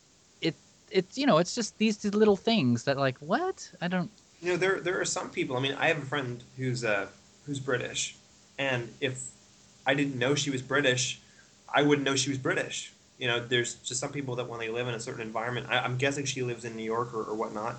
it 0.40 0.54
it's 0.90 1.18
you 1.18 1.26
know 1.26 1.38
it's 1.38 1.54
just 1.54 1.76
these 1.78 2.04
little 2.04 2.36
things 2.36 2.84
that 2.84 2.96
like 2.96 3.18
what 3.18 3.70
I 3.80 3.88
don't. 3.88 4.10
You 4.40 4.52
know, 4.52 4.56
there 4.56 4.80
there 4.80 5.00
are 5.00 5.04
some 5.04 5.30
people. 5.30 5.56
I 5.56 5.60
mean, 5.60 5.74
I 5.78 5.88
have 5.88 5.98
a 5.98 6.06
friend 6.06 6.42
who's 6.56 6.84
uh 6.84 7.06
who's 7.46 7.60
British, 7.60 8.16
and 8.58 8.92
if 9.00 9.30
I 9.86 9.94
didn't 9.94 10.18
know 10.18 10.34
she 10.34 10.50
was 10.50 10.62
British, 10.62 11.20
I 11.72 11.82
wouldn't 11.82 12.04
know 12.04 12.16
she 12.16 12.30
was 12.30 12.38
British. 12.38 12.92
You 13.18 13.28
know, 13.28 13.40
there's 13.40 13.74
just 13.76 14.00
some 14.00 14.12
people 14.12 14.36
that 14.36 14.48
when 14.48 14.60
they 14.60 14.68
live 14.68 14.88
in 14.88 14.94
a 14.94 15.00
certain 15.00 15.22
environment, 15.22 15.68
I, 15.70 15.78
I'm 15.78 15.96
guessing 15.96 16.26
she 16.26 16.42
lives 16.42 16.64
in 16.64 16.76
New 16.76 16.84
York 16.84 17.14
or, 17.14 17.22
or 17.22 17.34
whatnot. 17.34 17.76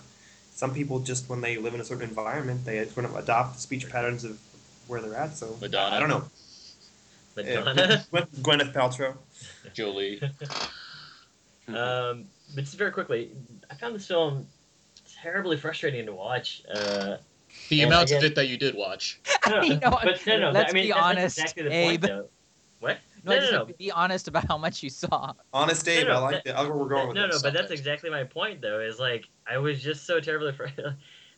Some 0.56 0.74
people 0.74 1.00
just 1.00 1.30
when 1.30 1.42
they 1.42 1.58
live 1.58 1.76
in 1.76 1.82
a 1.82 1.84
certain 1.84 2.08
environment, 2.10 2.66
they 2.66 2.84
sort 2.86 3.06
of 3.06 3.16
adopt 3.16 3.56
the 3.56 3.62
speech 3.62 3.88
patterns 3.90 4.24
of 4.24 4.40
where 4.88 5.02
they're 5.02 5.16
at. 5.16 5.36
So 5.36 5.56
Madonna. 5.62 5.96
I 5.96 6.00
don't 6.00 6.10
know. 6.10 6.24
Madonna. 7.38 8.06
Uh, 8.14 8.22
Gwyneth 8.42 8.74
Paltrow. 8.74 9.16
Jolie. 9.74 10.22
um, 11.68 12.26
but 12.56 12.64
just 12.64 12.78
very 12.78 12.92
quickly, 12.92 13.32
I 13.70 13.76
found 13.76 13.96
this 13.96 14.08
film 14.08 14.48
terribly 15.22 15.58
frustrating 15.58 16.06
to 16.06 16.14
watch. 16.14 16.64
Uh, 16.74 17.18
The 17.70 17.82
amount 17.82 18.10
again- 18.10 18.18
of 18.20 18.24
it 18.26 18.36
that 18.36 18.48
you 18.48 18.58
did 18.58 18.76
watch. 18.76 19.20
No, 19.48 19.62
You 19.62 19.80
know, 19.80 19.92
but 20.04 20.26
no, 20.28 20.38
no. 20.40 20.52
let's 20.52 20.72
I 20.72 20.74
mean, 20.74 20.88
be 20.88 20.92
honest, 20.92 21.38
exactly 21.40 21.64
the 21.64 21.72
Abe. 21.72 22.02
point, 22.02 22.12
though. 22.12 22.28
What? 22.82 22.98
No, 23.24 23.36
No, 23.40 23.40
no, 23.40 23.52
no. 23.52 23.66
be 23.78 23.92
honest 23.92 24.28
about 24.28 24.46
how 24.46 24.58
much 24.58 24.84
you 24.84 24.90
saw. 24.90 25.32
Honest 25.54 25.86
No, 25.86 25.94
Dave, 25.94 26.08
no, 26.08 26.14
I 26.14 26.18
like 26.20 26.32
that- 26.36 26.46
that. 26.46 26.58
I'll 26.58 26.68
go. 26.68 26.76
We're 26.76 26.90
going 26.90 27.08
with 27.08 27.16
no, 27.16 27.28
this. 27.28 27.42
no, 27.42 27.50
but 27.50 27.58
that's 27.58 27.72
exactly 27.72 28.10
my 28.10 28.24
point, 28.26 28.62
though. 28.62 28.80
Is 28.82 29.00
like 29.00 29.26
I 29.50 29.58
was 29.58 29.82
just 29.82 30.06
so 30.06 30.20
terribly 30.20 30.50
afraid. 30.50 30.74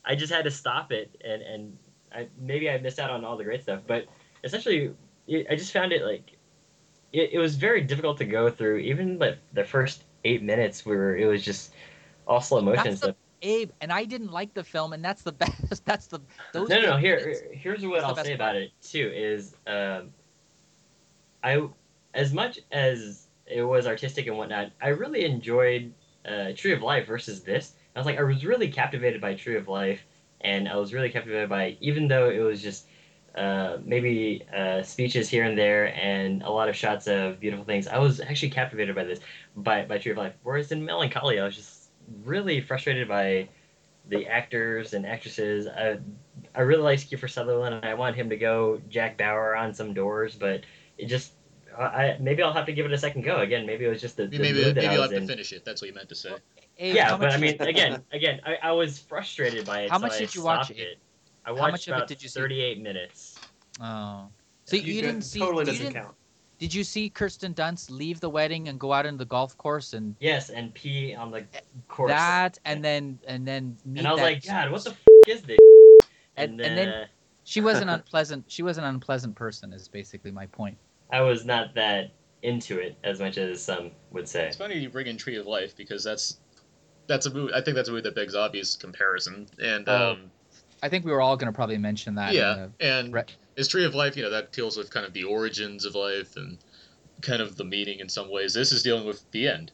I 0.06 0.16
just 0.16 0.34
had 0.34 0.44
to 0.46 0.52
stop 0.52 0.92
it, 0.92 1.16
and 1.24 1.42
and 1.44 1.78
I, 2.14 2.28
maybe 2.40 2.70
I 2.70 2.78
missed 2.80 2.98
out 3.00 3.12
on 3.12 3.24
all 3.24 3.38
the 3.38 3.44
great 3.44 3.62
stuff. 3.62 3.82
But 3.86 4.08
essentially, 4.44 4.92
it, 5.30 5.48
I 5.50 5.56
just 5.56 5.72
found 5.72 5.94
it 5.94 6.04
like 6.04 6.38
it, 7.14 7.32
it 7.34 7.40
was 7.40 7.56
very 7.56 7.82
difficult 7.82 8.18
to 8.18 8.26
go 8.26 8.50
through. 8.50 8.78
Even 8.78 9.20
like 9.20 9.38
the 9.54 9.64
first 9.64 10.04
eight 10.24 10.44
minutes, 10.44 10.86
where 10.86 11.16
it 11.16 11.26
was 11.26 11.44
just 11.44 11.74
all 12.28 12.42
slow 12.42 12.62
motion 12.62 12.98
stuff. 12.98 13.16
Abe, 13.42 13.72
and 13.80 13.92
I 13.92 14.04
didn't 14.04 14.32
like 14.32 14.54
the 14.54 14.64
film, 14.64 14.92
and 14.94 15.04
that's 15.04 15.22
the 15.22 15.32
best. 15.44 15.86
That's 15.86 16.08
the 16.08 16.20
those. 16.52 16.70
no, 16.70 16.82
no, 16.82 16.90
no. 16.92 16.98
Here, 16.98 17.36
here's 17.54 17.86
what 17.86 18.04
I'll 18.04 18.16
say 18.16 18.24
part. 18.24 18.36
about 18.36 18.56
it 18.56 18.72
too. 18.82 19.12
Is 19.14 19.56
um, 19.68 20.10
I, 21.44 21.68
as 22.14 22.34
much 22.34 22.60
as 22.72 23.28
it 23.46 23.64
was 23.64 23.88
artistic 23.88 24.28
and 24.28 24.38
whatnot, 24.38 24.72
I 24.82 24.90
really 24.90 25.26
enjoyed 25.26 25.94
uh, 26.28 26.52
Tree 26.56 26.74
of 26.74 26.82
Life 26.82 27.08
versus 27.08 27.42
this. 27.44 27.74
I 27.96 28.00
was 28.00 28.06
like, 28.06 28.20
I 28.20 28.24
was 28.24 28.46
really 28.46 28.70
captivated 28.70 29.22
by 29.22 29.36
Tree 29.36 29.58
of 29.58 29.68
Life, 29.68 30.02
and 30.42 30.68
I 30.68 30.76
was 30.76 30.94
really 30.94 31.10
captivated 31.10 31.50
by, 31.50 31.78
even 31.82 32.08
though 32.08 32.30
it 32.30 32.40
was 32.40 32.62
just 32.62 32.88
uh, 33.36 33.78
maybe 33.84 34.44
uh, 34.56 34.82
speeches 34.82 35.30
here 35.30 35.44
and 35.44 35.58
there 35.58 35.94
and 35.96 36.44
a 36.44 36.50
lot 36.50 36.70
of 36.70 36.76
shots 36.76 37.08
of 37.08 37.40
beautiful 37.40 37.66
things. 37.66 37.88
I 37.88 37.98
was 37.98 38.20
actually 38.20 38.50
captivated 38.50 38.96
by 38.96 39.04
this, 39.04 39.20
by 39.56 39.86
by 39.86 39.98
Tree 39.98 40.12
of 40.12 40.18
Life. 40.18 40.34
Whereas 40.44 40.72
in 40.72 40.84
Melancholy, 40.84 41.40
I 41.40 41.46
was 41.46 41.56
just 41.56 41.90
really 42.24 42.62
frustrated 42.62 43.08
by 43.08 43.50
the 44.08 44.28
actors 44.28 44.94
and 44.94 45.06
actresses. 45.06 45.68
I, 45.68 46.00
I 46.56 46.62
really 46.62 46.82
liked 46.82 47.10
Kiefer 47.10 47.30
Sutherland, 47.30 47.76
and 47.76 47.86
I 47.86 47.94
want 47.94 48.16
him 48.16 48.30
to 48.30 48.38
go 48.38 48.82
Jack 48.90 49.18
Bauer 49.18 49.56
on 49.56 49.74
some 49.74 49.94
doors, 49.94 50.36
but 50.36 50.62
it 50.98 51.06
just. 51.06 51.34
I, 51.78 52.18
maybe 52.20 52.44
I'll 52.44 52.52
have 52.52 52.66
to 52.66 52.74
give 52.74 52.86
it 52.86 52.92
a 52.92 52.98
second 52.98 53.22
go 53.22 53.38
again. 53.38 53.66
Maybe 53.66 53.86
it 53.86 53.90
was 53.90 54.02
just 54.02 54.18
the, 54.18 54.28
the 54.28 54.38
Maybe 54.38 54.66
mood 54.66 54.76
that 54.76 54.82
maybe 54.82 54.88
I 54.88 54.94
you'll 54.94 55.04
was 55.04 55.12
have 55.12 55.22
to 55.22 55.28
finish 55.28 55.54
it. 55.54 55.64
That's 55.64 55.82
what 55.82 55.88
you 55.88 55.94
meant 55.94 56.10
to 56.10 56.16
say. 56.16 56.34
Abe, 56.78 56.96
yeah, 56.96 57.16
but 57.16 57.32
I 57.32 57.38
mean, 57.38 57.56
again, 57.62 58.04
again, 58.12 58.42
I, 58.46 58.58
I 58.62 58.72
was 58.72 59.00
frustrated 59.00 59.66
by 59.66 59.82
it. 59.82 59.90
How 59.92 59.98
so 59.98 60.02
much 60.02 60.14
I 60.14 60.20
did 60.20 60.36
you 60.36 60.44
watch, 60.44 60.66
stopped 60.66 60.80
Abe? 60.80 60.88
it. 60.88 60.98
I 61.50 61.56
How 61.56 61.62
watched 61.62 61.72
much 61.72 61.98
of 61.98 62.04
it 62.04 62.08
did 62.08 62.22
you 62.22 62.30
see? 62.30 62.40
38 62.40 62.82
minutes. 62.82 63.40
Oh, 63.82 64.28
so 64.66 64.76
you, 64.76 64.94
You 64.94 65.02
didn't 65.02 65.24
see? 65.24 65.40
totally 65.40 65.62
you 65.62 65.66
doesn't 65.66 65.86
didn't- 65.88 66.04
count. 66.04 66.16
Did 66.60 66.74
you 66.74 66.84
see 66.84 67.10
Kirsten 67.10 67.54
Dunst 67.54 67.90
leave 67.90 68.20
the 68.20 68.30
wedding 68.30 68.68
and 68.68 68.78
go 68.78 68.92
out 68.92 69.06
into 69.06 69.18
the 69.20 69.26
golf 69.26 69.58
course 69.58 69.94
and 69.94 70.14
Yes, 70.20 70.50
and 70.50 70.74
pee 70.74 71.16
on 71.16 71.32
the 71.32 71.46
course. 71.88 72.12
that, 72.12 72.60
and 72.66 72.84
then 72.84 73.18
and 73.28 73.48
then 73.48 73.78
meet 73.86 74.00
and 74.00 74.08
I 74.08 74.12
was 74.12 74.20
that- 74.20 74.26
like, 74.26 74.46
God, 74.46 74.70
what 74.72 74.84
the 74.84 74.90
f- 74.92 75.00
is 75.28 75.42
this? 75.44 75.58
and, 76.36 76.52
And, 76.52 76.62
and 76.62 76.78
then 76.78 76.90
uh, 76.90 77.06
she 77.46 77.62
was 77.62 77.80
an 77.80 77.88
unpleasant. 77.96 78.44
She 78.52 78.62
was 78.62 78.78
an 78.78 78.84
unpleasant 78.84 79.36
person. 79.36 79.72
Is 79.74 79.88
basically 79.88 80.32
my 80.32 80.46
point. 80.48 80.78
I 81.12 81.22
was 81.22 81.46
not 81.46 81.74
that 81.76 82.12
into 82.44 82.78
it 82.78 82.98
as 83.06 83.20
much 83.22 83.38
as 83.38 83.64
some 83.64 83.92
would 84.12 84.28
say. 84.28 84.48
It's 84.48 84.58
funny 84.58 84.78
you 84.78 84.90
bring 84.90 85.08
in 85.08 85.16
Tree 85.18 85.38
of 85.38 85.48
Life 85.48 85.76
because 85.78 86.04
that's 86.04 86.40
that's 87.08 87.26
a 87.26 87.34
movie. 87.34 87.54
I 87.54 87.62
think 87.62 87.76
that's 87.76 87.88
a 87.88 87.92
movie 87.92 88.04
that 88.04 88.16
begs 88.16 88.36
obvious 88.36 88.76
comparison. 88.76 89.48
And 89.64 89.88
Oh, 89.88 90.12
um, 90.12 90.32
I 90.82 90.90
think 90.90 91.06
we 91.06 91.12
were 91.12 91.22
all 91.22 91.36
going 91.38 91.52
to 91.52 91.56
probably 91.56 91.78
mention 91.78 92.16
that. 92.16 92.34
yeah, 92.34 92.68
the- 92.78 92.86
and 92.86 93.14
is 93.56 93.68
Tree 93.68 93.86
of 93.86 93.94
Life, 93.96 94.16
you 94.16 94.24
know, 94.24 94.30
that 94.30 94.52
deals 94.52 94.78
with 94.78 94.90
kind 94.92 95.06
of 95.06 95.14
the 95.14 95.24
origins 95.26 95.86
of 95.86 95.96
life 95.96 96.36
and 96.38 96.58
kind 97.22 97.42
of 97.42 97.58
the 97.58 97.66
meaning 97.66 98.00
in 98.00 98.08
some 98.08 98.32
ways. 98.32 98.54
This 98.54 98.72
is 98.72 98.84
dealing 98.84 99.06
with 99.06 99.30
the 99.32 99.48
end. 99.48 99.72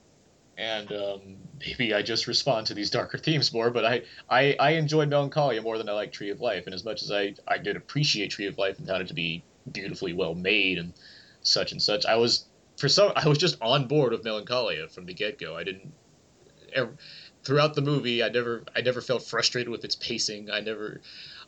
And 0.57 0.91
um, 0.93 1.21
maybe 1.59 1.93
I 1.93 2.01
just 2.01 2.27
respond 2.27 2.65
to 2.67 2.73
these 2.73 2.89
darker 2.89 3.17
themes 3.25 3.53
more, 3.53 3.69
but 3.69 3.85
I, 3.85 4.01
I, 4.29 4.55
I 4.59 4.71
enjoyed 4.71 5.09
Melancholia 5.09 5.61
more 5.61 5.77
than 5.77 5.89
I 5.89 5.91
like 5.93 6.11
Tree 6.11 6.29
of 6.31 6.41
Life. 6.41 6.65
And 6.65 6.73
as 6.73 6.83
much 6.85 7.03
as 7.03 7.11
I, 7.11 7.35
I 7.47 7.57
did 7.57 7.75
appreciate 7.75 8.31
Tree 8.31 8.47
of 8.47 8.57
Life 8.57 8.79
and 8.79 8.87
found 8.87 9.01
it 9.01 9.07
to 9.09 9.13
be 9.13 9.43
beautifully 9.71 10.13
well 10.13 10.33
made 10.33 10.77
and 10.77 10.93
such 11.41 11.71
and 11.71 11.81
such, 11.81 12.05
I 12.05 12.15
was 12.15 12.45
for 12.77 12.89
some 12.89 13.11
I 13.15 13.27
was 13.27 13.37
just 13.37 13.57
on 13.61 13.87
board 13.87 14.11
with 14.11 14.23
Melancholia 14.23 14.87
from 14.87 15.05
the 15.05 15.13
get 15.13 15.37
go. 15.37 15.55
I 15.55 15.63
didn't 15.63 15.93
ever, 16.73 16.89
throughout 17.45 17.75
the 17.75 17.81
movie 17.81 18.23
I 18.23 18.29
never 18.29 18.63
I 18.75 18.81
never 18.81 19.01
felt 19.01 19.23
frustrated 19.23 19.69
with 19.69 19.85
its 19.85 19.95
pacing. 19.95 20.49
I 20.51 20.59
never 20.59 20.99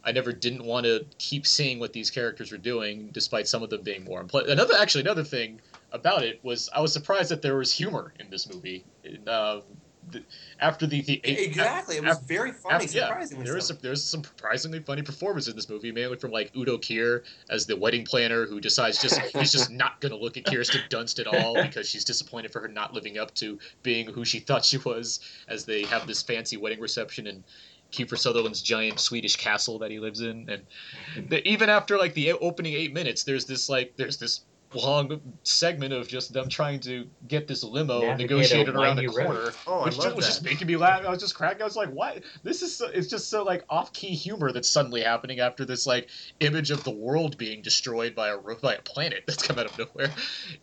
I 0.03 0.11
never 0.11 0.32
didn't 0.32 0.64
want 0.64 0.86
to 0.86 1.06
keep 1.18 1.45
seeing 1.45 1.80
what 1.80 1.91
these 1.91 2.10
characters 2.10 2.52
were 2.52 2.57
doing, 2.57 3.10
despite 3.11 3.48
some 3.48 3.64
of 3.64 3.69
them 3.69 3.82
being 3.82 4.06
more 4.06 4.22
unpleasant. 4.22 4.52
Another, 4.52 4.76
actually, 4.80 5.02
another 5.02 5.24
thing 5.24 5.60
about 5.91 6.24
it 6.24 6.40
was 6.44 6.69
I 6.74 6.80
was 6.80 6.94
surprised 6.94 7.30
that 7.30 7.41
there 7.41 7.57
was 7.57 7.74
humor 7.74 8.14
in 8.19 8.30
this 8.30 8.48
movie. 8.48 8.86
Um, 9.28 9.64
the, 10.11 10.23
after 10.59 10.88
the, 10.88 11.01
the 11.01 11.21
Exactly, 11.23 11.97
it 11.97 12.03
was 12.03 12.19
very 12.19 12.51
funny, 12.51 12.85
af- 12.85 12.93
yeah, 12.93 13.07
surprisingly 13.07 13.43
there 13.43 13.55
was 13.55 13.67
some, 13.67 13.77
there 13.81 13.91
was 13.91 14.03
some 14.03 14.23
surprisingly 14.23 14.79
funny 14.79 15.01
performance 15.01 15.47
in 15.47 15.55
this 15.55 15.69
movie, 15.69 15.91
mainly 15.91 16.17
from 16.17 16.31
like 16.31 16.55
Udo 16.55 16.77
Kier 16.77 17.23
as 17.49 17.65
the 17.65 17.75
wedding 17.75 18.05
planner 18.05 18.45
who 18.45 18.59
decides 18.59 19.01
just 19.01 19.19
he's 19.35 19.51
just 19.51 19.69
not 19.69 19.99
going 20.01 20.11
to 20.11 20.17
look 20.17 20.38
at 20.38 20.45
Kirsten 20.45 20.81
Dunst 20.89 21.19
at 21.19 21.27
all 21.27 21.61
because 21.61 21.89
she's 21.89 22.05
disappointed 22.05 22.51
for 22.51 22.61
her 22.61 22.67
not 22.67 22.93
living 22.93 23.17
up 23.17 23.34
to 23.35 23.59
being 23.84 24.07
who 24.07 24.23
she 24.23 24.39
thought 24.39 24.63
she 24.63 24.77
was. 24.77 25.19
As 25.47 25.65
they 25.65 25.84
have 25.84 26.07
this 26.07 26.21
fancy 26.21 26.57
wedding 26.57 26.79
reception 26.79 27.27
and 27.27 27.43
Kiefer 27.91 28.17
Sutherland's 28.17 28.61
giant 28.61 28.99
Swedish 28.99 29.35
castle 29.35 29.79
that 29.79 29.91
he 29.91 29.99
lives 29.99 30.21
in, 30.21 30.49
and 30.49 31.29
the, 31.29 31.47
even 31.47 31.69
after 31.69 31.97
like 31.97 32.13
the 32.13 32.34
opening 32.34 32.73
eight 32.73 32.93
minutes, 32.93 33.23
there's 33.23 33.45
this 33.45 33.69
like 33.69 33.93
there's 33.97 34.17
this 34.17 34.41
long 34.77 35.21
segment 35.43 35.93
of 35.93 36.07
just 36.07 36.33
them 36.33 36.49
trying 36.49 36.79
to 36.81 37.07
get 37.27 37.47
this 37.47 37.63
limo 37.63 38.01
Navigate 38.01 38.31
a 38.31 38.33
negotiated 38.35 38.75
around 38.75 38.97
the 38.97 39.07
corner, 39.07 39.51
Oh, 39.65 39.79
I 39.81 39.85
which 39.85 39.95
just, 39.95 40.15
was 40.15 40.25
just 40.25 40.43
making 40.43 40.67
me 40.67 40.77
laugh. 40.77 41.05
I 41.05 41.09
was 41.09 41.19
just 41.21 41.35
cracking. 41.35 41.61
I 41.61 41.65
was 41.65 41.75
like, 41.75 41.89
"What? 41.89 42.23
This 42.43 42.61
is 42.61 42.75
so, 42.75 42.87
it's 42.87 43.07
just 43.07 43.29
so 43.29 43.43
like 43.43 43.65
off-key 43.69 44.15
humor 44.15 44.51
that's 44.51 44.69
suddenly 44.69 45.01
happening 45.01 45.39
after 45.39 45.65
this 45.65 45.85
like 45.85 46.09
image 46.39 46.71
of 46.71 46.83
the 46.83 46.91
world 46.91 47.37
being 47.37 47.61
destroyed 47.61 48.15
by 48.15 48.29
a 48.29 48.37
by 48.37 48.75
a 48.75 48.81
planet 48.81 49.23
that's 49.27 49.43
come 49.43 49.59
out 49.59 49.65
of 49.65 49.77
nowhere." 49.77 50.13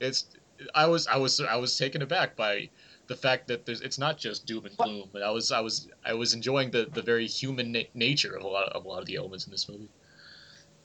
It's 0.01 0.27
I 0.75 0.87
was 0.87 1.07
I 1.07 1.17
was 1.17 1.41
I 1.41 1.57
was 1.57 1.77
taken 1.77 2.03
aback 2.03 2.37
by 2.37 2.71
the 3.07 3.17
fact 3.17 3.49
that 3.49 3.67
there's 3.67 3.81
it's 3.81 3.99
not 3.99 4.19
just 4.19 4.47
doom 4.47 4.67
and 4.67 4.77
gloom, 4.77 5.11
but 5.13 5.23
I 5.23 5.31
was 5.31 5.53
I 5.53 5.61
was 5.61 5.89
I 6.05 6.15
was 6.15 6.35
enjoying 6.35 6.71
the, 6.71 6.89
the 6.93 7.03
very 7.03 7.27
human 7.27 7.73
na- 7.73 7.81
nature 7.95 8.35
of 8.37 8.43
a 8.43 8.49
lot 8.49 8.69
of 8.69 8.85
a 8.85 8.89
lot 8.89 9.01
of 9.01 9.07
the 9.07 9.17
elements 9.17 9.47
in 9.47 9.51
this 9.51 9.69
movie. 9.69 9.89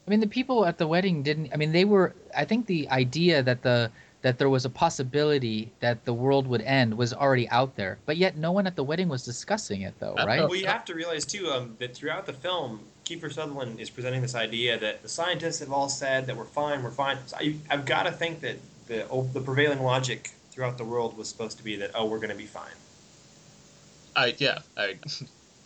I 0.10 0.12
mean, 0.12 0.22
the 0.22 0.28
people 0.28 0.66
at 0.66 0.80
the 0.80 0.88
wedding 0.88 1.22
didn't. 1.22 1.54
I 1.54 1.58
mean, 1.58 1.72
they 1.72 1.86
were. 1.86 2.16
I 2.36 2.44
think 2.44 2.66
the 2.66 2.90
idea 2.90 3.44
that 3.44 3.62
the 3.62 3.92
that 4.24 4.40
there 4.40 4.50
was 4.50 4.66
a 4.66 4.70
possibility 4.70 5.72
that 5.82 6.04
the 6.04 6.14
world 6.14 6.48
would 6.48 6.62
end 6.62 6.98
was 6.98 7.14
already 7.14 7.48
out 7.50 7.76
there, 7.76 8.00
but 8.08 8.18
yet 8.18 8.36
no 8.36 8.52
one 8.52 8.66
at 8.66 8.76
the 8.76 8.84
wedding 8.84 9.08
was 9.08 9.24
discussing 9.24 9.84
it, 9.84 9.94
though, 10.00 10.16
right? 10.16 10.40
Well, 10.40 10.56
you 10.56 10.66
have 10.66 10.84
to 10.86 10.96
realize 10.96 11.26
too 11.26 11.52
um, 11.52 11.76
that 11.78 11.96
throughout 11.96 12.26
the 12.26 12.34
film, 12.34 12.80
Kiefer 13.06 13.32
Sutherland 13.32 13.80
is 13.80 13.92
presenting 13.92 14.24
this 14.24 14.34
idea 14.34 14.80
that 14.80 15.04
the 15.04 15.10
scientists 15.10 15.60
have 15.60 15.72
all 15.72 15.90
said 15.90 16.26
that 16.26 16.36
we're 16.36 16.44
fine, 16.46 16.82
we're 16.82 16.90
fine. 16.90 17.20
So 17.28 17.38
I, 17.40 17.54
I've 17.70 17.86
got 17.86 18.08
to 18.08 18.12
think 18.12 18.42
that 18.42 18.58
the 18.88 19.08
oh, 19.10 19.30
the 19.32 19.42
prevailing 19.42 19.84
logic 19.84 20.32
throughout 20.50 20.80
the 20.80 20.86
world 20.86 21.16
was 21.20 21.30
supposed 21.30 21.60
to 21.60 21.64
be 21.64 21.76
that 21.76 21.92
oh, 21.94 22.06
we're 22.06 22.18
going 22.18 22.32
to 22.32 22.36
be 22.36 22.48
fine. 22.48 22.74
I 24.16 24.34
yeah 24.40 24.62
I. 24.76 24.98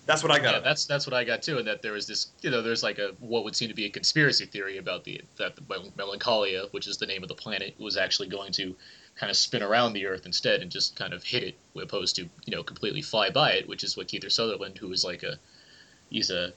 That's 0.05 0.21
what 0.21 0.31
I 0.31 0.39
got. 0.39 0.55
Yeah, 0.55 0.59
that's 0.59 0.85
that's 0.85 1.07
what 1.07 1.13
I 1.13 1.23
got 1.23 1.41
too, 1.41 1.59
and 1.59 1.67
that 1.67 1.81
there 1.81 1.93
was 1.93 2.07
this, 2.07 2.27
you 2.41 2.49
know, 2.49 2.61
there's 2.61 2.83
like 2.83 2.99
a 2.99 3.13
what 3.19 3.43
would 3.45 3.55
seem 3.55 3.69
to 3.69 3.73
be 3.73 3.85
a 3.85 3.89
conspiracy 3.89 4.45
theory 4.45 4.77
about 4.77 5.03
the 5.03 5.21
that 5.37 5.55
the 5.55 5.91
Melancholia, 5.95 6.65
which 6.71 6.87
is 6.87 6.97
the 6.97 7.05
name 7.05 7.23
of 7.23 7.29
the 7.29 7.35
planet, 7.35 7.73
was 7.79 7.95
actually 7.95 8.27
going 8.27 8.51
to 8.53 8.75
kind 9.15 9.29
of 9.29 9.37
spin 9.37 9.63
around 9.63 9.93
the 9.93 10.05
Earth 10.05 10.25
instead 10.25 10.61
and 10.61 10.69
just 10.71 10.95
kind 10.95 11.13
of 11.13 11.23
hit 11.23 11.43
it, 11.43 11.55
opposed 11.81 12.17
to 12.17 12.23
you 12.45 12.55
know 12.55 12.63
completely 12.63 13.01
fly 13.01 13.29
by 13.29 13.53
it, 13.53 13.67
which 13.67 13.83
is 13.83 13.95
what 13.95 14.07
Kiefer 14.07 14.31
Sutherland, 14.31 14.77
who 14.77 14.91
is 14.91 15.05
like 15.05 15.23
a, 15.23 15.37
he's 16.09 16.31
a 16.31 16.51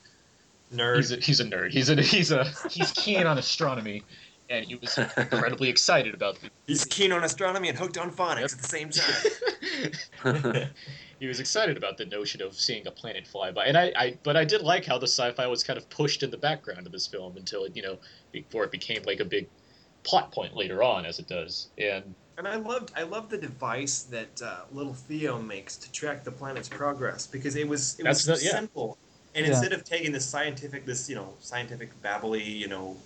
nerd, 0.74 0.97
he's 0.97 1.12
a, 1.12 1.16
he's 1.16 1.40
a 1.40 1.44
nerd, 1.44 1.70
he's 1.70 1.89
a 1.89 2.02
he's 2.02 2.32
a 2.32 2.44
he's 2.70 2.90
keen 2.93 3.27
on 3.27 3.39
astronomy, 3.39 4.02
and 4.48 4.64
he 4.64 4.77
was 4.77 4.97
incredibly 5.16 5.68
excited 5.68 6.14
about 6.14 6.40
the, 6.40 6.51
He's 6.66 6.85
keen 6.85 7.12
on 7.12 7.24
astronomy 7.24 7.68
and 7.68 7.78
hooked 7.78 7.98
on 7.98 8.10
phonics 8.10 8.52
at 8.55 8.60
the 8.60 8.68
same 8.68 8.90
time. 8.90 10.70
he 11.20 11.27
was 11.27 11.40
excited 11.40 11.77
about 11.77 11.97
the 11.97 12.06
notion 12.06 12.43
of 12.43 12.55
seeing 12.55 12.86
a 12.86 12.90
planet 12.90 13.27
fly 13.27 13.51
by, 13.51 13.66
and 13.66 13.77
I, 13.77 13.93
I, 13.97 14.18
but 14.23 14.36
I 14.36 14.44
did 14.44 14.62
like 14.62 14.85
how 14.85 14.98
the 14.98 15.06
sci-fi 15.06 15.47
was 15.47 15.62
kind 15.64 15.77
of 15.78 15.89
pushed 15.90 16.23
in 16.23 16.31
the 16.31 16.36
background 16.39 16.86
of 16.86 16.93
this 16.93 17.06
film 17.06 17.36
until 17.36 17.64
it, 17.64 17.77
you 17.77 17.82
know, 17.82 17.98
before 18.32 18.64
it 18.64 18.70
became 18.73 19.02
like 19.05 19.20
a 19.20 19.24
big 19.24 19.48
plot 20.05 20.32
point 20.32 20.55
later 20.55 20.82
on, 20.82 21.06
as 21.06 21.18
it 21.18 21.27
does. 21.28 21.68
And 21.78 22.14
And 22.39 22.47
I 22.47 22.56
loved 22.56 22.93
I 22.97 23.02
loved 23.02 23.31
the 23.31 23.39
device 23.39 24.02
that 24.05 24.43
uh, 24.43 24.64
little 24.73 24.94
Theo 24.94 25.40
makes 25.40 25.77
to 25.78 25.90
track 25.93 26.23
the 26.24 26.32
planet's 26.32 26.68
progress 26.68 27.27
because 27.27 27.56
it 27.56 27.66
was 27.66 27.98
it 27.98 28.06
was 28.06 28.24
That's 28.24 28.40
so 28.40 28.44
the- 28.44 28.44
yeah. 28.44 28.60
simple. 28.60 28.98
And 29.35 29.44
Yeah. 29.47 29.52
instead 29.52 29.73
of 29.73 29.85
taking 29.85 30.12
this 30.12 30.24
scientific 30.27 30.86
this 30.86 31.09
you 31.09 31.16
know 31.16 31.35
scientific 31.40 31.90
babbly 32.02 32.44
you 32.44 32.68
know 32.68 32.97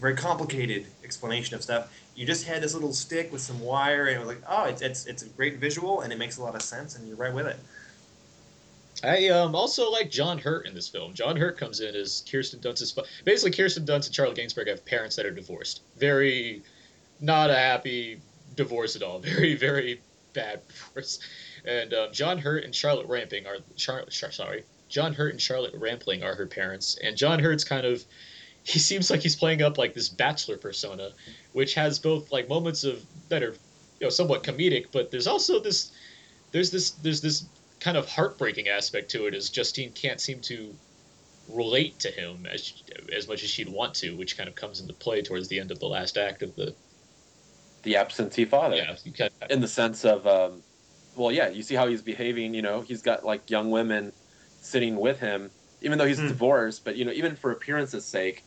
very 0.00 0.14
complicated 0.14 0.86
explanation 1.04 1.54
of 1.54 1.62
stuff, 1.62 1.92
you 2.14 2.26
just 2.26 2.46
had 2.46 2.62
this 2.62 2.74
little 2.74 2.92
stick 2.92 3.32
with 3.32 3.40
some 3.40 3.60
wire 3.60 4.06
and 4.06 4.16
it 4.16 4.18
was 4.18 4.28
like 4.28 4.42
oh 4.48 4.64
it's 4.64 4.82
it's 4.82 5.06
it's 5.06 5.22
a 5.22 5.28
great 5.28 5.58
visual 5.58 6.02
and 6.02 6.12
it 6.12 6.18
makes 6.18 6.38
a 6.38 6.42
lot 6.42 6.54
of 6.54 6.62
sense 6.62 6.96
and 6.96 7.06
you're 7.06 7.16
right 7.16 7.34
with 7.34 7.46
it. 7.46 7.56
I 9.02 9.28
um, 9.28 9.54
also 9.54 9.90
like 9.90 10.10
John 10.10 10.38
Hurt 10.38 10.66
in 10.66 10.74
this 10.74 10.88
film. 10.88 11.14
John 11.14 11.36
Hurt 11.36 11.56
comes 11.56 11.80
in 11.80 11.94
as 11.94 12.22
Kirsten 12.30 12.60
Dunst's. 12.60 12.94
Basically, 13.24 13.50
Kirsten 13.50 13.86
Dunst 13.86 14.06
and 14.06 14.14
Charlotte 14.14 14.36
Gainsbourg 14.36 14.68
have 14.68 14.84
parents 14.84 15.16
that 15.16 15.24
are 15.24 15.30
divorced. 15.30 15.80
Very, 15.96 16.62
not 17.20 17.48
a 17.48 17.56
happy 17.56 18.20
divorce 18.56 18.96
at 18.96 19.02
all. 19.02 19.18
Very, 19.20 19.54
very 19.54 20.00
bad 20.34 20.60
divorce. 20.68 21.20
And 21.64 21.94
um, 21.94 22.12
John 22.12 22.38
Hurt 22.38 22.64
and 22.64 22.74
Charlotte 22.74 23.06
Rampling 23.06 23.46
are 23.46 23.58
Char- 23.76 24.10
sorry, 24.10 24.64
John 24.88 25.14
Hurt 25.14 25.32
and 25.32 25.40
Charlotte 25.40 25.74
Rampling 25.74 26.22
are 26.22 26.34
her 26.34 26.46
parents. 26.46 26.98
And 27.02 27.16
John 27.16 27.38
Hurt's 27.38 27.64
kind 27.64 27.86
of, 27.86 28.04
he 28.64 28.78
seems 28.78 29.10
like 29.10 29.20
he's 29.22 29.36
playing 29.36 29.62
up 29.62 29.78
like 29.78 29.94
this 29.94 30.08
bachelor 30.08 30.58
persona, 30.58 31.10
which 31.52 31.74
has 31.74 31.98
both 31.98 32.30
like 32.32 32.48
moments 32.48 32.84
of 32.84 33.06
that 33.28 33.42
are, 33.42 33.52
you 34.00 34.06
know, 34.06 34.10
somewhat 34.10 34.44
comedic, 34.44 34.86
but 34.92 35.10
there's 35.10 35.26
also 35.26 35.60
this, 35.60 35.92
there's 36.52 36.70
this, 36.70 36.92
there's 36.92 37.20
this 37.22 37.48
kind 37.80 37.96
of 37.96 38.08
heartbreaking 38.08 38.68
aspect 38.68 39.10
to 39.12 39.26
it 39.26 39.34
as 39.34 39.50
Justine 39.50 39.92
can't 39.92 40.20
seem 40.20 40.40
to 40.42 40.78
relate 41.48 41.98
to 42.00 42.10
him 42.10 42.46
as 42.46 42.82
as 43.16 43.28
much 43.28 43.42
as 43.44 43.50
she'd 43.50 43.68
want 43.68 43.94
to, 43.96 44.16
which 44.16 44.36
kind 44.36 44.48
of 44.48 44.54
comes 44.54 44.80
into 44.80 44.94
play 44.94 45.22
towards 45.22 45.48
the 45.48 45.58
end 45.60 45.70
of 45.70 45.80
the 45.80 45.86
last 45.88 46.16
act 46.18 46.42
of 46.42 46.54
the. 46.56 46.76
the 47.82 47.96
absentee 47.96 48.44
father. 48.44 48.76
Yeah, 48.76 48.96
kind 49.16 49.30
in 49.48 49.60
the 49.60 49.68
sense 49.68 50.04
of, 50.04 50.26
um, 50.26 50.64
well, 51.14 51.32
yeah, 51.32 51.48
you 51.48 51.62
see 51.62 51.74
how 51.74 51.88
he's 51.88 52.02
behaving. 52.02 52.54
You 52.54 52.62
know, 52.62 52.82
he's 52.82 53.02
got 53.02 53.24
like 53.24 53.50
young 53.50 53.70
women 53.70 54.12
sitting 54.60 54.96
with 54.96 55.18
him, 55.20 55.50
even 55.80 55.98
though 55.98 56.06
he's 56.06 56.20
Hmm. 56.20 56.26
divorced. 56.26 56.84
But 56.84 56.96
you 56.96 57.04
know, 57.04 57.12
even 57.12 57.36
for 57.36 57.50
appearance's 57.52 58.06
sake, 58.06 58.46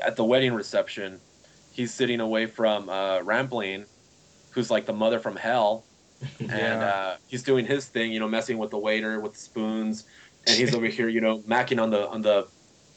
at 0.00 0.16
the 0.16 0.24
wedding 0.24 0.54
reception, 0.54 1.22
he's 1.70 1.94
sitting 1.94 2.20
away 2.20 2.46
from 2.46 2.88
uh, 2.88 3.20
Rampling, 3.22 3.86
who's 4.50 4.70
like 4.70 4.86
the 4.86 4.92
mother 4.92 5.18
from 5.20 5.36
hell, 5.36 5.88
and 6.40 6.50
Yeah. 6.50 6.86
uh, 6.86 7.16
he's 7.26 7.42
doing 7.42 7.66
his 7.66 7.88
thing. 7.88 8.12
You 8.12 8.20
know, 8.20 8.28
messing 8.28 8.58
with 8.58 8.70
the 8.70 8.78
waiter 8.78 9.20
with 9.20 9.32
the 9.34 9.38
spoons, 9.40 10.04
and 10.46 10.58
he's 10.58 10.74
over 10.74 10.86
here, 10.86 11.08
you 11.08 11.20
know, 11.20 11.42
macking 11.42 11.82
on 11.82 11.90
the 11.90 12.08
on 12.08 12.22
the 12.22 12.48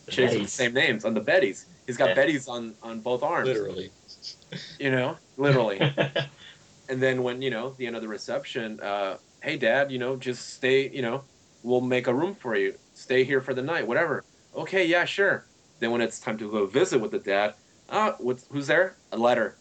chicks 0.09 0.33
with 0.33 0.43
the 0.43 0.49
same 0.49 0.73
names 0.73 1.05
on 1.05 1.13
the 1.13 1.21
Bettys. 1.21 1.65
He's 1.87 1.97
got 1.97 2.09
Yeah. 2.09 2.15
Bettys 2.15 2.47
on 2.47 2.77
on 2.81 3.01
both 3.01 3.23
arms. 3.23 3.47
Literally. 3.47 3.93
You 4.79 4.91
know, 4.91 5.17
literally. 5.37 5.79
and 6.89 7.01
then 7.01 7.23
when 7.23 7.41
you 7.41 7.49
know 7.49 7.75
the 7.77 7.87
end 7.87 7.95
of 7.95 8.01
the 8.01 8.07
reception, 8.07 8.79
uh, 8.81 9.17
hey 9.41 9.57
dad, 9.57 9.91
you 9.91 9.97
know, 9.99 10.15
just 10.17 10.53
stay. 10.53 10.89
You 10.89 11.01
know, 11.01 11.27
we'll 11.63 11.81
make 11.81 12.07
a 12.07 12.13
room 12.13 12.35
for 12.35 12.55
you. 12.55 12.77
Stay 12.93 13.23
here 13.23 13.41
for 13.41 13.53
the 13.53 13.61
night, 13.61 13.87
whatever. 13.87 14.25
Okay, 14.53 14.85
yeah, 14.85 15.05
sure. 15.05 15.49
Then 15.79 15.91
when 15.91 16.01
it's 16.01 16.19
time 16.19 16.37
to 16.37 16.49
go 16.49 16.65
visit 16.65 16.99
with 16.99 17.11
the 17.11 17.19
dad, 17.19 17.53
ah, 17.89 18.15
what's 18.19 18.45
who's 18.49 18.67
there? 18.67 18.95
A 19.11 19.17
letter. 19.17 19.55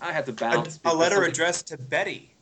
I 0.00 0.12
had 0.12 0.26
to 0.26 0.32
A, 0.32 0.34
bounce. 0.34 0.76
a 0.76 0.80
because 0.80 0.98
letter 0.98 1.22
addressed 1.24 1.68
to 1.68 1.78
Betty. 1.78 2.34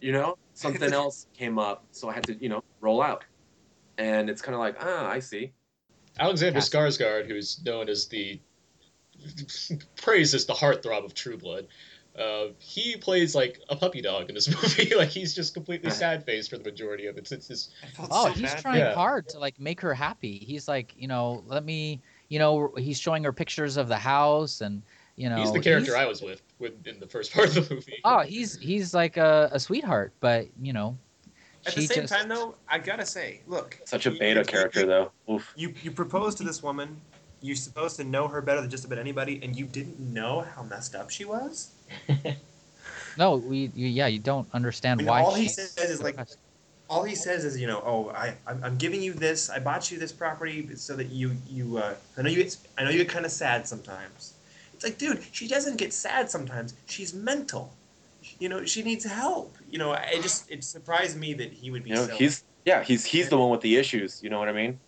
you 0.00 0.12
know 0.12 0.36
something 0.54 0.92
else 1.02 1.26
came 1.34 1.58
up 1.58 1.84
so 1.90 2.08
i 2.08 2.12
had 2.12 2.24
to 2.24 2.34
you 2.34 2.48
know 2.48 2.62
roll 2.80 3.02
out 3.02 3.24
and 3.96 4.30
it's 4.30 4.40
kind 4.40 4.54
of 4.54 4.60
like 4.60 4.76
ah 4.80 5.08
i 5.08 5.18
see 5.18 5.52
Alexander 6.20 6.60
Skarsgård, 6.60 7.26
who's 7.26 7.60
known 7.64 7.88
as 7.88 8.06
the 8.08 8.40
praised 9.96 10.34
as 10.34 10.46
the 10.46 10.52
heartthrob 10.52 11.04
of 11.04 11.14
True 11.14 11.36
Blood, 11.36 11.66
uh, 12.18 12.46
he 12.58 12.96
plays 12.96 13.34
like 13.34 13.60
a 13.68 13.76
puppy 13.76 14.00
dog 14.00 14.28
in 14.28 14.34
this 14.34 14.48
movie. 14.62 14.94
like 14.96 15.08
he's 15.08 15.34
just 15.34 15.54
completely 15.54 15.90
sad 15.90 16.24
faced 16.24 16.50
for 16.50 16.58
the 16.58 16.64
majority 16.64 17.06
of 17.06 17.16
it. 17.18 17.30
It's, 17.30 17.50
it's, 17.50 17.70
Oh, 18.10 18.30
he's 18.30 18.54
trying 18.56 18.78
Yeah. 18.78 18.94
hard 18.94 19.28
to 19.30 19.38
like 19.38 19.60
make 19.60 19.80
her 19.80 19.94
happy. 19.94 20.38
He's 20.38 20.66
like, 20.66 20.92
you 20.96 21.06
know, 21.08 21.44
let 21.46 21.64
me, 21.64 22.00
you 22.28 22.38
know, 22.38 22.72
he's 22.76 22.98
showing 22.98 23.24
her 23.24 23.32
pictures 23.32 23.76
of 23.76 23.88
the 23.88 23.96
house 23.96 24.60
and 24.60 24.82
you 25.16 25.28
know. 25.28 25.36
he's 25.36 25.52
the 25.52 25.60
character 25.60 25.96
I 25.96 26.06
was 26.06 26.22
with, 26.22 26.42
with 26.58 26.86
in 26.86 27.00
the 27.00 27.06
first 27.06 27.32
part 27.34 27.56
of 27.56 27.68
the 27.68 27.74
movie. 27.74 28.00
Oh, 28.04 28.20
he's 28.20 28.58
he's 28.58 28.94
like 28.94 29.16
a, 29.16 29.48
a 29.52 29.58
sweetheart, 29.60 30.12
but 30.20 30.46
you 30.60 30.72
know, 30.72 30.96
At 31.66 31.72
she 31.72 31.80
the 31.80 31.86
same 31.86 32.02
just 32.02 32.12
time, 32.14 32.28
though, 32.28 32.54
I 32.68 32.78
gotta 32.78 33.06
say, 33.06 33.40
look, 33.46 33.78
such 33.84 34.06
a 34.06 34.10
beta 34.10 34.40
you- 34.40 34.44
character 34.46 34.80
you- 34.80 34.86
though 34.86 35.10
Oof. 35.30 35.52
You 35.56 35.74
you 35.82 35.90
propose 35.90 36.34
to 36.36 36.42
this 36.42 36.62
woman. 36.62 37.00
You're 37.40 37.54
supposed 37.56 37.94
to 37.98 38.04
know 38.04 38.26
her 38.26 38.42
better 38.42 38.60
than 38.60 38.68
just 38.68 38.84
about 38.84 38.98
anybody, 38.98 39.38
and 39.44 39.54
you 39.54 39.64
didn't 39.66 40.00
know 40.00 40.40
how 40.56 40.64
messed 40.64 40.96
up 40.96 41.08
she 41.08 41.24
was. 41.24 41.70
no, 43.16 43.36
we 43.36 43.70
you, 43.74 43.86
yeah, 43.86 44.08
you 44.08 44.18
don't 44.18 44.48
understand 44.52 45.00
I 45.00 45.02
mean, 45.02 45.06
why. 45.08 45.20
all 45.22 45.34
he 45.34 45.44
she's 45.44 45.54
says 45.70 45.90
is 45.90 46.02
like, 46.02 46.14
depressed. 46.14 46.38
All 46.88 47.04
he 47.04 47.14
says 47.14 47.44
is, 47.44 47.60
you 47.60 47.66
know, 47.66 47.82
oh, 47.84 48.10
I 48.10 48.34
I'm, 48.46 48.62
I'm 48.64 48.76
giving 48.78 49.02
you 49.02 49.12
this. 49.12 49.50
I 49.50 49.58
bought 49.58 49.90
you 49.90 49.98
this 49.98 50.12
property 50.12 50.74
so 50.76 50.96
that 50.96 51.08
you 51.10 51.36
you. 51.48 51.78
Uh, 51.78 51.94
I 52.16 52.22
know 52.22 52.30
you 52.30 52.42
get 52.42 52.56
I 52.76 52.84
know 52.84 52.90
you 52.90 52.98
get 52.98 53.08
kind 53.08 53.24
of 53.26 53.32
sad 53.32 53.66
sometimes. 53.66 54.34
It's 54.74 54.84
like, 54.84 54.98
dude, 54.98 55.22
she 55.32 55.48
doesn't 55.48 55.76
get 55.76 55.92
sad 55.92 56.30
sometimes. 56.30 56.74
She's 56.86 57.12
mental. 57.12 57.72
You 58.38 58.48
know, 58.48 58.64
she 58.64 58.82
needs 58.82 59.04
help. 59.04 59.56
You 59.70 59.78
know, 59.78 59.92
it 59.92 60.22
just 60.22 60.50
it 60.50 60.62
surprised 60.64 61.18
me 61.18 61.34
that 61.34 61.52
he 61.52 61.70
would 61.70 61.84
be. 61.84 61.90
you 61.90 61.96
know 61.96 62.06
so, 62.06 62.14
he's 62.14 62.44
yeah 62.68 62.82
he's 62.82 63.04
he's 63.04 63.30
the 63.30 63.38
one 63.38 63.48
with 63.48 63.62
the 63.62 63.76
issues 63.76 64.22
you 64.22 64.28
know 64.28 64.38
what 64.38 64.48
i 64.48 64.52
mean 64.52 64.78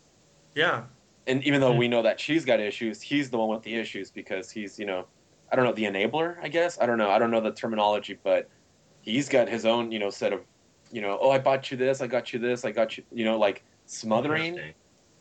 yeah. 0.55 0.83
and 1.27 1.43
even 1.45 1.61
though 1.61 1.73
we 1.73 1.89
know 1.89 2.03
that 2.03 2.21
she's 2.21 2.45
got 2.45 2.61
issues 2.61 3.01
he's 3.01 3.31
the 3.31 3.39
one 3.39 3.49
with 3.49 3.63
the 3.63 3.75
issues 3.75 4.11
because 4.11 4.51
he's 4.51 4.79
you 4.79 4.85
know 4.85 5.07
i 5.51 5.57
don't 5.57 5.65
know 5.65 5.73
the 5.73 5.85
enabler 5.85 6.37
i 6.43 6.49
guess 6.49 6.79
i 6.81 6.85
don't 6.85 6.99
know 6.99 7.11
i 7.11 7.19
don't 7.19 7.31
know 7.31 7.41
the 7.41 7.53
terminology 7.53 8.19
but 8.23 8.51
he's 9.01 9.29
got 9.31 9.49
his 9.49 9.65
own 9.65 9.91
you 9.91 9.99
know 9.99 10.11
set 10.11 10.33
of 10.33 10.41
you 10.91 11.01
know 11.01 11.19
oh 11.21 11.31
i 11.31 11.39
bought 11.39 11.71
you 11.71 11.77
this 11.77 12.01
i 12.01 12.07
got 12.07 12.33
you 12.33 12.39
this 12.39 12.65
i 12.65 12.71
got 12.71 12.97
you 12.97 13.05
you 13.11 13.25
know 13.25 13.39
like 13.39 13.65
smothering 13.87 14.59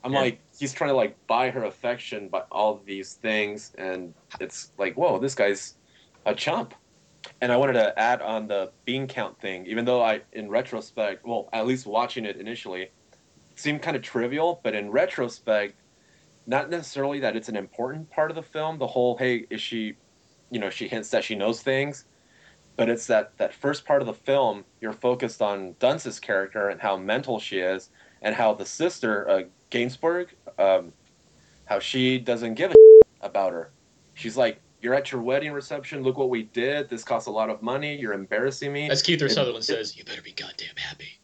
I'm 0.03 0.13
Yeah. 0.13 0.19
like, 0.19 0.41
he's 0.57 0.73
trying 0.73 0.91
to 0.91 0.95
like 0.95 1.17
buy 1.27 1.49
her 1.49 1.65
affection 1.65 2.29
by 2.29 2.43
all 2.51 2.81
these 2.85 3.15
things, 3.15 3.73
and 3.77 4.13
it's 4.39 4.71
like, 4.77 4.95
whoa, 4.95 5.19
this 5.19 5.35
guy's 5.35 5.75
a 6.25 6.33
chump. 6.33 6.73
And 7.41 7.51
I 7.51 7.57
wanted 7.57 7.73
to 7.73 7.99
add 7.99 8.21
on 8.21 8.47
the 8.47 8.71
bean 8.85 9.07
count 9.07 9.39
thing, 9.41 9.65
even 9.67 9.85
though 9.85 10.01
I, 10.01 10.21
in 10.31 10.49
retrospect, 10.49 11.25
well, 11.25 11.49
at 11.51 11.67
least 11.67 11.85
watching 11.85 12.25
it 12.25 12.37
initially, 12.37 12.91
seemed 13.57 13.81
kind 13.81 13.97
of 13.97 14.03
trivial, 14.03 14.61
but 14.63 14.73
in 14.73 14.89
retrospect, 14.89 15.81
not 16.47 16.69
necessarily 16.69 17.19
that 17.19 17.35
it's 17.35 17.49
an 17.49 17.57
important 17.57 18.09
part 18.09 18.31
of 18.31 18.35
the 18.35 18.43
film. 18.43 18.79
The 18.79 18.87
whole, 18.87 19.17
hey, 19.17 19.45
is 19.49 19.61
she, 19.61 19.97
you 20.49 20.59
know, 20.59 20.69
she 20.69 20.87
hints 20.87 21.09
that 21.09 21.25
she 21.25 21.35
knows 21.35 21.61
things, 21.61 22.05
but 22.79 22.87
it's 22.87 23.07
that 23.07 23.37
that 23.37 23.53
first 23.53 23.83
part 23.83 24.01
of 24.01 24.07
the 24.07 24.13
film, 24.13 24.63
you're 24.79 24.93
focused 24.93 25.41
on 25.41 25.75
Dunst's 25.79 26.17
character 26.17 26.69
and 26.69 26.79
how 26.79 26.95
mental 26.95 27.37
she 27.37 27.59
is, 27.59 27.89
and 28.21 28.33
how 28.33 28.53
the 28.53 28.65
sister, 28.65 29.29
uh, 29.29 29.41
Gainsbourg, 29.69 30.29
um, 30.57 30.93
how 31.65 31.79
she 31.79 32.17
doesn't 32.17 32.53
give 32.53 32.71
a 32.71 32.75
about 33.21 33.51
her. 33.51 33.71
She's 34.13 34.37
like, 34.37 34.61
"You're 34.81 34.93
at 34.93 35.11
your 35.11 35.21
wedding 35.21 35.51
reception. 35.51 36.03
Look 36.03 36.17
what 36.17 36.29
we 36.29 36.43
did. 36.43 36.89
This 36.89 37.03
costs 37.03 37.27
a 37.27 37.31
lot 37.31 37.49
of 37.49 37.61
money. 37.61 37.97
You're 37.97 38.13
embarrassing 38.13 38.71
me." 38.71 38.89
As 38.89 39.03
Kiefer 39.03 39.23
It- 39.23 39.31
Sutherland 39.31 39.65
says, 39.65 39.97
you 39.97 40.05
better 40.05 40.21
be 40.21 40.31
goddamn 40.31 40.77
happy. 40.77 41.19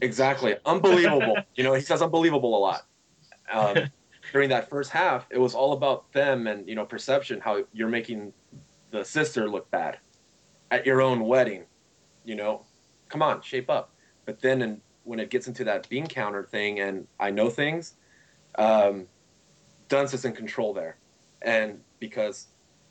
Exactly. 0.00 0.54
Unbelievable. 0.64 1.36
you 1.56 1.64
know, 1.64 1.74
he 1.74 1.80
says 1.80 2.02
unbelievable 2.02 2.56
a 2.56 2.60
lot. 2.60 2.86
Um, 3.52 3.90
during 4.32 4.48
that 4.50 4.70
first 4.70 4.92
half, 4.92 5.26
it 5.30 5.38
was 5.38 5.56
all 5.56 5.72
about 5.72 6.12
them 6.12 6.46
and, 6.46 6.68
you 6.68 6.76
know, 6.76 6.84
perception, 6.84 7.40
how 7.40 7.64
you're 7.72 7.88
making 7.88 8.32
the 8.92 9.04
sister 9.04 9.50
look 9.50 9.68
bad 9.72 9.98
at 10.70 10.86
your 10.86 11.02
own 11.02 11.20
wedding. 11.24 11.64
You 12.24 12.36
know, 12.36 12.62
come 13.08 13.22
on, 13.22 13.42
shape 13.42 13.70
up. 13.70 13.90
But 14.24 14.40
then 14.40 14.62
in, 14.62 14.80
when 15.04 15.20
it 15.20 15.30
gets 15.30 15.46
into 15.46 15.64
that 15.64 15.88
bean 15.88 16.06
counter 16.06 16.42
thing 16.42 16.80
and 16.80 17.06
I 17.20 17.30
know 17.30 17.50
things, 17.50 17.94
um, 18.56 19.06
Dunst 19.88 20.14
is 20.14 20.24
in 20.24 20.32
control 20.32 20.72
there. 20.72 20.96
And 21.42 21.80
because 22.00 22.48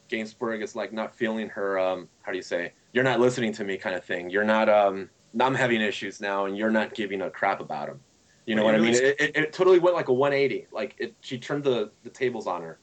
Gainsbourg 0.10 0.62
is 0.62 0.76
like 0.76 0.94
not 0.94 1.16
feeling 1.16 1.50
her, 1.50 1.80
um, 1.80 2.08
how 2.22 2.32
do 2.32 2.38
you 2.38 2.44
say, 2.44 2.74
you're 2.94 3.04
not 3.04 3.20
listening 3.20 3.52
to 3.54 3.64
me 3.64 3.78
kind 3.78 3.95
of 3.95 4.06
thing. 4.06 4.30
You're 4.30 4.44
not, 4.44 4.70
um, 4.70 5.10
I'm 5.40 5.56
having 5.56 5.82
issues 5.82 6.22
now 6.22 6.45
and 6.45 6.56
you're 6.56 6.72
not 6.72 6.94
giving 6.94 7.22
a 7.22 7.30
crap 7.30 7.60
about 7.60 7.88
them. 7.88 8.00
You 8.45 8.56
know 8.56 8.66
Well, 8.66 8.74
what 8.74 8.82
I 8.82 8.84
mean? 8.84 8.94
It, 8.94 9.20
it, 9.20 9.36
it 9.36 9.54
totally 9.54 9.80
went 9.80 9.95
like 9.95 10.10
a 10.10 10.14
180. 10.14 10.68
Like 10.72 10.95
it, 11.00 11.16
she 11.22 11.38
turned 11.40 11.64
the, 11.64 11.91
the 12.04 12.10
tables 12.10 12.45
on 12.45 12.62
her. 12.62 12.78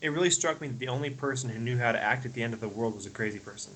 It 0.00 0.08
really 0.08 0.28
struck 0.28 0.60
me 0.60 0.68
that 0.68 0.78
the 0.78 0.88
only 0.88 1.08
person 1.08 1.48
who 1.48 1.58
knew 1.58 1.78
how 1.78 1.92
to 1.92 2.02
act 2.02 2.26
at 2.26 2.34
the 2.34 2.42
end 2.42 2.52
of 2.52 2.60
the 2.60 2.68
world 2.68 2.94
was 2.94 3.06
a 3.06 3.10
crazy 3.10 3.38
person. 3.38 3.72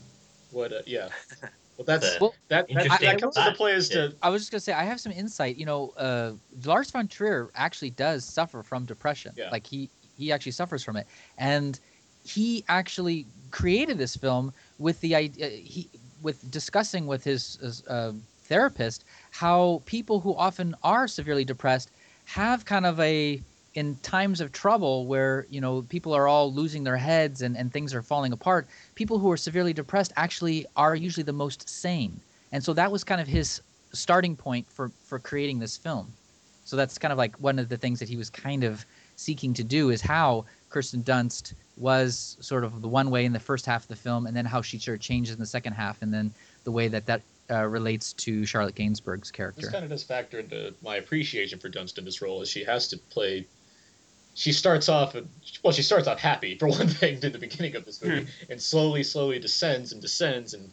What? 0.51 0.73
Uh, 0.73 0.83
yeah. 0.87 1.09
Well, 1.77 1.85
that's 1.85 2.21
Well, 2.21 2.35
that. 2.49 2.67
That, 2.71 2.89
that 3.01 3.21
comes 3.21 3.37
into 3.37 3.51
thought. 3.51 3.57
play 3.57 3.73
as 3.75 3.89
to 3.91 4.13
I 4.21 4.31
was 4.31 4.43
just 4.43 4.51
gonna 4.51 4.61
say 4.61 4.73
I 4.73 4.83
have 4.83 4.99
some 4.99 5.13
insight. 5.13 5.57
You 5.57 5.65
know, 5.65 5.91
uh, 5.97 6.33
Lars 6.65 6.91
von 6.91 7.07
Trier 7.07 7.51
actually 7.55 7.91
does 7.91 8.25
suffer 8.25 8.65
from 8.65 8.85
depression. 8.85 9.33
Yeah. 9.37 9.51
Like 9.51 9.65
he 9.65 9.89
he 10.17 10.33
actually 10.33 10.53
suffers 10.53 10.83
from 10.83 10.97
it, 10.97 11.07
and 11.39 11.79
he 12.25 12.65
actually 12.69 13.27
created 13.53 13.97
this 13.97 14.17
film 14.17 14.53
with 14.79 15.01
the 15.03 15.15
idea 15.15 15.49
he 15.51 15.89
with 16.21 16.51
discussing 16.51 17.07
with 17.07 17.23
his, 17.23 17.59
his 17.63 17.87
uh, 17.87 18.13
therapist 18.43 19.05
how 19.31 19.81
people 19.87 20.19
who 20.19 20.35
often 20.35 20.75
are 20.83 21.07
severely 21.07 21.45
depressed 21.45 21.93
have 22.25 22.65
kind 22.65 22.87
of 22.87 22.99
a 22.99 23.41
in 23.79 23.95
times 24.03 24.41
of 24.41 24.51
trouble 24.51 25.07
where 25.07 25.47
you 25.49 25.61
know 25.61 25.83
people 25.83 26.13
are 26.13 26.27
all 26.27 26.53
losing 26.53 26.83
their 26.83 26.97
heads 26.97 27.43
and, 27.43 27.57
and 27.57 27.73
things 27.73 27.95
are 27.95 28.03
falling 28.03 28.33
apart 28.33 28.67
people 28.97 29.21
who 29.21 29.31
are 29.31 29.37
severely 29.37 29.73
depressed 29.73 30.13
actually 30.17 30.67
are 30.75 30.97
usually 30.97 31.23
the 31.23 31.39
most 31.45 31.69
sane 31.69 32.21
and 32.51 32.65
so 32.65 32.73
that 32.73 32.91
was 32.91 33.05
kind 33.05 33.21
of 33.21 33.29
his 33.29 33.63
starting 33.93 34.35
point 34.35 34.67
for 34.69 34.91
for 35.05 35.21
creating 35.21 35.61
this 35.61 35.77
film 35.77 36.13
so 36.65 36.75
that's 36.75 36.99
kind 36.99 37.13
of 37.13 37.19
like 37.19 37.37
one 37.37 37.57
of 37.57 37.69
the 37.69 37.77
things 37.77 38.01
that 38.01 38.09
he 38.09 38.17
was 38.17 38.29
kind 38.29 38.65
of 38.65 38.85
seeking 39.15 39.55
to 39.55 39.63
do 39.63 39.91
is 39.91 40.01
how 40.01 40.45
kirsten 40.71 41.01
dunst 41.05 41.55
was 41.77 42.37
sort 42.41 42.65
of 42.65 42.83
the 42.83 42.89
one 42.89 43.11
way 43.11 43.25
in 43.25 43.33
the 43.33 43.39
first 43.51 43.65
half 43.65 43.83
of 43.85 43.89
the 43.89 44.03
film 44.07 44.27
and 44.27 44.37
then 44.37 44.45
how 44.45 44.61
she 44.61 44.77
sort 44.81 44.97
of 44.99 45.01
changes 45.01 45.33
in 45.33 45.39
the 45.39 45.47
second 45.47 45.73
half 45.73 46.03
and 46.03 46.13
then 46.13 46.33
the 46.65 46.73
way 46.73 46.89
that 46.89 47.07
that 47.07 47.23
uh, 47.49 47.65
relates 47.65 48.13
to 48.13 48.45
charlotte 48.45 48.75
gainsbourg's 48.75 49.31
character 49.31 49.61
this 49.61 49.71
kind 49.71 49.85
of 49.85 49.91
does 49.91 50.03
factor 50.03 50.41
into 50.41 50.75
my 50.83 50.97
appreciation 50.97 51.61
for 51.61 51.71
Dunst 51.71 51.97
in 51.97 52.05
this 52.05 52.21
role, 52.21 52.43
is 52.43 52.49
she 52.49 52.65
has 52.65 52.89
to 52.89 52.99
play. 52.99 53.47
She 54.39 54.53
starts 54.53 54.89
off, 54.89 55.17
well, 55.65 55.73
she 55.73 55.83
starts 55.83 56.07
off 56.07 56.21
happy 56.21 56.57
for 56.57 56.69
one 56.81 56.87
thing 56.87 57.19
in 57.23 57.33
the 57.33 57.39
beginning 57.39 57.75
of 57.75 57.85
this 57.85 57.99
hmm. 58.01 58.09
movie, 58.09 58.27
and 58.49 58.63
slowly, 58.63 59.03
slowly 59.03 59.39
descends 59.41 59.93
and 59.93 60.01
descends, 60.01 60.55
and 60.55 60.71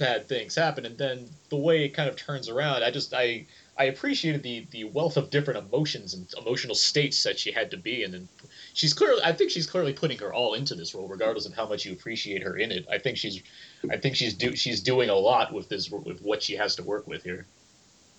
bad 0.00 0.28
things 0.28 0.54
happen, 0.54 0.86
and 0.86 0.96
then 0.96 1.28
the 1.50 1.56
way 1.56 1.84
it 1.84 1.90
kind 1.90 2.08
of 2.08 2.16
turns 2.16 2.48
around, 2.48 2.82
I 2.82 2.90
just 2.90 3.12
I 3.12 3.46
I 3.76 3.84
appreciated 3.84 4.42
the 4.42 4.66
the 4.70 4.84
wealth 4.84 5.16
of 5.16 5.30
different 5.30 5.58
emotions 5.66 6.14
and 6.14 6.32
emotional 6.38 6.74
states 6.74 7.22
that 7.24 7.38
she 7.38 7.52
had 7.52 7.70
to 7.72 7.76
be 7.76 8.02
in, 8.02 8.14
and 8.14 8.28
she's 8.72 8.94
clearly 8.94 9.20
I 9.22 9.32
think 9.32 9.50
she's 9.50 9.66
clearly 9.66 9.92
putting 9.92 10.18
her 10.18 10.32
all 10.32 10.54
into 10.54 10.74
this 10.74 10.94
role, 10.94 11.06
regardless 11.06 11.46
of 11.46 11.54
how 11.54 11.68
much 11.68 11.84
you 11.84 11.92
appreciate 11.92 12.42
her 12.42 12.56
in 12.56 12.72
it. 12.72 12.86
I 12.90 12.98
think 12.98 13.18
she's 13.18 13.42
I 13.90 13.96
think 13.98 14.16
she's 14.16 14.34
do 14.34 14.56
she's 14.56 14.80
doing 14.80 15.10
a 15.10 15.14
lot 15.14 15.52
with 15.52 15.68
this 15.68 15.90
with 15.90 16.20
what 16.22 16.42
she 16.42 16.56
has 16.56 16.76
to 16.76 16.82
work 16.82 17.06
with 17.06 17.22
here. 17.22 17.46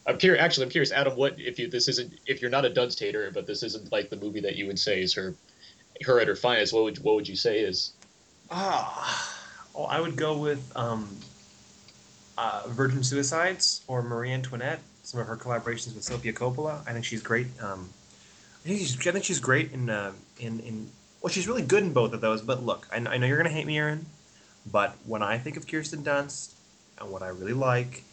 I'm 0.08 0.18
curious. 0.18 0.42
Actually, 0.42 0.66
I'm 0.66 0.72
curious, 0.72 0.92
Adam. 0.92 1.16
What 1.16 1.40
if 1.40 1.60
you 1.60 1.70
this 1.70 1.88
isn't 1.88 2.14
if 2.26 2.42
you're 2.42 2.52
not 2.52 2.66
a 2.66 2.70
Dunst 2.70 3.00
hater, 3.00 3.30
but 3.32 3.46
this 3.46 3.64
isn't 3.64 3.92
like 3.92 4.10
the 4.10 4.16
movie 4.16 4.42
that 4.42 4.56
you 4.56 4.68
would 4.68 4.80
say 4.80 5.02
is 5.02 5.14
her 5.14 5.36
her 6.06 6.20
at 6.20 6.28
her 6.28 6.36
finest? 6.36 6.74
What 6.74 6.84
would 6.84 7.04
what 7.04 7.16
would 7.16 7.28
you 7.28 7.36
say 7.36 7.60
is? 7.60 7.94
Ah, 8.50 9.40
well, 9.74 9.88
I 9.88 10.00
would 10.00 10.16
go 10.16 10.38
with. 10.38 10.76
Um, 10.76 11.08
uh, 12.42 12.64
Virgin 12.68 13.04
Suicides 13.04 13.82
or 13.88 14.02
Marie 14.02 14.32
Antoinette. 14.32 14.80
Some 15.04 15.20
of 15.20 15.28
her 15.28 15.38
collaborations 15.38 15.94
with 15.94 16.04
Sofia 16.04 16.34
Coppola. 16.34 16.82
I 16.88 16.94
think 16.94 17.06
she's 17.06 17.22
great. 17.22 17.48
Um, 17.62 17.90
I 18.64 18.68
think 18.68 18.80
she's, 18.80 19.08
I 19.08 19.12
think 19.12 19.26
she's 19.26 19.40
great 19.40 19.72
in 19.72 19.90
uh, 19.90 20.14
in 20.40 20.60
in. 20.62 20.90
Well, 21.22 21.32
she's 21.32 21.48
really 21.48 21.62
good 21.62 21.84
in 21.84 21.94
both 21.94 22.14
of 22.14 22.22
those. 22.22 22.42
But 22.42 22.64
look, 22.64 22.88
I, 22.92 22.98
I 22.98 23.18
know 23.18 23.28
you're 23.28 23.38
gonna 23.38 23.50
hate 23.50 23.68
me, 23.68 23.78
Aaron. 23.78 24.06
But 24.72 24.96
when 25.06 25.24
I 25.24 25.38
think 25.38 25.58
of 25.58 25.68
Kirsten 25.68 26.04
Dunst 26.04 26.54
and 27.00 27.12
what 27.12 27.22
I 27.24 27.30
really 27.30 27.54
like, 27.54 28.04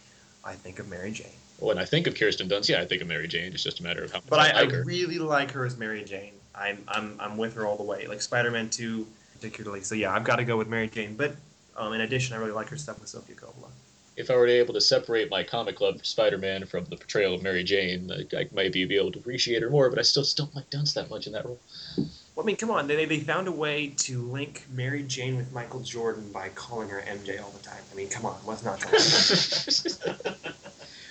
I 0.45 0.55
think 0.55 0.79
of 0.79 0.89
Mary 0.89 1.11
Jane. 1.11 1.27
When 1.59 1.79
I 1.79 1.85
think 1.85 2.07
of 2.07 2.15
Kirsten 2.15 2.49
Dunst, 2.49 2.69
yeah, 2.69 2.81
I 2.81 2.87
think 2.87 3.03
of 3.03 3.09
Mary 3.09 3.27
Jane. 3.29 3.53
It's 3.53 3.63
just 3.65 3.81
a 3.81 3.83
matter 3.83 4.05
of 4.05 4.13
how 4.13 4.19
much 4.19 4.29
But 4.29 4.39
I, 4.41 4.49
I 4.51 4.51
I 4.51 4.61
like 4.63 4.71
her. 4.73 4.85
really 4.85 5.19
like 5.19 5.51
her 5.53 5.67
as 5.67 5.77
Mary 5.77 6.05
Jane. 6.05 6.35
I'm 6.55 6.85
I'm 6.89 7.17
I'm 7.19 7.37
with 7.37 7.55
her 7.55 7.67
all 7.67 7.77
the 7.77 7.83
way. 7.83 8.07
Like 8.07 8.23
Spider-Man 8.23 8.71
Two, 8.71 9.07
particularly. 9.35 9.83
So 9.83 9.95
yeah, 9.95 10.13
I've 10.15 10.25
got 10.25 10.37
to 10.37 10.45
go 10.45 10.57
with 10.57 10.69
Mary 10.69 10.89
Jane. 10.89 11.15
But 11.17 11.35
um, 11.77 11.93
in 11.93 12.01
addition, 12.03 12.35
I 12.37 12.39
really 12.39 12.53
like 12.53 12.69
her 12.69 12.77
stuff 12.77 13.01
with 13.01 13.09
Sofia 13.09 13.37
Coppola. 13.37 13.71
if 14.17 14.31
I 14.31 14.37
were 14.37 14.47
able 14.49 14.75
to 14.75 14.81
separate 14.81 15.31
my 15.31 15.43
comic 15.45 15.77
club 15.77 16.05
Spider-Man 16.05 16.67
from 16.67 16.85
the 16.87 16.97
portrayal 16.97 17.35
of 17.35 17.43
Mary 17.43 17.63
Jane, 17.65 18.11
I, 18.11 18.37
I 18.37 18.49
might 18.53 18.73
be 18.73 18.83
able 18.97 19.13
to 19.13 19.19
appreciate 19.19 19.63
her 19.63 19.71
more. 19.71 19.91
But 19.91 19.99
I 19.99 20.03
still 20.03 20.23
just 20.25 20.37
don't 20.37 20.55
like 20.55 20.69
Dunst 20.71 20.95
that 20.95 21.09
much 21.11 21.27
in 21.27 21.33
that 21.35 21.45
role. 21.45 21.61
Well, 22.35 22.45
I 22.45 22.47
mean, 22.47 22.57
come 22.57 22.71
on. 22.71 22.87
They, 22.87 23.05
they 23.05 23.19
found 23.21 23.49
a 23.49 23.53
way 23.53 23.89
to 23.99 24.23
link 24.23 24.65
Mary 24.73 25.03
Jane 25.03 25.37
with 25.37 25.53
Michael 25.53 25.81
Jordan 25.81 26.31
by 26.33 26.51
calling 26.51 26.89
her 26.89 27.01
MJ 27.01 27.43
all 27.43 27.51
the 27.51 27.63
time. 27.65 27.83
I 27.93 27.97
mean, 27.97 28.09
come 28.09 28.27
on. 28.27 28.35
What's 28.45 28.63
not 28.65 28.81
going 28.81 28.95
on? 30.47 30.55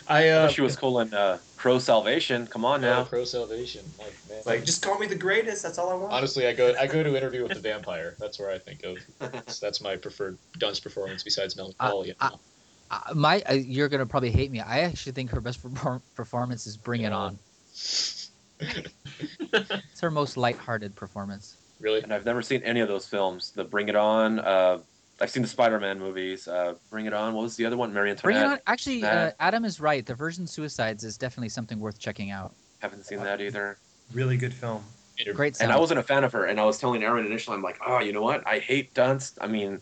I 0.09 0.29
uh, 0.29 0.47
she 0.47 0.61
was 0.61 0.75
calling 0.75 1.09
in 1.09 1.13
uh, 1.13 1.38
Crow 1.57 1.79
Salvation. 1.79 2.47
Come 2.47 2.63
on 2.63 2.81
now. 2.81 3.03
Pro 3.03 3.25
Salvation. 3.25 3.84
Like, 3.99 4.15
man. 4.29 4.41
like, 4.45 4.65
just 4.65 4.81
call 4.84 4.97
me 4.97 5.07
the 5.07 5.15
greatest. 5.15 5.63
That's 5.63 5.77
all 5.77 5.89
I 5.89 5.95
want. 5.95 6.13
Honestly, 6.13 6.47
I 6.47 6.53
go 6.53 6.73
I 6.79 6.88
go 6.88 7.03
to 7.03 7.15
Interview 7.15 7.43
with 7.43 7.53
the 7.53 7.59
Vampire. 7.59 8.15
That's 8.19 8.39
where 8.39 8.49
I 8.49 8.57
think 8.57 8.84
of. 8.84 8.97
That's, 9.19 9.59
that's 9.63 9.81
my 9.81 9.95
preferred 9.95 10.38
Dunst 10.59 10.84
performance 10.84 11.23
besides 11.23 11.55
Melancholia. 11.55 12.15
Uh, 12.21 12.29
my 13.13 13.41
uh, 13.49 13.53
you're 13.53 13.89
gonna 13.89 14.05
probably 14.05 14.31
hate 14.31 14.51
me. 14.51 14.61
I 14.61 14.79
actually 14.81 15.11
think 15.11 15.29
her 15.31 15.41
best 15.41 15.59
performance 16.15 16.67
is 16.67 16.77
Bring 16.77 17.01
It 17.01 17.11
On. 17.11 17.38
it's 18.59 19.99
her 20.01 20.11
most 20.11 20.38
lighthearted 20.38 20.95
performance. 20.95 21.57
Really? 21.79 22.01
And 22.01 22.13
I've 22.13 22.25
never 22.25 22.41
seen 22.41 22.63
any 22.63 22.79
of 22.79 22.88
those 22.88 23.07
films. 23.07 23.51
The 23.51 23.63
Bring 23.63 23.89
It 23.89 23.95
On. 23.95 24.39
Uh, 24.39 24.79
I've 25.19 25.31
seen 25.31 25.41
the 25.41 25.49
Spider-Man 25.49 25.99
movies. 25.99 26.48
Uh, 26.48 26.76
Bring 26.89 27.06
It 27.07 27.14
On. 27.14 27.34
What 27.34 27.41
was 27.44 27.56
the 27.56 27.65
other 27.65 27.77
one? 27.77 27.94
Mary 27.94 28.14
Bring 28.15 28.38
It 28.38 28.44
On. 28.44 28.60
Actually, 28.68 29.03
uh, 29.03 29.31
Adam 29.39 29.65
is 29.65 29.80
right. 29.80 30.06
The 30.06 30.14
Virgin 30.14 30.45
Suicides 30.45 31.03
is 31.03 31.18
definitely 31.18 31.49
something 31.49 31.80
worth 31.80 31.98
checking 31.99 32.30
out. 32.30 32.53
haven't 32.80 33.06
seen 33.06 33.19
that 33.19 33.41
either. 33.41 33.77
Really 34.14 34.38
good 34.38 34.53
film. 34.53 34.84
Great 35.34 35.56
sound. 35.56 35.72
And 35.72 35.76
I 35.76 35.80
wasn't 35.80 35.99
a 35.99 36.03
fan 36.03 36.23
of 36.23 36.31
her. 36.34 36.45
And 36.45 36.60
I 36.60 36.65
was 36.65 36.77
telling 36.77 37.03
Aaron 37.03 37.26
initially, 37.26 37.56
I'm 37.56 37.64
like, 37.64 37.80
oh, 37.85 37.99
you 37.99 38.14
know 38.14 38.22
what? 38.22 38.45
I 38.45 38.60
hate 38.60 38.94
Dunst. 38.94 39.38
I 39.41 39.48
mean, 39.48 39.81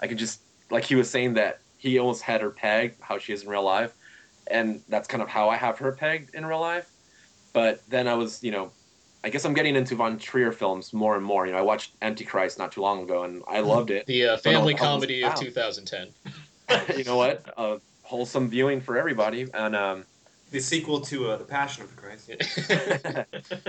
I 0.00 0.08
could 0.08 0.18
just 0.18 0.40
like 0.70 0.84
he 0.84 0.96
was 0.96 1.08
saying 1.08 1.34
that 1.34 1.60
he 1.78 1.98
almost 1.98 2.22
had 2.22 2.40
her 2.40 2.50
pegged 2.50 3.00
how 3.00 3.18
she 3.18 3.32
is 3.32 3.44
in 3.44 3.48
real 3.48 3.62
life, 3.62 3.92
and 4.48 4.82
that's 4.88 5.06
kind 5.06 5.22
of 5.22 5.28
how 5.28 5.48
I 5.48 5.56
have 5.56 5.78
her 5.78 5.92
pegged 5.92 6.34
in 6.34 6.44
real 6.44 6.60
life. 6.60 6.90
But 7.52 7.82
then 7.88 8.08
I 8.08 8.14
was, 8.14 8.42
you 8.42 8.50
know, 8.50 8.72
I 9.24 9.30
guess 9.30 9.44
I'm 9.44 9.54
getting 9.54 9.76
into 9.76 9.94
Von 9.94 10.18
Trier 10.18 10.50
films 10.50 10.92
more 10.92 11.16
and 11.16 11.24
more. 11.24 11.46
You 11.46 11.52
know, 11.52 11.58
I 11.58 11.62
watched 11.62 11.92
Antichrist 12.02 12.58
not 12.58 12.72
too 12.72 12.80
long 12.80 13.04
ago, 13.04 13.22
and 13.22 13.42
I 13.46 13.60
loved 13.60 13.90
it. 13.90 14.06
The 14.06 14.26
uh, 14.26 14.36
family 14.36 14.74
what 14.74 14.80
the 14.80 14.84
hell 14.84 14.94
comedy 14.94 15.22
it's 15.22 15.40
of 15.40 15.46
2010. 15.46 16.08
you 16.98 17.04
know 17.04 17.16
what? 17.16 17.52
A 17.56 17.80
wholesome 18.02 18.48
viewing 18.48 18.80
for 18.80 18.96
everybody. 18.96 19.46
And 19.54 19.76
um, 19.76 20.04
The 20.50 20.60
sequel 20.60 21.00
to 21.02 21.30
uh, 21.30 21.36
The 21.36 21.44
Passion 21.44 21.84
of 21.84 21.94
the 21.94 22.00
Christ. 22.00 22.30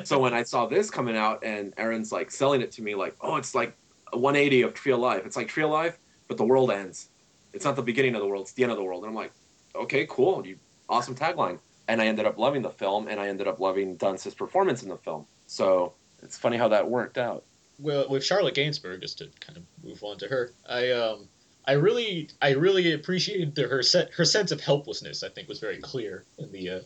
so 0.08 0.20
when 0.20 0.34
I 0.34 0.44
saw 0.44 0.66
this 0.66 0.90
coming 0.90 1.16
out, 1.16 1.44
and 1.44 1.74
Aaron's 1.78 2.12
like 2.12 2.32
selling 2.32 2.62
it 2.62 2.72
to 2.74 2.82
me, 2.82 2.96
like, 2.96 3.16
oh, 3.22 3.36
it's 3.36 3.54
like 3.54 3.78
a 4.12 4.18
180 4.18 4.64
of 4.64 4.74
Tree 4.74 4.92
of 4.92 5.00
Life. 5.00 5.26
It's 5.26 5.36
like 5.36 5.48
Tree 5.48 5.64
of 5.64 5.70
Life, 5.70 6.00
but 6.28 6.38
the 6.38 6.46
world 6.46 6.72
ends. 6.72 7.10
It's 7.54 7.66
not 7.66 7.76
the 7.76 7.84
beginning 7.84 8.16
of 8.16 8.22
the 8.22 8.28
world; 8.28 8.42
it's 8.42 8.54
the 8.54 8.64
end 8.64 8.72
of 8.72 8.80
the 8.80 8.84
world. 8.84 9.04
And 9.04 9.10
I'm 9.10 9.16
like, 9.16 9.32
okay, 9.76 10.08
cool, 10.10 10.46
you 10.46 10.58
awesome 10.90 11.16
tagline. 11.16 11.60
And 11.88 12.02
I 12.02 12.08
ended 12.08 12.26
up 12.26 12.38
loving 12.38 12.62
the 12.62 12.70
film, 12.70 13.08
and 13.08 13.20
I 13.20 13.28
ended 13.28 13.48
up 13.48 13.60
loving 13.60 13.96
Dunst's 13.98 14.34
performance 14.34 14.84
in 14.84 14.90
the 14.90 14.98
film. 14.98 15.26
So 15.54 15.94
it's 16.24 16.36
funny 16.36 16.58
how 16.58 16.70
that 16.70 16.90
worked 16.90 17.20
out. 17.20 17.44
well, 17.78 18.10
with 18.10 18.26
Charlotte 18.26 18.56
Gainsbourg, 18.56 19.02
just 19.02 19.20
to 19.20 19.30
kind 19.40 19.58
of 19.58 19.64
move 19.84 20.04
on 20.04 20.18
to 20.18 20.28
her, 20.28 20.52
I 20.68 20.92
um, 20.92 21.28
I 21.66 21.74
really, 21.74 22.30
I 22.42 22.54
really 22.54 22.92
appreciated 22.94 23.54
the, 23.54 23.68
her 23.68 23.84
set, 23.84 24.12
her 24.14 24.26
sense 24.26 24.52
of 24.52 24.62
helplessness. 24.62 25.22
I 25.22 25.30
think 25.30 25.48
was 25.48 25.60
very 25.60 25.78
clear 25.78 26.26
in 26.40 26.52
the, 26.52 26.70
uh, 26.70 26.80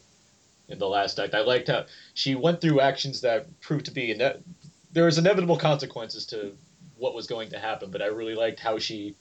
in 0.68 0.80
the 0.80 0.88
last 0.88 1.18
act. 1.18 1.34
I 1.34 1.41
liked 1.41 1.69
how 1.69 1.85
she 2.14 2.35
went 2.35 2.60
through 2.60 2.81
actions 2.81 3.22
that 3.22 3.60
proved 3.61 3.85
to 3.85 3.91
be 3.91 4.11
ine- 4.11 4.44
there 4.91 5.06
was 5.06 5.18
inevitable 5.18 5.57
consequences 5.57 6.26
to 6.27 6.52
what 6.98 7.15
was 7.15 7.26
going 7.26 7.49
to 7.52 7.60
happen, 7.60 7.89
but 7.89 8.02
I 8.02 8.07
really 8.07 8.35
liked 8.35 8.60
how 8.60 8.80
she, 8.80 9.15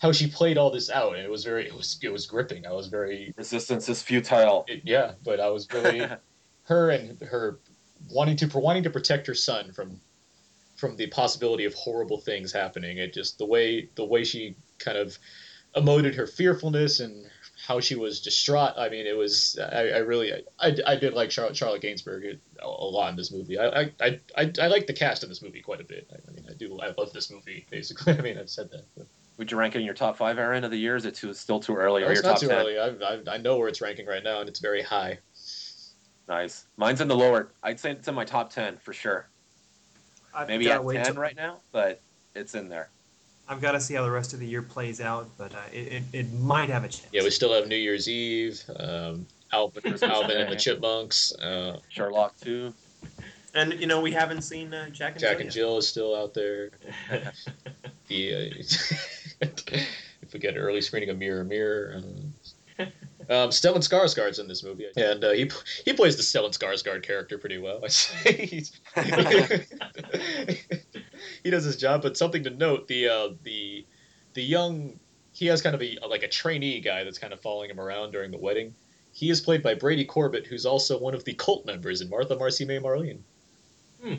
how 0.00 0.12
she 0.12 0.26
played 0.26 0.58
all 0.58 0.70
this 0.70 0.90
out, 0.90 1.14
and 1.14 1.24
it 1.24 1.30
was 1.30 1.44
very, 1.44 1.66
it 1.66 1.74
was, 1.74 1.98
it 2.02 2.12
was 2.12 2.26
gripping. 2.26 2.66
I 2.66 2.72
was 2.72 2.88
very 2.88 3.32
Resistance 3.38 3.88
is 3.88 4.02
futile. 4.02 4.66
it, 4.68 4.82
yeah, 4.84 5.12
but 5.24 5.40
I 5.40 5.48
was 5.48 5.66
really 5.72 6.06
her 6.64 6.90
and 6.90 7.18
her 7.22 7.58
wanting 8.10 8.36
to 8.36 8.58
wanting 8.58 8.82
to 8.84 8.90
protect 8.90 9.26
her 9.26 9.34
son 9.34 9.72
from 9.72 10.00
from 10.76 10.96
the 10.96 11.06
possibility 11.08 11.64
of 11.64 11.74
horrible 11.74 12.18
things 12.18 12.52
happening. 12.52 12.98
It 12.98 13.14
just 13.14 13.38
the 13.38 13.46
way 13.46 13.88
the 13.94 14.04
way 14.04 14.24
she 14.24 14.56
kind 14.78 14.98
of 14.98 15.18
emoted 15.76 16.14
her 16.14 16.26
fearfulness 16.26 17.00
and 17.00 17.26
how 17.66 17.80
she 17.80 17.94
was 17.94 18.20
distraught. 18.20 18.74
I 18.76 18.88
mean, 18.88 19.06
it 19.06 19.16
was 19.16 19.58
I, 19.58 19.88
I 19.88 19.98
really 19.98 20.32
I, 20.60 20.76
I 20.86 20.96
did 20.96 21.14
like 21.14 21.30
Charlotte 21.30 21.56
Charlotte 21.56 21.82
Gainsbourg 21.82 22.38
a, 22.60 22.68
lot 22.68 23.10
in 23.10 23.16
this 23.16 23.32
movie. 23.32 23.58
I 23.58 23.92
I, 24.00 24.20
I 24.36 24.52
I 24.60 24.66
like 24.68 24.86
the 24.86 24.92
cast 24.92 25.22
in 25.22 25.28
this 25.28 25.42
movie 25.42 25.60
quite 25.60 25.80
a 25.80 25.84
bit. 25.84 26.08
I, 26.12 26.32
mean, 26.32 26.46
I 26.48 26.54
do 26.54 26.78
I 26.80 26.92
love 26.96 27.12
this 27.12 27.30
movie 27.30 27.66
basically. 27.70 28.12
I 28.18 28.20
mean, 28.20 28.38
I've 28.38 28.50
said 28.50 28.70
that. 28.70 28.84
But. 28.96 29.06
Would 29.38 29.50
you 29.50 29.58
rank 29.58 29.74
it 29.74 29.80
in 29.80 29.84
your 29.84 29.94
top 29.94 30.16
five, 30.16 30.38
Aaron, 30.38 30.64
of 30.64 30.70
the 30.70 30.78
year? 30.78 30.96
Is 30.96 31.04
it 31.04 31.14
too 31.14 31.34
still 31.34 31.60
too 31.60 31.76
early? 31.76 32.02
Or 32.02 32.10
it's 32.10 32.22
your 32.22 32.30
not 32.32 32.40
top 32.40 32.40
too 32.40 32.48
10? 32.48 32.56
early. 32.56 32.78
I, 32.78 32.86
I 32.86 33.34
I 33.34 33.36
know 33.36 33.58
where 33.58 33.68
it's 33.68 33.82
ranking 33.82 34.06
right 34.06 34.24
now, 34.24 34.40
and 34.40 34.48
it's 34.48 34.60
very 34.60 34.82
high. 34.82 35.18
Nice. 36.28 36.66
Mine's 36.76 37.00
in 37.00 37.08
the 37.08 37.16
lower. 37.16 37.48
I'd 37.62 37.78
say 37.78 37.92
it's 37.92 38.08
in 38.08 38.14
my 38.14 38.24
top 38.24 38.50
ten 38.50 38.76
for 38.78 38.92
sure. 38.92 39.28
I've 40.34 40.48
Maybe 40.48 40.64
gotta 40.64 40.76
at 40.76 40.84
wait 40.84 40.96
ten 40.96 41.04
till- 41.06 41.14
right 41.22 41.36
now, 41.36 41.58
but 41.72 42.00
it's 42.34 42.54
in 42.54 42.68
there. 42.68 42.88
I've 43.48 43.60
got 43.60 43.72
to 43.72 43.80
see 43.80 43.94
how 43.94 44.02
the 44.02 44.10
rest 44.10 44.32
of 44.32 44.40
the 44.40 44.46
year 44.46 44.60
plays 44.60 45.00
out, 45.00 45.30
but 45.38 45.54
uh, 45.54 45.58
it, 45.72 45.92
it, 45.92 46.02
it 46.12 46.32
might 46.40 46.68
have 46.68 46.82
a 46.82 46.88
chance. 46.88 47.06
Yeah, 47.12 47.22
we 47.22 47.30
still 47.30 47.54
have 47.54 47.68
New 47.68 47.76
Year's 47.76 48.08
Eve, 48.08 48.60
um, 48.76 49.24
Alvin, 49.52 49.96
Alvin 50.02 50.36
and 50.36 50.50
the 50.50 50.56
Chipmunks. 50.56 51.32
Uh, 51.36 51.78
Sherlock 51.88 52.38
too. 52.40 52.74
And 53.54 53.72
you 53.80 53.86
know 53.86 54.00
we 54.00 54.10
haven't 54.10 54.42
seen 54.42 54.74
uh, 54.74 54.88
Jack 54.90 55.12
and 55.12 55.20
Jill 55.20 55.28
Jack 55.30 55.38
Jill 55.38 55.40
and 55.40 55.44
yet. 55.44 55.52
Jill 55.52 55.78
is 55.78 55.88
still 55.88 56.16
out 56.16 56.34
there. 56.34 56.70
the 58.08 58.34
uh, 58.34 58.64
if 59.42 60.32
we 60.32 60.40
get 60.40 60.54
an 60.54 60.60
early 60.60 60.80
screening 60.80 61.10
of 61.10 61.18
Mirror 61.18 61.44
Mirror. 61.44 62.02
Um, 62.78 62.88
um, 63.28 63.50
Stellan 63.50 63.78
Skarsgård's 63.78 64.38
in 64.38 64.46
this 64.46 64.62
movie, 64.62 64.86
and 64.96 65.24
uh, 65.24 65.32
he 65.32 65.50
he 65.84 65.92
plays 65.92 66.16
the 66.16 66.22
Stellan 66.22 66.56
Skarsgård 66.56 67.02
character 67.02 67.38
pretty 67.38 67.58
well. 67.58 67.80
I 67.84 67.88
say 67.88 68.62
he 71.42 71.50
does 71.50 71.64
his 71.64 71.76
job. 71.76 72.02
But 72.02 72.16
something 72.16 72.44
to 72.44 72.50
note: 72.50 72.88
the 72.88 73.08
uh, 73.08 73.28
the 73.42 73.84
the 74.34 74.42
young 74.42 74.98
he 75.32 75.46
has 75.46 75.60
kind 75.60 75.74
of 75.74 75.82
a 75.82 75.98
like 76.08 76.22
a 76.22 76.28
trainee 76.28 76.80
guy 76.80 77.04
that's 77.04 77.18
kind 77.18 77.32
of 77.32 77.40
following 77.40 77.68
him 77.68 77.80
around 77.80 78.12
during 78.12 78.30
the 78.30 78.38
wedding. 78.38 78.74
He 79.12 79.30
is 79.30 79.40
played 79.40 79.62
by 79.62 79.74
Brady 79.74 80.04
Corbet, 80.04 80.46
who's 80.46 80.66
also 80.66 80.98
one 80.98 81.14
of 81.14 81.24
the 81.24 81.34
cult 81.34 81.66
members 81.66 82.00
in 82.00 82.10
Martha, 82.10 82.36
Marcy, 82.36 82.64
May, 82.64 82.78
Marlene. 82.78 83.18
Hmm. 84.02 84.14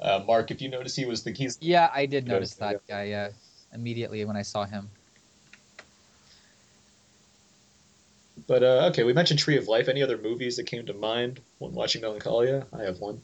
Uh, 0.00 0.22
Mark, 0.26 0.50
if 0.50 0.62
you 0.62 0.68
notice, 0.68 0.96
he 0.96 1.04
was 1.04 1.22
the 1.22 1.32
he's 1.32 1.58
Yeah, 1.60 1.90
I 1.94 2.06
did 2.06 2.26
notice 2.26 2.54
that 2.54 2.80
guy. 2.88 3.04
Yeah, 3.04 3.30
immediately 3.74 4.24
when 4.24 4.36
I 4.36 4.42
saw 4.42 4.64
him. 4.64 4.88
But 8.50 8.64
uh, 8.64 8.88
okay, 8.90 9.04
we 9.04 9.12
mentioned 9.12 9.38
Tree 9.38 9.56
of 9.58 9.68
Life. 9.68 9.86
Any 9.86 10.02
other 10.02 10.18
movies 10.18 10.56
that 10.56 10.66
came 10.66 10.84
to 10.86 10.92
mind 10.92 11.38
when 11.58 11.72
watching 11.72 12.02
Melancholia? 12.02 12.66
I 12.76 12.82
have 12.82 12.98
one. 12.98 13.20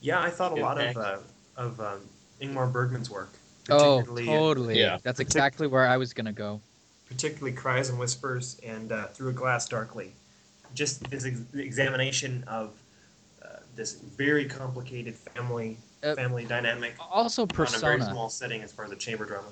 Yeah, 0.00 0.22
I 0.22 0.30
thought 0.30 0.52
a 0.52 0.54
Good 0.54 0.62
lot 0.62 0.78
pick. 0.78 0.96
of 0.96 1.02
uh, 1.02 1.18
of 1.58 1.80
um, 1.82 2.00
Ingmar 2.40 2.72
Bergman's 2.72 3.10
work. 3.10 3.28
Oh, 3.68 3.96
particularly, 3.98 4.24
totally. 4.24 4.80
Yeah. 4.80 4.96
That's 5.02 5.20
exactly 5.20 5.66
where 5.66 5.86
I 5.86 5.98
was 5.98 6.14
gonna 6.14 6.32
go. 6.32 6.62
particularly 7.10 7.52
Cries 7.54 7.90
and 7.90 7.98
Whispers 7.98 8.58
and 8.64 8.90
uh, 8.90 9.08
Through 9.08 9.28
a 9.28 9.32
Glass 9.34 9.68
Darkly. 9.68 10.12
Just 10.74 11.04
this 11.10 11.26
ex- 11.26 11.42
examination 11.54 12.42
of 12.48 12.70
uh, 13.44 13.48
this 13.76 13.96
very 14.16 14.46
complicated 14.46 15.14
family 15.14 15.76
Uh, 16.02 16.14
family 16.14 16.46
dynamic 16.46 16.94
Also, 17.10 17.42
on 17.42 17.48
a 17.50 17.52
very 17.52 17.66
Persona. 17.98 18.04
small 18.12 18.30
setting 18.30 18.62
as 18.62 18.72
far 18.72 18.86
as 18.86 18.92
a 18.92 18.96
chamber 18.96 19.26
drama. 19.26 19.48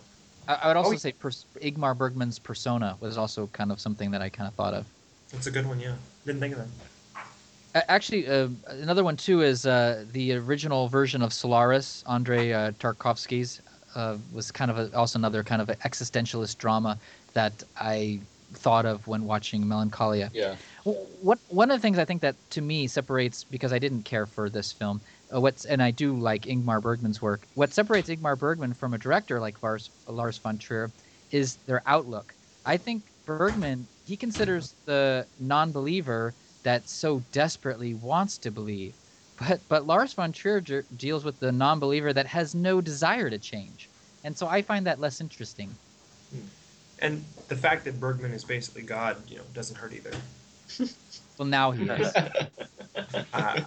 I, 0.48 0.54
I 0.54 0.68
would 0.68 0.76
also 0.76 0.92
Oh, 0.92 0.96
say 0.96 1.12
pers- 1.12 1.46
Ingmar 1.62 1.96
Bergman's 1.96 2.38
Persona 2.38 2.96
was 3.00 3.18
also 3.18 3.46
kind 3.48 3.72
of 3.72 3.80
something 3.80 4.10
that 4.12 4.22
I 4.22 4.28
kind 4.28 4.48
of 4.48 4.54
thought 4.54 4.74
of. 4.74 4.86
That's 5.32 5.46
a 5.46 5.50
good 5.50 5.66
one, 5.66 5.80
yeah. 5.80 5.94
Didn't 6.24 6.40
think 6.40 6.54
of 6.56 6.60
that. 6.60 7.84
Actually, 7.88 8.26
uh, 8.26 8.48
another 8.68 9.04
one 9.04 9.16
too 9.16 9.42
is 9.42 9.66
uh, 9.66 10.04
the 10.12 10.32
original 10.34 10.88
version 10.88 11.20
of 11.20 11.32
Solaris, 11.32 12.02
Andrei 12.08 12.52
uh, 12.52 12.70
Tarkovsky's, 12.72 13.60
uh, 13.94 14.16
was 14.32 14.50
kind 14.50 14.70
of 14.70 14.78
a, 14.78 14.96
also 14.96 15.18
another 15.18 15.42
kind 15.42 15.60
of 15.60 15.68
existentialist 15.68 16.56
drama 16.58 16.98
that 17.34 17.52
I 17.78 18.20
thought 18.54 18.86
of 18.86 19.06
when 19.06 19.24
watching 19.26 19.66
Melancholia. 19.66 20.30
Yeah. 20.32 20.56
What 20.84 21.38
one 21.48 21.70
of 21.70 21.76
the 21.78 21.82
things 21.82 21.98
I 21.98 22.04
think 22.04 22.22
that 22.22 22.36
to 22.50 22.62
me 22.62 22.86
separates 22.86 23.44
because 23.44 23.72
I 23.72 23.78
didn't 23.78 24.04
care 24.04 24.24
for 24.24 24.48
this 24.48 24.72
film. 24.72 25.00
Uh, 25.36 25.40
what's 25.40 25.64
and 25.64 25.82
I 25.82 25.90
do 25.90 26.18
like 26.18 26.42
Ingmar 26.42 26.80
Bergman's 26.80 27.20
work. 27.20 27.46
What 27.54 27.72
separates 27.72 28.08
Ingmar 28.08 28.38
Bergman 28.38 28.72
from 28.72 28.94
a 28.94 28.98
director 28.98 29.40
like 29.40 29.62
Lars 29.62 29.90
Lars 30.08 30.38
von 30.38 30.58
Trier 30.58 30.92
is 31.30 31.58
their 31.66 31.82
outlook. 31.86 32.34
I 32.64 32.76
think 32.76 33.12
Bergman 33.26 33.88
he 34.04 34.16
considers 34.16 34.76
the 34.86 35.28
non-believer 35.38 36.34
that 36.64 36.88
so 36.88 37.20
desperately 37.32 37.94
wants 37.94 38.38
to 38.38 38.50
believe, 38.50 38.98
but 39.36 39.60
but 39.68 39.86
Lars 39.86 40.14
von 40.14 40.32
Trier 40.32 40.60
j- 40.60 40.82
deals 40.96 41.24
with 41.24 41.38
the 41.38 41.52
non-believer 41.52 42.12
that 42.12 42.26
has 42.26 42.54
no 42.54 42.80
desire 42.80 43.28
to 43.28 43.38
change, 43.38 43.90
and 44.24 44.36
so 44.36 44.46
I 44.46 44.62
find 44.62 44.86
that 44.86 45.00
less 45.00 45.20
interesting. 45.20 45.76
And 47.00 47.24
the 47.48 47.56
fact 47.56 47.84
that 47.84 48.00
Bergman 48.00 48.32
is 48.32 48.44
basically 48.44 48.82
God, 48.82 49.28
you 49.28 49.36
know, 49.36 49.44
doesn't 49.52 49.76
hurt 49.76 49.92
either. 49.92 50.12
Well, 51.38 51.46
now 51.46 51.70
he 51.70 51.84
is. 51.84 52.14
uh, 53.34 53.60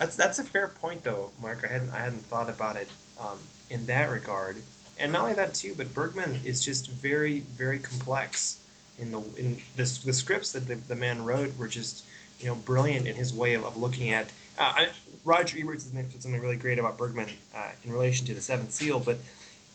that's 0.00 0.16
that's 0.16 0.38
a 0.38 0.44
fair 0.44 0.68
point 0.68 1.04
though, 1.04 1.30
Mark. 1.42 1.60
I 1.62 1.70
hadn't 1.70 1.90
I 1.90 1.98
hadn't 1.98 2.24
thought 2.24 2.48
about 2.48 2.76
it 2.76 2.88
um, 3.20 3.38
in 3.68 3.84
that 3.86 4.10
regard. 4.10 4.56
And 4.98 5.12
not 5.12 5.22
only 5.22 5.34
that 5.34 5.52
too, 5.54 5.74
but 5.76 5.92
Bergman 5.94 6.40
is 6.42 6.64
just 6.64 6.90
very 6.90 7.40
very 7.40 7.78
complex 7.78 8.60
in 8.98 9.12
the 9.12 9.20
in 9.36 9.58
the, 9.76 9.82
the 10.04 10.12
scripts 10.12 10.52
that 10.52 10.66
the, 10.66 10.76
the 10.76 10.96
man 10.96 11.22
wrote 11.22 11.56
were 11.58 11.68
just 11.68 12.06
you 12.40 12.46
know 12.46 12.54
brilliant 12.54 13.06
in 13.06 13.14
his 13.14 13.34
way 13.34 13.52
of, 13.52 13.64
of 13.64 13.76
looking 13.76 14.10
at. 14.10 14.26
Uh, 14.58 14.72
I, 14.74 14.88
Roger 15.22 15.58
Ebert 15.60 15.82
said 15.82 16.10
something 16.18 16.40
really 16.40 16.56
great 16.56 16.78
about 16.78 16.96
Bergman 16.96 17.28
uh, 17.54 17.68
in 17.84 17.92
relation 17.92 18.26
to 18.26 18.34
the 18.34 18.40
Seventh 18.40 18.72
Seal, 18.72 19.00
but 19.00 19.18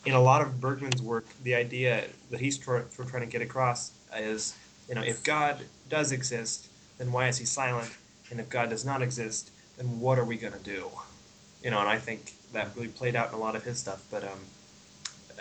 in 0.06 0.14
a 0.14 0.22
lot 0.22 0.42
of 0.42 0.60
Bergman's 0.60 1.04
work, 1.04 1.26
the 1.44 1.54
idea 1.54 2.06
that 2.32 2.40
he's 2.40 2.58
try, 2.58 2.82
trying 3.08 3.22
to 3.22 3.28
get 3.28 3.44
across 3.44 3.92
is, 4.18 4.56
you 4.90 4.96
know, 4.96 5.02
if 5.02 5.24
God 5.24 5.58
does 5.88 6.12
exist, 6.12 6.68
then 6.98 7.12
why 7.12 7.28
is 7.28 7.38
he 7.38 7.46
silent? 7.46 7.92
And 8.32 8.40
if 8.40 8.50
God 8.50 8.72
does 8.72 8.84
not 8.84 9.04
exist, 9.04 9.52
then 9.78 10.00
what 10.00 10.20
are 10.20 10.26
we 10.26 10.38
going 10.38 10.54
to 10.54 10.60
do? 10.60 10.90
You 11.64 11.72
know, 11.72 11.80
and 11.80 11.90
I 11.90 11.98
think 11.98 12.34
that 12.54 12.70
really 12.76 12.88
played 12.88 13.16
out 13.16 13.30
in 13.30 13.36
a 13.36 13.40
lot 13.40 13.56
of 13.56 13.64
his 13.64 13.80
stuff. 13.80 14.04
But 14.12 14.24
um, 14.24 14.40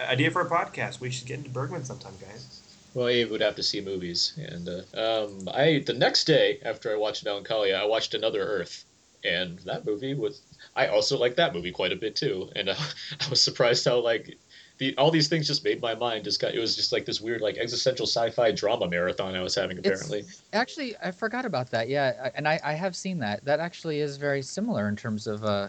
idea 0.01 0.31
for 0.31 0.43
a 0.43 0.48
podcast. 0.48 1.01
We 1.01 1.11
should 1.11 1.27
get 1.27 1.39
into 1.39 1.51
Bergman 1.51 1.85
sometime, 1.85 2.15
guys. 2.20 2.61
Well, 2.94 3.09
Abe 3.09 3.31
would 3.31 3.40
have 3.40 3.56
to 3.56 3.62
see 3.62 3.81
movies, 3.81 4.35
and 4.36 4.69
uh, 4.69 5.24
um, 5.24 5.48
I 5.52 5.82
the 5.85 5.94
next 5.94 6.24
day 6.24 6.61
after 6.65 6.93
I 6.93 6.97
watched 6.97 7.24
Melancholia, 7.24 7.77
I 7.77 7.86
watched 7.86 8.15
Another 8.15 8.40
Earth, 8.40 8.85
and 9.24 9.59
that 9.61 9.85
movie 9.85 10.15
was. 10.15 10.43
I 10.77 10.86
also 10.89 11.19
liked 11.19 11.36
that 11.36 11.55
movie 11.55 11.73
quite 11.73 11.93
a 11.93 11.97
bit 11.97 12.15
too, 12.15 12.51
and 12.55 12.69
uh, 12.69 12.77
I 13.20 13.28
was 13.28 13.43
surprised 13.43 13.85
how 13.85 13.98
like 13.98 14.39
the 14.78 14.96
all 14.96 15.10
these 15.10 15.28
things 15.28 15.46
just 15.46 15.64
made 15.64 15.80
my 15.80 15.94
mind 15.94 16.24
just 16.24 16.40
got. 16.40 16.55
It 16.55 16.59
was 16.59 16.74
just 16.74 16.92
like 16.92 17.05
this 17.05 17.20
weird 17.20 17.40
like 17.40 17.59
existential 17.59 18.06
sci-fi 18.06 18.52
drama 18.52 18.88
marathon 18.88 19.34
I 19.34 19.42
was 19.42 19.55
having 19.55 19.78
apparently. 19.78 20.20
It's, 20.20 20.42
actually, 20.52 20.96
I 21.02 21.10
forgot 21.10 21.44
about 21.44 21.70
that. 21.70 21.88
Yeah, 21.88 22.30
and 22.34 22.48
I, 22.48 22.60
I 22.64 22.72
have 22.72 22.96
seen 22.96 23.18
that. 23.20 23.44
That 23.44 23.60
actually 23.60 24.01
is 24.01 24.16
very 24.16 24.42
similar 24.42 24.88
in 24.88 24.96
terms 24.96 25.26
of, 25.26 25.44
uh, 25.44 25.68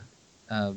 uh, 0.49 0.73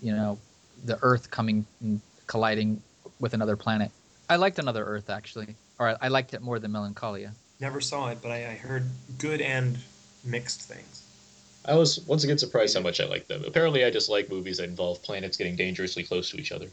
you 0.00 0.12
know, 0.12 0.38
the 0.84 0.98
Earth 1.02 1.30
coming 1.30 1.66
and 1.80 2.00
colliding 2.26 2.80
with 3.20 3.34
another 3.34 3.56
planet. 3.56 3.90
I 4.28 4.36
liked 4.36 4.58
Another 4.58 4.84
Earth 4.84 5.10
actually, 5.10 5.54
or 5.78 5.90
I, 5.90 5.96
I 6.02 6.08
liked 6.08 6.32
it 6.34 6.42
more 6.42 6.58
than 6.58 6.72
Melancholia. 6.72 7.32
Never 7.60 7.80
saw 7.80 8.08
it, 8.10 8.18
but 8.22 8.30
I, 8.30 8.52
I 8.52 8.54
heard 8.54 8.84
good 9.18 9.40
and 9.40 9.78
mixed 10.24 10.62
things. 10.62 11.02
I 11.66 11.74
was 11.74 12.00
once 12.00 12.24
again 12.24 12.38
surprised 12.38 12.76
how 12.76 12.82
much 12.82 13.00
I 13.00 13.06
liked 13.06 13.28
them. 13.28 13.42
Apparently, 13.46 13.84
I 13.84 13.90
just 13.90 14.10
like 14.10 14.28
movies 14.28 14.58
that 14.58 14.64
involve 14.64 15.02
planets 15.02 15.36
getting 15.36 15.56
dangerously 15.56 16.04
close 16.04 16.30
to 16.30 16.36
each 16.36 16.52
other. 16.52 16.68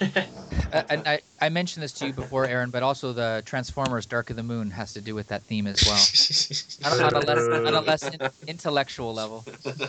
Uh, 0.00 0.82
and 0.90 1.06
I, 1.06 1.20
I 1.40 1.48
mentioned 1.48 1.82
this 1.82 1.92
to 1.94 2.06
you 2.06 2.12
before, 2.12 2.46
Aaron, 2.46 2.70
but 2.70 2.82
also 2.82 3.12
the 3.12 3.42
Transformers: 3.44 4.06
Dark 4.06 4.30
of 4.30 4.36
the 4.36 4.42
Moon 4.42 4.70
has 4.70 4.92
to 4.94 5.00
do 5.00 5.14
with 5.14 5.28
that 5.28 5.42
theme 5.44 5.66
as 5.66 5.82
well. 5.84 6.92
on, 6.92 7.00
a- 7.00 7.04
on 7.06 7.22
a 7.22 7.26
less, 7.26 7.66
on 7.66 7.74
a 7.74 7.80
less 7.80 8.02
in- 8.04 8.20
intellectual 8.46 9.12
level. 9.14 9.44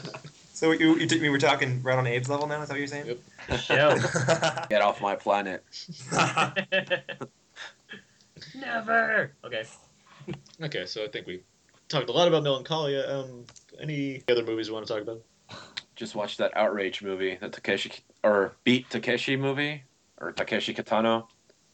So 0.56 0.72
you, 0.72 0.96
you, 0.98 1.08
we 1.20 1.30
were 1.30 1.40
talking 1.40 1.82
right 1.82 1.98
on 1.98 2.06
Abe's 2.06 2.30
level 2.30 2.46
now. 2.48 2.62
Is 2.62 2.70
that 2.70 2.76
what 2.76 2.78
you're 2.78 2.88
saying? 2.88 3.08
Yep. 3.08 4.70
Get 4.70 4.82
off 4.84 5.02
my 5.02 5.16
planet. 5.16 5.64
Never. 8.56 9.34
Okay. 9.44 9.64
Okay, 10.62 10.86
so 10.86 11.04
I 11.04 11.08
think 11.08 11.28
we 11.28 11.42
talked 11.90 12.08
a 12.08 12.14
lot 12.14 12.28
about 12.28 12.44
Melancholia. 12.44 13.12
Um, 13.14 13.46
any 13.82 14.24
other 14.30 14.44
movies 14.44 14.68
you 14.68 14.74
want 14.74 14.86
to 14.88 14.94
talk 14.94 15.02
about? 15.02 15.22
Just 15.96 16.16
watched 16.16 16.38
that 16.40 16.56
Outrage 16.56 17.02
movie, 17.04 17.38
the 17.40 17.50
Takeshi 17.50 17.92
or 18.24 18.56
Beat 18.64 18.90
Takeshi 18.90 19.36
movie 19.36 19.84
or 20.20 20.32
Takeshi 20.32 20.74
Kitano. 20.74 21.28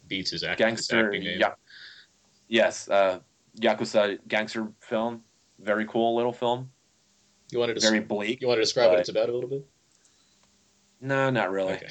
Beats 0.07 0.31
his 0.31 0.43
act- 0.43 0.59
gangster. 0.59 1.05
acting 1.07 1.23
name. 1.23 1.39
Yeah. 1.39 1.53
Yes, 2.47 2.89
uh, 2.89 3.19
Yakuza 3.61 4.17
gangster 4.27 4.67
film. 4.79 5.23
Very 5.59 5.85
cool 5.85 6.15
little 6.15 6.33
film. 6.33 6.71
You 7.51 7.59
wanted 7.59 7.75
to 7.75 7.81
very 7.81 7.99
s- 7.99 8.05
bleak. 8.07 8.41
You 8.41 8.47
want 8.47 8.57
to 8.57 8.61
describe 8.63 8.89
what 8.91 8.99
it's 8.99 9.09
about 9.09 9.29
a 9.29 9.33
little 9.33 9.49
bit? 9.49 9.65
No, 11.01 11.29
not 11.29 11.51
really. 11.51 11.79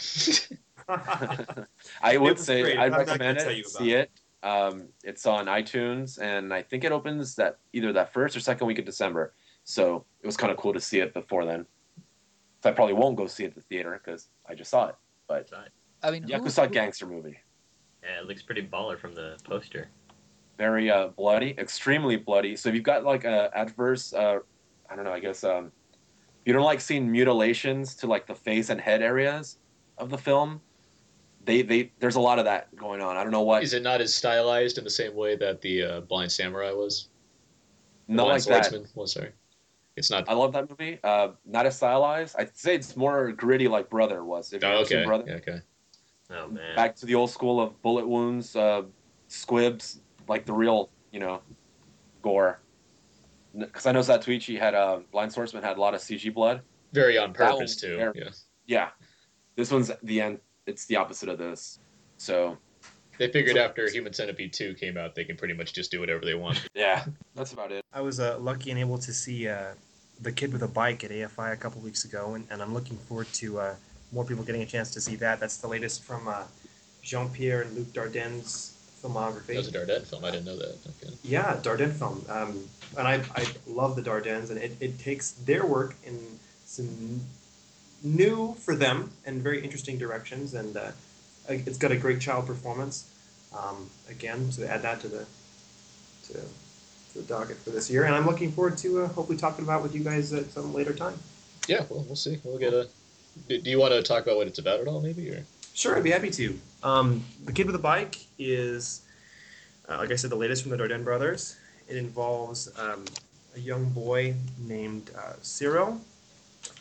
I 2.03 2.17
would 2.17 2.33
It's 2.33 2.45
say 2.45 2.63
great. 2.63 2.79
I'd 2.79 2.93
I'm 2.93 2.99
recommend 3.01 3.39
it. 3.39 3.57
you 3.57 3.63
about 3.63 3.71
See 3.83 3.93
it. 3.93 4.11
Um, 4.43 4.89
it's 5.03 5.27
on 5.27 5.47
iTunes, 5.47 6.21
and 6.21 6.55
I 6.55 6.63
think 6.63 6.85
it 6.85 6.93
opens 6.93 7.35
that 7.37 7.59
either 7.73 7.93
that 7.93 8.13
first 8.13 8.37
or 8.37 8.41
second 8.41 8.67
week 8.67 8.79
of 8.79 8.85
December. 8.85 9.35
So 9.65 10.05
it 10.23 10.27
was 10.27 10.37
kind 10.37 10.51
of 10.51 10.57
cool 10.57 10.73
to 10.73 10.81
see 10.81 11.01
it 11.01 11.13
before 11.13 11.45
then. 11.45 11.67
So 12.63 12.71
I 12.71 12.73
probably 12.73 12.95
won't 12.95 13.17
go 13.17 13.27
see 13.27 13.45
it 13.45 13.49
at 13.49 13.55
the 13.55 13.61
theater 13.61 14.01
because 14.05 14.29
I 14.49 14.55
just 14.55 14.71
saw 14.71 14.89
it. 14.89 14.97
But 15.29 15.49
I 16.03 16.11
mean, 16.11 16.23
who- 16.25 16.31
Yakuza 16.31 16.65
who- 16.67 16.73
gangster 16.73 17.07
movie, 17.07 17.39
Yeah, 18.03 18.21
it 18.21 18.27
looks 18.27 18.43
pretty 18.43 18.67
baller 18.67 18.99
from 18.99 19.15
the 19.15 19.37
poster. 19.45 19.91
very 20.57 20.91
uh, 20.91 21.09
bloody, 21.09 21.55
extremely 21.59 22.17
bloody. 22.17 22.57
So 22.57 22.69
if 22.69 22.75
you've 22.75 22.85
got 22.85 23.05
like 23.05 23.25
a 23.25 23.51
adverse, 23.57 24.13
uh, 24.13 24.39
I 24.91 24.97
don't 24.97 25.05
know, 25.05 25.13
I 25.13 25.21
guess 25.21 25.45
um, 25.45 25.71
if 25.93 26.47
you 26.47 26.53
don't 26.53 26.65
like 26.65 26.81
seeing 26.81 27.11
mutilations 27.11 27.95
to 27.97 28.07
like 28.07 28.27
the 28.27 28.35
face 28.35 28.71
and 28.71 28.81
head 28.81 29.03
areas 29.03 29.59
of 29.99 30.11
the 30.11 30.19
film. 30.19 30.61
They, 31.45 31.63
they, 31.63 31.93
there's 31.99 32.17
a 32.17 32.21
lot 32.21 32.39
of 32.39 32.45
that 32.45 32.75
going 32.77 33.01
on. 33.01 33.17
I 33.17 33.23
don't 33.23 33.33
know 33.33 33.41
what. 33.43 33.63
Is 33.63 33.73
it 33.73 33.83
not 33.83 34.03
as 34.03 34.15
stylized 34.15 34.77
in 34.77 34.85
the 34.85 34.91
same 34.91 35.15
way 35.15 35.35
that 35.37 35.63
the 35.63 35.83
uh, 35.83 36.01
Blind 36.03 36.31
Samurai 36.31 36.73
was? 36.73 37.09
The 38.07 38.15
Not 38.15 38.25
Blind 38.25 38.47
like 38.47 38.49
that. 38.49 38.65
Swordsman 38.67 38.91
was. 38.95 39.13
Sorry, 39.13 39.31
it's 39.99 40.11
not. 40.11 40.29
I 40.29 40.33
love 40.35 40.53
that 40.53 40.69
movie. 40.71 40.99
Uh, 41.05 41.29
not 41.45 41.67
as 41.67 41.77
stylized. 41.77 42.37
I'd 42.39 42.57
say 42.57 42.75
it's 42.75 42.97
more 42.97 43.33
gritty, 43.33 43.69
like 43.69 43.91
Brother 43.91 44.25
was. 44.25 44.53
If 44.53 44.65
Oh, 44.65 44.79
okay. 44.83 45.05
Brother, 45.05 45.25
yeah, 45.27 45.35
okay. 45.35 45.61
Oh 46.31 46.49
man. 46.49 46.77
back 46.77 46.95
to 46.97 47.07
the 47.07 47.15
old 47.15 47.31
school 47.31 47.61
of 47.61 47.81
bullet 47.83 48.07
wounds, 48.07 48.55
uh, 48.57 48.83
squibs, 49.29 50.01
like 50.29 50.45
the 50.47 50.53
real, 50.53 50.91
you 51.13 51.21
know, 51.21 51.41
gore. 52.23 52.61
Because 53.59 53.87
I 53.87 53.93
know 53.93 54.01
Zatoichi 54.01 54.59
had 54.59 54.75
uh, 54.75 55.01
Blind 55.11 55.33
Swordsman 55.33 55.63
had 55.63 55.77
a 55.79 55.81
lot 55.81 55.95
of 55.95 56.01
CG 56.01 56.33
blood. 56.33 56.61
Very 56.93 57.19
on 57.19 57.33
purpose 57.33 57.77
too. 57.77 57.97
very- 57.97 58.13
Yeah. 58.17 58.31
Yeah, 58.67 58.89
this 59.57 59.71
one's 59.73 59.91
the 60.03 60.21
end. 60.21 60.41
It's 60.67 60.85
the 60.87 60.97
opposite 60.97 61.31
of 61.31 61.39
this. 61.39 61.79
So 62.19 62.59
They 63.17 63.29
figured 63.33 63.57
after 63.57 63.89
Human 63.91 64.13
Centipede 64.13 64.53
2 64.53 64.75
came 64.75 64.99
out, 64.99 65.15
they 65.15 65.25
can 65.25 65.37
pretty 65.39 65.55
much 65.55 65.73
just 65.73 65.91
do 65.91 65.99
whatever 66.01 66.25
they 66.27 66.35
want. 66.35 66.69
yeah, 66.75 67.07
that's 67.35 67.55
about 67.55 67.73
it. 67.73 67.83
I 67.95 68.03
was 68.03 68.21
uh, 68.21 68.39
lucky 68.39 68.71
and 68.71 68.79
able 68.79 68.99
to 68.99 69.13
see 69.15 69.49
uh, 69.49 69.73
the 70.21 70.33
kid 70.33 70.53
with 70.53 70.63
a 70.63 70.69
bike 70.69 71.05
at 71.05 71.11
AFI 71.11 71.53
a 71.53 71.57
couple 71.57 71.81
weeks 71.81 72.05
ago, 72.05 72.35
and, 72.35 72.47
and 72.51 72.61
I'm 72.61 72.75
looking 72.75 72.97
forward 72.97 73.29
to 73.35 73.61
uh, 73.61 73.75
more 74.13 74.25
people 74.25 74.45
getting 74.45 74.63
a 74.63 74.67
chance 74.67 74.91
to 74.93 75.01
see 75.01 75.17
that. 75.17 75.41
That's 75.41 75.59
the 75.59 75.69
latest 75.69 76.03
from 76.03 76.29
uh, 76.29 76.45
Jean 77.03 77.29
Pierre 77.29 77.63
and 77.63 77.77
Luc 77.77 77.87
Dardenne 77.89 78.43
filmography. 79.03 79.47
That 79.47 79.57
was 79.57 79.69
a 79.69 79.73
Dardenne 79.73 80.05
film. 80.07 80.25
I 80.25 80.31
didn't 80.31 80.47
know 80.47 80.57
that. 80.57 80.77
Okay. 81.03 81.15
Yeah, 81.23 81.59
Dardenne 81.63 81.93
film. 81.93 82.25
Um, 82.29 82.65
and 82.97 83.07
I, 83.07 83.23
I 83.35 83.47
love 83.67 83.97
the 83.97 84.03
Dardennes, 84.03 84.51
and 84.51 84.59
it, 84.59 84.77
it 84.81 84.99
takes 84.99 85.33
their 85.33 85.65
work 85.65 85.95
in 86.05 86.19
some 86.65 87.21
new 88.03 88.55
for 88.55 88.75
them 88.75 89.11
and 89.25 89.43
very 89.43 89.63
interesting 89.63 89.99
directions. 89.99 90.55
And 90.55 90.77
uh, 90.77 90.91
it's 91.49 91.79
got 91.79 91.93
a 91.93 91.97
great 91.97 92.21
child 92.21 92.47
performance. 92.47 93.11
Um, 93.57 93.91
again, 94.11 94.51
so 94.53 94.65
add 94.65 94.83
that 94.83 95.01
to 95.01 95.09
the 95.09 95.27
to 96.25 96.41
the 97.19 97.25
docket 97.25 97.57
for 97.59 97.71
this 97.71 97.91
year. 97.91 98.05
And 98.05 98.15
I'm 98.15 98.27
looking 98.27 98.53
forward 98.53 98.79
to 98.79 99.03
uh, 99.03 99.09
hopefully 99.09 99.39
talking 99.39 99.65
about 99.65 99.83
with 99.83 99.95
you 99.95 100.03
guys 100.03 100.33
at 100.33 100.51
some 100.51 100.73
later 100.73 100.93
time. 100.93 101.19
Yeah, 101.67 101.85
well, 101.91 102.05
we'll 102.07 102.17
see. 102.17 102.39
We'll 102.45 102.59
get 102.59 102.73
a. 102.73 102.89
Do 103.49 103.61
do 103.61 103.71
you 103.71 103.79
want 103.79 103.93
to 103.93 104.03
talk 104.03 104.25
about 104.25 104.37
what 104.37 104.47
it's 104.47 104.59
about 104.59 104.81
at 104.81 104.89
all, 104.89 105.01
maybe? 105.01 105.31
Or 105.31 105.45
Sure, 105.75 105.97
I'd 105.97 106.03
be 106.03 106.11
happy 106.11 106.31
to. 106.31 106.59
Um, 106.83 107.25
the 107.45 107.53
Kid 107.53 107.67
with 107.67 107.75
a 107.77 107.79
Bike 107.79 108.19
is, 108.37 109.03
uh, 109.89 109.99
like 109.99 110.11
I 110.11 110.17
said, 110.17 110.31
the 110.31 110.37
latest 110.37 110.63
from 110.63 110.73
the 110.73 110.77
Dardenne 110.77 111.05
brothers. 111.05 111.57
It 111.89 111.97
involves 111.97 112.69
um, 112.77 113.05
a 113.55 113.61
young 113.61 113.89
boy 113.91 114.35
named 114.59 115.13
uh, 115.17 115.35
Cyril, 115.41 116.01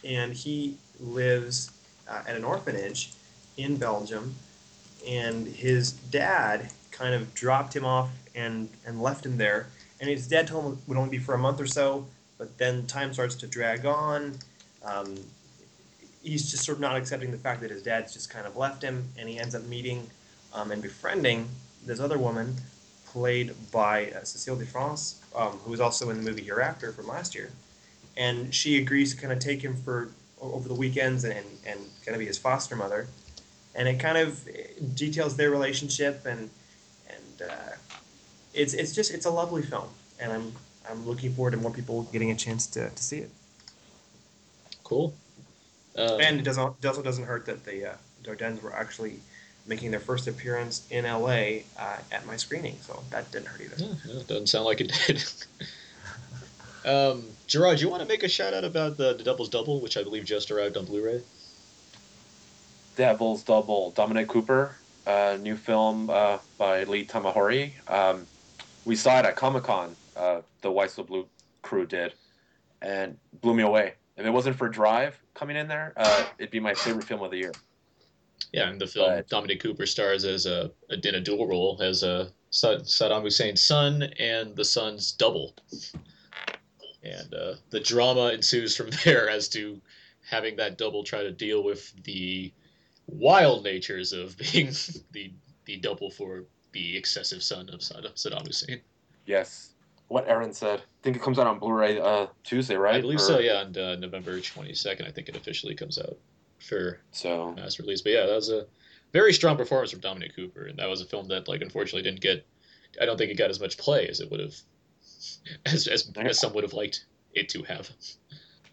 and 0.04 0.34
he 0.34 0.78
lives 1.00 1.70
uh, 2.10 2.24
at 2.28 2.36
an 2.36 2.44
orphanage 2.44 3.12
in 3.58 3.78
Belgium. 3.78 4.34
And 5.08 5.48
his 5.48 5.92
dad 5.92 6.72
kind 6.90 7.14
of 7.14 7.36
dropped 7.36 7.76
him 7.76 7.86
off 7.86 8.10
and, 8.34 8.68
and 8.86 9.00
left 9.00 9.26
him 9.26 9.38
there. 9.38 9.68
And 10.00 10.10
his 10.10 10.28
told 10.28 10.66
him 10.66 10.80
would 10.88 10.98
only 10.98 11.10
be 11.10 11.18
for 11.18 11.34
a 11.34 11.38
month 11.38 11.60
or 11.60 11.68
so, 11.68 12.06
but 12.38 12.58
then 12.58 12.86
time 12.86 13.14
starts 13.14 13.36
to 13.36 13.48
drag 13.48 13.86
on. 13.86 14.38
Um, 14.86 15.16
he's 16.24 16.50
just 16.52 16.64
sort 16.64 16.78
of 16.78 16.82
not 16.82 16.96
accepting 16.96 17.32
the 17.32 17.38
fact 17.38 17.62
that 17.62 17.72
his 17.72 17.82
dad's 17.82 18.14
just 18.14 18.30
kind 18.30 18.46
of 18.46 18.56
left 18.56 18.84
him, 18.84 19.08
and 19.18 19.28
he 19.28 19.40
ends 19.40 19.56
up 19.56 19.64
meeting 19.64 20.08
um, 20.54 20.72
and 20.72 20.82
befriending 20.82 21.48
this 21.86 22.00
other 22.00 22.18
woman, 22.18 22.56
played 23.06 23.54
by 23.72 24.08
uh, 24.08 24.20
Cécile 24.20 24.60
de 24.60 24.66
France, 24.66 25.22
um, 25.36 25.54
who 25.64 25.72
was 25.72 25.80
also 25.80 26.10
in 26.10 26.18
the 26.18 26.30
movie 26.30 26.44
Hereafter 26.44 26.92
from 26.92 27.08
last 27.08 27.34
year. 27.34 27.52
And 28.16 28.54
she 28.54 28.78
agrees 28.78 29.16
to 29.16 29.22
kind 29.22 29.32
of 29.32 29.40
take 29.40 29.62
him 29.62 29.76
for 29.76 30.10
over 30.42 30.68
the 30.68 30.76
weekends 30.76 31.24
and, 31.24 31.34
and, 31.34 31.46
and 31.66 31.80
kind 32.06 32.16
of 32.16 32.20
be 32.20 32.26
his 32.26 32.38
foster 32.38 32.76
mother. 32.76 33.08
And 33.74 33.88
it 33.88 34.00
kind 34.00 34.18
of 34.18 34.48
eh, 34.48 34.68
details 34.96 35.38
their 35.38 35.50
relationship 35.50 36.26
and 36.26 36.50
uh, 37.42 37.76
it's 38.58 38.74
it's 38.74 38.94
just 38.94 39.14
it's 39.14 39.26
a 39.26 39.32
lovely 39.32 39.62
film, 39.62 39.88
and 40.20 40.32
I'm 40.32 40.52
I'm 40.90 41.06
looking 41.06 41.34
forward 41.34 41.52
to 41.52 41.58
more 41.58 41.72
people 41.72 42.04
getting 42.12 42.32
a 42.32 42.36
chance 42.36 42.68
to, 42.68 42.90
to 42.90 43.04
see 43.04 43.20
it. 43.20 43.30
Cool. 44.84 45.14
Um, 45.98 46.20
and 46.20 46.40
it 46.40 46.44
doesn't 46.44 46.76
it 46.82 46.86
also 46.86 47.02
doesn't 47.02 47.26
hurt 47.26 47.46
that 47.46 47.64
the 47.64 47.92
uh, 47.92 47.96
Dardennes 48.24 48.62
were 48.62 48.74
actually 48.74 49.20
making 49.68 49.92
their 49.92 50.00
first 50.00 50.28
appearance 50.28 50.88
in 50.90 51.04
LA 51.06 51.64
uh, 51.78 51.98
at 52.12 52.26
my 52.26 52.38
screening, 52.38 52.78
so 52.82 53.04
that 53.12 53.32
didn't 53.32 53.48
hurt 53.48 53.62
either. 53.62 53.76
Yeah, 53.78 53.94
yeah, 54.06 54.20
it 54.22 54.28
doesn't 54.28 54.48
sound 54.48 54.66
like 54.66 54.82
it 54.82 54.92
did. 55.06 55.24
um, 56.86 57.24
Gerard, 57.48 57.78
do 57.78 57.84
you 57.84 57.90
want 57.90 58.02
to 58.02 58.08
make 58.08 58.24
a 58.24 58.30
shout 58.30 58.54
out 58.54 58.64
about 58.64 58.98
the, 58.98 59.14
the 59.14 59.24
Devil's 59.24 59.50
Double, 59.50 59.80
which 59.82 59.98
I 59.98 60.04
believe 60.04 60.26
just 60.26 60.52
arrived 60.52 60.78
on 60.78 60.86
Blu-ray? 60.86 61.22
Devil's 62.96 63.44
Double, 63.44 63.92
Dominic 63.92 64.30
Cooper, 64.30 64.76
uh, 65.06 65.38
new 65.42 65.58
film 65.58 66.10
uh, 66.10 66.38
by 66.58 66.84
Lee 66.86 67.06
Tamahori. 67.06 67.72
Um, 67.90 68.26
we 68.88 68.96
saw 68.96 69.20
it 69.20 69.26
at 69.26 69.36
Comic 69.36 69.64
Con. 69.64 69.96
Uh, 70.16 70.42
the 70.62 70.72
Why 70.72 70.88
So 70.88 71.04
Blue 71.04 71.28
crew 71.62 71.86
did, 71.86 72.14
and 72.82 73.18
blew 73.42 73.54
me 73.54 73.64
away. 73.64 73.94
If 74.16 74.26
it 74.26 74.30
wasn't 74.30 74.56
for 74.56 74.68
Drive 74.70 75.20
coming 75.36 75.58
in 75.58 75.68
there, 75.68 75.94
uh, 75.98 76.26
it'd 76.40 76.50
be 76.50 76.60
my 76.60 76.74
favorite 76.74 77.04
film 77.04 77.22
of 77.22 77.30
the 77.30 77.38
year. 77.38 77.54
Yeah, 78.54 78.72
in 78.72 78.78
the 78.78 78.88
film, 78.88 79.22
Dominic 79.30 79.60
Cooper 79.60 79.86
stars 79.86 80.24
as 80.24 80.46
a, 80.46 80.72
a 80.90 81.08
in 81.08 81.16
a 81.16 81.20
dual 81.20 81.48
role 81.48 81.78
as 81.82 82.02
a 82.02 82.32
Saddam 82.52 83.22
Hussein's 83.24 83.62
son 83.62 84.04
and 84.18 84.56
the 84.56 84.64
son's 84.64 85.12
double, 85.12 85.54
and 87.04 87.34
uh, 87.34 87.56
the 87.70 87.82
drama 87.82 88.30
ensues 88.30 88.76
from 88.76 88.90
there 89.04 89.30
as 89.30 89.50
to 89.50 89.82
having 90.28 90.56
that 90.56 90.78
double 90.78 91.04
try 91.04 91.22
to 91.22 91.32
deal 91.32 91.64
with 91.64 91.94
the 92.04 92.54
wild 93.08 93.64
natures 93.66 94.14
of 94.14 94.38
being 94.54 94.72
the 95.12 95.32
the 95.66 95.76
double 95.78 96.10
for 96.10 96.46
the 96.72 96.96
excessive 96.98 97.42
son 97.44 97.70
of 97.70 97.80
Saddam, 97.80 98.46
Hussein. 98.46 98.82
Yes. 99.26 99.74
What 100.10 100.28
Aaron 100.28 100.54
said. 100.54 100.80
I 100.80 100.84
think 101.04 101.16
it 101.18 101.22
comes 101.22 101.38
out 101.40 101.48
on 101.48 101.60
Blu-ray 101.60 102.00
uh, 102.00 102.28
Tuesday, 102.44 102.76
right? 102.76 102.96
I 102.96 103.02
believe 103.02 103.20
Or- 103.20 103.24
so. 103.24 103.40
Yeah, 103.40 103.64
on 103.66 103.78
uh, 103.78 103.96
November 103.96 104.40
twenty 104.42 104.74
second, 104.74 105.06
I 105.06 105.12
think 105.12 105.28
it 105.30 105.36
officially 105.36 105.76
comes 105.76 105.98
out 106.00 106.18
for 106.60 107.00
so 107.12 107.54
mass 107.54 107.78
release. 107.80 108.02
But 108.02 108.14
yeah, 108.14 108.26
that 108.26 108.36
was 108.36 108.50
a 108.50 108.66
very 109.14 109.34
strong 109.34 109.58
performance 109.58 109.92
from 109.92 110.00
Dominic 110.00 110.36
Cooper, 110.36 110.66
and 110.66 110.80
that 110.80 110.88
was 110.88 111.02
a 111.02 111.06
film 111.06 111.28
that, 111.30 111.48
like, 111.48 111.62
unfortunately 111.62 112.04
didn't 112.04 112.22
get. 112.22 112.46
I 113.02 113.06
don't 113.06 113.18
think 113.18 113.32
it 113.32 113.36
got 113.38 113.50
as 113.50 113.60
much 113.60 113.78
play 113.78 114.08
as 114.08 114.22
it 114.22 114.32
would 114.32 114.40
have, 114.40 114.56
as 115.66 115.88
as, 115.88 116.10
as 116.16 116.40
some 116.40 116.54
would 116.54 116.64
have 116.64 116.74
liked 116.74 117.06
it 117.34 117.50
to 117.50 117.64
have. 117.64 117.90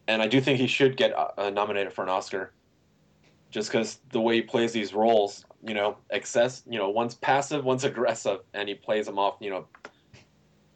and 0.07 0.23
I 0.23 0.29
do 0.29 0.41
think 0.41 0.61
he 0.61 0.67
should 0.69 0.97
get 0.97 1.13
uh, 1.17 1.51
nominated 1.51 1.93
for 1.93 2.03
an 2.05 2.09
Oscar, 2.11 2.53
just 3.51 3.71
because 3.71 3.99
the 4.13 4.21
way 4.21 4.37
he 4.37 4.43
plays 4.43 4.73
these 4.73 4.95
roles, 4.95 5.45
you 5.67 5.75
know, 5.75 5.97
excess, 6.11 6.63
you 6.69 6.79
know, 6.79 6.91
one's 6.91 7.15
passive, 7.15 7.65
one's 7.65 7.85
aggressive, 7.85 8.41
and 8.53 8.69
he 8.69 8.75
plays 8.75 9.07
them 9.07 9.19
off, 9.19 9.37
you 9.41 9.51
know, 9.51 9.67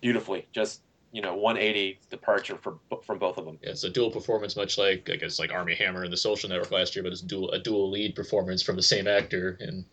beautifully. 0.00 0.46
Just 0.52 0.82
you 1.12 1.22
know, 1.22 1.34
180 1.34 2.00
departure 2.10 2.56
from 2.56 2.80
from 3.04 3.18
both 3.18 3.38
of 3.38 3.44
them. 3.44 3.58
Yeah, 3.62 3.70
it's 3.70 3.84
a 3.84 3.90
dual 3.90 4.10
performance, 4.10 4.56
much 4.56 4.76
like 4.76 5.08
I 5.10 5.16
guess 5.16 5.38
like 5.38 5.52
Armie 5.52 5.74
Hammer 5.74 6.04
in 6.04 6.10
The 6.10 6.16
Social 6.16 6.48
Network 6.48 6.70
last 6.70 6.94
year, 6.94 7.02
but 7.02 7.12
it's 7.12 7.22
dual 7.22 7.50
a 7.52 7.58
dual 7.58 7.90
lead 7.90 8.14
performance 8.14 8.62
from 8.62 8.76
the 8.76 8.82
same 8.82 9.06
actor. 9.06 9.56
And 9.60 9.84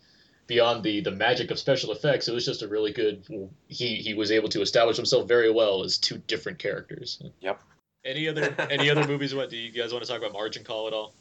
beyond 0.48 0.84
the 0.84 1.02
the 1.02 1.12
magic 1.12 1.52
of 1.52 1.60
special 1.60 1.92
effects, 1.92 2.28
it 2.28 2.34
was 2.34 2.46
just 2.46 2.62
a 2.62 2.68
really 2.68 2.92
good. 2.92 3.26
He 3.68 3.96
he 3.96 4.14
was 4.14 4.32
able 4.32 4.50
to 4.50 4.62
establish 4.62 4.98
himself 4.98 5.28
very 5.28 5.52
well 5.52 5.84
as 5.84 5.98
two 5.98 6.18
different 6.28 6.60
characters. 6.60 7.22
Yep. 7.40 7.62
Any 8.04 8.28
other 8.28 8.54
any 8.70 8.90
other 8.90 9.08
movies? 9.08 9.34
What 9.34 9.50
do 9.50 9.58
you 9.58 9.72
guys 9.72 9.94
want 9.94 10.04
to 10.04 10.10
talk 10.10 10.20
about? 10.20 10.34
Margin 10.34 10.64
Call 10.64 10.88
at 10.88 10.94
all? 10.94 11.14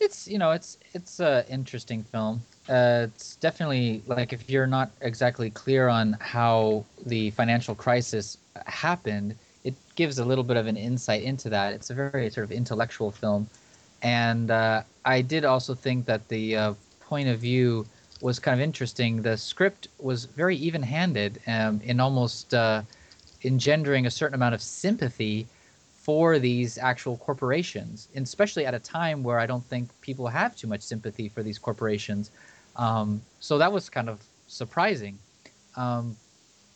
It's 0.00 0.26
you 0.26 0.38
know 0.38 0.52
it's 0.52 0.78
it's 0.94 1.20
a 1.20 1.44
interesting 1.48 2.02
film. 2.02 2.42
Uh, 2.68 3.06
it's 3.08 3.36
definitely 3.36 4.02
like 4.06 4.32
if 4.32 4.50
you're 4.50 4.66
not 4.66 4.90
exactly 5.00 5.50
clear 5.50 5.88
on 5.88 6.16
how 6.20 6.84
the 7.06 7.30
financial 7.30 7.74
crisis 7.74 8.38
happened, 8.66 9.36
it 9.62 9.74
gives 9.94 10.18
a 10.18 10.24
little 10.24 10.42
bit 10.44 10.56
of 10.56 10.66
an 10.66 10.76
insight 10.76 11.22
into 11.22 11.48
that. 11.48 11.72
It's 11.72 11.90
a 11.90 11.94
very 11.94 12.28
sort 12.30 12.44
of 12.44 12.52
intellectual 12.52 13.10
film, 13.12 13.48
and 14.02 14.50
uh, 14.50 14.82
I 15.04 15.22
did 15.22 15.44
also 15.44 15.74
think 15.74 16.06
that 16.06 16.26
the 16.28 16.56
uh, 16.56 16.74
point 17.00 17.28
of 17.28 17.38
view 17.38 17.86
was 18.20 18.38
kind 18.38 18.58
of 18.58 18.64
interesting. 18.64 19.22
The 19.22 19.36
script 19.36 19.88
was 19.98 20.24
very 20.24 20.56
even-handed 20.56 21.40
um, 21.46 21.80
in 21.84 22.00
almost 22.00 22.52
uh, 22.52 22.82
engendering 23.44 24.06
a 24.06 24.10
certain 24.10 24.34
amount 24.34 24.54
of 24.54 24.62
sympathy 24.62 25.46
for 25.94 26.38
these 26.38 26.78
actual 26.78 27.16
corporations, 27.16 28.08
especially 28.14 28.64
at 28.64 28.74
a 28.74 28.78
time 28.78 29.22
where 29.22 29.38
I 29.38 29.46
don't 29.46 29.64
think 29.64 29.90
people 30.00 30.28
have 30.28 30.56
too 30.56 30.66
much 30.66 30.82
sympathy 30.82 31.28
for 31.28 31.42
these 31.42 31.58
corporations. 31.58 32.30
Um, 32.76 33.22
so 33.40 33.58
that 33.58 33.72
was 33.72 33.88
kind 33.88 34.08
of 34.08 34.22
surprising. 34.46 35.18
Um, 35.76 36.16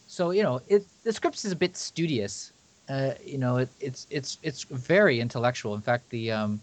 so 0.06 0.31
you 0.31 0.43
know, 0.43 0.60
it, 0.68 0.85
the 1.05 1.12
script 1.12 1.44
is 1.44 1.52
a 1.52 1.56
bit 1.56 1.77
studious. 1.77 2.52
Uh, 2.89 3.12
you 3.24 3.39
know, 3.39 3.59
it, 3.59 3.68
it's 3.81 4.06
it's 4.10 4.39
it's 4.43 4.64
very 4.64 5.20
intellectual. 5.20 5.74
In 5.74 5.81
fact, 5.81 6.09
the 6.10 6.32
um, 6.32 6.60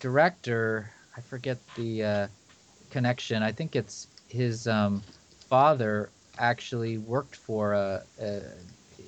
director, 0.00 0.90
I 1.16 1.20
forget 1.20 1.58
the 1.76 2.04
uh, 2.04 2.26
connection. 2.90 3.42
I 3.42 3.52
think 3.52 3.76
it's 3.76 4.08
his 4.28 4.66
um, 4.66 5.02
father 5.48 6.10
actually 6.38 6.98
worked 6.98 7.36
for 7.36 7.74
a, 7.74 8.02
a, 8.20 8.42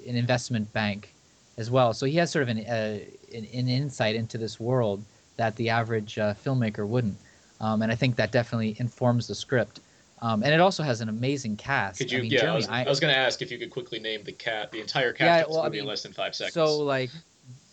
an 0.08 0.16
investment 0.16 0.72
bank 0.72 1.14
as 1.58 1.70
well. 1.70 1.92
So 1.92 2.06
he 2.06 2.16
has 2.16 2.30
sort 2.30 2.42
of 2.42 2.48
an, 2.48 2.66
uh, 2.66 2.98
an, 3.34 3.46
an 3.52 3.68
insight 3.68 4.16
into 4.16 4.38
this 4.38 4.58
world 4.58 5.04
that 5.36 5.54
the 5.56 5.68
average 5.68 6.18
uh, 6.18 6.34
filmmaker 6.34 6.86
wouldn't. 6.86 7.16
Um, 7.60 7.82
and 7.82 7.92
I 7.92 7.94
think 7.94 8.16
that 8.16 8.32
definitely 8.32 8.76
informs 8.78 9.26
the 9.26 9.34
script. 9.34 9.80
Um, 10.22 10.42
and 10.42 10.52
it 10.52 10.60
also 10.60 10.82
has 10.82 11.00
an 11.00 11.08
amazing 11.08 11.56
cast. 11.56 11.98
Could 11.98 12.12
you? 12.12 12.18
I 12.18 12.22
mean, 12.22 12.30
yeah, 12.32 12.40
Jeremy 12.40 12.52
I 12.54 12.56
was, 12.56 12.68
I- 12.68 12.84
I 12.84 12.88
was 12.88 13.00
going 13.00 13.12
to 13.14 13.18
ask 13.18 13.42
if 13.42 13.50
you 13.50 13.58
could 13.58 13.70
quickly 13.70 13.98
name 13.98 14.22
the 14.24 14.32
cat, 14.32 14.70
the 14.70 14.80
entire 14.80 15.12
cast 15.12 15.26
Yeah, 15.26 15.40
of 15.42 15.46
this 15.48 15.54
well, 15.54 15.62
I 15.62 15.66
movie 15.66 15.78
in 15.78 15.84
mean, 15.84 15.88
less 15.88 16.02
than 16.02 16.12
five 16.12 16.34
seconds. 16.34 16.54
So 16.54 16.78
like 16.78 17.10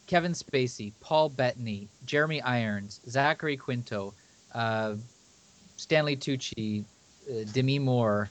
Kevin 0.08 0.32
Spacey, 0.34 0.94
Paul 1.02 1.30
Bettany, 1.30 1.88
Jeremy 2.06 2.42
Irons, 2.42 3.02
Zachary 3.10 3.58
Quinto, 3.58 4.14
uh, 4.54 4.96
Stanley 5.76 6.16
Tucci, 6.16 6.84
uh, 7.30 7.44
Demi 7.54 7.80
Moore. 7.80 8.30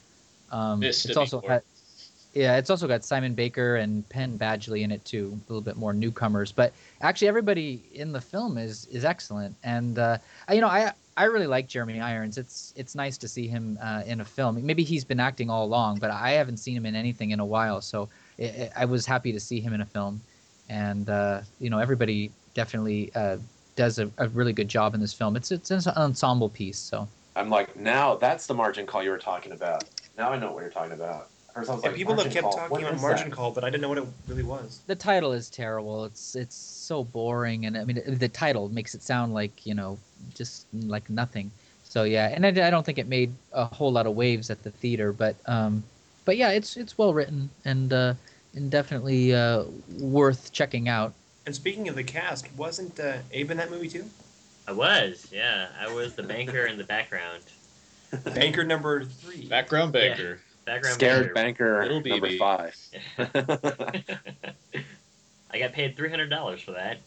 Um, 0.51 0.79
Miss 0.79 1.05
it's 1.05 1.13
Demi 1.13 1.19
also 1.23 1.41
Moore. 1.41 1.49
got, 1.49 1.63
yeah, 2.33 2.57
it's 2.57 2.69
also 2.71 2.87
got 2.87 3.03
Simon 3.03 3.33
Baker 3.35 3.75
and 3.77 4.07
Penn 4.09 4.37
Badgley 4.37 4.81
in 4.81 4.91
it 4.91 5.03
too. 5.05 5.39
A 5.47 5.53
little 5.53 5.61
bit 5.61 5.75
more 5.77 5.93
newcomers, 5.93 6.51
but 6.51 6.73
actually 7.01 7.27
everybody 7.27 7.83
in 7.93 8.11
the 8.11 8.21
film 8.21 8.57
is 8.57 8.85
is 8.87 9.05
excellent. 9.05 9.55
And 9.63 9.99
uh, 9.99 10.17
I- 10.47 10.53
you 10.53 10.61
know, 10.61 10.67
I 10.67 10.91
I 11.17 11.25
really 11.25 11.47
like 11.47 11.67
Jeremy 11.67 11.99
Irons. 11.99 12.37
It's 12.37 12.73
it's 12.75 12.95
nice 12.95 13.17
to 13.19 13.27
see 13.27 13.47
him 13.47 13.77
uh, 13.81 14.03
in 14.05 14.21
a 14.21 14.25
film. 14.25 14.63
Maybe 14.65 14.83
he's 14.83 15.03
been 15.03 15.19
acting 15.19 15.49
all 15.49 15.65
along, 15.65 15.99
but 15.99 16.11
I 16.11 16.31
haven't 16.31 16.57
seen 16.57 16.77
him 16.77 16.85
in 16.85 16.95
anything 16.95 17.31
in 17.31 17.39
a 17.39 17.45
while. 17.45 17.81
So 17.81 18.09
i 18.39 18.43
i 18.43 18.83
I 18.83 18.85
was 18.85 19.05
happy 19.05 19.31
to 19.33 19.39
see 19.39 19.59
him 19.59 19.73
in 19.73 19.81
a 19.81 19.85
film. 19.85 20.21
And 20.69 21.09
uh, 21.09 21.41
you 21.59 21.69
know, 21.69 21.79
everybody 21.79 22.31
definitely 22.53 23.11
uh, 23.15 23.37
does 23.75 23.99
a, 23.99 24.11
a 24.19 24.29
really 24.29 24.53
good 24.53 24.67
job 24.67 24.93
in 24.95 25.01
this 25.01 25.13
film. 25.13 25.35
It's 25.35 25.51
it's 25.51 25.71
an 25.71 25.81
ensemble 25.97 26.49
piece. 26.49 26.79
So 26.79 27.07
I'm 27.35 27.49
like, 27.49 27.75
now 27.75 28.15
that's 28.15 28.47
the 28.47 28.53
margin 28.53 28.85
call 28.85 29.03
you 29.03 29.11
were 29.11 29.17
talking 29.17 29.51
about. 29.53 29.85
Now 30.17 30.31
I 30.31 30.37
know 30.39 30.51
what 30.51 30.61
you're 30.61 30.71
talking 30.71 30.93
about. 30.93 31.29
First 31.53 31.69
I 31.69 31.75
Yeah, 31.75 31.79
like, 31.89 31.95
people 31.95 32.15
have 32.17 32.31
kept 32.31 32.43
call, 32.43 32.53
talking 32.53 32.71
what 32.71 32.81
about 32.83 33.01
margin 33.01 33.29
that? 33.29 33.35
call, 33.35 33.51
but 33.51 33.63
I 33.63 33.69
didn't 33.69 33.81
know 33.81 33.89
what 33.89 33.97
it 33.97 34.05
really 34.27 34.43
was. 34.43 34.81
the 34.87 34.95
title 34.95 35.33
is 35.33 35.49
terrible. 35.49 36.05
It's 36.05 36.35
it's 36.35 36.55
so 36.55 37.03
boring, 37.03 37.65
and 37.65 37.77
I 37.77 37.85
mean 37.85 38.01
the 38.05 38.29
title 38.29 38.69
makes 38.69 38.93
it 38.95 39.01
sound 39.03 39.33
like 39.33 39.65
you 39.65 39.73
know 39.73 39.99
just 40.35 40.65
like 40.73 41.09
nothing. 41.09 41.51
So 41.83 42.03
yeah, 42.03 42.29
and 42.33 42.45
I, 42.45 42.49
I 42.67 42.69
don't 42.69 42.85
think 42.85 42.97
it 42.97 43.07
made 43.07 43.33
a 43.53 43.65
whole 43.65 43.91
lot 43.91 44.05
of 44.07 44.15
waves 44.15 44.49
at 44.49 44.63
the 44.63 44.71
theater, 44.71 45.13
but 45.13 45.35
um, 45.45 45.83
but 46.25 46.37
yeah, 46.37 46.51
it's 46.51 46.77
it's 46.77 46.97
well 46.97 47.13
written 47.13 47.49
and 47.65 47.91
uh, 47.93 48.13
and 48.55 48.69
definitely 48.69 49.33
uh, 49.33 49.63
worth 49.99 50.51
checking 50.51 50.89
out. 50.89 51.13
And 51.45 51.55
speaking 51.55 51.87
of 51.87 51.95
the 51.95 52.03
cast, 52.03 52.53
wasn't 52.57 52.99
uh, 52.99 53.19
Abe 53.31 53.51
in 53.51 53.57
that 53.57 53.71
movie 53.71 53.87
too? 53.87 54.05
I 54.67 54.73
was, 54.73 55.29
yeah. 55.31 55.69
I 55.79 55.93
was 55.93 56.13
the 56.15 56.23
banker 56.23 56.65
in 56.65 56.77
the 56.77 56.83
background. 56.83 57.43
Banker 58.35 58.63
number 58.63 59.03
three. 59.03 59.47
Background 59.47 59.91
banker. 59.91 60.39
Background 60.65 60.95
Scared 60.95 61.33
banker. 61.33 61.79
banker 61.79 61.93
Little 61.93 62.19
number 62.19 62.27
BB. 62.29 62.37
five. 62.37 62.75
I 65.51 65.59
got 65.59 65.73
paid 65.73 65.95
three 65.97 66.09
hundred 66.09 66.29
dollars 66.29 66.61
for 66.61 66.71
that. 66.71 66.99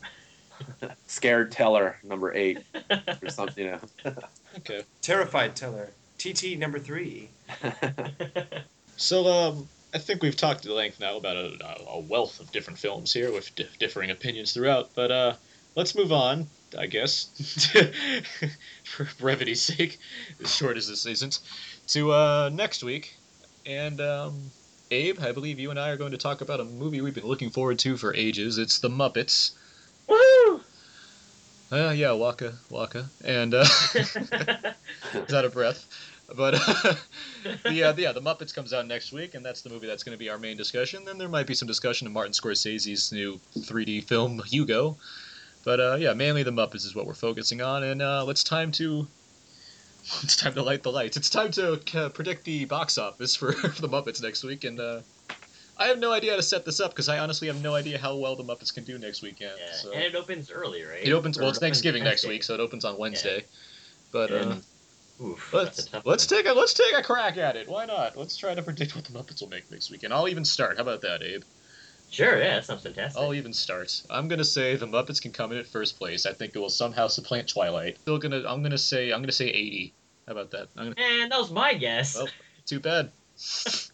Scared 1.07 1.53
teller 1.53 1.99
number 2.03 2.35
eight 2.35 2.59
or 3.23 3.29
something. 3.29 3.65
You 3.65 3.71
know. 4.05 4.15
Okay. 4.59 4.83
Terrified 5.03 5.57
Teller. 5.57 5.91
TT 6.19 6.59
number 6.59 6.79
three. 6.79 7.31
So, 9.01 9.27
um, 9.27 9.67
I 9.95 9.99
think 9.99 10.23
we've 10.23 10.37
talked 10.37 10.67
at 10.67 10.73
length 10.73 11.01
now 11.01 11.17
about 11.17 11.35
a, 11.35 11.57
a 11.89 12.01
wealth 12.01 12.39
of 12.39 12.53
different 12.53 12.79
films 12.79 13.15
here 13.15 13.33
with 13.33 13.53
di- 13.55 13.67
differing 13.79 14.11
opinions 14.11 14.53
throughout. 14.53 14.91
But 14.95 15.11
uh, 15.11 15.35
let's 15.75 15.95
move 15.95 16.13
on, 16.13 16.47
I 16.79 16.85
guess, 16.85 17.31
for 18.85 19.09
brevity's 19.19 19.63
sake, 19.63 19.99
as 20.43 20.55
short 20.55 20.77
as 20.77 20.87
this 20.87 21.07
isn't, 21.07 21.39
to 21.89 22.13
uh, 22.13 22.51
next 22.53 22.85
week. 22.85 23.17
And 23.65 24.03
um, 24.03 24.51
Abe, 24.91 25.19
I 25.21 25.33
believe 25.33 25.59
you 25.59 25.71
and 25.71 25.81
I 25.81 25.89
are 25.89 25.97
going 25.97 26.13
to 26.13 26.19
talk 26.19 26.43
about 26.43 26.61
a 26.61 26.65
movie 26.65 27.01
we've 27.01 27.15
been 27.15 27.27
looking 27.27 27.49
forward 27.49 27.79
to 27.79 27.97
for 27.97 28.15
ages. 28.15 28.59
It's 28.59 28.81
The 28.81 28.91
Muppets. 28.91 29.53
Woohoo! 30.11 30.61
Uh, 31.73 31.93
yeah, 31.95 32.13
Waka, 32.13 32.55
Waka, 32.69 33.07
and 33.25 33.55
uh, 33.55 33.65
is 33.95 35.35
out 35.35 35.45
of 35.45 35.53
breath. 35.53 35.87
But 36.35 36.55
uh, 36.85 36.95
yeah, 37.71 37.93
the 37.93 38.21
Muppets 38.21 38.55
comes 38.55 38.73
out 38.73 38.87
next 38.87 39.13
week, 39.13 39.35
and 39.35 39.45
that's 39.45 39.63
the 39.63 39.71
movie 39.71 39.87
that's 39.87 40.03
going 40.03 40.17
to 40.17 40.19
be 40.19 40.29
our 40.29 40.39
main 40.39 40.57
discussion. 40.57 41.05
Then 41.05 41.19
there 41.19 41.29
might 41.29 41.47
be 41.47 41.55
some 41.55 41.69
discussion 41.69 42.07
of 42.07 42.13
Martin 42.13 42.33
Scorsese's 42.33 43.13
new 43.13 43.41
3D 43.57 44.05
film 44.05 44.41
Hugo. 44.47 44.97
But 45.65 45.81
uh, 45.81 45.97
yeah, 45.99 46.15
mainly 46.15 46.43
the 46.43 46.53
Muppets 46.53 46.87
is 46.87 46.95
what 46.95 47.07
we're 47.07 47.15
focusing 47.15 47.61
on, 47.61 47.83
and 47.85 48.03
uh, 48.03 48.25
it's 48.29 48.45
time 48.45 48.73
to 48.73 49.07
it's 50.23 50.37
time 50.37 50.55
to 50.55 50.63
light 50.63 50.83
the 50.83 50.93
lights. 50.93 51.17
It's 51.17 51.31
time 51.31 51.51
to 51.53 51.81
uh, 51.95 52.09
predict 52.09 52.45
the 52.45 52.65
box 52.65 52.99
office 52.99 53.37
for, 53.37 53.53
for 53.53 53.81
the 53.81 53.89
Muppets 53.89 54.23
next 54.23 54.43
week, 54.43 54.65
and 54.65 54.81
uh, 54.81 55.01
I 55.81 55.87
have 55.87 55.99
no 55.99 56.13
idea 56.13 56.33
how 56.33 56.37
to 56.37 56.43
set 56.43 56.67
this 56.67 56.79
up 56.79 56.91
because 56.91 57.09
I 57.09 57.19
honestly 57.19 57.49
have 57.49 57.63
no 57.63 57.75
idea 57.75 57.97
how 57.99 58.15
well 58.15 58.37
the 58.37 58.45
Muppets 58.45 58.73
can 58.73 58.85
do 58.85 58.99
next 58.99 59.23
weekend. 59.23 59.55
Yeah, 59.59 59.73
so. 59.73 59.93
and 59.93 60.03
it 60.03 60.15
opens 60.15 60.51
early, 60.51 60.83
right? 60.83 61.03
It 61.03 61.13
opens 61.13 61.39
Or 61.39 61.41
well. 61.41 61.49
It's 61.49 61.57
opens 61.57 61.67
Thanksgiving 61.67 62.05
next 62.05 62.29
week, 62.29 62.43
so 62.43 62.53
it 62.53 62.61
opens 62.61 62.85
on 62.85 62.99
Wednesday. 62.99 63.45
But 64.13 64.31
uh, 64.31 64.57
Oof, 65.23 65.55
let's 65.55 65.89
let's 66.05 66.27
take 66.27 66.47
a 66.47 66.53
let's 66.53 66.75
take 66.75 66.93
a 66.95 67.03
crack 67.03 67.39
at 67.39 67.57
it. 67.57 67.67
Why 67.67 67.87
not? 67.87 68.17
Let's 68.17 68.37
try 68.37 68.55
to 68.55 68.63
predict 68.63 68.95
what 68.95 69.07
the 69.07 69.13
Muppets 69.13 69.41
will 69.41 69.49
make 69.49 69.71
next 69.71 69.91
weekend. 69.91 70.13
I'll 70.13 70.29
even 70.29 70.45
start. 70.45 70.77
How 70.77 70.83
about 70.83 71.01
that, 71.03 71.23
Abe? 71.23 71.43
Sure, 72.11 72.39
yeah, 72.39 72.57
that 72.57 72.65
sounds 72.65 72.83
fantastic. 72.83 73.21
I'll 73.21 73.33
even 73.35 73.53
start. 73.53 74.03
I'm 74.11 74.29
gonna 74.29 74.45
say 74.45 74.77
the 74.77 74.87
Muppets 74.87 75.23
can 75.23 75.33
come 75.33 75.53
in 75.53 75.59
at 75.59 75.67
first 75.67 75.99
place. 75.99 76.27
I 76.27 76.33
think 76.33 76.55
it 76.55 76.59
will 76.59 76.69
somehow 76.69 77.07
supplant 77.07 77.49
Twilight. 77.49 77.99
Still 78.03 78.19
gonna. 78.19 78.43
I'm 78.47 78.63
gonna 78.63 78.77
say. 78.77 79.13
I'm 79.13 79.23
gonna 79.23 79.33
say 79.33 79.47
80. 79.49 79.95
How 80.27 80.33
about 80.33 80.51
that? 80.51 80.69
I'm 80.77 80.93
gonna, 80.93 80.97
And 80.99 81.33
that 81.33 81.39
was 81.39 81.51
my 81.51 81.73
guess. 81.75 82.17
well, 82.17 82.29
too 82.67 82.81
bad. 82.81 83.11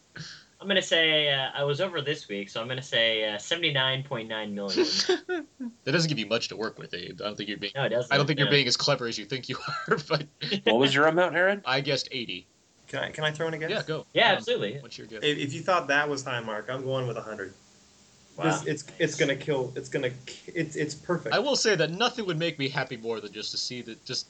I'm 0.66 0.70
gonna 0.70 0.82
say 0.82 1.32
uh, 1.32 1.51
I 1.55 1.62
was 1.62 1.80
over 1.80 2.02
this 2.02 2.26
week, 2.26 2.48
so 2.51 2.60
I'm 2.60 2.66
gonna 2.66 2.82
say 2.82 3.22
uh, 3.32 3.36
79.9 3.36 4.52
million. 4.52 5.47
That 5.84 5.93
doesn't 5.93 6.09
give 6.09 6.18
you 6.18 6.26
much 6.26 6.48
to 6.48 6.56
work 6.56 6.76
with, 6.76 6.93
Abe. 6.93 7.20
I 7.20 7.24
don't 7.26 7.36
think 7.36 7.48
you're 7.48 7.56
being. 7.56 7.72
No, 7.76 7.84
it 7.84 7.90
doesn't. 7.90 8.12
I 8.12 8.16
don't 8.16 8.26
think 8.26 8.40
you're 8.40 8.51
being 8.51 8.66
as 8.66 8.76
clever 8.76 9.06
as 9.06 9.16
you 9.16 9.26
think 9.26 9.48
you 9.48 9.56
are. 9.88 9.97
But 10.09 10.26
What 10.64 10.78
was 10.78 10.93
your 10.93 11.06
amount, 11.06 11.36
Aaron? 11.36 11.62
I 11.64 11.80
guessed 11.82 12.09
80. 12.10 12.48
Can 12.88 12.98
I 12.98 13.10
can 13.12 13.22
I 13.22 13.30
throw 13.30 13.47
in 13.47 13.55
a 13.55 13.59
guess? 13.59 13.70
Yeah, 13.70 13.82
go. 13.86 14.06
Yeah, 14.12 14.30
Um, 14.32 14.36
absolutely. 14.38 14.78
What's 14.80 14.98
your 14.98 15.06
guess? 15.06 15.20
If, 15.22 15.38
if 15.38 15.52
you 15.55 15.60
thought 15.60 15.86
that 15.86 16.09
was 16.09 16.24
high 16.24 16.40
mark, 16.40 16.66
I'm 16.68 16.82
going 16.82 17.06
with 17.06 17.14
100. 17.16 17.55
Wow. 18.36 18.44
This, 18.44 18.64
it's 18.66 18.84
it's 18.98 19.14
gonna 19.14 19.36
kill. 19.36 19.72
It's 19.76 19.88
gonna. 19.88 20.10
It's 20.48 20.74
it's 20.74 20.97
perfect. 20.97 21.32
I 21.32 21.38
will 21.38 21.55
say 21.55 21.76
that 21.76 21.93
nothing 21.93 22.26
would 22.26 22.40
make 22.40 22.59
me 22.59 22.68
happy 22.68 22.97
more 22.97 23.20
than 23.20 23.32
just 23.32 23.52
to 23.52 23.56
see 23.56 23.82
that 23.82 24.05
just 24.05 24.26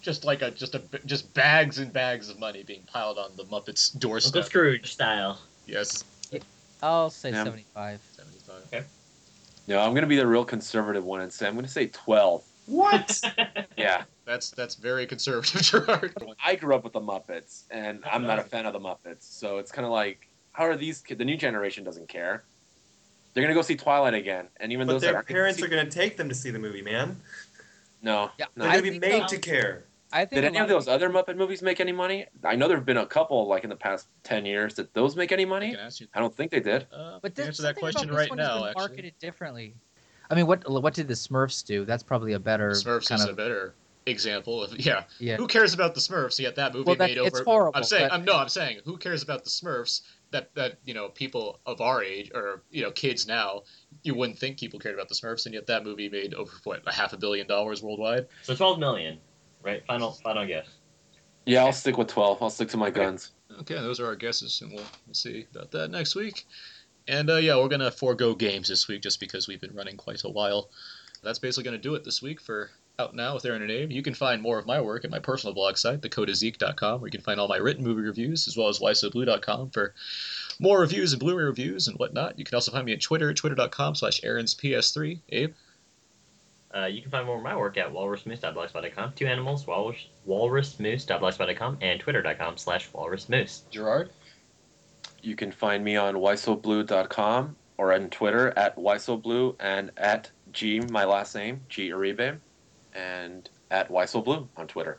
just 0.00 0.24
like 0.24 0.42
a 0.42 0.50
just 0.50 0.74
a 0.74 0.82
just 1.06 1.32
bags 1.34 1.78
and 1.78 1.92
bags 1.92 2.28
of 2.28 2.38
money 2.38 2.62
being 2.62 2.82
piled 2.92 3.18
on 3.18 3.30
the 3.36 3.44
Muppets 3.44 3.94
Uncle 3.94 4.10
doorstep. 4.10 4.44
Scrooge 4.44 4.92
style. 4.92 5.40
Yes. 5.66 6.04
I'll 6.82 7.10
say 7.10 7.30
Yeah. 7.30 7.44
75. 7.44 8.00
75. 8.16 8.62
Okay. 8.72 8.84
No, 9.66 9.80
I'm 9.80 9.94
gonna 9.94 10.06
be 10.06 10.16
the 10.16 10.26
real 10.26 10.44
conservative 10.44 11.04
one 11.04 11.20
and 11.22 11.32
say 11.32 11.46
I'm 11.46 11.54
gonna 11.54 11.66
say 11.68 11.86
12. 11.88 12.44
What? 12.66 13.20
Yeah, 13.76 14.04
That's 14.24 14.50
that's 14.50 14.74
very 14.74 15.06
conservative, 15.06 15.60
Gerard. 15.86 16.14
I 16.42 16.56
grew 16.56 16.74
up 16.74 16.82
with 16.82 16.94
the 16.94 17.00
Muppets, 17.00 17.64
and 17.70 18.02
I'm 18.10 18.22
not 18.26 18.38
a 18.38 18.42
fan 18.42 18.64
of 18.64 18.72
the 18.72 18.80
Muppets, 18.80 19.20
so 19.22 19.58
it's 19.58 19.70
kind 19.70 19.84
of 19.84 19.92
like, 19.92 20.28
how 20.52 20.64
are 20.64 20.76
these 20.76 21.02
kids? 21.02 21.18
The 21.18 21.26
new 21.26 21.36
generation 21.36 21.84
doesn't 21.84 22.08
care. 22.08 22.42
They're 23.34 23.42
gonna 23.44 23.52
go 23.54 23.60
see 23.60 23.76
Twilight 23.76 24.14
again, 24.14 24.48
and 24.58 24.72
even 24.72 24.86
but 24.86 24.94
those 24.94 25.02
their 25.02 25.14
aren't 25.16 25.28
parents 25.28 25.58
see- 25.58 25.64
are 25.66 25.68
gonna 25.68 25.90
take 25.90 26.16
them 26.16 26.28
to 26.30 26.34
see 26.34 26.50
the 26.50 26.58
movie, 26.58 26.80
man. 26.80 27.20
No, 28.06 28.30
Yeah, 28.38 28.46
no. 28.56 28.62
They're 28.64 28.72
I 28.72 28.76
gonna 28.80 28.90
be 28.92 28.98
made 28.98 29.22
that- 29.22 29.28
to 29.28 29.38
care. 29.38 29.84
I 30.12 30.20
think 30.24 30.36
Did 30.40 30.44
any 30.44 30.58
of 30.58 30.68
those 30.68 30.86
other 30.86 31.10
Muppet 31.10 31.36
movies 31.36 31.62
make 31.62 31.80
any 31.80 31.90
money? 31.90 32.26
I 32.44 32.54
know 32.54 32.68
there 32.68 32.76
have 32.76 32.86
been 32.86 32.96
a 32.98 33.04
couple, 33.06 33.48
like 33.48 33.64
in 33.64 33.70
the 33.70 33.76
past 33.76 34.06
ten 34.22 34.46
years, 34.46 34.74
did 34.74 34.88
those 34.94 35.16
make 35.16 35.32
any 35.32 35.44
money? 35.44 35.72
can 35.72 35.80
ask 35.80 36.00
you. 36.00 36.06
I 36.14 36.20
don't 36.20 36.32
think 36.34 36.52
they 36.52 36.60
did. 36.60 36.86
Uh, 36.92 37.18
But 37.20 37.34
this, 37.34 37.46
answer 37.48 37.62
that 37.64 37.74
question 37.76 38.04
about 38.08 38.12
this 38.12 38.16
right 38.20 38.30
one 38.30 38.38
has 38.38 38.46
now, 38.48 38.64
actually, 38.66 38.80
marketed 38.80 39.14
differently. 39.18 39.74
I 40.30 40.36
mean, 40.36 40.46
what 40.46 40.68
what 40.70 40.94
did 40.94 41.08
the 41.08 41.14
Smurfs 41.14 41.64
do? 41.66 41.84
That's 41.84 42.04
probably 42.04 42.34
a 42.34 42.38
better 42.38 42.70
Smurfs 42.70 43.08
kind 43.08 43.18
is 43.20 43.24
of 43.26 43.30
a 43.30 43.36
better 43.36 43.74
example 44.06 44.62
of 44.62 44.78
yeah. 44.78 45.02
yeah. 45.18 45.36
Who 45.36 45.48
cares 45.48 45.74
about 45.74 45.94
the 45.94 46.00
Smurfs? 46.00 46.38
Yet 46.38 46.54
that 46.54 46.72
movie 46.72 46.84
Well, 46.86 46.94
that- 46.96 47.08
made 47.08 47.18
over. 47.18 47.26
it's 47.28 47.40
horrible, 47.40 47.76
I'm 47.76 47.82
saying, 47.84 48.08
but- 48.08 48.14
I'm 48.14 48.24
no, 48.24 48.36
I'm 48.36 48.48
saying, 48.48 48.82
who 48.84 48.96
cares 48.96 49.24
about 49.24 49.42
the 49.42 49.50
Smurfs? 49.50 50.02
That 50.32 50.54
that 50.54 50.78
you 50.84 50.94
know, 50.94 51.08
people 51.08 51.60
of 51.66 51.80
our 51.80 52.02
age 52.02 52.30
or 52.34 52.62
you 52.70 52.82
know, 52.82 52.90
kids 52.90 53.26
now, 53.26 53.62
you 54.02 54.14
wouldn't 54.14 54.38
think 54.38 54.58
people 54.58 54.78
cared 54.78 54.94
about 54.94 55.08
the 55.08 55.14
Smurfs, 55.14 55.46
and 55.46 55.54
yet 55.54 55.66
that 55.66 55.84
movie 55.84 56.08
made 56.08 56.34
over 56.34 56.52
what 56.64 56.82
a 56.86 56.92
half 56.92 57.12
a 57.12 57.16
billion 57.16 57.46
dollars 57.46 57.82
worldwide. 57.82 58.26
So 58.42 58.54
12 58.54 58.78
million, 58.78 59.18
right? 59.62 59.84
Final 59.86 60.12
final 60.12 60.46
guess. 60.46 60.66
Yeah, 61.46 61.64
I'll 61.64 61.72
stick 61.72 61.96
with 61.96 62.08
twelve. 62.08 62.42
I'll 62.42 62.50
stick 62.50 62.68
to 62.70 62.76
my 62.76 62.90
guns. 62.90 63.30
Okay, 63.60 63.74
those 63.74 64.00
are 64.00 64.06
our 64.06 64.16
guesses, 64.16 64.60
and 64.60 64.72
we'll, 64.72 64.84
we'll 65.06 65.14
see 65.14 65.46
about 65.54 65.70
that 65.70 65.90
next 65.90 66.16
week. 66.16 66.44
And 67.08 67.30
uh, 67.30 67.36
yeah, 67.36 67.56
we're 67.56 67.68
gonna 67.68 67.92
forego 67.92 68.34
games 68.34 68.68
this 68.68 68.88
week 68.88 69.02
just 69.02 69.20
because 69.20 69.46
we've 69.46 69.60
been 69.60 69.74
running 69.74 69.96
quite 69.96 70.24
a 70.24 70.28
while. 70.28 70.70
That's 71.22 71.38
basically 71.38 71.64
gonna 71.64 71.78
do 71.78 71.94
it 71.94 72.04
this 72.04 72.20
week 72.20 72.40
for 72.40 72.70
Out 72.98 73.14
Now 73.14 73.34
with 73.34 73.44
Aaron 73.44 73.60
and 73.60 73.70
Abe. 73.70 73.92
You 73.92 74.02
can 74.02 74.14
find 74.14 74.40
more 74.40 74.58
of 74.58 74.64
my 74.64 74.80
work 74.80 75.04
at 75.04 75.10
my 75.10 75.18
personal 75.18 75.52
blog 75.52 75.76
site, 75.76 76.00
thecodazeek.com, 76.00 77.00
where 77.00 77.08
you 77.08 77.12
can 77.12 77.20
find 77.20 77.38
all 77.38 77.46
my 77.46 77.58
written 77.58 77.84
movie 77.84 78.00
reviews, 78.00 78.48
as 78.48 78.56
well 78.56 78.68
as 78.68 78.78
whysoblue.com 78.78 79.68
for 79.68 79.92
more 80.58 80.80
reviews 80.80 81.12
and 81.12 81.20
Blu-ray 81.20 81.44
reviews 81.44 81.88
and 81.88 81.98
whatnot. 81.98 82.38
You 82.38 82.46
can 82.46 82.54
also 82.54 82.72
find 82.72 82.86
me 82.86 82.94
at 82.94 83.02
Twitter, 83.02 83.34
twitter.com 83.34 83.96
slash 83.96 84.22
aaronsps3. 84.22 85.20
Abe? 85.28 85.52
Uh, 86.74 86.86
you 86.86 87.02
can 87.02 87.10
find 87.10 87.26
more 87.26 87.36
of 87.36 87.42
my 87.42 87.54
work 87.54 87.76
at 87.76 87.92
walrusmoose.blogspot.com. 87.92 89.12
Two 89.14 89.26
animals, 89.26 89.66
walrus, 89.66 90.08
walrusmoose.blogspot.com, 90.26 91.78
and 91.82 92.00
twitter.com 92.00 92.56
slash 92.56 92.90
walrusmoose. 92.92 93.68
Gerard? 93.70 94.10
You 95.20 95.36
can 95.36 95.52
find 95.52 95.84
me 95.84 95.96
on 95.96 96.14
whysoblue.com 96.14 97.56
or 97.76 97.92
on 97.92 98.08
Twitter 98.08 98.54
at 98.56 98.76
wysoblue 98.76 99.54
and 99.60 99.90
at 99.98 100.30
G, 100.52 100.80
my 100.90 101.04
last 101.04 101.34
name, 101.34 101.60
G 101.68 101.90
Uribe, 101.90 102.38
and 102.96 103.48
at 103.70 103.88
wysoblue 103.90 104.46
on 104.56 104.66
Twitter. 104.66 104.98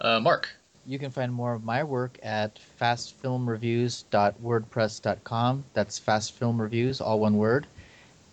Uh, 0.00 0.18
Mark? 0.20 0.48
You 0.86 0.98
can 0.98 1.10
find 1.10 1.30
more 1.32 1.52
of 1.52 1.64
my 1.64 1.84
work 1.84 2.18
at 2.22 2.58
fastfilmreviews.wordpress.com. 2.80 5.64
That's 5.74 6.00
fastfilmreviews, 6.00 7.04
all 7.04 7.20
one 7.20 7.36
word. 7.36 7.66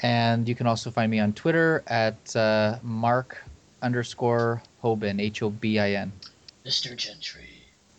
And 0.02 0.48
you 0.48 0.56
can 0.56 0.66
also 0.68 0.90
find 0.90 1.12
me 1.12 1.20
on 1.20 1.34
Twitter 1.34 1.84
at 1.88 2.34
uh, 2.36 2.78
mark 2.82 3.44
underscore 3.82 4.64
Hobin, 4.82 5.20
H 5.20 5.44
O 5.44 5.50
B 5.50 5.80
I 5.80 5.92
N. 5.94 6.14
Mr. 6.66 6.96
Gentry. 6.96 7.50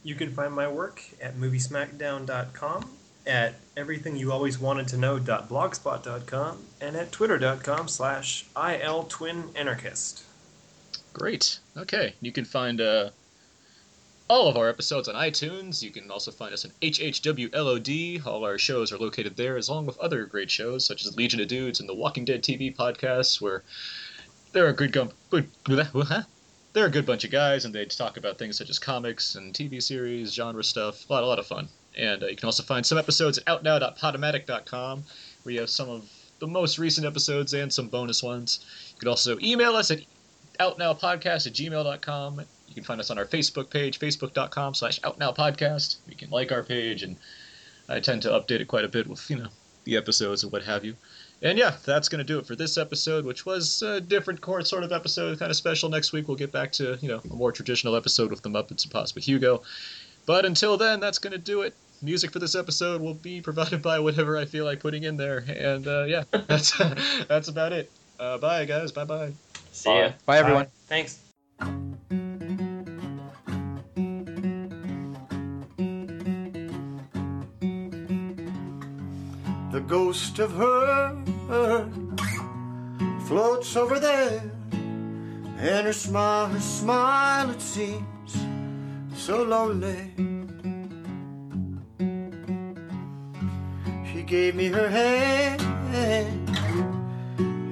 You 0.03 0.15
can 0.15 0.33
find 0.33 0.55
my 0.55 0.69
work 0.69 1.03
at 1.21 1.37
moviesmackdown.com, 1.37 2.89
at 3.27 3.55
everythingyoualwayswantedtoknow.blogspot.com, 3.75 6.59
and 6.81 6.97
at 6.97 7.13
twitter.com 7.13 7.89
slash 7.89 8.47
iltwinanarchist. 8.55 10.23
Great. 11.19 11.61
Okay. 11.79 12.13
You 12.21 12.31
can 12.31 12.45
find 12.45 12.79
uh, 12.79 13.09
all 14.29 14.49
of 14.49 14.59
our 14.59 14.69
episodes 14.69 15.09
on 15.09 15.15
iTunes. 15.15 15.83
You 15.83 15.91
can 15.91 16.11
also 16.11 16.31
find 16.31 16.53
us 16.53 16.67
on 16.67 16.73
HHWLOD. 16.83 18.27
All 18.27 18.45
our 18.45 18.59
shows 18.59 18.93
are 18.93 18.99
located 18.99 19.35
there, 19.35 19.57
along 19.57 19.87
with 19.87 19.97
other 19.99 20.27
great 20.27 20.51
shows 20.51 20.85
such 20.85 21.07
as 21.07 21.17
Legion 21.17 21.41
of 21.41 21.49
Dudes 21.49 21.81
and 21.81 21.89
the 21.89 21.95
Walking 21.95 22.27
Dead 22.27 22.43
TV 22.43 22.75
podcasts, 22.75 23.41
where 23.41 23.63
they're 24.53 24.69
a 24.69 24.75
good 24.75 24.93
gum-? 24.93 25.11
They're 25.31 26.87
a 26.87 26.91
good 26.91 27.07
bunch 27.07 27.25
of 27.25 27.31
guys, 27.31 27.65
and 27.65 27.75
they 27.75 27.87
talk 27.87 28.19
about 28.19 28.37
things 28.37 28.59
such 28.59 28.69
as 28.69 28.79
comics 28.79 29.37
and 29.37 29.55
TV 29.55 29.83
series, 29.83 30.35
genre 30.35 30.63
stuff. 30.63 31.09
A 31.09 31.13
lot, 31.15 31.23
a 31.23 31.27
lot 31.27 31.39
of 31.39 31.47
fun. 31.47 31.71
And 31.97 32.23
uh, 32.25 32.27
you 32.27 32.37
can 32.37 32.45
also 32.45 32.63
find 32.63 32.85
some 32.85 32.99
episodes 32.99 33.39
at 33.39 33.47
outnow.podomatic.com, 33.47 35.03
where 35.45 35.55
you 35.55 35.61
have 35.61 35.71
some 35.71 35.89
of 35.89 36.11
the 36.41 36.47
most 36.47 36.79
recent 36.79 37.07
episodes 37.07 37.55
and 37.55 37.73
some 37.73 37.89
bonus 37.89 38.23
ones. 38.23 38.67
You 38.93 38.99
can 38.99 39.09
also 39.09 39.39
email 39.41 39.77
us 39.77 39.91
at 39.91 40.01
outnowpodcast 40.59 41.47
at 41.47 41.53
gmail.com. 41.53 42.41
You 42.69 42.75
can 42.75 42.85
find 42.85 43.01
us 43.01 43.11
on 43.11 43.19
our 43.19 43.25
Facebook 43.25 43.71
page, 43.71 43.99
facebook.com 43.99 44.75
slash 44.75 45.01
outnowpodcast. 45.01 45.97
You 46.09 46.17
can 46.17 46.31
like 46.31 46.53
our 46.53 46.63
page, 46.63 47.03
and 47.03 47.17
I 47.89 48.01
tend 48.01 48.23
to 48.23 48.31
update 48.31 48.61
it 48.61 48.69
quite 48.69 48.85
a 48.85 48.89
bit 48.89 49.07
with, 49.07 49.29
you 49.31 49.37
know, 49.37 49.49
the 49.85 49.97
episodes 49.97 50.43
and 50.43 50.53
what 50.53 50.65
have 50.65 50.85
you. 50.85 50.97
And 51.43 51.59
yeah, 51.59 51.77
that's 51.85 52.09
going 52.09 52.19
to 52.19 52.25
do 52.25 52.39
it 52.39 52.47
for 52.47 52.57
this 52.57 52.79
episode, 52.79 53.25
which 53.25 53.45
was 53.45 53.83
a 53.83 54.01
different 54.01 54.45
sort 54.67 54.85
of 54.85 54.93
episode, 54.93 55.39
kind 55.39 55.51
of 55.51 55.57
special. 55.57 55.89
Next 55.89 56.13
week 56.13 56.29
we'll 56.29 56.37
get 56.37 56.51
back 56.51 56.73
to, 56.73 56.99
you 57.01 57.09
know, 57.09 57.21
a 57.31 57.35
more 57.35 57.53
traditional 57.53 57.95
episode 57.95 58.31
with 58.31 58.43
the 58.43 58.49
Muppets 58.49 58.85
and 58.85 58.91
possibly 58.91 59.23
Hugo. 59.23 59.63
But 60.25 60.45
until 60.45 60.77
then, 60.77 60.99
that's 60.99 61.19
going 61.19 61.33
to 61.33 61.39
do 61.39 61.63
it. 61.63 61.75
Music 62.03 62.33
for 62.33 62.39
this 62.39 62.55
episode 62.55 63.01
will 63.01 63.15
be 63.15 63.41
provided 63.41 63.81
by 63.81 63.99
whatever 64.01 64.37
I 64.37 64.45
feel 64.45 64.65
like 64.65 64.81
putting 64.81 65.05
in 65.05 65.17
there. 65.17 65.45
And 65.49 65.87
uh, 65.87 66.05
yeah, 66.05 66.25
that's 66.47 66.77
that's 67.27 67.49
about 67.49 67.73
it. 67.73 67.91
Uh, 68.19 68.39
bye, 68.39 68.65
guys. 68.65 68.93
Bye 68.93 69.05
bye. 69.05 69.33
See 69.77 69.91
ya. 69.91 70.13
Bye, 70.25 70.39
everyone. 70.39 70.69
Thanks. 70.89 71.19
The 79.71 79.81
ghost 79.87 80.39
of 80.39 80.53
her 80.53 81.15
floats 83.27 83.77
over 83.77 84.01
there, 84.01 84.51
and 84.73 85.87
her 85.87 85.93
smile, 85.93 86.47
her 86.47 86.59
smile, 86.59 87.51
it 87.51 87.61
seems 87.61 88.35
so 89.15 89.43
lonely. 89.43 90.11
She 94.11 94.23
gave 94.23 94.55
me 94.55 94.69
her 94.69 94.89
hand 94.89 95.61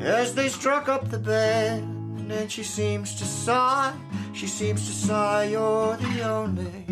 as 0.02 0.34
they 0.34 0.50
struck 0.50 0.86
up 0.86 1.08
the 1.08 1.18
band, 1.18 1.93
and 2.30 2.50
she 2.50 2.62
seems 2.62 3.14
to 3.16 3.24
sigh. 3.24 3.94
She 4.32 4.46
seems 4.46 4.86
to 4.86 4.92
sigh, 4.92 5.44
you're 5.44 5.96
the 5.96 6.22
only. 6.22 6.84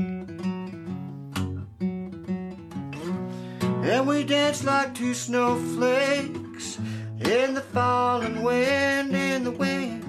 And 3.91 4.07
we 4.07 4.25
dance 4.25 4.65
like 4.65 4.95
two 4.95 5.15
snowflakes 5.15 6.79
in 7.21 7.55
the 7.55 7.61
falling 7.73 8.43
wind, 8.43 9.15
in 9.15 9.45
the 9.45 9.51
wind. 9.51 10.03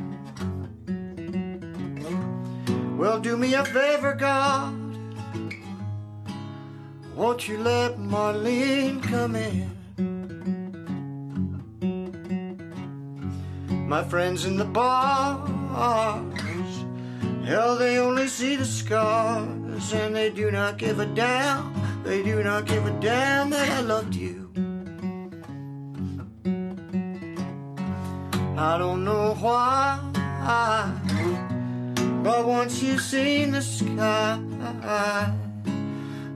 Well, 2.97 3.19
do 3.19 3.35
me 3.35 3.53
a 3.55 3.65
favor, 3.65 4.13
God. 4.13 4.79
Won't 7.15 7.47
you 7.47 7.57
let 7.57 7.97
Marlene 7.97 9.01
come 9.03 9.35
in? 9.35 9.72
My 13.87 14.03
friends 14.03 14.45
in 14.45 14.57
the 14.57 14.65
bars, 14.65 15.49
hell, 17.45 17.75
they 17.77 17.99
only 17.99 18.27
see 18.27 18.55
the 18.55 18.65
scars, 18.65 19.93
and 19.93 20.15
they 20.15 20.31
do 20.31 20.49
not 20.49 20.77
give 20.77 20.99
a 20.99 21.05
damn. 21.05 21.73
They 22.03 22.23
do 22.23 22.41
not 22.43 22.65
give 22.65 22.85
a 22.85 22.91
damn 22.99 23.51
that 23.51 23.69
I 23.69 23.81
loved 23.81 24.15
you. 24.15 24.49
I 28.57 28.77
don't 28.77 29.03
know 29.03 29.35
why, 29.39 29.99
but 32.23 32.47
once 32.47 32.81
you've 32.81 33.01
seen 33.01 33.51
the 33.51 33.61
sky, 33.61 34.39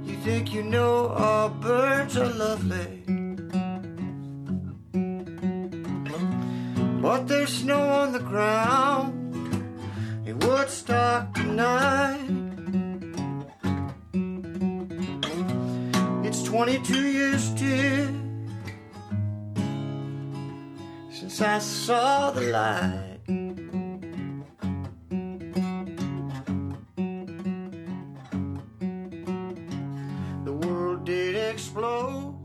you 0.06 0.16
think 0.18 0.54
you 0.54 0.64
know 0.64 1.08
all 1.08 1.50
birds 1.50 2.18
are 2.18 2.30
lovely. 2.30 3.04
But 7.08 7.26
there's 7.30 7.60
snow 7.60 7.80
on 7.80 8.12
the 8.12 8.20
ground 8.20 9.34
in 10.28 10.38
Woodstock 10.40 11.34
tonight. 11.34 12.20
It's 16.26 16.44
22 16.44 17.08
years, 17.08 17.50
dear, 17.52 18.14
since 21.10 21.40
I 21.42 21.60
saw 21.60 22.32
the 22.32 22.42
light. 22.42 23.20
The 30.44 30.52
world 30.52 31.06
did 31.06 31.38
explode 31.38 32.36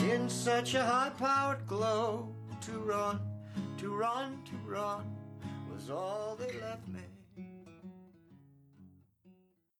in 0.00 0.28
such 0.28 0.74
a 0.74 0.82
high 0.82 1.12
powered 1.16 1.64
glow. 1.68 2.41
To 2.66 2.78
run, 2.78 3.20
to 3.78 3.92
run, 3.92 4.38
to 4.44 4.56
run 4.64 5.16
was 5.72 5.90
all 5.90 6.36
they 6.36 6.60
left 6.60 6.86
me. 6.86 7.11